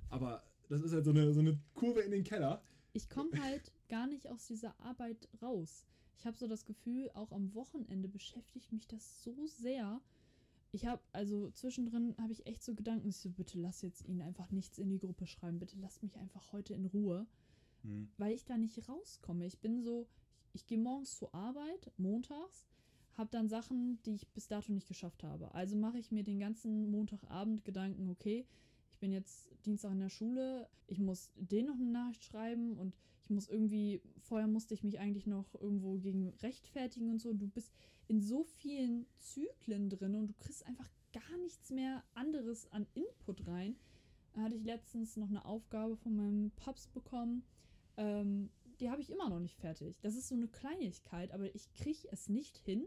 Aber 0.09 0.43
das 0.69 0.81
ist 0.83 0.93
halt 0.93 1.05
so 1.05 1.11
eine, 1.11 1.33
so 1.33 1.41
eine 1.41 1.59
Kurve 1.75 2.01
in 2.01 2.11
den 2.11 2.25
Keller. 2.25 2.63
ich 2.93 3.09
komme 3.09 3.31
halt 3.41 3.73
gar 3.89 4.07
nicht 4.07 4.29
aus 4.29 4.47
dieser 4.47 4.79
Arbeit 4.81 5.29
raus. 5.41 5.87
Ich 6.19 6.27
habe 6.27 6.37
so 6.37 6.47
das 6.49 6.65
Gefühl, 6.65 7.11
auch 7.15 7.31
am 7.33 7.55
Wochenende 7.55 8.09
beschäftigt 8.09 8.73
mich 8.73 8.87
das 8.89 9.23
so 9.23 9.47
sehr. 9.47 10.01
Ich 10.73 10.87
habe, 10.87 11.01
also 11.13 11.51
zwischendrin 11.51 12.15
habe 12.19 12.33
ich 12.33 12.47
echt 12.47 12.63
so 12.63 12.75
Gedanken, 12.75 13.09
ich 13.09 13.17
so, 13.17 13.31
bitte 13.31 13.59
lass 13.59 13.83
jetzt 13.83 14.07
ihn 14.07 14.21
einfach 14.21 14.51
nichts 14.51 14.79
in 14.79 14.89
die 14.91 14.99
Gruppe 14.99 15.27
schreiben, 15.27 15.59
bitte 15.59 15.77
lasst 15.79 16.03
mich 16.03 16.17
einfach 16.17 16.53
heute 16.53 16.75
in 16.75 16.85
Ruhe, 16.87 17.27
weil 18.19 18.35
ich 18.35 18.45
da 18.45 18.59
nicht 18.59 18.89
rauskomme. 18.89 19.47
Ich 19.47 19.59
bin 19.61 19.81
so, 19.83 20.03
ich, 20.03 20.17
ich 20.53 20.67
gehe 20.67 20.79
morgens 20.79 21.17
zur 21.17 21.35
Arbeit, 21.35 21.91
montags, 21.97 22.67
habe 23.17 23.31
dann 23.31 23.49
Sachen, 23.49 24.01
die 24.05 24.15
ich 24.15 24.29
bis 24.29 24.49
dato 24.49 24.73
nicht 24.73 24.89
geschafft 24.89 25.23
habe. 25.23 25.55
Also 25.55 25.77
mache 25.77 25.99
ich 25.99 26.11
mir 26.11 26.25
den 26.25 26.39
ganzen 26.39 26.91
Montagabend 26.91 27.65
Gedanken, 27.65 28.09
okay, 28.09 28.47
ich 28.93 28.99
bin 28.99 29.13
jetzt 29.13 29.51
Dienstag 29.65 29.93
in 29.93 30.01
der 30.01 30.09
Schule, 30.09 30.69
ich 30.87 30.99
muss 30.99 31.31
den 31.37 31.67
noch 31.67 31.75
eine 31.75 31.91
Nachricht 31.91 32.25
schreiben 32.25 32.79
und 32.79 32.95
ich 33.23 33.31
muss 33.31 33.49
irgendwie, 33.49 34.01
vorher 34.19 34.49
musste 34.49 34.75
ich 34.75 34.83
mich 34.83 34.99
eigentlich 34.99 35.27
noch 35.27 35.55
irgendwo 35.61 35.99
gegen 35.99 36.29
rechtfertigen 36.43 37.11
und 37.11 37.21
so. 37.21 37.33
Du 37.33 37.47
bist 37.47 37.73
in 38.09 38.21
so 38.21 38.45
vielen 38.45 39.07
Zyklen 39.19 39.89
drin 39.89 40.17
und 40.17 40.29
du 40.29 40.35
kriegst 40.35 40.67
einfach 40.67 40.89
gar 41.13 41.39
nichts 41.39 41.71
mehr 41.71 42.03
anderes 42.15 42.71
an 42.73 42.87
Input 42.95 43.47
rein. 43.47 43.77
Da 44.33 44.43
hatte 44.43 44.55
ich 44.55 44.65
letztens 44.65 45.17
noch 45.17 45.29
eine 45.29 45.45
Aufgabe 45.45 45.97
von 45.97 46.17
meinem 46.17 46.51
Paps 46.53 46.87
bekommen. 46.89 47.43
Ähm, 47.97 48.51
die 48.81 48.91
habe 48.91 49.03
ich 49.03 49.11
immer 49.11 49.29
noch 49.29 49.41
nicht 49.41 49.59
fertig. 49.59 50.01
Das 50.01 50.17
ist 50.17 50.29
so 50.29 50.35
eine 50.35 50.49
Kleinigkeit, 50.49 51.33
aber 51.33 51.55
ich 51.55 51.73
kriege 51.75 52.09
es 52.11 52.29
nicht 52.29 52.57
hin, 52.59 52.87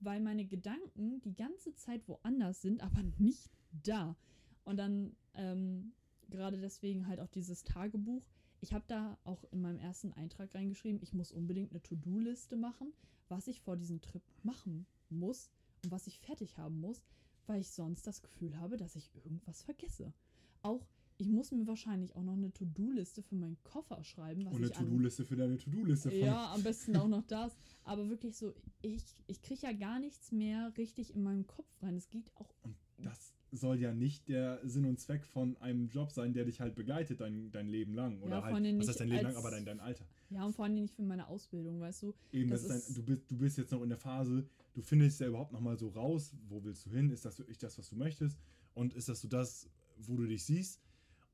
weil 0.00 0.20
meine 0.20 0.44
Gedanken 0.44 1.20
die 1.22 1.34
ganze 1.34 1.74
Zeit 1.74 2.06
woanders 2.08 2.62
sind, 2.62 2.82
aber 2.82 3.02
nicht 3.18 3.50
da. 3.70 4.16
Und 4.64 4.78
dann 4.78 5.14
ähm, 5.34 5.92
gerade 6.30 6.58
deswegen 6.58 7.06
halt 7.06 7.20
auch 7.20 7.28
dieses 7.28 7.64
Tagebuch. 7.64 8.26
Ich 8.60 8.72
habe 8.72 8.84
da 8.86 9.18
auch 9.24 9.44
in 9.50 9.60
meinem 9.60 9.78
ersten 9.78 10.12
Eintrag 10.12 10.54
reingeschrieben, 10.54 11.02
ich 11.02 11.12
muss 11.12 11.32
unbedingt 11.32 11.72
eine 11.72 11.82
To-Do-Liste 11.82 12.56
machen, 12.56 12.94
was 13.28 13.46
ich 13.46 13.60
vor 13.60 13.76
diesem 13.76 14.00
Trip 14.00 14.22
machen 14.42 14.86
muss 15.10 15.50
und 15.82 15.90
was 15.90 16.06
ich 16.06 16.18
fertig 16.18 16.56
haben 16.56 16.80
muss, 16.80 17.04
weil 17.46 17.60
ich 17.60 17.70
sonst 17.70 18.06
das 18.06 18.22
Gefühl 18.22 18.58
habe, 18.58 18.78
dass 18.78 18.96
ich 18.96 19.14
irgendwas 19.14 19.62
vergesse. 19.62 20.14
Auch 20.62 20.86
ich 21.16 21.28
muss 21.28 21.52
mir 21.52 21.66
wahrscheinlich 21.66 22.14
auch 22.16 22.22
noch 22.24 22.32
eine 22.34 22.52
To-Do-Liste 22.52 23.22
für 23.22 23.36
meinen 23.36 23.56
Koffer 23.62 24.02
schreiben, 24.02 24.44
was 24.46 24.54
Und 24.54 24.64
eine 24.64 24.72
To-Do-Liste 24.72 25.24
für 25.24 25.36
deine 25.36 25.56
To-Do-Liste. 25.58 26.12
ja, 26.12 26.52
am 26.52 26.62
besten 26.62 26.96
auch 26.96 27.08
noch 27.08 27.22
das. 27.22 27.56
Aber 27.84 28.08
wirklich 28.08 28.36
so, 28.36 28.52
ich, 28.82 29.04
ich 29.26 29.40
kriege 29.42 29.60
ja 29.62 29.72
gar 29.72 30.00
nichts 30.00 30.32
mehr 30.32 30.72
richtig 30.76 31.14
in 31.14 31.22
meinem 31.22 31.46
Kopf 31.46 31.68
rein. 31.82 31.96
Es 31.96 32.08
geht 32.08 32.30
auch. 32.36 32.52
Und 32.62 32.74
das 32.98 33.32
soll 33.52 33.78
ja 33.80 33.94
nicht 33.94 34.28
der 34.28 34.58
Sinn 34.64 34.84
und 34.84 34.98
Zweck 34.98 35.24
von 35.24 35.56
einem 35.58 35.88
Job 35.88 36.10
sein, 36.10 36.32
der 36.32 36.44
dich 36.44 36.60
halt 36.60 36.74
begleitet 36.74 37.20
dein, 37.20 37.52
dein 37.52 37.68
Leben 37.68 37.94
lang. 37.94 38.20
Oder 38.20 38.38
Ja, 38.38 38.42
halt, 38.44 38.78
was 38.78 38.88
heißt 38.88 39.00
dein 39.00 39.08
Leben 39.08 39.22
lang, 39.22 39.26
als- 39.26 39.36
aber 39.36 39.50
dein, 39.52 39.64
dein 39.64 39.78
Alter. 39.80 40.04
Ja, 40.30 40.44
und 40.44 40.54
vor 40.56 40.64
allem 40.64 40.74
nicht 40.74 40.94
für 40.94 41.02
meine 41.02 41.28
Ausbildung, 41.28 41.78
weißt 41.80 42.02
du? 42.02 42.14
Eben, 42.32 42.50
das, 42.50 42.66
Das 42.66 42.86
dein, 42.86 42.94
du, 42.96 43.02
bist, 43.04 43.30
du 43.30 43.38
bist 43.38 43.58
jetzt 43.58 43.70
noch 43.70 43.82
in 43.82 43.88
der 43.90 43.98
Phase, 43.98 44.48
du 44.72 44.82
findest 44.82 45.20
ja 45.20 45.28
überhaupt 45.28 45.52
noch 45.52 45.60
mal 45.60 45.78
so 45.78 45.88
raus, 45.90 46.34
wo 46.48 46.64
willst 46.64 46.86
du 46.86 46.90
hin? 46.90 47.10
Ist 47.10 47.24
das 47.24 47.38
wirklich 47.38 47.58
das, 47.58 47.78
was 47.78 47.88
du 47.88 47.94
möchtest? 47.94 48.40
Und 48.74 48.94
ist 48.94 49.08
das 49.08 49.20
so 49.20 49.28
das, 49.28 49.68
wo 49.98 50.16
du 50.16 50.26
dich 50.26 50.42
siehst? 50.44 50.80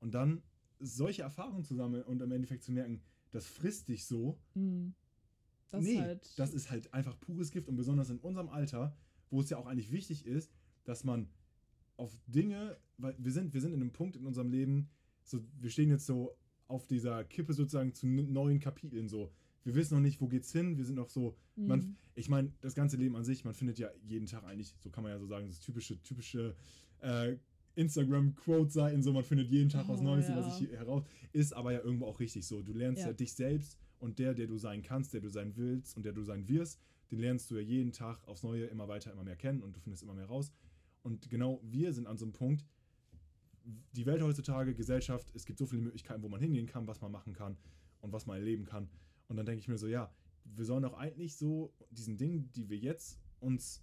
Und 0.01 0.14
dann 0.14 0.42
solche 0.78 1.22
Erfahrungen 1.22 1.64
zu 1.64 1.74
sammeln 1.74 2.03
und 2.05 2.20
im 2.22 2.32
Endeffekt 2.32 2.64
zu 2.64 2.72
merken, 2.72 3.03
das 3.30 3.46
frisst 3.46 3.88
dich 3.88 4.07
so. 4.07 4.38
Mhm. 4.55 4.94
Das 5.70 5.84
nee, 5.84 5.94
ist 5.94 6.01
halt. 6.01 6.38
das 6.38 6.53
ist 6.53 6.70
halt 6.70 6.92
einfach 6.92 7.18
pures 7.20 7.51
Gift 7.53 7.68
und 7.68 7.76
besonders 7.76 8.11
in 8.11 8.18
unserem 8.18 8.48
Alter, 8.48 8.96
wo 9.30 9.40
es 9.40 9.51
ja 9.51 9.59
auch 9.59 9.66
eigentlich 9.66 9.92
wichtig 9.92 10.26
ist, 10.26 10.51
dass 10.84 11.05
man 11.05 11.28
auf 11.96 12.18
Dinge, 12.26 12.78
weil 12.98 13.14
wir 13.18 13.30
sind, 13.30 13.53
wir 13.55 13.61
sind 13.61 13.72
in 13.72 13.80
einem 13.80 13.92
Punkt 13.92 14.16
in 14.16 14.26
unserem 14.26 14.51
Leben, 14.51 14.88
so, 15.22 15.44
wir 15.61 15.70
stehen 15.70 15.90
jetzt 15.90 16.07
so 16.07 16.34
auf 16.66 16.86
dieser 16.86 17.24
Kippe 17.24 17.53
sozusagen 17.53 17.94
zu 17.94 18.07
neuen 18.07 18.59
Kapiteln 18.59 19.09
so. 19.09 19.30
Wir 19.62 19.74
wissen 19.74 19.94
noch 19.94 20.01
nicht, 20.01 20.20
wo 20.20 20.26
geht's 20.26 20.51
hin, 20.51 20.78
wir 20.78 20.84
sind 20.86 20.96
noch 20.96 21.11
so, 21.11 21.36
man, 21.55 21.80
Mhm. 21.80 21.96
ich 22.14 22.28
meine, 22.28 22.53
das 22.62 22.74
ganze 22.74 22.96
Leben 22.96 23.14
an 23.14 23.24
sich, 23.24 23.44
man 23.44 23.55
findet 23.55 23.78
ja 23.78 23.90
jeden 24.03 24.26
Tag 24.26 24.44
eigentlich, 24.44 24.74
so 24.78 24.88
kann 24.90 25.05
man 25.05 25.12
ja 25.12 25.18
so 25.18 25.26
sagen, 25.26 25.46
das 25.46 25.61
typische, 25.61 26.03
typische 26.03 26.57
äh, 27.01 27.36
Instagram-Quote-Seiten, 27.80 29.02
so 29.02 29.12
man 29.12 29.24
findet 29.24 29.50
jeden 29.50 29.70
Tag 29.70 29.88
was 29.88 30.00
Oh, 30.00 30.04
Neues, 30.04 30.28
ja. 30.28 30.36
was 30.36 30.46
sich 30.58 30.68
hier 30.68 30.78
heraus, 30.78 31.04
ist 31.32 31.52
aber 31.52 31.72
ja 31.72 31.80
irgendwo 31.80 32.06
auch 32.06 32.20
richtig 32.20 32.46
so. 32.46 32.62
Du 32.62 32.72
lernst 32.72 33.02
ja. 33.02 33.08
Ja. 33.08 33.12
dich 33.12 33.32
selbst 33.32 33.78
und 33.98 34.18
der, 34.18 34.34
der 34.34 34.46
du 34.46 34.58
sein 34.58 34.82
kannst, 34.82 35.12
der 35.14 35.20
du 35.20 35.28
sein 35.28 35.56
willst 35.56 35.96
und 35.96 36.04
der 36.04 36.12
du 36.12 36.22
sein 36.22 36.48
wirst, 36.48 36.80
den 37.10 37.18
lernst 37.18 37.50
du 37.50 37.56
ja 37.56 37.62
jeden 37.62 37.92
Tag 37.92 38.26
aufs 38.28 38.42
Neue 38.42 38.66
immer 38.66 38.86
weiter, 38.88 39.12
immer 39.12 39.24
mehr 39.24 39.36
kennen 39.36 39.62
und 39.62 39.74
du 39.76 39.80
findest 39.80 40.02
immer 40.02 40.14
mehr 40.14 40.26
raus. 40.26 40.52
Und 41.02 41.28
genau 41.28 41.60
wir 41.64 41.92
sind 41.92 42.06
an 42.06 42.18
so 42.18 42.24
einem 42.24 42.32
Punkt, 42.32 42.64
die 43.92 44.06
Welt 44.06 44.22
heutzutage, 44.22 44.74
Gesellschaft, 44.74 45.30
es 45.34 45.44
gibt 45.44 45.58
so 45.58 45.66
viele 45.66 45.82
Möglichkeiten, 45.82 46.22
wo 46.22 46.28
man 46.28 46.40
hingehen 46.40 46.66
kann, 46.66 46.86
was 46.86 47.00
man 47.00 47.12
machen 47.12 47.32
kann 47.32 47.56
und 48.00 48.12
was 48.12 48.26
man 48.26 48.36
erleben 48.38 48.64
kann. 48.64 48.88
Und 49.28 49.36
dann 49.36 49.46
denke 49.46 49.60
ich 49.60 49.68
mir 49.68 49.78
so, 49.78 49.86
ja, 49.86 50.12
wir 50.44 50.64
sollen 50.64 50.82
doch 50.82 50.94
eigentlich 50.94 51.36
so 51.36 51.72
diesen 51.90 52.16
Dingen, 52.16 52.50
die 52.52 52.68
wir 52.68 52.78
jetzt 52.78 53.18
uns 53.40 53.82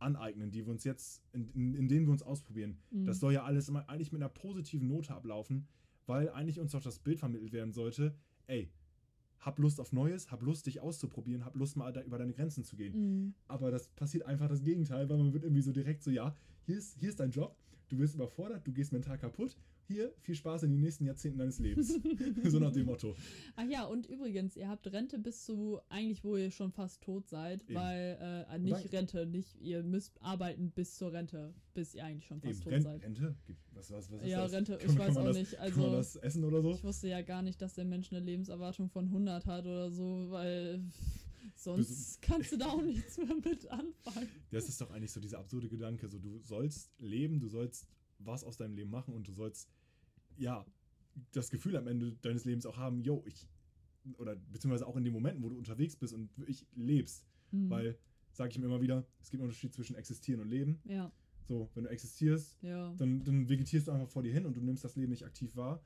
aneignen, 0.00 0.50
die 0.50 0.64
wir 0.64 0.70
uns 0.72 0.84
jetzt, 0.84 1.22
in, 1.32 1.48
in, 1.50 1.74
in 1.74 1.88
denen 1.88 2.06
wir 2.06 2.12
uns 2.12 2.22
ausprobieren, 2.22 2.78
Mhm. 2.90 3.04
das 3.06 3.20
soll 3.20 3.32
ja 3.32 3.44
alles 3.44 3.68
immer 3.68 3.88
eigentlich 3.88 4.12
mit 4.12 4.20
einer 4.22 4.28
positiven 4.30 4.88
Note 4.88 5.14
ablaufen, 5.14 5.66
weil 6.06 6.28
eigentlich 6.30 6.58
uns 6.60 6.72
doch 6.72 6.82
das 6.82 6.98
Bild 6.98 7.18
vermittelt 7.18 7.52
werden 7.52 7.72
sollte, 7.72 8.14
ey, 8.46 8.70
hab 9.38 9.58
Lust 9.58 9.80
auf 9.80 9.92
Neues, 9.92 10.30
hab 10.30 10.42
Lust, 10.42 10.66
dich 10.66 10.80
auszuprobieren, 10.80 11.44
hab 11.44 11.56
Lust, 11.56 11.76
mal 11.76 11.92
da 11.92 12.02
über 12.02 12.18
deine 12.18 12.32
Grenzen 12.34 12.62
zu 12.64 12.76
gehen. 12.76 12.94
Mhm. 12.94 13.34
Aber 13.46 13.70
das 13.70 13.88
passiert 13.88 14.26
einfach 14.26 14.48
das 14.48 14.62
Gegenteil, 14.62 15.08
weil 15.08 15.16
man 15.16 15.32
wird 15.32 15.44
irgendwie 15.44 15.62
so 15.62 15.72
direkt 15.72 16.02
so, 16.02 16.10
ja, 16.10 16.34
hier 16.66 16.76
ist, 16.76 16.98
hier 16.98 17.08
ist 17.08 17.20
dein 17.20 17.30
Job, 17.30 17.56
du 17.88 17.98
wirst 17.98 18.14
überfordert, 18.14 18.66
du 18.66 18.72
gehst 18.72 18.92
mental 18.92 19.16
kaputt, 19.18 19.56
hier, 19.90 20.12
viel 20.20 20.34
Spaß 20.34 20.62
in 20.64 20.70
den 20.72 20.80
nächsten 20.80 21.04
Jahrzehnten 21.04 21.38
deines 21.38 21.58
Lebens. 21.58 21.88
so 22.44 22.58
nach 22.58 22.72
dem 22.72 22.86
Motto. 22.86 23.14
Ach 23.56 23.64
ja, 23.68 23.84
und 23.84 24.06
übrigens, 24.06 24.56
ihr 24.56 24.68
habt 24.68 24.86
Rente 24.92 25.18
bis 25.18 25.44
zu 25.44 25.80
eigentlich, 25.88 26.22
wo 26.24 26.36
ihr 26.36 26.50
schon 26.50 26.72
fast 26.72 27.02
tot 27.02 27.28
seid, 27.28 27.62
Eben. 27.62 27.74
weil, 27.74 28.46
äh, 28.50 28.58
nicht 28.58 28.72
dann- 28.92 29.00
Rente, 29.00 29.26
nicht, 29.26 29.60
ihr 29.60 29.82
müsst 29.82 30.20
arbeiten 30.22 30.70
bis 30.70 30.96
zur 30.96 31.12
Rente, 31.12 31.54
bis 31.74 31.94
ihr 31.94 32.04
eigentlich 32.04 32.26
schon 32.26 32.40
fast 32.40 32.54
Eben, 32.60 32.64
tot 32.64 32.72
Ren 32.72 32.82
seid. 32.82 33.02
Rente? 33.02 33.34
Was, 33.72 33.90
was, 33.90 34.10
was 34.10 34.22
ist 34.22 34.28
Ja, 34.28 34.42
das? 34.42 34.52
Rente, 34.52 34.76
Kann 34.78 34.90
ich 34.90 34.98
weiß 34.98 35.06
kann 35.06 35.14
man 35.14 35.22
auch 35.22 35.26
das, 35.28 35.36
nicht. 35.36 35.52
Kann 35.52 35.70
man 35.70 35.84
Also, 35.84 35.96
das 35.96 36.16
essen 36.16 36.44
oder 36.44 36.62
so? 36.62 36.70
ich 36.72 36.84
wusste 36.84 37.08
ja 37.08 37.22
gar 37.22 37.42
nicht, 37.42 37.60
dass 37.62 37.74
der 37.74 37.84
Mensch 37.84 38.12
eine 38.12 38.20
Lebenserwartung 38.20 38.88
von 38.90 39.06
100 39.06 39.46
hat 39.46 39.64
oder 39.66 39.90
so, 39.90 40.26
weil 40.30 40.82
sonst 41.56 42.20
kannst 42.22 42.52
du 42.52 42.56
da 42.58 42.66
auch 42.66 42.82
nichts 42.82 43.18
mehr 43.18 43.34
mit 43.34 43.66
anfangen. 43.68 44.28
Das 44.50 44.68
ist 44.68 44.80
doch 44.80 44.90
eigentlich 44.90 45.12
so 45.12 45.20
dieser 45.20 45.38
absurde 45.38 45.68
Gedanke, 45.68 46.08
so 46.08 46.18
du 46.18 46.38
sollst 46.40 46.90
leben, 46.98 47.40
du 47.40 47.48
sollst 47.48 47.86
was 48.18 48.44
aus 48.44 48.56
deinem 48.58 48.74
Leben 48.74 48.90
machen 48.90 49.14
und 49.14 49.26
du 49.28 49.32
sollst, 49.32 49.68
ja, 50.40 50.64
das 51.32 51.50
Gefühl 51.50 51.76
am 51.76 51.86
Ende 51.86 52.16
deines 52.22 52.44
Lebens 52.44 52.66
auch 52.66 52.76
haben, 52.76 53.02
yo, 53.02 53.22
ich, 53.26 53.46
oder 54.18 54.36
beziehungsweise 54.36 54.86
auch 54.86 54.96
in 54.96 55.04
den 55.04 55.12
Momenten, 55.12 55.42
wo 55.42 55.48
du 55.50 55.56
unterwegs 55.56 55.96
bist 55.96 56.14
und 56.14 56.36
wirklich 56.38 56.66
lebst, 56.74 57.26
Mhm. 57.52 57.68
weil, 57.70 57.98
sage 58.32 58.50
ich 58.52 58.58
mir 58.58 58.66
immer 58.66 58.80
wieder, 58.80 59.04
es 59.20 59.30
gibt 59.30 59.40
einen 59.40 59.48
Unterschied 59.48 59.74
zwischen 59.74 59.96
existieren 59.96 60.40
und 60.40 60.48
leben. 60.48 60.80
Ja, 60.84 61.12
So, 61.48 61.68
wenn 61.74 61.82
du 61.84 61.90
existierst, 61.90 62.58
ja. 62.62 62.94
dann, 62.96 63.24
dann 63.24 63.48
vegetierst 63.48 63.88
du 63.88 63.92
einfach 63.92 64.08
vor 64.08 64.22
dir 64.22 64.32
hin 64.32 64.46
und 64.46 64.56
du 64.56 64.60
nimmst 64.60 64.84
das 64.84 64.94
Leben 64.96 65.10
nicht 65.10 65.24
aktiv 65.24 65.56
wahr. 65.56 65.82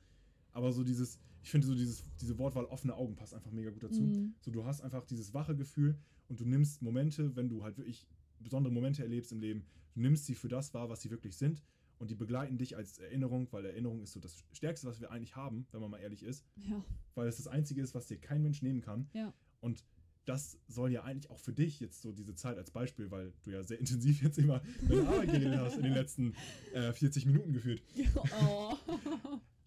Aber 0.51 0.71
so 0.71 0.83
dieses, 0.83 1.19
ich 1.41 1.49
finde 1.49 1.65
so 1.67 1.73
dieses, 1.75 2.03
diese 2.21 2.37
Wortwahl 2.37 2.65
offene 2.65 2.93
Augen 2.95 3.15
passt 3.15 3.33
einfach 3.33 3.51
mega 3.51 3.71
gut 3.71 3.83
dazu. 3.83 4.03
Mhm. 4.03 4.35
So, 4.41 4.51
du 4.51 4.63
hast 4.63 4.81
einfach 4.81 5.03
dieses 5.05 5.33
wache 5.33 5.55
Gefühl 5.55 5.97
und 6.29 6.39
du 6.39 6.45
nimmst 6.45 6.81
Momente, 6.83 7.35
wenn 7.35 7.49
du 7.49 7.63
halt 7.63 7.77
wirklich 7.77 8.05
besondere 8.39 8.71
Momente 8.71 9.01
erlebst 9.01 9.31
im 9.31 9.39
Leben, 9.39 9.65
du 9.95 10.01
nimmst 10.01 10.25
sie 10.27 10.35
für 10.35 10.47
das 10.49 10.71
wahr, 10.73 10.87
was 10.89 11.01
sie 11.01 11.09
wirklich 11.09 11.35
sind 11.35 11.63
und 11.99 12.09
die 12.11 12.15
begleiten 12.15 12.57
dich 12.57 12.75
als 12.75 12.97
Erinnerung, 12.99 13.47
weil 13.51 13.65
Erinnerung 13.65 14.01
ist 14.01 14.13
so 14.13 14.19
das 14.19 14.43
Stärkste, 14.51 14.87
was 14.87 14.99
wir 14.99 15.11
eigentlich 15.11 15.35
haben, 15.35 15.67
wenn 15.71 15.81
man 15.81 15.91
mal 15.91 15.99
ehrlich 15.99 16.23
ist, 16.23 16.45
Ja, 16.57 16.83
weil 17.15 17.27
es 17.27 17.37
das 17.37 17.47
Einzige 17.47 17.81
ist, 17.81 17.95
was 17.95 18.07
dir 18.07 18.17
kein 18.17 18.41
Mensch 18.41 18.61
nehmen 18.61 18.81
kann. 18.81 19.07
ja. 19.13 19.33
Und 19.61 19.83
das 20.25 20.57
soll 20.67 20.91
ja 20.91 21.03
eigentlich 21.03 21.29
auch 21.29 21.37
für 21.39 21.53
dich 21.53 21.79
jetzt 21.79 22.01
so 22.01 22.11
diese 22.11 22.33
Zeit 22.33 22.57
als 22.57 22.71
Beispiel, 22.71 23.11
weil 23.11 23.31
du 23.43 23.51
ja 23.51 23.63
sehr 23.63 23.79
intensiv 23.79 24.23
jetzt 24.23 24.39
immer 24.39 24.61
deine 24.87 25.07
Arbeit 25.07 25.31
geredet 25.31 25.57
hast 25.59 25.77
in 25.77 25.83
den 25.83 25.93
letzten 25.93 26.33
äh, 26.73 26.91
40 26.93 27.25
Minuten 27.27 27.53
gefühlt. 27.53 27.83
Oh. 28.41 28.75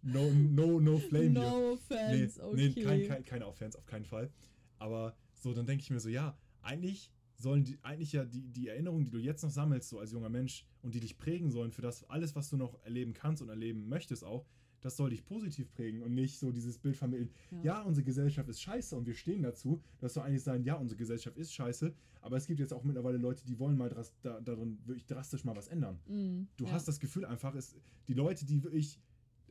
No, 0.03 0.31
no, 0.33 0.81
no 0.81 0.99
flame 0.99 1.31
no 1.31 1.72
offense, 1.72 2.41
nee, 2.41 2.45
okay. 2.45 2.72
nee 2.74 2.85
kein, 2.85 3.07
kein, 3.09 3.24
keine 3.24 3.47
Offense, 3.47 3.76
auf 3.76 3.87
keinen 3.87 4.05
Fall. 4.05 4.31
Aber 4.79 5.16
so, 5.35 5.53
dann 5.55 5.66
denke 5.66 5.83
ich 5.83 5.91
mir 5.91 6.01
so, 6.01 6.09
ja, 6.09 6.37
eigentlich 6.62 7.12
sollen 7.39 7.64
die, 7.64 7.78
eigentlich 7.82 8.12
ja 8.12 8.24
die, 8.24 8.43
die 8.43 8.68
Erinnerungen, 8.68 9.05
die 9.05 9.11
du 9.11 9.18
jetzt 9.18 9.43
noch 9.43 9.51
sammelst, 9.51 9.89
so 9.89 9.99
als 10.01 10.12
junger 10.12 10.28
Mensch 10.28 10.66
und 10.82 10.95
die 10.95 11.01
dich 11.01 11.18
prägen 11.18 11.51
sollen 11.51 11.70
für 11.72 11.82
das, 11.82 12.05
alles, 12.11 12.34
was 12.36 12.51
du 12.51 12.57
noch 12.57 12.82
erleben 12.84 13.12
kannst 13.14 13.43
und 13.43 13.49
erleben 13.49 13.89
möchtest 13.89 14.24
auch, 14.24 14.45
das 14.80 14.97
soll 14.97 15.11
dich 15.11 15.24
positiv 15.24 15.72
prägen 15.72 16.03
und 16.03 16.14
nicht 16.14 16.39
so 16.39 16.53
dieses 16.53 16.78
Bild 16.78 16.97
vermitteln, 16.97 17.30
ja, 17.62 17.82
unsere 17.82 18.05
Gesellschaft 18.05 18.49
ist 18.49 18.62
scheiße 18.62 18.97
und 18.97 19.07
wir 19.07 19.14
stehen 19.14 19.43
dazu. 19.43 19.82
Das 20.01 20.14
soll 20.14 20.24
eigentlich 20.24 20.43
sein, 20.45 20.62
ja, 20.62 20.74
unsere 20.74 20.97
Gesellschaft 20.97 21.36
ist 21.36 21.53
scheiße, 21.53 21.93
aber 22.20 22.36
es 22.36 22.47
gibt 22.47 22.61
jetzt 22.61 22.72
auch 22.72 22.84
mittlerweile 22.84 23.18
Leute, 23.18 23.45
die 23.45 23.59
wollen 23.59 23.76
mal 23.76 23.89
dras 23.89 24.14
da, 24.22 24.41
darin 24.41 24.78
wirklich 24.84 25.07
drastisch 25.07 25.45
mal 25.45 25.57
was 25.57 25.68
ändern. 25.68 25.99
Mhm, 26.07 26.49
Du 26.57 26.66
ja. 26.66 26.72
hast 26.72 26.86
das 26.86 27.01
Gefühl 27.01 27.24
einfach, 27.24 27.55
es, 27.55 27.74
die 28.07 28.14
Leute, 28.14 28.47
die 28.47 28.62
wirklich 28.62 29.01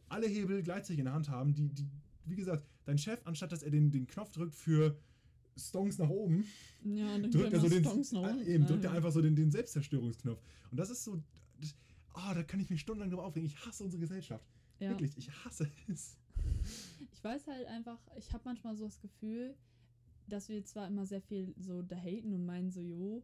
alle 0.09 0.27
Hebel 0.27 0.63
gleichzeitig 0.63 0.99
in 0.99 1.05
der 1.05 1.13
Hand 1.13 1.29
haben, 1.29 1.53
die, 1.53 1.67
die, 1.73 1.89
wie 2.25 2.35
gesagt, 2.35 2.65
dein 2.85 2.97
Chef, 2.97 3.19
anstatt 3.25 3.51
dass 3.51 3.63
er 3.63 3.71
den, 3.71 3.91
den 3.91 4.07
Knopf 4.07 4.31
drückt 4.31 4.55
für 4.55 4.97
Stonks 5.57 5.97
nach 5.97 6.09
oben, 6.09 6.45
Ja, 6.83 7.15
und 7.15 7.23
dann 7.23 7.31
drückt 7.31 7.53
er 7.53 7.59
so 7.59 7.69
den, 7.69 7.83
noch 7.83 7.93
äh, 7.93 8.31
unten, 8.31 8.47
eben, 8.47 8.65
drückt 8.65 8.83
er 8.85 8.91
einfach 8.91 9.11
so 9.11 9.21
den, 9.21 9.35
den 9.35 9.51
Selbstzerstörungsknopf. 9.51 10.41
Und 10.71 10.77
das 10.79 10.89
ist 10.89 11.03
so, 11.03 11.21
ah, 12.13 12.33
da 12.33 12.43
kann 12.43 12.59
ich 12.59 12.69
mich 12.69 12.81
stundenlang 12.81 13.09
drüber 13.09 13.25
aufregen. 13.25 13.47
Ich 13.47 13.65
hasse 13.65 13.83
unsere 13.83 13.99
Gesellschaft. 14.01 14.45
ja. 14.79 14.89
Wirklich, 14.89 15.17
ich 15.17 15.31
hasse 15.43 15.69
es. 15.87 16.17
Ich 17.11 17.23
weiß 17.23 17.47
halt 17.47 17.67
einfach, 17.67 17.99
ich 18.17 18.31
habe 18.31 18.43
manchmal 18.45 18.75
so 18.75 18.85
das 18.85 18.99
Gefühl, 18.99 19.55
dass 20.27 20.49
wir 20.49 20.63
zwar 20.65 20.87
immer 20.87 21.05
sehr 21.05 21.21
viel 21.21 21.53
so 21.57 21.81
da 21.81 21.95
haten 21.95 22.33
und 22.33 22.45
meinen 22.45 22.69
so, 22.71 22.81
jo, 22.81 23.23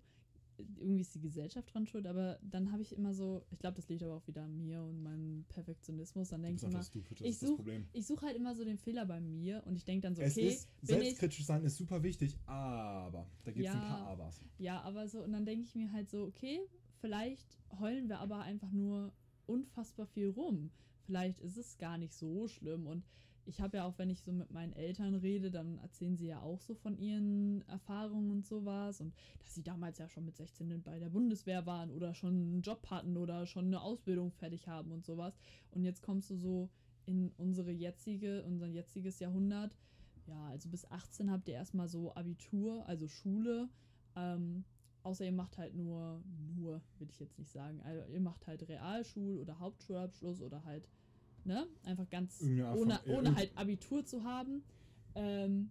irgendwie 0.58 1.02
ist 1.02 1.16
die 1.16 1.20
Gesellschaft 1.22 1.74
dran 1.74 1.86
schuld, 1.88 2.06
aber 2.08 2.40
dann 2.42 2.72
habe 2.72 2.82
ich 2.82 2.96
immer 2.96 3.14
so, 3.14 3.44
ich 3.52 3.60
glaube, 3.60 3.76
das 3.76 3.90
liegt 3.90 4.04
aber 4.04 4.16
auch 4.16 4.28
wieder 4.28 4.44
an 4.44 4.56
mir 4.58 4.82
und 4.84 5.02
meinem 5.02 5.46
Perfektionismus, 5.50 6.30
dann 6.30 6.42
denke 6.44 6.58
ich 6.58 6.64
immer, 6.72 6.84
stupid, 6.84 7.20
das 7.22 7.28
ich 7.28 7.40
das 7.40 7.50
such- 7.50 7.60
suche 8.02 8.26
halt 8.26 8.36
immer 8.36 8.56
so 8.56 8.64
den 8.64 8.78
Fehler 8.78 9.06
bei 9.06 9.20
mir 9.20 9.64
und 9.66 9.76
ich 9.76 9.86
denke 9.86 10.02
dann 10.08 10.16
so, 10.16 10.22
es 10.22 10.38
okay, 10.38 10.48
ist, 10.50 10.68
bin 10.82 10.82
ich, 10.82 10.88
selbstkritisch 10.88 11.46
sein 11.46 11.64
ist 11.64 11.78
super 11.78 12.04
wichtig, 12.04 12.38
aber 12.46 13.28
da 13.44 13.52
gibt 13.52 13.66
es 13.68 13.74
ein 13.74 13.82
Ja. 13.82 13.88
paar 13.88 14.08
Abers. 14.08 14.42
ja, 14.58 14.82
aber 14.82 15.08
so, 15.08 15.24
und 15.24 15.32
dann 15.34 15.46
denke 15.46 15.64
ich 15.66 15.76
mir 15.76 15.92
halt 15.92 16.10
so, 16.10 16.24
okay, 16.26 16.60
vielleicht 17.00 17.58
heulen 17.80 18.08
wir 18.10 18.20
aber 18.20 18.42
einfach 18.42 18.72
nur 18.72 19.14
unfassbar 19.46 20.06
viel 20.08 20.30
rum. 20.30 20.72
Vielleicht 21.06 21.42
ist 21.42 21.58
es 21.58 21.78
gar 21.78 21.98
nicht 21.98 22.14
so 22.14 22.48
schlimm 22.48 22.88
und 22.88 23.04
ich 23.46 23.62
habe 23.62 23.78
ja 23.78 23.86
auch, 23.86 23.98
wenn 23.98 24.10
ich 24.10 24.22
so 24.22 24.32
mit 24.32 24.52
meinen 24.52 24.74
Eltern 24.74 25.16
rede, 25.16 25.52
dann 25.52 25.78
erzählen 25.80 26.16
sie 26.16 26.28
ja 26.28 26.42
auch 26.42 26.62
so 26.62 26.76
von 26.76 26.98
ihren 26.98 27.68
Erfahrungen 27.68 28.32
und 28.32 28.46
sowas 28.46 29.02
und 29.02 29.14
dass 29.40 29.54
sie 29.54 29.64
damals 29.64 29.98
ja 29.98 30.08
schon 30.08 30.26
mit 30.26 30.36
16 30.36 30.82
bei 30.82 31.00
der 31.00 31.10
Bundeswehr 31.10 31.66
waren 31.66 31.92
oder 31.92 32.14
schon 32.14 32.34
einen 32.34 32.62
Job 32.62 32.90
hatten 32.90 33.18
oder 33.18 33.46
schon 33.46 33.68
eine 33.68 33.82
Ausbildung 33.82 34.32
fertig 34.32 34.68
haben 34.68 34.92
und 34.92 35.06
sowas. 35.06 35.38
Und 35.72 35.84
jetzt 35.84 36.02
kommst 36.02 36.30
du 36.30 36.36
so 36.36 36.70
in 37.06 37.32
unsere 37.38 37.72
jetzige, 37.72 38.44
unser 38.44 38.68
jetziges 38.68 39.20
Jahrhundert. 39.20 39.76
Ja, 40.26 40.48
also 40.48 40.70
bis 40.70 40.90
18 40.90 41.30
habt 41.30 41.48
ihr 41.50 41.56
erstmal 41.56 41.90
so 41.90 42.16
Abitur, 42.16 42.88
also 42.88 43.08
Schule. 43.08 43.70
Ähm, 44.16 44.64
außer 45.04 45.26
ihr 45.26 45.34
macht 45.34 45.58
halt 45.58 45.76
nur, 45.76 46.24
nur, 46.56 46.82
will 46.98 47.10
ich 47.10 47.20
jetzt 47.20 47.38
nicht 47.38 47.52
sagen, 47.52 47.82
also 47.82 48.06
ihr 48.12 48.22
macht 48.22 48.48
halt 48.48 48.64
Realschul- 48.70 49.40
oder 49.40 49.60
Hauptschulabschluss 49.60 50.42
oder 50.42 50.64
halt, 50.64 50.88
ne, 51.46 51.68
einfach 51.84 52.10
ganz 52.10 52.42
ohne, 52.42 53.00
ohne 53.08 53.36
halt 53.36 53.58
Abitur 53.58 54.06
zu 54.06 54.24
haben. 54.24 54.64
Ähm, 55.16 55.70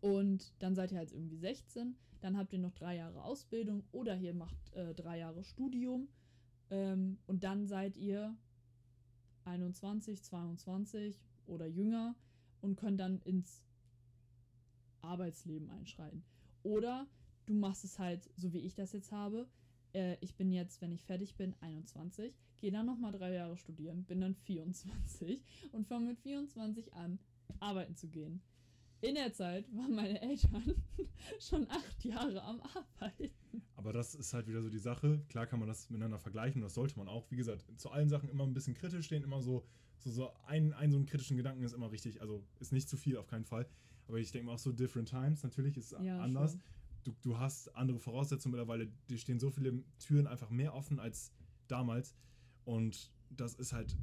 und 0.00 0.52
dann 0.58 0.74
seid 0.74 0.92
ihr 0.92 0.98
halt 0.98 1.12
irgendwie 1.12 1.36
16. 1.36 1.96
Dann 2.20 2.36
habt 2.36 2.52
ihr 2.52 2.58
noch 2.58 2.74
drei 2.74 2.96
Jahre 2.96 3.22
Ausbildung 3.22 3.84
oder 3.92 4.16
ihr 4.16 4.34
macht 4.34 4.72
äh, 4.74 4.94
drei 4.94 5.18
Jahre 5.18 5.44
Studium. 5.44 6.08
Ähm, 6.70 7.18
und 7.26 7.44
dann 7.44 7.66
seid 7.66 7.96
ihr 7.96 8.36
21, 9.44 10.22
22 10.22 11.20
oder 11.46 11.66
jünger 11.66 12.16
und 12.60 12.76
könnt 12.76 13.00
dann 13.00 13.20
ins 13.20 13.62
Arbeitsleben 15.02 15.70
einschreiten. 15.70 16.24
Oder 16.62 17.06
du 17.46 17.54
machst 17.54 17.84
es 17.84 17.98
halt 17.98 18.28
so, 18.36 18.52
wie 18.52 18.60
ich 18.60 18.74
das 18.74 18.92
jetzt 18.92 19.12
habe. 19.12 19.48
Äh, 19.92 20.16
ich 20.20 20.34
bin 20.34 20.50
jetzt, 20.50 20.80
wenn 20.80 20.92
ich 20.92 21.04
fertig 21.04 21.36
bin, 21.36 21.54
21, 21.60 22.34
gehe 22.56 22.70
dann 22.72 22.86
nochmal 22.86 23.12
drei 23.12 23.32
Jahre 23.34 23.56
studieren, 23.56 24.04
bin 24.04 24.20
dann 24.20 24.34
24 24.34 25.42
und 25.72 25.86
fange 25.86 26.08
mit 26.08 26.18
24 26.20 26.94
an, 26.94 27.18
arbeiten 27.60 27.94
zu 27.96 28.08
gehen. 28.08 28.40
In 29.02 29.14
der 29.14 29.32
Zeit 29.32 29.66
waren 29.76 29.94
meine 29.94 30.20
Eltern 30.22 30.74
schon 31.40 31.68
acht 31.70 32.04
Jahre 32.04 32.42
am 32.42 32.60
Arbeiten. 32.62 33.30
Aber 33.76 33.92
das 33.92 34.14
ist 34.14 34.32
halt 34.32 34.48
wieder 34.48 34.62
so 34.62 34.70
die 34.70 34.78
Sache. 34.78 35.20
Klar 35.28 35.46
kann 35.46 35.58
man 35.58 35.68
das 35.68 35.90
miteinander 35.90 36.18
vergleichen, 36.18 36.62
das 36.62 36.74
sollte 36.74 36.96
man 36.98 37.06
auch. 37.06 37.30
Wie 37.30 37.36
gesagt, 37.36 37.64
zu 37.78 37.90
allen 37.90 38.08
Sachen 38.08 38.28
immer 38.30 38.44
ein 38.44 38.54
bisschen 38.54 38.74
kritisch 38.74 39.06
stehen, 39.06 39.22
immer 39.22 39.42
so, 39.42 39.64
so, 39.98 40.10
so 40.10 40.30
ein, 40.46 40.72
ein 40.72 40.90
so 40.90 40.96
einen 40.96 41.06
kritischen 41.06 41.36
Gedanken 41.36 41.62
ist 41.62 41.74
immer 41.74 41.92
richtig. 41.92 42.20
Also 42.22 42.42
ist 42.58 42.72
nicht 42.72 42.88
zu 42.88 42.96
viel 42.96 43.16
auf 43.18 43.26
keinen 43.26 43.44
Fall. 43.44 43.68
Aber 44.08 44.18
ich 44.18 44.32
denke 44.32 44.46
mal 44.46 44.54
auch 44.54 44.58
so 44.58 44.72
different 44.72 45.08
times, 45.08 45.42
natürlich 45.42 45.76
ist 45.76 45.92
es 45.92 46.04
Ja, 46.04 46.20
anders. 46.20 46.52
schon. 46.52 46.62
Du, 47.04 47.14
du 47.22 47.38
hast 47.38 47.68
andere 47.76 47.98
Voraussetzungen 48.00 48.52
mittlerweile, 48.52 48.88
dir 49.08 49.18
stehen 49.18 49.38
so 49.38 49.50
viele 49.50 49.84
Türen 49.98 50.26
einfach 50.26 50.50
mehr 50.50 50.74
offen 50.74 50.98
als 50.98 51.32
damals. 51.68 52.14
Und 52.66 53.12
das 53.30 53.54
ist 53.54 53.72
halt 53.72 53.96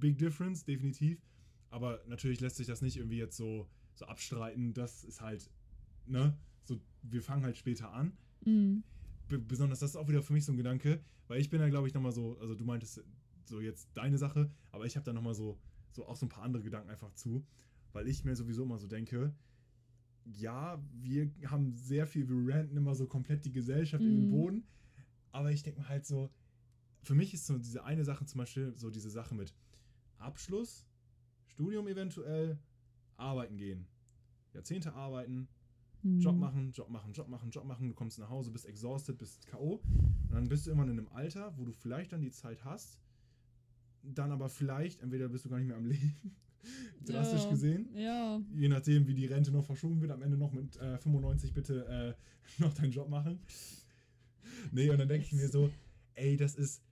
big 0.00 0.18
difference, 0.18 0.64
definitiv. 0.64 1.22
Aber 1.70 2.02
natürlich 2.06 2.40
lässt 2.40 2.56
sich 2.56 2.66
das 2.66 2.82
nicht 2.82 2.96
irgendwie 2.96 3.18
jetzt 3.18 3.36
so, 3.36 3.68
so 3.94 4.06
abstreiten. 4.06 4.74
Das 4.74 5.04
ist 5.04 5.20
halt, 5.20 5.50
ne, 6.06 6.36
so, 6.64 6.80
wir 7.02 7.22
fangen 7.22 7.44
halt 7.44 7.56
später 7.56 7.92
an 7.92 8.16
Mhm. 8.46 8.84
be- 9.28 9.38
besonders, 9.38 9.78
das 9.78 9.90
ist 9.90 9.96
auch 9.96 10.08
wieder 10.08 10.22
für 10.22 10.32
mich 10.32 10.44
so 10.44 10.52
ein 10.52 10.56
Gedanke, 10.56 11.02
weil 11.28 11.40
ich 11.40 11.50
bin 11.50 11.60
da, 11.60 11.68
glaube 11.68 11.88
ich, 11.88 11.94
nochmal 11.94 12.12
so, 12.12 12.38
also 12.40 12.54
du 12.54 12.64
meintest 12.64 13.02
so 13.46 13.60
jetzt 13.60 13.90
deine 13.94 14.18
Sache, 14.18 14.50
aber 14.70 14.86
ich 14.86 14.96
habe 14.96 15.04
da 15.04 15.12
nochmal 15.12 15.34
so, 15.34 15.60
so 15.92 16.06
auch 16.06 16.16
so 16.16 16.26
ein 16.26 16.30
paar 16.30 16.42
andere 16.44 16.62
Gedanken 16.62 16.90
einfach 16.90 17.12
zu, 17.14 17.46
weil 17.92 18.08
ich 18.08 18.24
mir 18.24 18.34
sowieso 18.36 18.64
immer 18.64 18.78
so 18.78 18.86
denke, 18.86 19.34
ja, 20.24 20.82
wir 20.92 21.30
haben 21.50 21.74
sehr 21.74 22.06
viel, 22.06 22.28
wir 22.28 22.54
ranten 22.54 22.76
immer 22.76 22.94
so 22.94 23.06
komplett 23.06 23.44
die 23.44 23.52
Gesellschaft 23.52 24.04
in 24.04 24.14
den 24.16 24.24
Mhm. 24.24 24.28
Boden, 24.30 24.68
aber 25.32 25.52
ich 25.52 25.62
denke 25.62 25.80
mir 25.80 25.88
halt 25.88 26.06
so, 26.06 26.32
für 27.04 27.14
mich 27.14 27.34
ist 27.34 27.46
so 27.46 27.58
diese 27.58 27.84
eine 27.84 28.04
Sache 28.04 28.24
zum 28.26 28.38
Beispiel 28.38 28.72
so 28.76 28.90
diese 28.90 29.10
Sache 29.10 29.34
mit 29.34 29.54
Abschluss, 30.18 30.86
Studium 31.46 31.86
eventuell, 31.88 32.58
arbeiten 33.16 33.56
gehen, 33.56 33.86
Jahrzehnte 34.52 34.94
arbeiten, 34.94 35.48
Hm. 36.02 36.18
Job 36.20 36.36
machen, 36.38 36.70
Job 36.72 36.90
machen, 36.90 37.12
Job 37.12 37.28
machen, 37.28 37.50
Job 37.50 37.64
machen. 37.64 37.88
Du 37.88 37.94
kommst 37.94 38.18
nach 38.18 38.28
Hause, 38.28 38.50
bist 38.50 38.66
exhausted, 38.66 39.16
bist 39.16 39.46
K.O. 39.46 39.80
Und 40.28 40.30
dann 40.32 40.48
bist 40.48 40.66
du 40.66 40.70
irgendwann 40.70 40.90
in 40.90 40.98
einem 40.98 41.08
Alter, 41.08 41.56
wo 41.56 41.64
du 41.64 41.72
vielleicht 41.72 42.12
dann 42.12 42.20
die 42.20 42.30
Zeit 42.30 42.62
hast, 42.64 42.98
dann 44.02 44.30
aber 44.30 44.50
vielleicht, 44.50 45.00
entweder 45.00 45.28
bist 45.30 45.46
du 45.46 45.48
gar 45.48 45.58
nicht 45.58 45.66
mehr 45.68 45.76
am 45.78 45.86
Leben, 45.86 46.36
drastisch 47.06 47.44
Ja. 47.44 47.48
gesehen, 47.48 47.88
Ja. 47.96 48.40
je 48.52 48.68
nachdem, 48.68 49.06
wie 49.06 49.14
die 49.14 49.24
Rente 49.26 49.50
noch 49.50 49.64
verschoben 49.64 50.00
wird, 50.02 50.10
am 50.10 50.20
Ende 50.22 50.36
noch 50.36 50.52
mit 50.52 50.76
äh, 50.76 50.98
95 50.98 51.54
bitte 51.54 51.86
äh, 51.86 52.14
noch 52.62 52.74
deinen 52.74 52.92
Job 52.92 53.08
machen. 53.08 53.40
Nee, 54.72 54.90
und 54.90 54.98
dann 54.98 55.08
denke 55.08 55.24
ich 55.26 55.32
mir 55.32 55.48
so, 55.48 55.70
ey, 56.14 56.36
das 56.36 56.54
ist, 56.54 56.82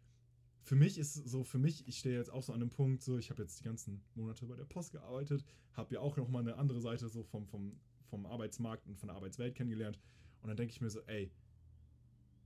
für 0.63 0.77
mich 0.77 0.97
ist 0.99 1.15
so, 1.15 1.43
für 1.45 1.59
mich, 1.59 1.87
ich 1.89 1.99
stehe 1.99 2.17
jetzt 2.17 2.31
auch 2.31 2.43
so 2.43 2.53
an 2.53 2.61
einem 2.61 2.71
Punkt, 2.71 3.03
so, 3.03 3.19
ich 3.19 3.31
habe 3.31 3.43
jetzt 3.43 3.59
die 3.61 3.65
ganzen 3.65 4.01
Monate 4.15 4.47
bei 4.47 4.57
der 4.57 4.65
Post 4.65 4.93
gearbeitet, 4.93 5.45
habe 5.73 5.95
ja 5.95 6.01
auch 6.01 6.17
noch 6.17 6.29
mal 6.29 6.41
eine 6.41 6.57
andere 6.57 6.81
Seite 6.81 7.09
so 7.09 7.25
vom, 7.25 7.47
vom, 7.47 7.73
vom 8.09 8.27
Arbeitsmarkt 8.27 8.87
und 8.87 8.97
von 8.99 9.09
der 9.09 9.17
Arbeitswelt 9.17 9.55
kennengelernt. 9.55 9.99
Und 10.41 10.49
dann 10.49 10.57
denke 10.57 10.73
ich 10.73 10.81
mir 10.81 10.91
so, 10.91 11.01
ey, 11.07 11.31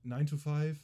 9 0.03 0.25
to 0.25 0.37
5, 0.37 0.79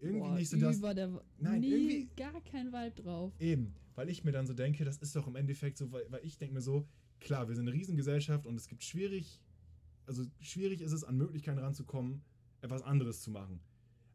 irgendwie 0.00 0.18
Boah, 0.20 0.34
nicht 0.34 0.48
so 0.50 0.56
das. 0.58 0.80
der, 0.80 1.22
Nein, 1.38 1.60
nie, 1.60 1.70
irgendwie- 1.70 2.10
gar 2.16 2.40
kein 2.40 2.72
Vibe 2.72 3.02
drauf. 3.02 3.32
Eben, 3.40 3.74
weil 3.94 4.08
ich 4.08 4.24
mir 4.24 4.32
dann 4.32 4.46
so 4.46 4.54
denke, 4.54 4.84
das 4.84 4.98
ist 4.98 5.14
doch 5.16 5.26
im 5.26 5.36
Endeffekt 5.36 5.78
so, 5.78 5.90
weil, 5.92 6.10
weil 6.10 6.24
ich 6.24 6.38
denke 6.38 6.54
mir 6.54 6.60
so, 6.62 6.86
klar, 7.20 7.48
wir 7.48 7.54
sind 7.56 7.68
eine 7.68 7.76
Riesengesellschaft 7.76 8.46
und 8.46 8.56
es 8.56 8.68
gibt 8.68 8.82
schwierig, 8.82 9.40
also 10.06 10.24
schwierig 10.40 10.80
ist 10.80 10.92
es, 10.92 11.04
an 11.04 11.16
Möglichkeiten 11.16 11.58
ranzukommen, 11.58 12.22
etwas 12.60 12.82
anderes 12.82 13.22
zu 13.22 13.30
machen. 13.30 13.60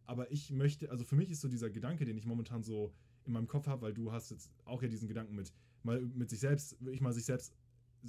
Aber 0.08 0.32
ich 0.32 0.52
möchte, 0.52 0.90
also 0.90 1.04
für 1.04 1.16
mich 1.16 1.30
ist 1.30 1.42
so 1.42 1.48
dieser 1.48 1.70
Gedanke, 1.70 2.06
den 2.06 2.18
ich 2.18 2.26
momentan 2.26 2.64
so 2.64 2.94
in 3.26 3.34
meinem 3.34 3.48
Kopf 3.48 3.68
habe, 3.68 3.82
weil 3.84 3.94
du 3.94 4.12
hast 4.12 4.32
jetzt 4.32 4.50
auch 4.66 4.82
ja 4.82 4.88
diesen 4.88 5.08
Gedanken 5.08 5.36
mit, 5.36 5.54
mal 5.84 6.02
mit 6.02 6.30
sich 6.30 6.40
selbst, 6.40 6.80
wirklich 6.82 7.02
mal 7.02 7.14
sich 7.14 7.26
selbst 7.26 7.54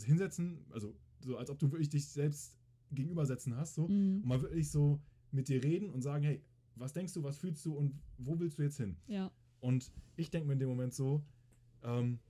hinsetzen, 0.05 0.65
also 0.71 0.95
so 1.21 1.37
als 1.37 1.51
ob 1.51 1.59
du 1.59 1.71
wirklich 1.73 1.89
dich 1.89 2.07
selbst 2.07 2.57
gegenübersetzen 2.93 3.57
hast, 3.57 3.75
so, 3.75 3.89
Mhm. 3.89 4.23
und 4.23 4.27
mal 4.27 4.41
wirklich 4.41 4.71
so 4.71 5.01
mit 5.33 5.49
dir 5.49 5.63
reden 5.63 5.91
und 5.91 6.03
sagen, 6.03 6.25
hey, 6.25 6.41
was 6.77 6.93
denkst 6.93 7.13
du, 7.15 7.23
was 7.23 7.37
fühlst 7.37 7.65
du 7.67 7.75
und 7.75 7.99
wo 8.17 8.39
willst 8.39 8.59
du 8.59 8.63
jetzt 8.63 8.77
hin? 8.77 8.97
Ja. 9.09 9.31
Und 9.61 9.91
ich 10.17 10.31
denke 10.31 10.47
mir 10.47 10.53
in 10.55 10.61
dem 10.61 10.69
Moment 10.69 10.95
so, 10.95 11.25
ähm, 11.83 12.21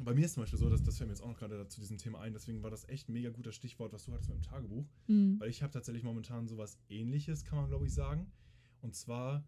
bei 0.00 0.14
mir 0.14 0.24
ist 0.24 0.34
zum 0.34 0.44
Beispiel 0.44 0.58
so, 0.58 0.70
dass 0.70 0.82
das 0.82 0.96
fällt 0.96 1.08
mir 1.08 1.14
jetzt 1.14 1.22
auch 1.22 1.28
noch 1.28 1.38
gerade 1.38 1.66
zu 1.68 1.80
diesem 1.80 1.98
Thema 1.98 2.20
ein, 2.20 2.32
deswegen 2.32 2.62
war 2.62 2.70
das 2.70 2.88
echt 2.88 3.08
ein 3.08 3.12
mega 3.12 3.30
guter 3.30 3.52
Stichwort, 3.52 3.92
was 3.92 4.04
du 4.04 4.12
hattest 4.12 4.30
mit 4.30 4.38
dem 4.38 4.42
Tagebuch, 4.42 4.86
Mhm. 5.08 5.40
weil 5.40 5.50
ich 5.50 5.62
habe 5.62 5.72
tatsächlich 5.72 6.04
momentan 6.04 6.46
sowas 6.46 6.78
ähnliches, 6.88 7.44
kann 7.44 7.58
man 7.58 7.68
glaube 7.68 7.86
ich 7.86 7.92
sagen. 7.92 8.30
Und 8.82 8.94
zwar, 8.94 9.44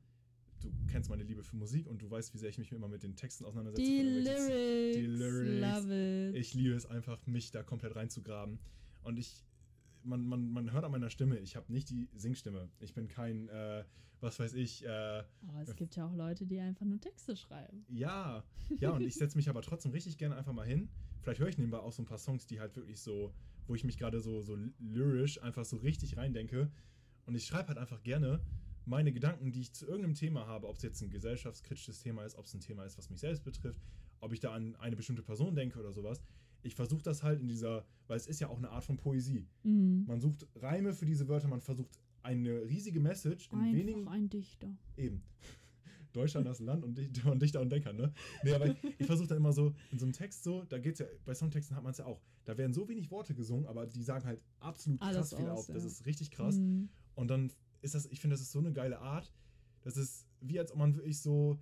du 0.61 0.72
kennst 0.89 1.11
meine 1.11 1.24
Liebe 1.24 1.43
für 1.43 1.57
Musik 1.57 1.87
und 1.87 2.01
du 2.01 2.11
weißt, 2.11 2.32
wie 2.32 2.39
sehr 2.39 2.49
ich 2.49 2.59
mich 2.59 2.72
immer 2.72 2.89
mit 2.89 3.03
den 3.03 3.16
Texten 3.16 3.45
auseinandersetze. 3.45 3.82
Die 3.82 4.01
Lyrics. 4.01 4.97
die 4.97 5.07
Lyrics. 5.07 6.39
Ich 6.39 6.55
liebe 6.55 6.74
es 6.74 6.87
einfach, 6.87 7.24
mich 7.26 7.51
da 7.51 7.62
komplett 7.62 7.97
reinzugraben. 7.97 8.59
Und 9.03 9.18
ich, 9.18 9.45
man, 10.05 10.24
man, 10.26 10.49
man 10.51 10.72
hört 10.72 10.85
an 10.85 10.93
meiner 10.93 11.11
Stimme, 11.11 11.39
ich 11.39 11.57
habe 11.57 11.70
nicht 11.70 11.91
die 11.91 12.09
Singstimme. 12.14 12.70
Ich 12.78 12.95
bin 12.95 13.09
kein, 13.09 13.49
äh, 13.49 13.85
was 14.20 14.39
weiß 14.39 14.55
ich, 14.55 14.85
äh, 14.85 14.89
Aber 14.89 15.61
es 15.62 15.74
gibt 15.76 15.97
ja 15.97 16.07
auch 16.07 16.14
Leute, 16.14 16.47
die 16.47 16.59
einfach 16.61 16.87
nur 16.87 17.01
Texte 17.01 17.37
schreiben. 17.37 17.85
Ja, 17.89 18.45
ja, 18.78 18.91
und 18.91 19.03
ich 19.03 19.16
setze 19.16 19.37
mich 19.37 19.49
aber 19.49 19.62
trotzdem 19.62 19.93
richtig 19.93 20.16
gerne 20.16 20.37
einfach 20.37 20.53
mal 20.53 20.66
hin. 20.66 20.89
Vielleicht 21.20 21.41
höre 21.41 21.49
ich 21.49 21.59
nebenbei 21.59 21.78
auch 21.78 21.93
so 21.93 22.03
ein 22.03 22.07
paar 22.07 22.18
Songs, 22.18 22.47
die 22.47 22.61
halt 22.61 22.76
wirklich 22.76 23.01
so, 23.01 23.35
wo 23.66 23.74
ich 23.74 23.85
mich 23.85 23.99
gerade 23.99 24.20
so, 24.20 24.41
so 24.41 24.57
lyrisch 24.78 25.43
einfach 25.43 25.64
so 25.64 25.76
richtig 25.76 26.16
reindenke. 26.16 26.70
Und 27.26 27.35
ich 27.35 27.47
schreibe 27.47 27.68
halt 27.68 27.78
einfach 27.78 28.03
gerne 28.03 28.41
meine 28.87 29.12
Gedanken, 29.12 29.53
die 29.53 29.61
ich 29.61 29.72
zu 29.72 29.87
irgendeinem 29.87 30.14
Thema 30.14 30.47
habe, 30.47 30.68
ob 30.68 30.76
es 30.76 30.82
jetzt 30.82 31.03
ein 31.03 31.11
gesellschaftskritisches 31.11 32.01
Thema 32.01 32.24
ist, 32.24 32.37
ob 32.37 32.47
es 32.47 32.55
ein 32.55 32.61
Thema 32.61 32.85
ist, 32.85 32.99
was 32.99 33.11
mich 33.11 33.20
selbst 33.20 33.45
betrifft, 33.45 33.80
ob 34.20 34.32
ich 34.32 34.41
da 34.41 34.53
an 34.53 34.76
eine 34.76 34.97
bestimmte 34.97 35.22
Person 35.22 35.55
denke 35.55 35.78
oder 35.78 35.93
sowas. 35.93 36.22
Ich 36.62 36.74
versuche 36.74 37.03
das 37.03 37.22
halt 37.22 37.41
in 37.41 37.49
dieser, 37.49 37.85
weil 38.07 38.16
es 38.16 38.26
ist 38.26 38.41
ja 38.41 38.49
auch 38.49 38.57
eine 38.57 38.70
Art 38.70 38.85
von 38.85 38.97
Poesie. 38.97 39.47
Mhm. 39.62 40.05
Man 40.07 40.20
sucht 40.20 40.47
Reime 40.57 40.95
für 40.95 41.05
diese 41.05 41.28
Wörter, 41.28 41.49
man 41.49 41.61
versucht 41.61 41.99
eine 42.22 42.62
riesige 42.68 43.01
Message 43.01 43.51
in 43.53 43.74
wenigen 43.74 44.01
Einfach 44.01 44.12
ein 44.12 44.30
Dichter. 44.30 44.74
Eben. 44.97 45.22
Deutschland 46.14 46.47
das 46.47 46.61
Land 46.61 46.85
und 46.85 46.97
Dichter 46.97 47.30
und, 47.30 47.43
Dichter 47.43 47.61
und 47.61 47.70
Denker, 47.70 47.93
ne? 47.93 48.12
Nee, 48.45 48.53
aber 48.53 48.66
ich, 48.66 48.76
ich 48.99 49.07
versuche 49.07 49.28
dann 49.28 49.39
immer 49.39 49.53
so, 49.53 49.74
in 49.91 49.99
so 49.99 50.07
einem 50.07 50.12
Text 50.12 50.45
so, 50.45 50.62
da 50.68 50.78
geht's 50.78 51.01
ja, 51.01 51.07
bei 51.24 51.35
Songtexten 51.35 51.76
hat 51.76 51.82
man 51.82 51.91
es 51.91 51.99
ja 51.99 52.07
auch, 52.07 52.20
da 52.45 52.57
werden 52.57 52.72
so 52.72 52.89
wenig 52.89 53.11
Worte 53.11 53.35
gesungen, 53.35 53.66
aber 53.66 53.87
die 53.87 54.03
sagen 54.03 54.24
halt 54.24 54.43
absolut 54.61 55.03
Alles 55.03 55.30
krass 55.30 55.35
viel 55.35 55.49
aus, 55.49 55.59
auf. 55.59 55.74
Das 55.74 55.82
ja. 55.82 55.89
ist 55.89 56.07
richtig 56.07 56.30
krass. 56.30 56.57
Mhm. 56.57 56.89
Und 57.16 57.28
dann 57.28 57.51
ist 57.85 57.95
das, 57.95 58.07
ich 58.07 58.20
finde, 58.20 58.35
das 58.35 58.41
ist 58.41 58.53
so 58.53 58.59
eine 58.59 58.72
geile 58.72 58.99
Art. 59.01 59.32
Das 59.82 59.97
ist 59.97 60.26
wie 60.41 60.59
als 60.59 60.72
ob 60.72 60.78
man 60.78 60.95
wirklich 60.95 61.20
so 61.20 61.59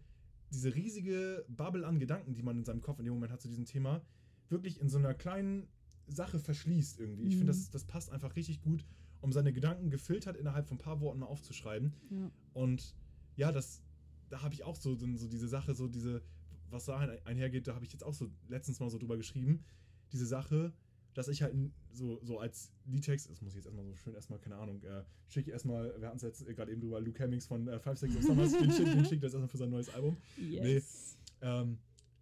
diese 0.53 0.75
riesige 0.75 1.45
Bubble 1.49 1.87
an 1.87 1.99
Gedanken, 1.99 2.35
die 2.35 2.43
man 2.43 2.57
in 2.59 2.65
seinem 2.65 2.81
Kopf 2.81 2.99
in 2.99 3.05
dem 3.05 3.15
Moment 3.15 3.33
hat 3.33 3.41
zu 3.41 3.49
diesem 3.49 3.65
Thema, 3.65 4.03
wirklich 4.49 4.81
in 4.81 4.89
so 4.89 4.99
einer 4.99 5.15
kleinen 5.15 5.69
Sache 6.09 6.39
verschließt 6.39 6.99
irgendwie. 7.01 7.23
Ich 7.25 7.35
Mhm. 7.35 7.39
finde, 7.39 7.53
das, 7.53 7.71
das 7.71 7.85
passt 7.85 8.11
einfach 8.11 8.37
richtig 8.37 8.61
gut, 8.61 8.85
um 9.21 9.33
seine 9.33 9.53
Gedanken 9.53 9.89
gefiltert 9.91 10.37
innerhalb 10.37 10.67
von 10.67 10.77
ein 10.77 10.81
paar 10.81 11.01
Worten 11.01 11.21
mal 11.21 11.27
aufzuschreiben. 11.27 11.93
Ja. 12.11 12.31
Und 12.55 12.95
ja, 13.37 13.51
das, 13.53 13.83
da 14.29 14.43
habe 14.43 14.53
ich 14.55 14.65
auch 14.65 14.77
so, 14.77 14.95
so 14.97 15.29
diese 15.29 15.49
Sache, 15.49 15.75
so 15.75 15.89
diese, 15.89 16.23
was 16.71 16.85
da 16.87 16.99
ein- 16.99 17.25
einhergeht, 17.25 17.67
da 17.67 17.75
habe 17.75 17.85
ich 17.85 17.93
jetzt 17.93 18.05
auch 18.05 18.15
so 18.15 18.29
letztens 18.49 18.79
mal 18.81 18.91
so 18.91 18.99
drüber 18.99 19.17
geschrieben. 19.17 19.65
Diese 20.13 20.27
Sache, 20.27 20.73
dass 21.15 21.29
ich 21.29 21.43
halt 21.43 21.55
so, 21.93 22.21
so 22.23 22.39
als 22.39 22.73
Liedtext, 22.87 23.31
das 23.31 23.43
muss 23.43 23.53
ich 23.53 23.57
jetzt 23.57 23.67
erstmal 23.67 23.85
so 23.85 23.95
schön 23.97 24.15
erstmal, 24.15 24.39
keine 24.39 24.57
Ahnung, 24.57 24.83
äh, 24.83 25.05
schicke 25.29 25.51
ich 25.51 25.53
erstmal, 25.53 25.95
wir 26.01 26.09
hatten 26.09 26.17
es 26.17 26.23
jetzt 26.23 26.45
gerade 26.47 26.73
eben 26.73 26.81
drüber, 26.81 27.01
Luke 27.01 27.19
Hemmings 27.19 27.47
von 27.47 27.69
äh, 27.69 27.79
Five 27.79 27.99
Seconds 27.99 28.21
of 28.21 28.25
Summers, 28.25 28.53
den 28.53 28.71
schicke 28.73 28.91
den 28.91 29.05
schick 29.05 29.19
ich 29.19 29.23
jetzt 29.23 29.35
erstmal 29.35 29.49
für 29.49 29.59
sein 29.59 29.71
neues 29.71 29.89
Album. 29.91 30.17
Yes. 30.39 31.17
Ähm, 31.41 31.79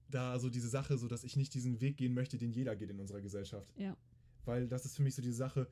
da 0.08 0.38
so 0.38 0.50
diese 0.50 0.68
Sache, 0.68 0.98
so 0.98 1.06
dass 1.06 1.24
ich 1.24 1.36
nicht 1.36 1.54
diesen 1.54 1.80
Weg 1.80 1.96
gehen 1.96 2.14
möchte, 2.14 2.36
den 2.36 2.52
jeder 2.52 2.74
geht 2.74 2.90
in 2.90 2.98
unserer 2.98 3.20
Gesellschaft. 3.20 3.72
Ja. 3.78 3.96
Weil 4.44 4.66
das 4.66 4.84
ist 4.84 4.96
für 4.96 5.02
mich 5.02 5.14
so 5.14 5.22
diese 5.22 5.36
Sache, 5.36 5.68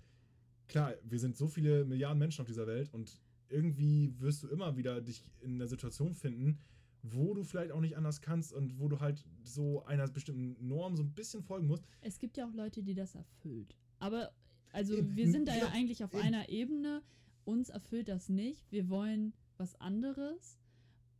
klar, 0.69 0.95
wir 1.03 1.19
sind 1.19 1.37
so 1.37 1.49
viele 1.49 1.85
Milliarden 1.85 2.19
Menschen 2.19 2.43
auf 2.43 2.47
dieser 2.47 2.67
Welt 2.67 2.93
und 2.93 3.21
irgendwie 3.49 4.15
wirst 4.21 4.43
du 4.43 4.49
immer 4.49 4.77
wieder 4.77 5.01
dich 5.01 5.23
in 5.41 5.55
einer 5.55 5.67
Situation 5.67 6.15
finden, 6.15 6.59
wo 7.03 7.35
du 7.35 7.45
vielleicht 7.45 7.73
auch 7.73 7.81
nicht 7.81 7.97
anders 7.97 8.21
kannst 8.21 8.53
und 8.53 8.79
wo 8.79 8.89
du 8.89 9.01
halt 9.01 9.25
so 9.43 9.85
einer 9.85 10.07
bestimmten 10.09 10.57
Norm 10.67 10.97
so 10.97 11.03
ein 11.03 11.15
bisschen 11.15 11.43
folgen 11.43 11.67
musst. 11.67 11.85
Es 12.01 12.19
gibt 12.19 12.37
ja 12.37 12.47
auch 12.47 12.53
Leute, 12.55 12.83
die 12.83 12.95
das 12.95 13.15
erfüllt. 13.15 13.77
Aber, 13.99 14.33
also 14.73 14.97
Eben, 14.97 15.17
wir 15.17 15.31
sind 15.31 15.49
da 15.49 15.53
ja 15.55 15.65
ja, 15.67 15.73
eigentlich 15.73 16.05
auf 16.05 16.13
eben. 16.13 16.23
einer 16.23 16.49
Ebene. 16.49 17.03
Uns 17.45 17.71
erfüllt 17.71 18.09
das 18.09 18.29
nicht. 18.29 18.71
Wir 18.71 18.89
wollen 18.89 19.33
was 19.57 19.75
anderes. 19.81 20.59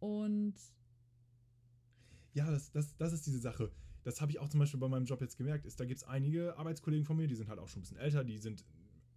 Und 0.01 0.55
Ja, 2.35 2.51
das, 2.51 2.71
das, 2.71 2.97
das 2.97 3.13
ist 3.13 3.27
diese 3.27 3.39
Sache. 3.39 3.73
Das 4.05 4.21
habe 4.21 4.33
ich 4.33 4.39
auch 4.39 4.49
zum 4.49 4.61
Beispiel 4.61 4.81
bei 4.81 4.89
meinem 4.89 5.07
Job 5.07 5.21
jetzt 5.21 5.37
gemerkt. 5.37 5.67
Ist, 5.67 5.81
da 5.81 5.85
gibt 5.85 5.99
es 5.99 6.05
einige 6.05 6.57
Arbeitskollegen 6.57 7.05
von 7.05 7.17
mir, 7.17 7.27
die 7.27 7.35
sind 7.35 7.49
halt 7.49 7.59
auch 7.59 7.69
schon 7.69 7.81
ein 7.81 7.83
bisschen 7.83 7.99
älter, 7.99 8.25
die 8.25 8.39
sind 8.39 8.65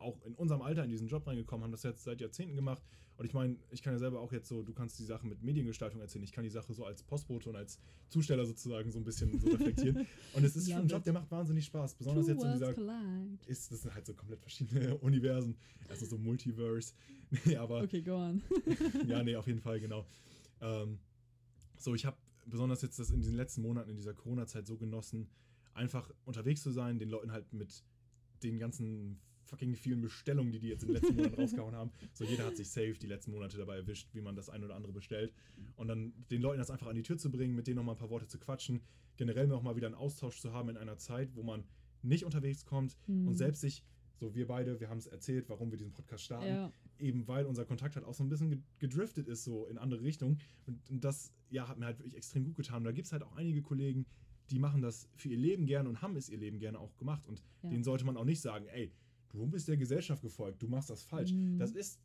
auch 0.01 0.21
in 0.25 0.33
unserem 0.35 0.61
Alter 0.61 0.83
in 0.83 0.89
diesen 0.89 1.07
Job 1.07 1.25
reingekommen, 1.27 1.63
haben 1.63 1.71
das 1.71 1.83
jetzt 1.83 2.03
seit 2.03 2.21
Jahrzehnten 2.21 2.55
gemacht. 2.55 2.83
Und 3.17 3.25
ich 3.25 3.33
meine, 3.33 3.55
ich 3.69 3.83
kann 3.83 3.93
ja 3.93 3.99
selber 3.99 4.19
auch 4.19 4.31
jetzt 4.31 4.47
so, 4.47 4.63
du 4.63 4.73
kannst 4.73 4.97
die 4.97 5.03
Sache 5.03 5.27
mit 5.27 5.43
Mediengestaltung 5.43 6.01
erzählen, 6.01 6.23
ich 6.23 6.31
kann 6.31 6.43
die 6.43 6.49
Sache 6.49 6.73
so 6.73 6.85
als 6.85 7.03
Postbote 7.03 7.49
und 7.49 7.55
als 7.55 7.79
Zusteller 8.09 8.45
sozusagen 8.45 8.89
so 8.91 8.97
ein 8.97 9.03
bisschen 9.03 9.37
so 9.39 9.47
reflektieren. 9.49 10.07
Und 10.33 10.43
es 10.43 10.55
ist 10.55 10.69
schon 10.69 10.81
ein 10.81 10.87
Job, 10.87 11.03
der 11.03 11.13
macht 11.13 11.29
wahnsinnig 11.29 11.65
Spaß. 11.65 11.95
Besonders 11.95 12.25
two 12.25 12.31
jetzt 12.31 12.43
in 12.43 12.53
dieser 12.53 12.73
collide. 12.73 13.37
ist, 13.45 13.71
das 13.71 13.83
sind 13.83 13.93
halt 13.93 14.05
so 14.05 14.13
komplett 14.15 14.41
verschiedene 14.41 14.97
Universen. 15.01 15.55
Also 15.87 16.05
so 16.05 16.17
Multiverse. 16.17 16.93
Nee, 17.45 17.55
aber 17.55 17.83
Okay, 17.83 18.01
go 18.01 18.15
on. 18.15 18.41
ja, 19.07 19.23
nee, 19.23 19.35
auf 19.37 19.47
jeden 19.47 19.61
Fall, 19.61 19.79
genau. 19.79 20.05
Ähm, 20.59 20.99
so, 21.77 21.95
ich 21.95 22.05
habe 22.05 22.17
besonders 22.45 22.81
jetzt 22.81 22.99
das 22.99 23.09
in 23.11 23.21
diesen 23.21 23.35
letzten 23.35 23.61
Monaten 23.61 23.89
in 23.89 23.95
dieser 23.95 24.13
Corona-Zeit 24.13 24.67
so 24.67 24.77
genossen, 24.77 25.29
einfach 25.73 26.11
unterwegs 26.25 26.61
zu 26.61 26.71
sein, 26.71 26.99
den 26.99 27.09
Leuten 27.09 27.31
halt 27.31 27.53
mit 27.53 27.83
den 28.43 28.59
ganzen 28.59 29.21
fucking 29.51 29.75
vielen 29.75 30.01
Bestellungen, 30.01 30.51
die 30.51 30.59
die 30.59 30.69
jetzt 30.69 30.83
in 30.83 30.87
den 30.89 30.95
letzten 30.95 31.15
Monaten 31.17 31.35
rausgehauen 31.41 31.75
haben. 31.75 31.91
So, 32.13 32.23
jeder 32.23 32.45
hat 32.45 32.55
sich 32.57 32.69
safe 32.69 32.93
die 32.93 33.07
letzten 33.07 33.31
Monate 33.31 33.57
dabei 33.57 33.75
erwischt, 33.75 34.07
wie 34.13 34.21
man 34.21 34.35
das 34.35 34.49
ein 34.49 34.63
oder 34.63 34.75
andere 34.75 34.93
bestellt. 34.93 35.33
Und 35.75 35.87
dann 35.89 36.13
den 36.31 36.41
Leuten 36.41 36.57
das 36.59 36.71
einfach 36.71 36.87
an 36.87 36.95
die 36.95 37.03
Tür 37.03 37.17
zu 37.17 37.29
bringen, 37.29 37.53
mit 37.53 37.67
denen 37.67 37.75
nochmal 37.75 37.95
ein 37.95 37.99
paar 37.99 38.09
Worte 38.09 38.27
zu 38.27 38.39
quatschen, 38.39 38.81
generell 39.17 39.47
noch 39.47 39.61
mal 39.61 39.75
wieder 39.75 39.87
einen 39.87 39.95
Austausch 39.95 40.39
zu 40.39 40.53
haben 40.53 40.69
in 40.69 40.77
einer 40.77 40.97
Zeit, 40.97 41.35
wo 41.35 41.43
man 41.43 41.65
nicht 42.01 42.23
unterwegs 42.25 42.65
kommt 42.65 42.97
und 43.07 43.27
Hm. 43.27 43.33
selbst 43.35 43.61
sich, 43.61 43.83
so 44.15 44.33
wir 44.35 44.47
beide, 44.47 44.79
wir 44.79 44.89
haben 44.89 44.97
es 44.99 45.07
erzählt, 45.07 45.49
warum 45.49 45.69
wir 45.69 45.77
diesen 45.77 45.91
Podcast 45.93 46.23
starten, 46.23 46.47
Ja. 46.47 46.73
eben 46.97 47.27
weil 47.27 47.45
unser 47.45 47.65
Kontakt 47.65 47.95
halt 47.95 48.05
auch 48.05 48.13
so 48.13 48.23
ein 48.23 48.29
bisschen 48.29 48.49
ge- 48.49 48.59
gedriftet 48.79 49.27
ist, 49.27 49.43
so 49.43 49.67
in 49.67 49.77
andere 49.77 50.01
Richtungen. 50.01 50.39
Und, 50.65 50.89
und 50.89 51.03
das, 51.03 51.33
ja, 51.49 51.67
hat 51.67 51.77
mir 51.77 51.85
halt 51.87 51.99
wirklich 51.99 52.15
extrem 52.15 52.45
gut 52.45 52.55
getan. 52.55 52.77
Und 52.77 52.85
da 52.85 52.91
gibt 52.91 53.07
es 53.07 53.11
halt 53.11 53.23
auch 53.23 53.35
einige 53.35 53.61
Kollegen, 53.61 54.05
die 54.49 54.59
machen 54.59 54.81
das 54.81 55.07
für 55.15 55.29
ihr 55.29 55.37
Leben 55.37 55.65
gerne 55.65 55.87
und 55.89 56.01
haben 56.01 56.15
es 56.17 56.29
ihr 56.29 56.37
Leben 56.37 56.59
gerne 56.59 56.79
auch 56.79 56.95
gemacht. 56.97 57.25
Und 57.27 57.43
Ja. 57.63 57.69
denen 57.69 57.83
sollte 57.83 58.05
man 58.05 58.17
auch 58.17 58.25
nicht 58.25 58.41
sagen, 58.41 58.65
ey, 58.67 58.91
du 59.31 59.47
bist 59.47 59.67
der 59.67 59.77
Gesellschaft 59.77 60.21
gefolgt, 60.21 60.61
du 60.61 60.67
machst 60.67 60.89
das 60.89 61.03
falsch. 61.03 61.31
Mhm. 61.31 61.57
Das 61.57 61.71
ist, 61.71 61.99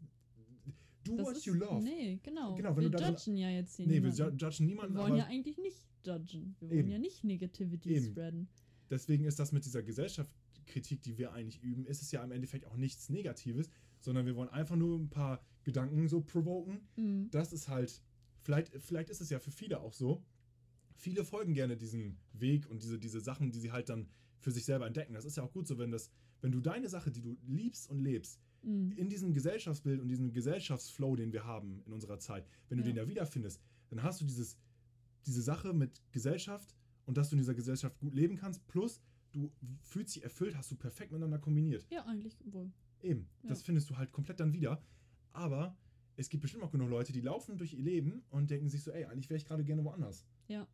do 1.05 1.17
Das 1.17 1.27
what 1.27 1.37
ist, 1.37 1.45
you 1.47 1.55
love. 1.55 1.83
Nee, 1.83 2.19
genau. 2.23 2.55
Genau, 2.55 2.77
wir 2.77 2.85
judgen 2.85 3.37
ja 3.37 3.51
jetzt 3.51 3.77
hier 3.77 3.87
Nee, 3.87 4.03
wir 4.03 4.11
niemanden. 4.11 4.37
ju- 4.39 4.47
judgen 4.47 4.67
niemanden, 4.67 4.95
Wir 4.95 5.03
wollen 5.03 5.17
ja 5.17 5.27
eigentlich 5.27 5.59
nicht 5.59 5.87
judgen. 6.05 6.57
Wir 6.61 6.69
wollen 6.71 6.79
Eben. 6.81 6.91
ja 6.91 6.99
nicht 6.99 7.25
Negativity 7.25 7.91
Eben. 7.95 8.07
spreaden. 8.07 8.49
deswegen 8.91 9.25
ist 9.25 9.39
das 9.39 9.51
mit 9.53 9.65
dieser 9.65 9.83
Gesellschaftskritik, 9.83 11.03
die 11.03 11.19
wir 11.19 11.33
eigentlich 11.33 11.61
üben, 11.63 11.87
ist 11.87 12.03
es 12.03 12.11
ja 12.13 12.23
im 12.23 12.31
Endeffekt 12.33 12.67
auch 12.67 12.77
nichts 12.77 13.09
Negatives, 13.09 13.69
sondern 14.01 14.27
wir 14.27 14.37
wollen 14.37 14.49
einfach 14.51 14.77
nur 14.77 14.99
ein 14.99 15.09
paar 15.11 15.43
Gedanken 15.65 16.09
so 16.09 16.21
provoken 16.21 16.81
Mhm. 16.97 17.29
das 17.31 17.53
ist 17.53 17.69
halt, 17.69 18.03
vielleicht, 18.43 18.73
vielleicht 18.81 19.11
ist 19.11 19.21
es 19.21 19.31
ja 19.31 19.39
für 19.41 19.51
viele 19.51 19.81
auch 19.81 19.93
so. 19.93 20.23
Viele 20.99 21.25
folgen 21.25 21.53
gerne 21.55 21.77
diesem 21.77 22.17
Weg 22.33 22.71
und 22.71 22.83
diese, 22.83 22.99
diese 22.99 23.21
Sachen, 23.21 23.51
die 23.51 23.59
sie 23.61 23.71
halt 23.73 23.89
dann 23.89 24.09
für 24.41 24.51
sich 24.51 24.65
selber 24.65 24.87
entdecken. 24.87 25.13
Das 25.15 25.25
ist 25.25 25.37
ja 25.37 25.43
auch 25.43 25.53
gut 25.53 25.67
so, 25.67 25.77
wenn 25.79 25.91
das, 25.91 26.11
wenn 26.47 26.53
du 26.53 26.61
deine 26.61 26.89
Sache, 26.89 27.11
die 27.11 27.21
du 27.23 27.37
liebst 27.45 27.91
und 27.91 27.99
lebst, 27.99 28.41
Mhm. 28.63 28.93
in 28.97 29.09
diesem 29.09 29.33
Gesellschaftsbild 29.35 30.01
und 30.01 30.07
diesem 30.09 30.33
Gesellschaftsflow, 30.33 31.17
den 31.17 31.33
wir 31.33 31.45
haben 31.45 31.83
in 31.87 31.93
unserer 31.93 32.19
Zeit, 32.21 32.47
wenn 32.69 32.79
du 32.79 32.85
Ja. 32.85 32.91
den 32.91 32.97
da 32.97 33.09
wiederfindest, 33.09 33.61
dann 33.91 34.03
hast 34.05 34.21
du 34.21 34.25
dieses, 34.25 34.57
diese 35.27 35.43
Sache 35.43 35.73
mit 35.73 36.01
Gesellschaft 36.13 36.75
und 37.05 37.17
dass 37.17 37.31
du 37.31 37.35
in 37.35 37.39
dieser 37.39 37.55
Gesellschaft 37.55 37.99
gut 37.99 38.15
leben 38.15 38.37
kannst, 38.37 38.65
plus 38.69 39.03
du 39.33 39.53
fühlst 39.83 40.15
dich 40.17 40.23
erfüllt, 40.23 40.57
hast 40.57 40.71
du 40.71 40.77
perfekt 40.77 41.11
miteinander 41.13 41.39
kombiniert. 41.41 41.85
Ja, 41.91 42.05
eigentlich 42.07 42.39
wohl. 42.45 42.71
Eben, 43.03 43.29
Ja. 43.43 43.49
das 43.51 43.63
findest 43.63 43.91
du 43.91 43.97
halt 43.97 44.13
komplett 44.13 44.39
dann 44.41 44.53
wieder. 44.53 44.81
Aber 45.33 45.77
es 46.17 46.29
gibt 46.29 46.43
bestimmt 46.43 46.63
auch 46.65 46.71
genug 46.71 46.89
Leute, 46.91 47.13
die 47.13 47.21
laufen 47.21 47.59
durch 47.59 47.73
ihr 47.75 47.83
Leben 47.83 48.23
und 48.31 48.51
denken 48.51 48.69
sich 48.69 48.83
so, 48.85 48.91
ey, 48.93 49.05
eigentlich 49.05 49.29
wäre 49.31 49.37
ich 49.39 49.45
gerade 49.45 49.65
gerne 49.65 49.85
woanders. 49.85 50.25
Ja. 50.49 50.67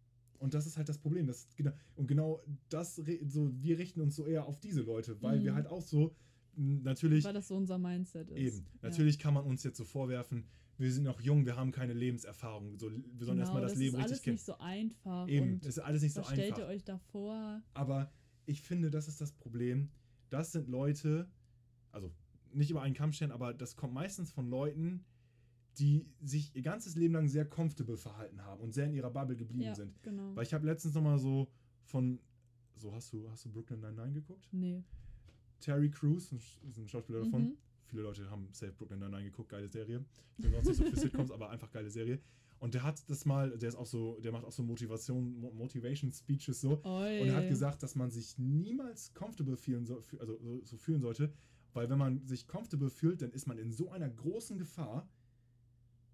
Und 0.43 0.55
das 0.55 0.67
ist 0.67 0.77
halt 0.77 0.89
das 0.89 0.99
Problem. 0.99 1.27
Das, 1.27 1.47
und 1.95 2.07
genau 2.09 2.43
das, 2.69 2.97
so, 2.97 3.53
wir 3.63 3.79
richten 3.79 4.01
uns 4.01 4.17
so 4.17 4.27
eher 4.27 4.45
auf 4.47 4.59
diese 4.59 4.83
Leute, 4.83 5.21
weil 5.23 5.39
Mhm. 5.41 5.45
wir 5.45 5.55
halt 5.55 5.67
auch 5.69 5.83
so, 5.83 6.15
natürlich, 6.57 7.25
Weil 7.25 7.35
das 7.35 7.49
so 7.49 7.57
unser 7.57 7.79
Mindset 7.79 8.29
ist. 8.31 8.37
eben, 8.37 8.67
natürlich 8.83 9.19
kann 9.19 9.35
man 9.35 9.45
uns 9.45 9.63
jetzt 9.63 9.79
so 9.79 9.85
vorwerfen, 9.85 10.45
wir 10.79 10.93
sind 10.93 11.05
noch 11.05 11.21
jung, 11.21 11.47
wir 11.47 11.55
haben 11.57 11.71
keine 11.71 11.93
Lebenserfahrung. 11.93 12.77
So, 12.79 12.91
wir 12.91 12.97
sollen 13.25 13.37
genau, 13.37 13.41
erstmal 13.41 13.63
das, 13.63 13.73
das 13.73 13.79
Leben 13.79 13.95
ist 13.97 14.01
alles 14.03 14.11
richtig 14.13 14.25
kennen. 14.25 14.35
nicht 14.35 14.45
so 14.45 14.59
einfach. 14.59 15.29
Eben, 15.29 15.59
es 15.61 15.67
ist 15.69 15.79
alles 15.79 16.03
nicht 16.03 16.13
so 16.15 16.23
was 16.23 16.31
stellt 16.31 16.55
einfach. 16.55 16.59
ihr 16.69 16.75
euch 16.75 16.85
da 16.85 16.99
vor? 16.99 17.63
Aber 17.75 18.11
ich 18.47 18.63
finde, 18.63 18.91
das 18.91 19.07
ist 19.07 19.21
das 19.21 19.33
Problem. 19.33 19.91
Das 20.31 20.51
sind 20.53 20.69
Leute, 20.69 21.31
also 21.93 22.11
nicht 22.53 22.71
über 22.71 22.83
einen 22.83 22.95
Kamm 22.95 23.13
stellen, 23.13 23.31
aber 23.31 23.55
das 23.55 23.77
kommt 23.77 23.95
meistens 23.95 24.33
von 24.33 24.49
Leuten, 24.51 25.05
die 25.79 26.07
sich 26.21 26.55
ihr 26.55 26.63
ganzes 26.63 26.97
Leben 26.97 27.15
lang 27.15 27.29
sehr 27.29 27.45
comfortable 27.45 27.97
verhalten 27.97 28.43
haben 28.45 28.61
und 28.61 28.73
sehr 28.73 28.87
in 28.87 28.95
ihrer 28.95 29.11
Bubble 29.11 29.37
geblieben 29.37 29.63
Ja, 29.65 29.75
sind. 29.75 30.03
genau. 30.03 30.35
Weil 30.37 30.45
ich 30.45 30.53
habe 30.55 30.67
letztens 30.67 30.95
nochmal 30.95 31.19
so 31.19 31.49
von, 31.85 32.19
so 32.77 32.93
hast 32.95 33.13
du, 33.13 33.29
hast 33.31 33.45
du 33.45 33.51
Brooklyn 33.51 33.81
Nine-Nine 33.81 34.13
geguckt? 34.13 34.49
Nee. 34.53 34.83
Terry 35.61 35.91
Crews, 35.91 36.33
ist 36.33 36.59
ein 36.79 36.89
Schauspieler 36.89 37.21
davon. 37.25 37.43
Mhm. 37.43 37.57
Viele 37.87 38.03
Leute 38.03 38.29
haben 38.31 38.49
Safe 38.53 38.73
Brooklyn 38.73 38.99
Nine-Nine 39.01 39.25
geguckt, 39.25 39.49
geile 39.51 39.69
Serie. 39.69 40.05
Ich 40.39 40.45
bin 40.45 40.53
sonst 40.53 40.67
nicht 40.67 40.77
so 40.79 40.85
für 40.91 40.97
Sitcoms, 41.01 41.31
aber 41.31 41.51
einfach 41.51 41.71
geile 41.71 41.91
Serie. 41.91 42.21
Und 42.59 42.75
der 42.75 42.83
hat 42.85 43.03
das 43.09 43.25
mal, 43.25 43.57
der 43.59 43.69
ist 43.69 43.75
auch 43.75 43.87
so, 43.87 44.19
der 44.21 44.31
macht 44.33 44.45
auch 44.45 44.53
so 44.53 44.63
Motivation, 44.63 45.41
Mo- 45.41 45.53
Motivation 45.53 46.11
Speeches 46.13 46.61
so. 46.61 46.81
Oi. 46.85 47.21
Und 47.23 47.29
er 47.29 47.37
hat 47.37 47.49
gesagt, 47.49 47.83
dass 47.83 47.95
man 47.97 48.11
sich 48.11 48.39
niemals 48.39 49.13
comfortable 49.15 49.57
fühlen 49.57 49.85
so, 49.85 50.01
also 50.21 50.39
so, 50.41 50.65
so 50.65 50.77
fühlen 50.77 51.01
sollte, 51.01 51.33
weil 51.73 51.89
wenn 51.91 51.99
man 51.99 52.25
sich 52.27 52.47
comfortable 52.47 52.89
fühlt, 52.91 53.21
dann 53.23 53.33
ist 53.33 53.47
man 53.47 53.59
in 53.59 53.73
so 53.73 53.91
einer 53.91 54.09
großen 54.09 54.59
Gefahr, 54.59 55.09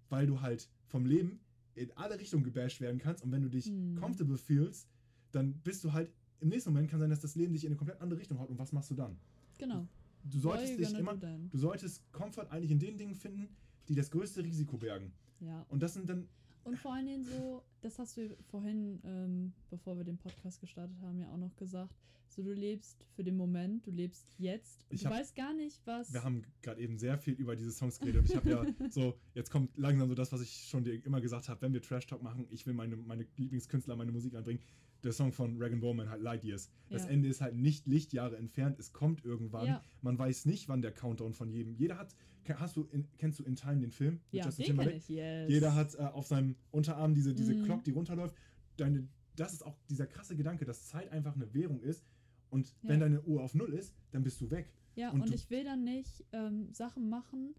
weil 0.09 0.27
du 0.27 0.41
halt 0.41 0.69
vom 0.87 1.05
Leben 1.05 1.39
in 1.75 1.91
alle 1.95 2.19
Richtungen 2.19 2.43
gebasht 2.43 2.81
werden 2.81 2.99
kannst 2.99 3.23
und 3.23 3.31
wenn 3.31 3.41
du 3.41 3.49
dich 3.49 3.65
Hm. 3.67 3.95
comfortable 3.99 4.37
fühlst, 4.37 4.87
dann 5.31 5.53
bist 5.63 5.83
du 5.83 5.93
halt 5.93 6.11
im 6.41 6.49
nächsten 6.49 6.71
Moment 6.71 6.89
kann 6.89 6.99
sein, 6.99 7.09
dass 7.09 7.19
das 7.19 7.35
Leben 7.35 7.53
dich 7.53 7.63
in 7.65 7.69
eine 7.69 7.75
komplett 7.75 8.01
andere 8.01 8.19
Richtung 8.19 8.39
haut 8.39 8.49
und 8.49 8.57
was 8.57 8.71
machst 8.71 8.89
du 8.91 8.95
dann? 8.95 9.17
Genau. 9.57 9.85
Du 10.23 10.39
solltest 10.39 10.73
What 10.73 10.79
dich 10.79 10.97
immer, 10.97 11.15
du 11.15 11.57
solltest 11.57 12.11
Comfort 12.11 12.47
eigentlich 12.49 12.71
in 12.71 12.79
den 12.79 12.97
Dingen 12.97 13.15
finden, 13.15 13.49
die 13.87 13.95
das 13.95 14.11
größte 14.11 14.43
Risiko 14.43 14.77
bergen. 14.77 15.11
Ja. 15.39 15.65
Und 15.69 15.81
das 15.81 15.93
sind 15.93 16.09
dann 16.09 16.27
Und 16.63 16.77
vor 16.77 16.93
allen 16.93 17.05
Dingen 17.05 17.23
so, 17.23 17.63
das 17.81 17.97
hast 17.99 18.17
du 18.17 18.35
vorhin, 18.49 18.99
ähm, 19.03 19.53
bevor 19.69 19.97
wir 19.97 20.03
den 20.03 20.17
Podcast 20.17 20.59
gestartet 20.59 20.95
haben, 21.01 21.19
ja 21.19 21.31
auch 21.31 21.37
noch 21.37 21.55
gesagt. 21.55 21.93
So, 22.27 22.43
du 22.43 22.53
lebst 22.53 23.03
für 23.15 23.23
den 23.23 23.35
Moment, 23.35 23.87
du 23.87 23.91
lebst 23.91 24.31
jetzt. 24.37 24.85
Ich 24.91 25.01
du 25.01 25.07
hab- 25.07 25.13
weißt 25.13 25.35
gar 25.35 25.53
nicht, 25.53 25.81
was. 25.85 26.13
Wir 26.13 26.23
haben 26.23 26.43
gerade 26.61 26.79
eben 26.79 26.97
sehr 26.99 27.17
viel 27.17 27.33
über 27.33 27.55
diese 27.55 27.71
Songs 27.71 27.99
geredet 27.99 28.21
und 28.21 28.29
ich 28.29 28.35
habe 28.35 28.49
ja 28.49 28.63
so, 28.91 29.17
jetzt 29.33 29.49
kommt 29.49 29.75
langsam 29.77 30.07
so 30.09 30.13
das, 30.15 30.31
was 30.31 30.41
ich 30.41 30.67
schon 30.69 30.83
dir 30.83 31.03
immer 31.05 31.21
gesagt 31.21 31.49
habe, 31.49 31.61
wenn 31.63 31.73
wir 31.73 31.81
Trash 31.81 32.05
Talk 32.05 32.21
machen, 32.21 32.45
ich 32.51 32.67
will 32.67 32.73
meine, 32.73 32.95
meine 32.97 33.25
Lieblingskünstler, 33.37 33.95
meine 33.95 34.11
Musik 34.11 34.35
anbringen. 34.35 34.61
Der 35.03 35.13
Song 35.13 35.31
von 35.31 35.57
Regan 35.61 35.79
Bowman 35.79 36.09
halt 36.09 36.21
Light 36.21 36.43
Years. 36.43 36.69
Das 36.89 37.03
Ja. 37.05 37.09
Ende 37.11 37.29
ist 37.29 37.39
halt 37.41 37.55
nicht 37.55 37.87
Lichtjahre 37.87 38.37
entfernt, 38.37 38.77
es 38.79 38.91
kommt 38.91 39.23
irgendwann. 39.23 39.65
Ja. 39.67 39.83
Man 40.01 40.17
weiß 40.19 40.45
nicht, 40.45 40.67
wann 40.67 40.81
der 40.81 40.91
Countdown 40.91 41.33
von 41.33 41.49
jedem. 41.49 41.75
Jeder 41.75 41.97
hat, 41.97 42.15
hast 42.55 42.75
du 42.75 42.83
in, 42.91 43.07
kennst 43.17 43.39
du 43.39 43.43
In 43.43 43.55
Time 43.55 43.79
den 43.79 43.91
Film? 43.91 44.19
ja, 44.31 44.45
Justin 44.45 44.65
den 44.65 44.77
kenn 44.77 44.97
ich, 44.97 45.07
yes. 45.09 45.49
Jeder 45.49 45.73
hat 45.75 45.95
äh, 45.95 45.99
auf 45.99 46.27
seinem 46.27 46.55
Unterarm 46.71 47.13
diese, 47.13 47.33
diese 47.33 47.53
Mhm. 47.53 47.63
Clock, 47.63 47.83
die 47.85 47.91
runterläuft. 47.91 48.35
Deine, 48.77 49.07
das 49.35 49.53
ist 49.53 49.65
auch 49.65 49.77
dieser 49.89 50.05
krasse 50.07 50.35
Gedanke, 50.35 50.65
dass 50.65 50.87
Zeit 50.87 51.09
einfach 51.11 51.35
eine 51.35 51.53
Währung 51.53 51.79
ist. 51.81 52.03
Und 52.49 52.67
Ja. 52.81 52.89
wenn 52.89 52.99
deine 52.99 53.21
Uhr 53.23 53.41
auf 53.43 53.53
Null 53.55 53.73
ist, 53.73 53.93
dann 54.11 54.23
bist 54.23 54.41
du 54.41 54.49
weg. 54.51 54.73
Ja, 54.95 55.11
Und 55.11 55.21
und, 55.21 55.33
ich 55.33 55.49
will 55.49 55.63
dann 55.63 55.83
nicht 55.85 56.25
ähm, 56.33 56.73
Sachen 56.73 57.07
machen, 57.09 57.55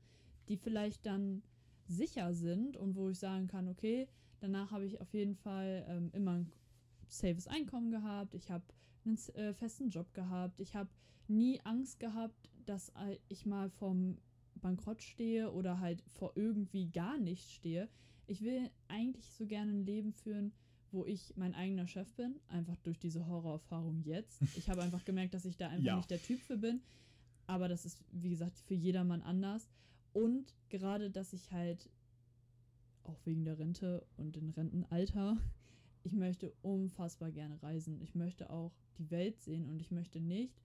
die 0.49 0.57
vielleicht 0.57 1.07
dann 1.07 1.43
sicher 1.86 2.34
sind 2.34 2.76
und 2.76 2.97
wo 2.97 3.09
ich 3.09 3.18
sagen 3.18 3.47
kann, 3.47 3.68
okay, 3.68 4.09
danach 4.41 4.72
habe 4.72 4.84
ich 4.84 5.01
auf 5.01 5.12
jeden 5.14 5.36
Fall 5.36 5.86
ähm, 5.88 6.11
immer 6.12 6.32
ein 6.38 6.53
safes 7.11 7.47
Einkommen 7.47 7.91
gehabt, 7.91 8.35
ich 8.35 8.51
habe 8.51 8.65
einen 9.05 9.19
äh, 9.35 9.53
festen 9.55 9.89
Job 9.91 10.13
gehabt, 10.15 10.61
ich 10.61 10.75
habe 10.77 10.91
nie 11.29 11.61
Angst 11.65 12.01
gehabt, 12.01 12.51
dass 12.67 12.91
äh, 12.91 13.19
ich 13.29 13.47
mal 13.47 13.71
vom 13.71 14.19
Bankrott 14.57 15.03
stehe 15.03 15.51
oder 15.53 15.81
halt 15.81 16.03
vor 16.09 16.33
irgendwie 16.35 16.87
gar 16.91 17.19
nichts 17.19 17.53
stehe. 17.53 17.89
Ich 18.27 18.43
will 18.43 18.71
eigentlich 18.89 19.33
so 19.33 19.47
gerne 19.47 19.73
ein 19.73 19.85
Leben 19.87 20.13
führen, 20.13 20.53
wo 20.93 21.05
ich 21.07 21.33
mein 21.37 21.55
eigener 21.55 21.87
Chef 21.87 22.13
bin, 22.15 22.35
einfach 22.49 22.77
durch 22.83 22.99
diese 22.99 23.27
Horrorerfahrung 23.27 24.03
jetzt. 24.03 24.41
Ich 24.57 24.69
habe 24.69 24.83
einfach 24.83 25.05
gemerkt, 25.05 25.35
dass 25.35 25.45
ich 25.45 25.57
da 25.57 25.69
einfach 25.69 25.85
Ja. 25.87 25.97
nicht 25.97 26.11
der 26.11 26.21
Typ 26.23 26.41
für 26.41 26.57
bin. 26.59 26.81
Aber 27.47 27.69
das 27.69 27.85
ist, 27.85 28.05
wie 28.13 28.31
gesagt, 28.31 28.59
für 28.59 28.75
jedermann 28.75 29.23
anders. 29.23 29.69
Und 30.13 30.55
gerade, 30.69 31.11
dass 31.11 31.33
ich 31.33 31.51
halt 31.53 31.89
auch 33.05 33.19
wegen 33.25 33.45
der 33.45 33.59
Rente 33.59 34.07
und 34.17 34.37
dem 34.37 34.51
Rentenalter, 34.51 35.37
ich 36.03 36.12
möchte 36.12 36.53
unfassbar 36.62 37.30
gerne 37.30 37.62
reisen. 37.62 38.01
Ich 38.01 38.14
möchte 38.14 38.51
auch 38.51 38.72
die 38.98 39.11
Welt 39.11 39.40
sehen 39.40 39.68
und 39.68 39.80
ich 39.80 39.90
möchte 39.90 40.20
nicht, 40.20 40.62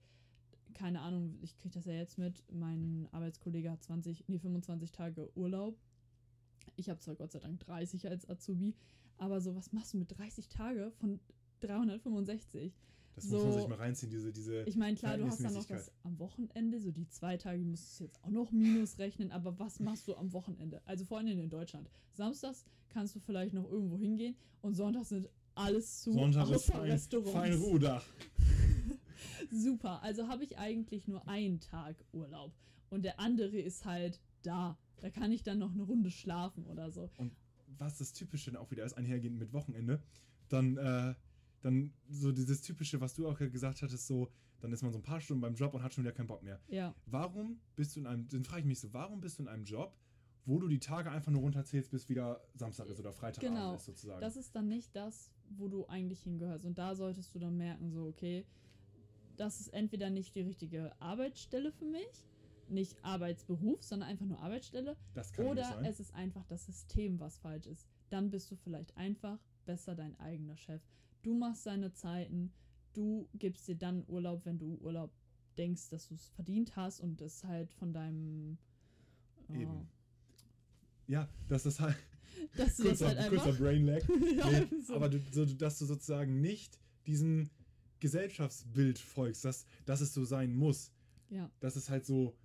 keine 0.74 1.00
Ahnung, 1.00 1.38
ich 1.40 1.56
kriege 1.56 1.74
das 1.74 1.86
ja 1.86 1.94
jetzt 1.94 2.18
mit, 2.18 2.44
mein 2.52 3.08
Arbeitskollege 3.12 3.70
hat 3.70 3.82
20, 3.82 4.28
nee, 4.28 4.38
25 4.38 4.92
Tage 4.92 5.30
Urlaub. 5.36 5.78
Ich 6.76 6.90
habe 6.90 7.00
zwar 7.00 7.14
Gott 7.14 7.32
sei 7.32 7.38
Dank 7.38 7.60
30 7.60 8.08
als 8.08 8.28
Azubi, 8.28 8.74
aber 9.18 9.40
so, 9.40 9.54
was 9.54 9.72
machst 9.72 9.94
du 9.94 9.98
mit 9.98 10.16
30 10.16 10.48
Tage 10.48 10.90
von 10.92 11.20
365? 11.60 12.74
Das 13.16 13.24
muss 13.24 13.42
man 13.42 13.52
So- 13.52 13.58
sich 13.60 13.68
mal 13.68 13.74
reinziehen, 13.78 14.10
diese, 14.10 14.30
diese 14.32 14.62
Ich 14.64 14.76
meine, 14.76 14.94
klar, 14.96 15.16
du 15.16 15.26
hast 15.26 15.42
dann 15.42 15.54
noch 15.54 15.64
das 15.64 15.90
am 16.04 16.18
Wochenende, 16.18 16.78
so 16.80 16.90
die 16.92 17.08
zwei 17.08 17.36
Tage 17.38 17.64
musst 17.64 17.98
du 17.98 18.04
jetzt 18.04 18.22
auch 18.22 18.28
noch 18.30 18.52
minus 18.52 18.98
rechnen, 18.98 19.32
aber 19.32 19.58
was 19.58 19.80
machst 19.80 20.06
du 20.06 20.14
am 20.16 20.32
Wochenende? 20.32 20.82
Also 20.84 21.04
vor 21.06 21.18
allem 21.18 21.38
in 21.40 21.48
Deutschland. 21.50 21.88
Samstags 22.12 22.64
kannst 22.90 23.14
du 23.16 23.20
vielleicht 23.20 23.54
noch 23.54 23.68
irgendwo 23.70 23.96
hingehen 23.98 24.36
und 24.60 24.74
sonntags 24.74 25.08
sind 25.08 25.28
alles 25.54 26.02
zu, 26.02 26.12
Sonntag 26.12 26.44
ist 26.50 26.56
außer 26.68 26.72
fein, 26.74 26.90
Restaurants. 26.90 27.32
fein 27.32 27.54
Ruder. 27.54 28.02
Super, 29.50 30.02
also 30.02 30.28
habe 30.28 30.44
ich 30.44 30.58
eigentlich 30.58 31.08
nur 31.08 31.26
einen 31.28 31.60
Tag 31.60 31.96
Urlaub 32.12 32.52
und 32.90 33.02
der 33.04 33.18
andere 33.20 33.56
ist 33.58 33.84
halt 33.84 34.20
da. 34.42 34.78
Da 35.00 35.10
kann 35.10 35.32
ich 35.32 35.42
dann 35.42 35.58
noch 35.58 35.72
eine 35.72 35.82
Runde 35.82 36.10
schlafen 36.10 36.64
oder 36.66 36.90
so. 36.90 37.10
Was 37.78 37.98
das 37.98 38.12
Typische 38.12 38.50
dann 38.50 38.60
auch 38.60 38.70
wieder 38.70 38.84
ist, 38.84 38.94
einhergehend 38.94 39.38
mit 39.38 39.52
Wochenende, 39.52 40.02
dann, 40.48 40.76
äh, 40.78 41.14
dann 41.62 41.92
so 42.08 42.32
dieses 42.32 42.62
Typische, 42.62 43.00
was 43.00 43.14
du 43.14 43.28
auch 43.28 43.38
gesagt 43.38 43.82
hattest, 43.82 44.06
so, 44.06 44.28
dann 44.60 44.72
ist 44.72 44.82
man 44.82 44.92
so 44.92 44.98
ein 44.98 45.02
paar 45.02 45.20
Stunden 45.20 45.40
beim 45.40 45.54
Job 45.54 45.74
und 45.74 45.82
hat 45.82 45.92
schon 45.94 46.04
wieder 46.04 46.12
keinen 46.12 46.26
Bock 46.28 46.42
mehr. 46.42 46.60
Ja, 46.68 46.94
Warum 47.06 47.58
bist 47.74 47.96
du 47.96 48.00
in 48.00 48.06
einem, 48.06 48.28
dann 48.28 48.44
frage 48.44 48.60
ich 48.60 48.66
mich 48.66 48.80
so, 48.80 48.92
warum 48.92 49.20
bist 49.20 49.38
du 49.38 49.42
in 49.42 49.48
einem 49.48 49.64
Job, 49.64 49.94
wo 50.44 50.58
du 50.60 50.68
die 50.68 50.78
Tage 50.78 51.10
einfach 51.10 51.32
nur 51.32 51.40
runterzählst, 51.42 51.90
bis 51.90 52.08
wieder 52.08 52.40
Samstag 52.54 52.88
ist 52.88 53.00
oder 53.00 53.12
Freitagabend 53.12 53.56
Genau, 53.58 53.74
ist 53.74 53.84
sozusagen? 53.84 54.20
das 54.20 54.36
ist 54.36 54.54
dann 54.54 54.68
nicht 54.68 54.94
das, 54.94 55.30
wo 55.50 55.68
du 55.68 55.86
eigentlich 55.86 56.22
hingehörst. 56.22 56.64
Und 56.64 56.78
da 56.78 56.94
solltest 56.94 57.34
du 57.34 57.38
dann 57.38 57.56
merken, 57.56 57.90
so, 57.90 58.06
okay, 58.06 58.46
das 59.36 59.60
ist 59.60 59.68
entweder 59.72 60.08
nicht 60.08 60.34
die 60.34 60.40
richtige 60.42 60.92
Arbeitsstelle 61.00 61.72
für 61.72 61.84
mich, 61.84 62.24
nicht 62.68 62.96
Arbeitsberuf, 63.04 63.82
sondern 63.82 64.08
einfach 64.08 64.24
nur 64.26 64.40
Arbeitsstelle. 64.40 64.96
das 65.14 65.32
kann 65.32 65.46
Oder 65.46 65.64
sein. 65.64 65.84
es 65.84 66.00
ist 66.00 66.14
einfach 66.14 66.44
das 66.46 66.64
System, 66.66 67.20
was 67.20 67.38
falsch 67.38 67.66
ist. 67.66 67.86
Dann 68.10 68.30
bist 68.30 68.50
du 68.50 68.56
vielleicht 68.56 68.96
einfach 68.96 69.38
besser 69.66 69.94
dein 69.94 70.18
eigener 70.20 70.56
Chef. 70.56 70.80
Du 71.26 71.34
machst 71.34 71.66
deine 71.66 71.92
Zeiten, 71.92 72.52
du 72.92 73.28
gibst 73.34 73.66
dir 73.66 73.74
dann 73.74 74.04
Urlaub, 74.06 74.46
wenn 74.46 74.60
du 74.60 74.76
Urlaub 74.76 75.10
denkst, 75.58 75.88
dass 75.90 76.06
du 76.06 76.14
es 76.14 76.28
verdient 76.28 76.76
hast 76.76 77.00
und 77.00 77.20
es 77.20 77.42
halt 77.42 77.72
von 77.72 77.92
deinem. 77.92 78.58
Oh, 79.48 79.54
Eben. 79.54 79.88
ja, 81.08 81.28
das 81.48 81.66
ist 81.66 81.80
halt 81.80 81.96
Dass 82.56 82.76
das 82.76 82.86
kurzer, 82.86 83.16
halt 83.16 83.28
kurzer. 83.30 83.52
Brain 83.54 83.86
Lag. 83.86 84.02
ja, 84.36 84.50
Nee, 84.50 84.68
so. 84.86 84.94
Aber 84.94 85.08
du, 85.08 85.20
so, 85.32 85.44
dass 85.46 85.80
du 85.80 85.86
sozusagen 85.86 86.40
nicht 86.40 86.78
diesem 87.08 87.50
Gesellschaftsbild 87.98 89.00
folgst, 89.00 89.44
dass, 89.44 89.66
dass 89.84 90.00
es 90.02 90.14
so 90.14 90.24
sein 90.24 90.54
muss. 90.54 90.92
ja. 91.28 91.50
Das 91.58 91.74
ist 91.74 91.90
halt 91.90 92.06
so. 92.06 92.36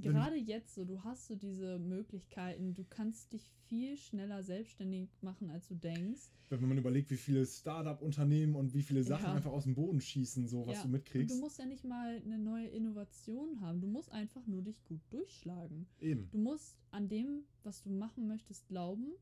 Gerade 0.00 0.36
jetzt 0.36 0.74
so, 0.74 0.84
du 0.84 1.02
hast 1.04 1.26
so 1.26 1.36
diese 1.36 1.78
Möglichkeiten, 1.78 2.74
du 2.74 2.84
kannst 2.84 3.32
dich 3.32 3.50
viel 3.66 3.96
schneller 3.96 4.42
selbstständig 4.42 5.10
machen, 5.22 5.50
als 5.50 5.68
du 5.68 5.74
denkst. 5.74 6.22
Wenn 6.48 6.68
man 6.68 6.78
überlegt, 6.78 7.10
wie 7.10 7.16
viele 7.16 7.46
Start-up-Unternehmen 7.46 8.56
und 8.56 8.74
wie 8.74 8.82
viele 8.82 9.04
Sachen 9.04 9.26
Ja. 9.26 9.34
einfach 9.34 9.52
aus 9.52 9.64
dem 9.64 9.74
Boden 9.74 10.00
schießen, 10.00 10.48
so 10.48 10.66
was 10.66 10.78
Ja, 10.78 10.82
du 10.82 10.88
mitkriegst. 10.88 11.30
Und 11.32 11.38
du 11.38 11.44
musst 11.44 11.58
ja 11.58 11.66
nicht 11.66 11.84
mal 11.84 12.20
eine 12.24 12.38
neue 12.38 12.66
Innovation 12.66 13.60
haben, 13.60 13.80
du 13.80 13.86
musst 13.86 14.10
einfach 14.10 14.46
nur 14.46 14.62
dich 14.62 14.82
gut 14.84 15.00
durchschlagen. 15.10 15.86
Eben. 16.00 16.28
Du 16.30 16.38
musst 16.38 16.76
an 16.90 17.08
dem, 17.08 17.44
was 17.62 17.82
du 17.82 17.90
machen 17.90 18.26
möchtest, 18.26 18.66
glauben 18.66 19.12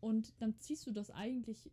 und 0.00 0.34
dann 0.40 0.58
ziehst 0.58 0.86
du 0.86 0.92
das 0.92 1.10
eigentlich 1.10 1.70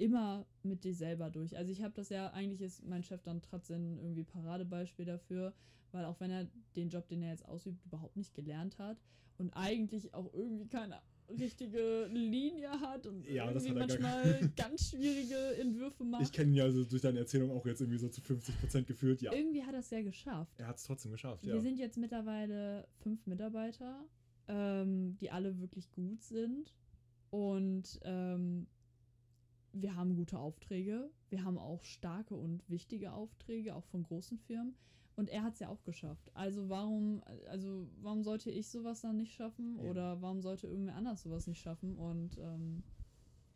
immer 0.00 0.46
mit 0.62 0.84
dir 0.84 0.94
selber 0.94 1.30
durch. 1.30 1.56
Also 1.56 1.70
ich 1.70 1.82
habe 1.82 1.94
das 1.94 2.08
ja, 2.08 2.28
eigentlich 2.32 2.62
ist 2.62 2.84
mein 2.86 3.02
Chef 3.02 3.22
dann 3.22 3.42
trotzdem 3.42 3.98
irgendwie 3.98 4.24
Paradebeispiel 4.24 5.04
dafür, 5.04 5.52
weil 5.92 6.04
auch 6.04 6.18
wenn 6.20 6.30
er 6.30 6.48
den 6.74 6.88
Job, 6.88 7.06
den 7.08 7.22
er 7.22 7.30
jetzt 7.30 7.46
ausübt, 7.46 7.84
überhaupt 7.84 8.16
nicht 8.16 8.34
gelernt 8.34 8.78
hat 8.78 8.98
und 9.38 9.50
eigentlich 9.50 10.14
auch 10.14 10.32
irgendwie 10.32 10.68
keine 10.68 11.00
richtige 11.28 12.06
Linie 12.06 12.70
hat 12.80 13.06
und 13.06 13.26
Ja, 13.26 13.50
irgendwie 13.50 13.70
hat 13.70 13.76
manchmal 13.76 14.50
ganz 14.56 14.90
schwierige 14.90 15.56
Entwürfe 15.60 16.02
macht. 16.04 16.22
Ich 16.22 16.32
kenne 16.32 16.50
ihn 16.50 16.54
ja 16.56 16.64
also 16.64 16.84
durch 16.84 17.02
deine 17.02 17.20
Erzählung 17.20 17.50
auch 17.50 17.64
jetzt 17.66 17.80
irgendwie 17.80 17.98
so 17.98 18.08
zu 18.08 18.20
50% 18.20 18.84
gefühlt. 18.84 19.22
Ja, 19.22 19.32
Irgendwie 19.32 19.62
hat 19.62 19.74
er 19.74 19.80
es 19.80 19.90
ja 19.90 20.02
geschafft. 20.02 20.58
er 20.58 20.66
hat 20.66 20.78
es 20.78 20.84
trotzdem 20.84 21.12
geschafft, 21.12 21.44
ja. 21.46 21.54
Wir 21.54 21.60
sind 21.60 21.78
jetzt 21.78 21.98
mittlerweile 21.98 22.88
fünf 22.98 23.26
Mitarbeiter, 23.26 24.04
ähm, 24.48 25.16
die 25.18 25.30
alle 25.30 25.60
wirklich 25.60 25.90
gut 25.92 26.22
sind. 26.22 26.74
Und 27.30 28.00
ähm, 28.02 28.66
wir 29.72 29.96
haben 29.96 30.16
gute 30.16 30.38
Aufträge. 30.38 31.10
Wir 31.28 31.44
haben 31.44 31.58
auch 31.58 31.84
starke 31.84 32.34
und 32.34 32.68
wichtige 32.68 33.12
Aufträge, 33.12 33.74
auch 33.74 33.84
von 33.84 34.02
großen 34.02 34.38
Firmen. 34.38 34.74
Und 35.16 35.28
er 35.28 35.42
hat 35.42 35.54
es 35.54 35.60
ja 35.60 35.68
auch 35.68 35.82
geschafft. 35.84 36.30
Also 36.34 36.68
warum, 36.68 37.22
also 37.48 37.86
warum 38.00 38.22
sollte 38.22 38.50
ich 38.50 38.68
sowas 38.68 39.02
dann 39.02 39.16
nicht 39.16 39.34
schaffen? 39.34 39.78
Eben. 39.78 39.88
Oder 39.88 40.22
warum 40.22 40.40
sollte 40.40 40.66
irgendwer 40.66 40.96
anders 40.96 41.22
sowas 41.22 41.46
nicht 41.46 41.60
schaffen? 41.60 41.96
Und 41.96 42.38
ähm, 42.38 42.82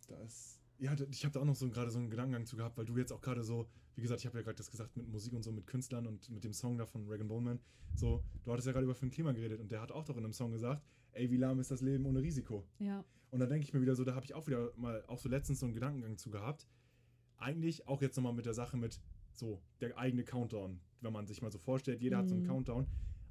Da 0.09 0.17
ist, 0.19 0.61
ja, 0.79 0.95
ich 1.11 1.25
habe 1.25 1.33
da 1.33 1.41
auch 1.41 1.45
noch 1.45 1.55
so 1.55 1.69
gerade 1.71 1.91
so 1.91 1.99
einen 1.99 2.11
Gedankengang 2.11 2.45
zu 2.47 2.57
gehabt, 2.57 2.77
weil 2.77 2.85
du 2.85 2.99
jetzt 2.99 3.13
auch 3.13 3.21
gerade 3.21 3.43
so, 3.43 3.67
wie 3.97 4.03
gesagt, 4.03 4.21
ich 4.21 4.27
habe 4.27 4.39
ja 4.39 4.43
gerade 4.43 4.57
das 4.57 4.71
gesagt 4.71 4.97
mit 4.97 5.09
Musik 5.09 5.33
und 5.33 5.43
so, 5.43 5.53
mit 5.53 5.67
Künstlern 5.67 6.07
und 6.07 6.29
mit 6.31 6.45
dem 6.45 6.53
Song 6.53 6.77
da 6.79 6.87
von 6.87 7.07
Regan 7.09 7.29
Bowman. 7.29 7.61
So, 7.95 8.23
du 8.43 8.51
hattest 8.53 8.67
ja 8.67 8.73
gerade 8.73 8.85
über 8.85 8.95
Finn 8.95 9.11
Kliman 9.11 9.35
geredet 9.35 9.61
und 9.61 9.71
der 9.71 9.81
hat 9.81 9.93
auch 9.93 10.05
doch 10.05 10.17
in 10.17 10.25
einem 10.25 10.33
Song 10.33 10.51
gesagt, 10.51 10.83
ey, 11.13 11.31
wie 11.31 11.37
lahm 11.37 11.61
ist 11.61 11.71
das 11.71 11.81
Leben 11.81 12.05
ohne 12.07 12.21
Risiko? 12.21 12.65
ja, 12.81 13.05
Und 13.31 13.41
da 13.41 13.47
denke 13.47 13.65
ich 13.65 13.73
mir 13.73 13.81
wieder 13.81 13.95
so, 13.95 14.05
da 14.05 14.15
habe 14.15 14.25
ich 14.25 14.35
auch 14.35 14.47
wieder 14.47 14.73
mal, 14.77 15.05
auch 15.07 15.19
so 15.19 15.29
letztens 15.29 15.61
so 15.61 15.67
einen 15.67 15.75
Gedankengang 15.75 16.17
zu 16.19 16.31
gehabt. 16.31 16.67
Eigentlich 17.39 17.87
auch 17.87 18.01
jetzt 18.03 18.17
nochmal 18.17 18.33
mit 18.33 18.47
der 18.47 18.55
Sache 18.55 18.77
mit 18.77 19.01
so, 19.33 19.61
der 19.81 19.97
eigene 19.99 20.25
Countdown. 20.25 20.81
Wenn 21.01 21.13
man 21.13 21.27
sich 21.27 21.43
mal 21.43 21.51
so 21.51 21.59
vorstellt, 21.59 22.01
jeder 22.01 22.19
hat 22.19 22.29
so 22.29 22.35
einen 22.35 22.45
Mhm. 22.45 22.49
Countdown. 22.49 22.87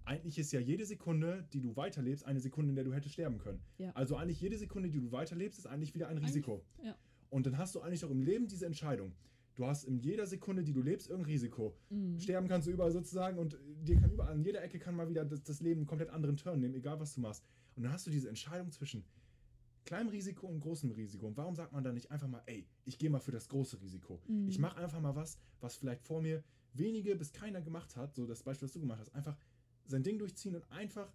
Eigentlich 0.05 0.37
ist 0.37 0.51
ja 0.51 0.59
jede 0.59 0.85
Sekunde, 0.85 1.47
die 1.53 1.61
du 1.61 1.75
weiterlebst, 1.77 2.25
eine 2.25 2.41
Sekunde, 2.41 2.69
in 2.71 2.75
der 2.75 2.83
du 2.83 2.93
hättest 2.93 3.13
sterben 3.13 3.37
können. 3.37 3.61
Ja. 3.77 3.91
Also 3.95 4.17
eigentlich 4.17 4.41
jede 4.41 4.57
Sekunde, 4.57 4.89
die 4.89 4.99
du 4.99 5.11
weiterlebst, 5.13 5.57
ist 5.59 5.65
eigentlich 5.65 5.95
wieder 5.95 6.07
ein 6.09 6.17
Eigentlich- 6.17 6.29
Risiko. 6.29 6.61
ja. 6.83 6.95
Und 7.29 7.45
dann 7.47 7.57
hast 7.57 7.73
du 7.73 7.81
eigentlich 7.81 8.03
auch 8.05 8.11
im 8.11 8.21
Leben 8.21 8.47
diese 8.47 8.65
Entscheidung. 8.65 9.13
Du 9.55 9.65
hast 9.65 9.83
in 9.83 9.99
jeder 9.99 10.25
Sekunde, 10.25 10.63
die 10.63 10.73
du 10.73 10.81
lebst, 10.81 11.09
irgendein 11.09 11.31
Risiko. 11.31 11.77
Mhm. 11.89 12.19
Sterben 12.19 12.47
kannst 12.47 12.67
du 12.67 12.71
überall 12.71 12.91
sozusagen 12.91 13.37
und 13.37 13.57
dir 13.83 13.99
kann 13.99 14.11
überall, 14.11 14.33
an 14.33 14.43
jeder 14.43 14.63
Ecke 14.63 14.79
kann 14.79 14.95
mal 14.95 15.07
wieder 15.09 15.25
das, 15.25 15.43
das 15.43 15.61
Leben 15.61 15.81
einen 15.81 15.87
komplett 15.87 16.09
anderen 16.09 16.37
Turn 16.37 16.59
nehmen, 16.59 16.73
egal 16.73 16.99
was 16.99 17.13
du 17.13 17.21
machst. 17.21 17.43
Und 17.75 17.83
dann 17.83 17.91
hast 17.91 18.07
du 18.07 18.11
diese 18.11 18.29
Entscheidung 18.29 18.71
zwischen 18.71 19.03
kleinem 19.85 20.09
Risiko 20.09 20.47
und 20.47 20.59
großem 20.59 20.91
Risiko. 20.91 21.27
Und 21.27 21.37
warum 21.37 21.55
sagt 21.55 21.71
man 21.71 21.83
dann 21.83 21.93
nicht 21.93 22.09
einfach 22.09 22.27
mal, 22.27 22.41
ey, 22.45 22.67
ich 22.85 22.97
gehe 22.97 23.09
mal 23.09 23.19
für 23.19 23.31
das 23.31 23.47
große 23.49 23.79
Risiko. 23.81 24.21
Mhm. 24.27 24.47
Ich 24.47 24.57
mache 24.57 24.77
einfach 24.77 24.99
mal 24.99 25.15
was, 25.15 25.37
was 25.59 25.75
vielleicht 25.75 26.01
vor 26.01 26.21
mir 26.21 26.43
wenige 26.73 27.15
bis 27.15 27.31
keiner 27.31 27.61
gemacht 27.61 27.95
hat, 27.95 28.15
so 28.15 28.25
das 28.25 28.43
Beispiel, 28.43 28.67
was 28.67 28.73
du 28.73 28.79
gemacht 28.79 28.99
hast. 28.99 29.13
Einfach 29.13 29.37
sein 29.85 30.03
Ding 30.03 30.17
durchziehen 30.17 30.55
und 30.55 30.69
einfach 30.71 31.11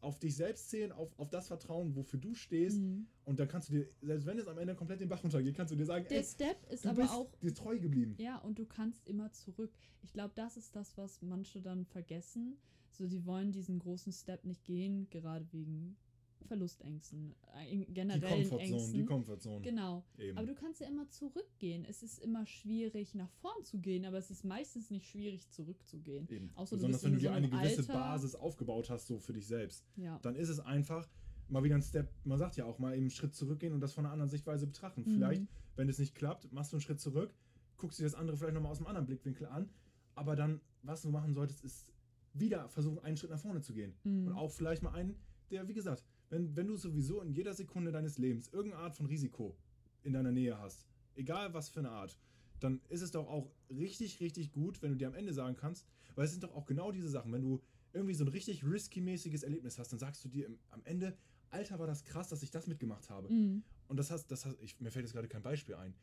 auf 0.00 0.18
dich 0.18 0.36
selbst 0.36 0.70
zählen, 0.70 0.92
auf, 0.92 1.10
auf 1.18 1.30
das 1.30 1.48
Vertrauen, 1.48 1.94
wofür 1.96 2.18
du 2.18 2.34
stehst. 2.34 2.78
Mhm. 2.78 3.06
Und 3.24 3.38
dann 3.38 3.48
kannst 3.48 3.68
du 3.68 3.74
dir, 3.74 3.88
selbst 4.02 4.26
wenn 4.26 4.38
es 4.38 4.48
am 4.48 4.58
Ende 4.58 4.74
komplett 4.74 5.00
den 5.00 5.08
Bach 5.08 5.22
runtergeht, 5.22 5.54
kannst 5.54 5.72
du 5.72 5.76
dir 5.76 5.86
sagen, 5.86 6.06
Der 6.08 6.18
ey, 6.18 6.24
Step 6.24 6.56
ist 6.70 6.84
du 6.84 6.90
aber 6.90 7.02
bist 7.02 7.14
auch 7.14 7.30
dir 7.40 7.54
treu 7.54 7.78
geblieben. 7.78 8.14
Ja, 8.18 8.38
und 8.38 8.58
du 8.58 8.66
kannst 8.66 9.06
immer 9.06 9.32
zurück. 9.32 9.72
Ich 10.02 10.12
glaube, 10.12 10.32
das 10.34 10.56
ist 10.56 10.76
das, 10.76 10.96
was 10.96 11.22
manche 11.22 11.60
dann 11.60 11.84
vergessen. 11.84 12.56
So, 12.90 13.06
die 13.06 13.26
wollen 13.26 13.52
diesen 13.52 13.78
großen 13.78 14.12
Step 14.12 14.44
nicht 14.44 14.64
gehen, 14.64 15.08
gerade 15.10 15.46
wegen 15.52 15.96
Verlustängsten, 16.44 17.34
äh, 17.58 17.72
in 17.72 17.80
Die 17.92 18.00
Ängsten. 18.00 18.92
die 18.92 19.04
Comfortzone. 19.04 19.62
genau. 19.62 20.04
Eben. 20.18 20.36
Aber 20.38 20.46
du 20.46 20.54
kannst 20.54 20.80
ja 20.80 20.86
immer 20.86 21.08
zurückgehen. 21.08 21.84
Es 21.84 22.02
ist 22.02 22.18
immer 22.18 22.46
schwierig, 22.46 23.14
nach 23.14 23.30
vorn 23.40 23.64
zu 23.64 23.78
gehen, 23.78 24.04
aber 24.04 24.18
es 24.18 24.30
ist 24.30 24.44
meistens 24.44 24.90
nicht 24.90 25.06
schwierig, 25.08 25.48
zurückzugehen. 25.50 26.28
Eben. 26.28 26.50
Auch 26.54 26.66
so, 26.66 26.76
du 26.76 26.82
Besonders 26.82 27.00
bist 27.00 27.04
wenn 27.04 27.12
du 27.14 27.18
dir 27.20 27.28
so 27.30 27.34
eine 27.34 27.48
gewisse 27.48 27.80
Alter- 27.80 27.92
Basis 27.92 28.34
aufgebaut 28.34 28.90
hast, 28.90 29.06
so 29.06 29.18
für 29.18 29.32
dich 29.32 29.46
selbst. 29.46 29.84
Ja. 29.96 30.18
Dann 30.22 30.36
ist 30.36 30.48
es 30.48 30.60
einfach 30.60 31.08
mal 31.48 31.62
wieder 31.62 31.76
ein 31.76 31.82
Step, 31.82 32.12
man 32.24 32.38
sagt 32.38 32.56
ja 32.56 32.64
auch 32.64 32.78
mal 32.78 32.92
eben 32.92 33.02
einen 33.02 33.10
Schritt 33.10 33.34
zurückgehen 33.34 33.72
und 33.72 33.80
das 33.80 33.92
von 33.92 34.04
einer 34.04 34.12
anderen 34.12 34.30
Sichtweise 34.30 34.66
betrachten. 34.66 35.02
Mhm. 35.06 35.14
Vielleicht, 35.14 35.42
wenn 35.76 35.88
es 35.88 35.98
nicht 35.98 36.14
klappt, 36.14 36.52
machst 36.52 36.72
du 36.72 36.76
einen 36.76 36.82
Schritt 36.82 37.00
zurück, 37.00 37.32
guckst 37.76 37.98
dir 37.98 38.04
das 38.04 38.14
andere 38.14 38.36
vielleicht 38.36 38.54
nochmal 38.54 38.72
aus 38.72 38.78
einem 38.78 38.86
anderen 38.88 39.06
Blickwinkel 39.06 39.46
an, 39.46 39.68
aber 40.14 40.34
dann, 40.36 40.60
was 40.82 41.02
du 41.02 41.10
machen 41.10 41.34
solltest, 41.34 41.64
ist 41.64 41.86
wieder 42.32 42.68
versuchen, 42.68 42.98
einen 42.98 43.16
Schritt 43.16 43.30
nach 43.30 43.38
vorne 43.38 43.60
zu 43.62 43.72
gehen. 43.72 43.94
Mhm. 44.04 44.26
Und 44.28 44.32
auch 44.34 44.50
vielleicht 44.50 44.82
mal 44.82 44.92
einen, 44.92 45.16
der, 45.50 45.66
wie 45.68 45.74
gesagt, 45.74 46.04
wenn, 46.30 46.54
wenn 46.56 46.66
du 46.66 46.76
sowieso 46.76 47.20
in 47.20 47.30
jeder 47.30 47.54
Sekunde 47.54 47.92
deines 47.92 48.18
Lebens 48.18 48.48
irgendeine 48.52 48.82
Art 48.82 48.94
von 48.94 49.06
Risiko 49.06 49.56
in 50.02 50.12
deiner 50.12 50.32
Nähe 50.32 50.58
hast, 50.58 50.86
egal 51.14 51.54
was 51.54 51.68
für 51.68 51.80
eine 51.80 51.90
Art, 51.90 52.18
dann 52.60 52.80
ist 52.88 53.02
es 53.02 53.10
doch 53.10 53.28
auch 53.28 53.50
richtig, 53.70 54.20
richtig 54.20 54.52
gut, 54.52 54.80
wenn 54.82 54.90
du 54.90 54.96
dir 54.96 55.08
am 55.08 55.14
Ende 55.14 55.32
sagen 55.32 55.56
kannst, 55.56 55.86
weil 56.14 56.24
es 56.24 56.30
sind 56.32 56.42
doch 56.42 56.54
auch 56.54 56.64
genau 56.66 56.90
diese 56.90 57.08
Sachen, 57.08 57.32
wenn 57.32 57.42
du 57.42 57.62
irgendwie 57.92 58.14
so 58.14 58.24
ein 58.24 58.28
richtig 58.28 58.64
risky-mäßiges 58.64 59.42
Erlebnis 59.42 59.78
hast, 59.78 59.92
dann 59.92 59.98
sagst 59.98 60.24
du 60.24 60.28
dir 60.28 60.46
im, 60.46 60.58
am 60.70 60.82
Ende, 60.84 61.16
Alter, 61.50 61.78
war 61.78 61.86
das 61.86 62.04
krass, 62.04 62.28
dass 62.28 62.42
ich 62.42 62.50
das 62.50 62.66
mitgemacht 62.66 63.08
habe. 63.10 63.32
Mhm. 63.32 63.62
Und 63.88 63.96
das 63.98 64.10
hast, 64.10 64.26
das 64.30 64.44
hast, 64.46 64.60
ich, 64.60 64.80
mir 64.80 64.90
fällt 64.90 65.04
jetzt 65.04 65.12
gerade 65.12 65.28
kein 65.28 65.42
Beispiel 65.42 65.74
ein, 65.76 65.94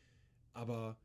aber 0.53 0.97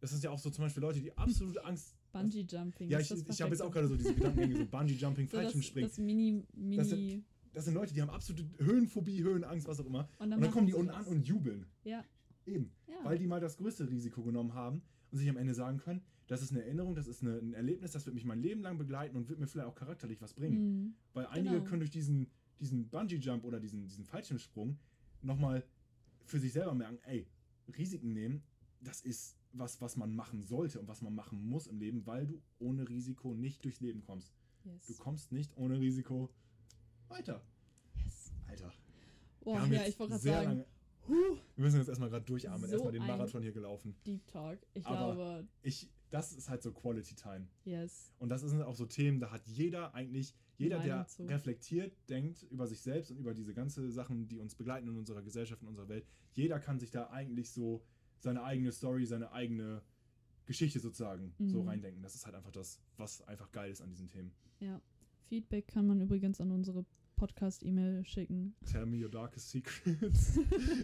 das 0.00 0.10
sind 0.10 0.22
ja 0.24 0.30
auch 0.30 0.38
so 0.38 0.50
zum 0.50 0.64
Beispiel 0.64 0.82
Leute, 0.82 1.00
die 1.00 1.16
absolute 1.16 1.64
Angst. 1.64 1.94
Bungee 2.12 2.44
Jumping. 2.48 2.90
Ja, 2.90 2.98
ich, 3.00 3.08
das 3.08 3.22
ich 3.26 3.40
habe 3.40 3.52
jetzt 3.52 3.62
auch 3.62 3.70
gerade 3.70 3.88
so 3.88 3.96
diese 3.96 4.14
Gedankengänge, 4.14 4.56
so 4.58 4.66
Bungee-Jumping, 4.66 5.26
so 5.30 5.36
das, 5.36 5.42
Fallschirmspringen. 5.44 5.88
das 5.88 5.98
Mini, 5.98 6.44
Mini. 6.52 6.76
Das 6.76 6.88
sind- 6.90 7.24
Das 7.52 7.64
sind 7.66 7.74
Leute, 7.74 7.92
die 7.92 8.00
haben 8.02 8.10
absolute 8.10 8.44
Höhenphobie, 8.58 9.22
Höhenangst, 9.22 9.66
was 9.68 9.78
auch 9.80 9.86
immer. 9.86 10.08
und 10.18 10.30
dann, 10.30 10.32
Und 10.38 10.40
dann 10.42 10.50
kommen 10.50 10.66
die 10.66 10.74
unten 10.74 10.90
an 10.90 11.04
und 11.04 11.26
jubeln. 11.26 11.66
Ja, 11.84 12.04
Eben. 12.46 12.72
ja. 12.88 12.94
Weil 13.04 13.18
die 13.18 13.26
mal 13.26 13.40
das 13.40 13.56
größte 13.56 13.88
Risiko 13.88 14.22
genommen 14.22 14.54
haben 14.54 14.82
und 15.10 15.18
sich 15.18 15.28
am 15.28 15.36
Ende 15.36 15.54
sagen 15.54 15.78
können, 15.78 16.02
das 16.28 16.40
ist 16.42 16.52
eine 16.52 16.62
Erinnerung, 16.64 16.94
das 16.94 17.06
ist 17.06 17.22
eine, 17.22 17.36
ein 17.38 17.52
Erlebnis, 17.52 17.90
das 17.92 18.06
wird 18.06 18.14
mich 18.14 18.24
mein 18.24 18.40
Leben 18.40 18.62
lang 18.62 18.78
begleiten 18.78 19.16
und 19.16 19.28
wird 19.28 19.38
mir 19.38 19.46
vielleicht 19.46 19.68
auch 19.68 19.74
charakterlich 19.74 20.20
was 20.22 20.32
bringen. 20.34 20.58
Mhm. 20.84 20.94
Weil 21.12 21.26
einige 21.26 21.56
Genau. 21.56 21.64
können 21.68 21.80
durch 21.80 21.90
diesen, 21.90 22.28
diesen 22.58 22.88
Bungee-Jump 22.88 23.44
oder 23.44 23.60
diesen, 23.60 23.86
diesen 23.86 24.04
Fallschirmsprung 24.04 24.78
nochmal 25.20 25.64
für 26.24 26.38
sich 26.38 26.52
selber 26.52 26.74
merken, 26.74 26.98
ey, 27.04 27.26
Risiken 27.76 28.12
nehmen, 28.12 28.42
das 28.80 29.02
ist 29.02 29.36
was, 29.52 29.80
was 29.80 29.96
man 29.96 30.14
machen 30.14 30.42
sollte 30.42 30.80
und 30.80 30.88
was 30.88 31.02
man 31.02 31.14
machen 31.14 31.42
muss 31.44 31.66
im 31.66 31.78
Leben, 31.78 32.06
weil 32.06 32.26
du 32.26 32.40
ohne 32.58 32.88
Risiko 32.88 33.34
nicht 33.34 33.62
durchs 33.64 33.80
Leben 33.80 34.00
kommst. 34.00 34.32
Yes. 34.64 34.86
Du 34.86 34.94
kommst 34.94 35.32
nicht 35.32 35.56
ohne 35.56 35.78
Risiko 35.78 36.30
weiter. 37.12 37.42
yes. 38.04 38.32
Alter. 38.48 38.72
Haben 39.46 39.72
ja, 39.72 39.86
ich 39.86 39.98
wollte 39.98 40.12
gerade 40.12 40.22
sagen, 40.22 40.48
lange- 40.48 40.66
huh, 41.08 41.36
Wir 41.56 41.64
müssen 41.64 41.78
jetzt 41.78 41.88
erstmal 41.88 42.10
gerade 42.10 42.24
durchatmen, 42.24 42.68
So 42.68 42.72
erstmal 42.74 42.92
den 42.92 43.06
Marathon 43.06 43.42
hier 43.42 43.52
gelaufen. 43.52 43.94
Deep 44.06 44.26
Talk. 44.26 44.58
Ich 44.74 44.86
Aber- 44.86 45.14
glaube, 45.14 45.48
Ich, 45.62 45.90
das 46.10 46.32
ist 46.32 46.48
halt 46.48 46.62
so 46.62 46.72
Quality 46.72 47.14
Time. 47.14 47.46
yes. 47.64 48.12
Und 48.18 48.28
das 48.28 48.42
sind 48.42 48.62
auch 48.62 48.74
so 48.76 48.86
Themen, 48.86 49.18
da 49.20 49.30
hat 49.30 49.46
jeder 49.46 49.94
eigentlich, 49.94 50.34
jeder, 50.58 50.78
der 50.78 50.96
Meinung 50.96 51.08
zu. 51.08 51.24
reflektiert 51.24 51.96
denkt 52.08 52.42
über 52.50 52.66
sich 52.66 52.80
selbst 52.82 53.10
und 53.10 53.16
über 53.18 53.34
diese 53.34 53.52
ganze 53.54 53.90
Sachen, 53.90 54.28
die 54.28 54.38
uns 54.38 54.54
begleiten 54.54 54.86
in 54.88 54.96
unserer 54.96 55.22
Gesellschaft, 55.22 55.62
in 55.62 55.68
unserer 55.68 55.88
Welt, 55.88 56.06
jeder 56.34 56.60
kann 56.60 56.78
sich 56.78 56.90
da 56.90 57.10
eigentlich 57.10 57.50
so 57.50 57.82
seine 58.20 58.44
eigene 58.44 58.70
Story, 58.70 59.04
seine 59.06 59.32
eigene 59.32 59.82
Geschichte 60.46 60.78
sozusagen 60.78 61.34
so 61.46 61.62
Mhm. 61.62 61.68
reindenken. 61.68 62.02
Das 62.02 62.14
ist 62.14 62.26
halt 62.26 62.34
einfach 62.36 62.52
das, 62.52 62.80
was 62.96 63.22
einfach 63.22 63.50
geil 63.50 63.70
ist 63.72 63.80
an 63.80 63.90
diesen 63.90 64.06
Themen. 64.08 64.32
Ja. 64.60 64.80
Feedback 65.28 65.66
kann 65.66 65.86
man 65.86 66.00
übrigens 66.00 66.40
an 66.40 66.52
unsere 66.52 66.84
Podcast-E-Mail 67.26 68.04
schicken. 68.04 68.52
Tell 68.64 68.84
me 68.84 68.96
your 69.00 69.08
darkest 69.08 69.48
secrets 69.50 70.40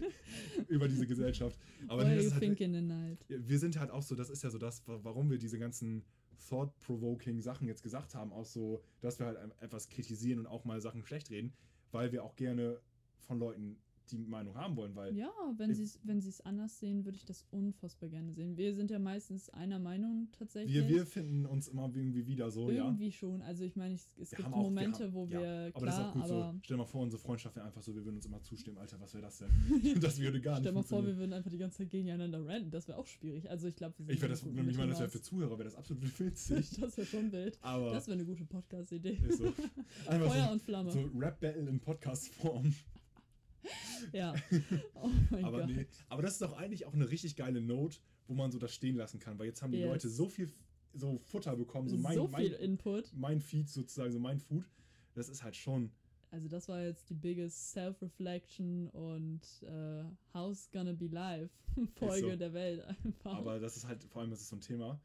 über 0.69 0.87
diese 0.87 1.05
Gesellschaft. 1.05 1.59
Aber 1.89 2.03
What 2.03 2.05
are 2.11 2.15
you 2.21 2.31
halt, 2.31 2.61
in 2.61 2.87
night? 2.87 3.25
wir 3.27 3.59
sind 3.59 3.77
halt 3.77 3.91
auch 3.91 4.01
so, 4.01 4.15
das 4.15 4.29
ist 4.29 4.41
ja 4.43 4.49
so 4.49 4.57
das, 4.57 4.87
wa- 4.87 4.99
warum 5.03 5.29
wir 5.29 5.37
diese 5.37 5.59
ganzen 5.59 6.05
thought-provoking 6.47 7.41
Sachen 7.41 7.67
jetzt 7.67 7.83
gesagt 7.83 8.15
haben, 8.15 8.31
auch 8.31 8.45
so, 8.45 8.81
dass 9.01 9.19
wir 9.19 9.25
halt 9.25 9.37
etwas 9.59 9.89
kritisieren 9.89 10.39
und 10.39 10.47
auch 10.47 10.63
mal 10.63 10.79
Sachen 10.79 11.03
schlecht 11.03 11.29
reden, 11.29 11.51
weil 11.91 12.13
wir 12.13 12.23
auch 12.23 12.37
gerne 12.37 12.79
von 13.19 13.37
Leuten 13.37 13.75
die 14.09 14.17
Meinung 14.17 14.55
haben 14.55 14.75
wollen, 14.75 14.95
weil 14.95 15.15
Ja, 15.15 15.29
wenn 15.57 15.73
sie 15.73 15.83
es 15.83 15.99
wenn 16.03 16.21
anders 16.45 16.79
sehen, 16.79 17.05
würde 17.05 17.17
ich 17.17 17.25
das 17.25 17.45
unfassbar 17.51 18.09
gerne 18.09 18.33
sehen. 18.33 18.57
Wir 18.57 18.73
sind 18.75 18.91
ja 18.91 18.99
meistens 18.99 19.49
einer 19.49 19.79
Meinung 19.79 20.27
tatsächlich. 20.37 20.73
wir, 20.73 20.87
wir 20.87 21.05
finden 21.05 21.45
uns 21.45 21.67
immer 21.67 21.91
irgendwie 21.93 22.25
wieder 22.27 22.51
so, 22.51 22.69
ja. 22.69 22.85
Irgendwie 22.85 23.11
schon. 23.11 23.41
Also 23.41 23.63
ich 23.63 23.75
meine, 23.75 23.95
es 23.95 24.09
Wir 24.17 24.25
gibt 24.25 24.47
auch- 24.49 24.51
wir 24.57 24.63
Momente, 24.63 25.03
haben- 25.05 25.13
wo 25.13 25.25
ja, 25.25 25.39
wir, 25.39 25.71
Aber 25.73 25.85
das 25.85 25.95
ist 25.95 26.01
auch 26.01 26.11
klar, 26.11 26.13
gut 26.13 26.23
aber 26.23 26.51
so. 26.53 26.59
Stell 26.63 26.75
dir 26.77 26.83
mal 26.83 26.85
vor, 26.85 27.01
unsere 27.01 27.21
Freundschaft 27.21 27.55
wäre 27.55 27.65
einfach 27.65 27.81
so, 27.81 27.95
wir 27.95 28.03
würden 28.03 28.15
uns 28.17 28.25
immer 28.25 28.41
zustimmen. 28.41 28.77
Alter, 28.77 28.99
was 28.99 29.13
wäre 29.13 29.23
das 29.23 29.37
denn? 29.39 29.49
das 30.01 30.19
würde 30.19 30.41
gar 30.41 30.53
nicht 30.53 30.61
stell 30.61 30.71
mal 30.73 30.83
vor, 30.83 31.05
wir 31.05 31.17
würden 31.17 31.33
einfach 31.33 31.49
die 31.51 31.57
ganze 31.57 31.79
Zeit 31.79 31.89
gegeneinander 31.89 32.45
ranten. 32.45 32.71
Das 32.71 32.87
wäre 32.87 32.97
auch 32.97 33.07
schwierig. 33.07 33.49
Also 33.49 33.67
ich 33.67 33.75
glaube, 33.75 33.95
wir 33.99 34.05
sind 34.05 34.15
Ich 34.15 34.19
das, 34.21 34.43
ich 34.43 34.77
meine, 34.77 34.89
das 34.89 34.99
wäre 34.99 35.09
für. 35.09 35.21
Zuhörer, 35.21 35.51
wäre 35.57 35.65
das 35.65 35.75
absolut 35.75 36.03
witzig. 36.19 36.69
Das 36.79 36.97
wäre 36.97 37.05
schon 37.07 37.31
wild. 37.31 37.57
aber 37.61 37.91
Das 37.93 38.07
wäre 38.07 38.15
eine 38.17 38.25
gute 38.25 38.45
Podcast-Idee. 38.45 39.19
so. 39.37 39.51
Feuer 40.05 40.45
so, 40.47 40.51
und 40.53 40.61
Flamme. 40.61 40.91
so 40.91 41.09
Rap-Battle 41.15 41.67
in 41.69 41.79
Podcast-Form. 41.79 42.73
Ja. 44.13 44.33
Oh 44.95 45.09
mein 45.29 45.43
Aber, 45.45 45.59
Gott. 45.59 45.69
nee, 45.69 45.85
aber 46.07 46.21
das 46.21 46.33
ist 46.33 46.41
doch 46.41 46.53
eigentlich 46.57 46.85
auch 46.85 46.93
eine 46.93 47.09
richtig 47.09 47.35
geile 47.35 47.61
Note, 47.61 47.97
wo 48.27 48.33
man 48.33 48.51
so 48.51 48.57
das 48.59 48.73
stehen 48.73 48.95
lassen 48.95 49.19
kann, 49.19 49.37
weil 49.37 49.47
jetzt 49.47 49.61
haben 49.61 49.71
die 49.71 49.79
Yes. 49.79 49.87
Leute 49.87 50.09
so 50.09 50.29
viel 50.29 50.51
so 50.93 51.19
Futter 51.19 51.55
bekommen, 51.55 51.87
so 51.89 51.97
mein, 51.97 52.15
so 52.15 52.27
mein, 52.27 52.41
viel 52.41 52.53
Input. 52.53 53.13
mein 53.13 53.39
Feed 53.41 53.69
sozusagen, 53.69 54.11
so 54.11 54.19
mein 54.19 54.39
Food. 54.39 54.65
Das 55.13 55.29
ist 55.29 55.43
halt 55.43 55.55
schon, 55.55 55.91
also 56.31 56.47
das 56.47 56.67
war 56.69 56.81
jetzt 56.81 57.09
die 57.09 57.15
biggest 57.15 57.71
Self-Reflection 57.71 58.87
und 58.89 59.41
äh, 59.63 60.03
How's 60.33 60.69
Gonna 60.71 60.93
Be 60.93 61.07
Live 61.07 61.51
Folge 61.95 62.31
so. 62.31 62.35
der 62.35 62.53
Welt 62.53 62.81
einfach. 62.85 63.35
Aber 63.35 63.59
das 63.59 63.77
ist 63.77 63.87
halt, 63.87 64.03
vor 64.05 64.21
allem, 64.21 64.31
das 64.31 64.41
ist 64.41 64.49
so 64.49 64.55
ein 64.55 64.61
Thema. 64.61 64.99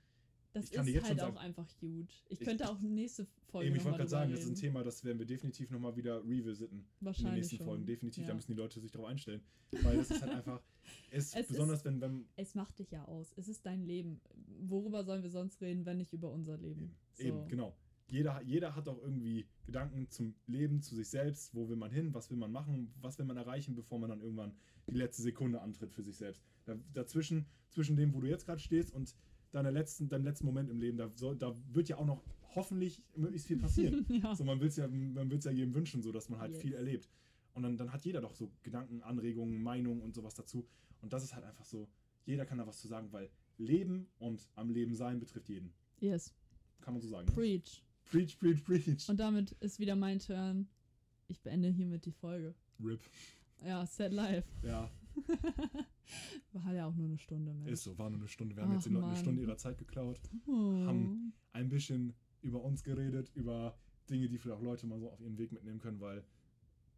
Das 0.55 0.71
ist 0.71 0.79
halt 0.79 1.21
auch 1.21 1.27
sagen- 1.27 1.39
einfach 1.39 1.69
huge. 1.83 2.07
Ich, 2.29 2.41
Ich- 2.41 2.47
könnte 2.47 2.69
auch 2.71 2.81
nächste 2.81 3.27
Folge 3.49 3.67
Eben, 3.69 3.77
ich 3.77 3.85
wollte 3.85 3.99
gerade 3.99 4.09
sagen, 4.11 4.31
drüber 4.31 4.37
das 4.37 4.45
ist 4.45 4.51
ein 4.51 4.55
reden. 4.55 4.61
Thema, 4.61 4.83
das 4.85 5.05
werden 5.05 5.19
wir 5.19 5.27
definitiv 5.27 5.71
nochmal 5.71 5.95
wieder 5.97 6.25
revisiten 6.25 6.79
in 6.79 6.85
den 6.85 6.87
Wahrscheinlich 7.01 7.35
nächsten 7.43 7.57
schon. 7.59 7.67
Folgen. 7.67 7.87
Definitiv, 7.87 8.23
ja. 8.23 8.29
da 8.29 8.35
müssen 8.35 8.53
die 8.53 8.57
Leute 8.59 8.81
sich 8.81 8.91
darauf 8.91 9.09
einstellen. 9.09 9.43
Weil 9.83 9.97
das 9.99 10.11
ist 10.11 10.23
halt 10.23 10.33
einfach, 10.33 10.63
es, 11.11 11.35
Es 11.35 11.49
besonders 11.49 11.81
ist- 11.81 11.85
wenn, 11.85 12.01
wenn 12.01 12.25
Es 12.37 12.55
macht 12.55 12.79
dich 12.79 12.91
ja 12.91 13.05
aus. 13.05 13.33
Es 13.37 13.49
ist 13.49 13.67
dein 13.67 13.83
Leben. 13.85 14.21
Worüber 14.61 15.05
sollen 15.05 15.23
wir 15.23 15.31
sonst 15.31 15.61
reden, 15.61 15.85
wenn 15.85 15.99
nicht 15.99 16.13
über 16.13 16.31
unser 16.31 16.57
Leben? 16.57 16.83
Eben, 16.83 16.95
So. 17.13 17.23
eben 17.41 17.49
genau. 17.49 17.77
Jeder, 18.07 18.43
jeder 18.43 18.77
hat 18.77 18.87
auch 18.87 19.01
irgendwie 19.03 19.47
Gedanken 19.65 20.11
zum 20.11 20.35
Leben, 20.47 20.83
zu 20.83 20.95
sich 20.95 21.09
selbst. 21.09 21.55
Wo 21.55 21.69
will 21.71 21.77
man 21.77 21.91
hin? 21.91 22.13
Was 22.13 22.31
will 22.31 22.37
man 22.37 22.53
machen? 22.53 22.93
Was 23.01 23.19
will 23.19 23.25
man 23.25 23.39
erreichen, 23.39 23.75
bevor 23.75 23.99
man 23.99 24.11
dann 24.11 24.21
irgendwann 24.21 24.55
die 24.87 24.95
letzte 24.95 25.23
Sekunde 25.23 25.63
antritt 25.63 25.91
für 25.91 26.03
sich 26.03 26.17
selbst? 26.17 26.45
Da, 26.67 26.77
dazwischen, 26.93 27.47
zwischen 27.71 27.97
dem, 27.97 28.13
wo 28.13 28.21
du 28.21 28.29
jetzt 28.29 28.45
gerade 28.45 28.61
stehst 28.61 28.93
und 28.93 29.17
deiner 29.55 29.71
letzten, 29.71 30.09
deinem 30.09 30.25
letzten 30.25 30.47
Moment 30.47 30.71
im 30.71 30.81
Leben, 30.81 30.97
da, 30.99 31.11
soll, 31.15 31.37
da 31.37 31.55
wird 31.73 31.89
ja 31.89 31.97
auch 31.97 32.07
noch 32.07 32.23
hoffentlich 32.55 33.03
möglichst 33.17 33.47
viel 33.49 33.59
passieren. 33.59 34.05
ja. 34.23 34.35
so, 34.35 34.45
man 34.45 34.61
will 34.61 34.69
es 34.69 34.77
ja, 34.77 34.87
man 34.89 35.31
will's 35.31 35.45
ja 35.45 35.51
jedem 35.51 35.75
wünschen, 35.75 36.03
so 36.03 36.13
dass 36.13 36.29
man 36.29 36.41
halt 36.41 36.53
Yes. 36.53 36.63
viel 36.63 36.75
erlebt. 36.75 37.09
Und 37.55 37.63
dann, 37.63 37.77
dann 37.77 37.93
hat 37.93 38.05
jeder 38.05 38.21
doch 38.21 38.35
so 38.35 38.51
Gedanken, 38.63 39.03
Anregungen, 39.03 39.63
Meinungen 39.63 40.01
und 40.03 40.15
sowas 40.15 40.35
dazu. 40.35 40.67
Und 41.01 41.13
das 41.13 41.23
ist 41.25 41.35
halt 41.35 41.45
einfach 41.45 41.65
so, 41.65 41.89
jeder 42.27 42.45
kann 42.47 42.59
da 42.59 42.67
was 42.67 42.81
zu 42.81 42.89
sagen, 42.89 43.13
weil 43.13 43.31
Leben 43.59 44.09
und 44.19 44.49
am 44.57 44.71
Leben 44.71 44.95
sein 44.95 45.21
betrifft 45.21 45.49
jeden. 45.49 45.73
Yes. 46.01 46.35
Kann 46.81 46.95
man 46.95 47.01
so 47.01 47.09
sagen. 47.09 47.27
ne? 47.27 47.33
Preach. 47.33 47.83
Preach, 48.07 48.39
preach, 48.39 48.65
preach. 48.65 49.09
Und 49.09 49.19
damit 49.19 49.53
ist 49.61 49.79
wieder 49.79 49.95
mein 49.97 50.19
Turn. 50.19 50.69
Ich 51.29 51.41
beende 51.41 51.69
hiermit 51.69 52.05
die 52.05 52.13
Folge. 52.13 52.55
RIP. 52.85 53.01
Ja, 53.65 53.87
set 53.87 54.13
live. 54.13 54.45
Ja, 54.63 54.91
War 56.53 56.73
ja 56.75 56.87
auch 56.87 56.95
nur 56.95 57.07
eine 57.07 57.19
Stunde, 57.19 57.53
Mensch. 57.55 57.71
ist 57.73 57.85
so, 57.85 57.99
war 57.99 58.11
nur 58.11 58.19
eine 58.21 58.29
Stunde. 58.29 58.55
Wir 58.57 58.63
haben 58.63 58.71
Ach, 58.71 58.75
jetzt 58.75 58.87
den 58.87 58.93
Leuten 58.95 59.07
eine. 59.09 59.17
Stunde 59.17 59.43
ihrer 59.43 59.57
Zeit 59.57 59.79
geklaut, 59.79 60.21
Oh. 60.47 60.53
haben- 60.87 61.33
ein 61.53 61.69
bisschen 61.69 62.15
über 62.43 62.63
uns 62.63 62.83
geredet, 62.83 63.31
über 63.35 63.77
Dinge, 64.11 64.29
die 64.29 64.39
vielleicht 64.39 64.59
auch 64.61 64.63
Leute 64.65 64.87
mal 64.87 64.99
so 65.01 65.11
auf 65.11 65.21
ihren 65.21 65.39
Weg 65.39 65.53
mitnehmen 65.53 65.79
können, 65.79 66.01
weil 66.01 66.25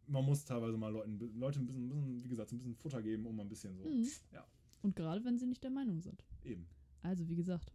man 0.07 0.25
muss 0.25 0.45
teilweise 0.45 0.77
mal 0.77 0.91
Leuten, 0.91 1.17
Leute 1.39 1.59
ein 1.59 1.65
bisschen, 1.65 1.85
ein 1.85 1.89
bisschen, 1.89 2.23
wie 2.23 2.27
gesagt, 2.27 2.51
ein 2.51 2.57
bisschen 2.57 2.75
Futter 2.75 3.01
geben, 3.01 3.25
um 3.25 3.35
mal 3.35 3.43
ein 3.43 3.49
bisschen 3.49 3.75
so, 3.77 3.85
Mhm. 3.85 4.07
ja. 4.33 4.45
Und 4.81 4.95
gerade 4.95 5.23
wenn 5.25 5.37
sie 5.37 5.47
nicht 5.47 5.63
der 5.63 5.71
Meinung 5.71 6.01
sind. 6.01 6.23
eben, 6.43 6.67
Also, 7.01 7.27
wie 7.29 7.35
gesagt, 7.35 7.71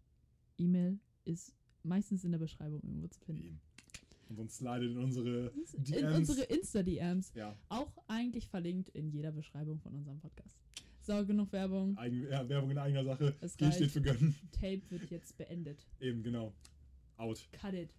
E-Mail 0.58 0.98
ist 1.24 1.54
meistens 1.82 2.24
in 2.24 2.32
der 2.32 2.38
Beschreibung 2.38 2.82
irgendwo 2.82 3.08
zu 3.08 3.20
finden. 3.20 3.42
eben. 3.44 3.60
Und 4.32 4.36
sonst 4.36 4.56
slidet 4.56 4.92
in 4.92 4.96
unsere 4.98 5.52
In 5.74 5.84
DMs. 5.84 6.16
unsere 6.30 6.42
Insta-DMs. 6.46 7.32
ja, 7.34 7.54
Auch 7.68 7.92
eigentlich 8.08 8.48
verlinkt 8.48 8.88
in 8.90 9.10
jeder 9.10 9.30
Beschreibung 9.30 9.78
von 9.78 9.92
unserem 9.94 10.18
Podcast. 10.20 10.56
So, 11.00 11.26
genug 11.26 11.52
Werbung. 11.52 11.98
Eigen, 11.98 12.22
ja, 12.30 12.48
Werbung 12.48 12.70
in 12.70 12.78
eigener 12.78 13.04
Sache. 13.04 13.34
Es 13.42 13.56
G 13.58 13.70
steht 13.70 13.90
für 13.90 14.00
gönnen. 14.00 14.34
Tape 14.52 14.80
wird 14.88 15.10
jetzt 15.10 15.36
beendet. 15.36 15.84
Eben, 16.00 16.22
genau. 16.22 16.54
Out. 17.18 17.46
Cut 17.52 17.74
it. 17.74 17.90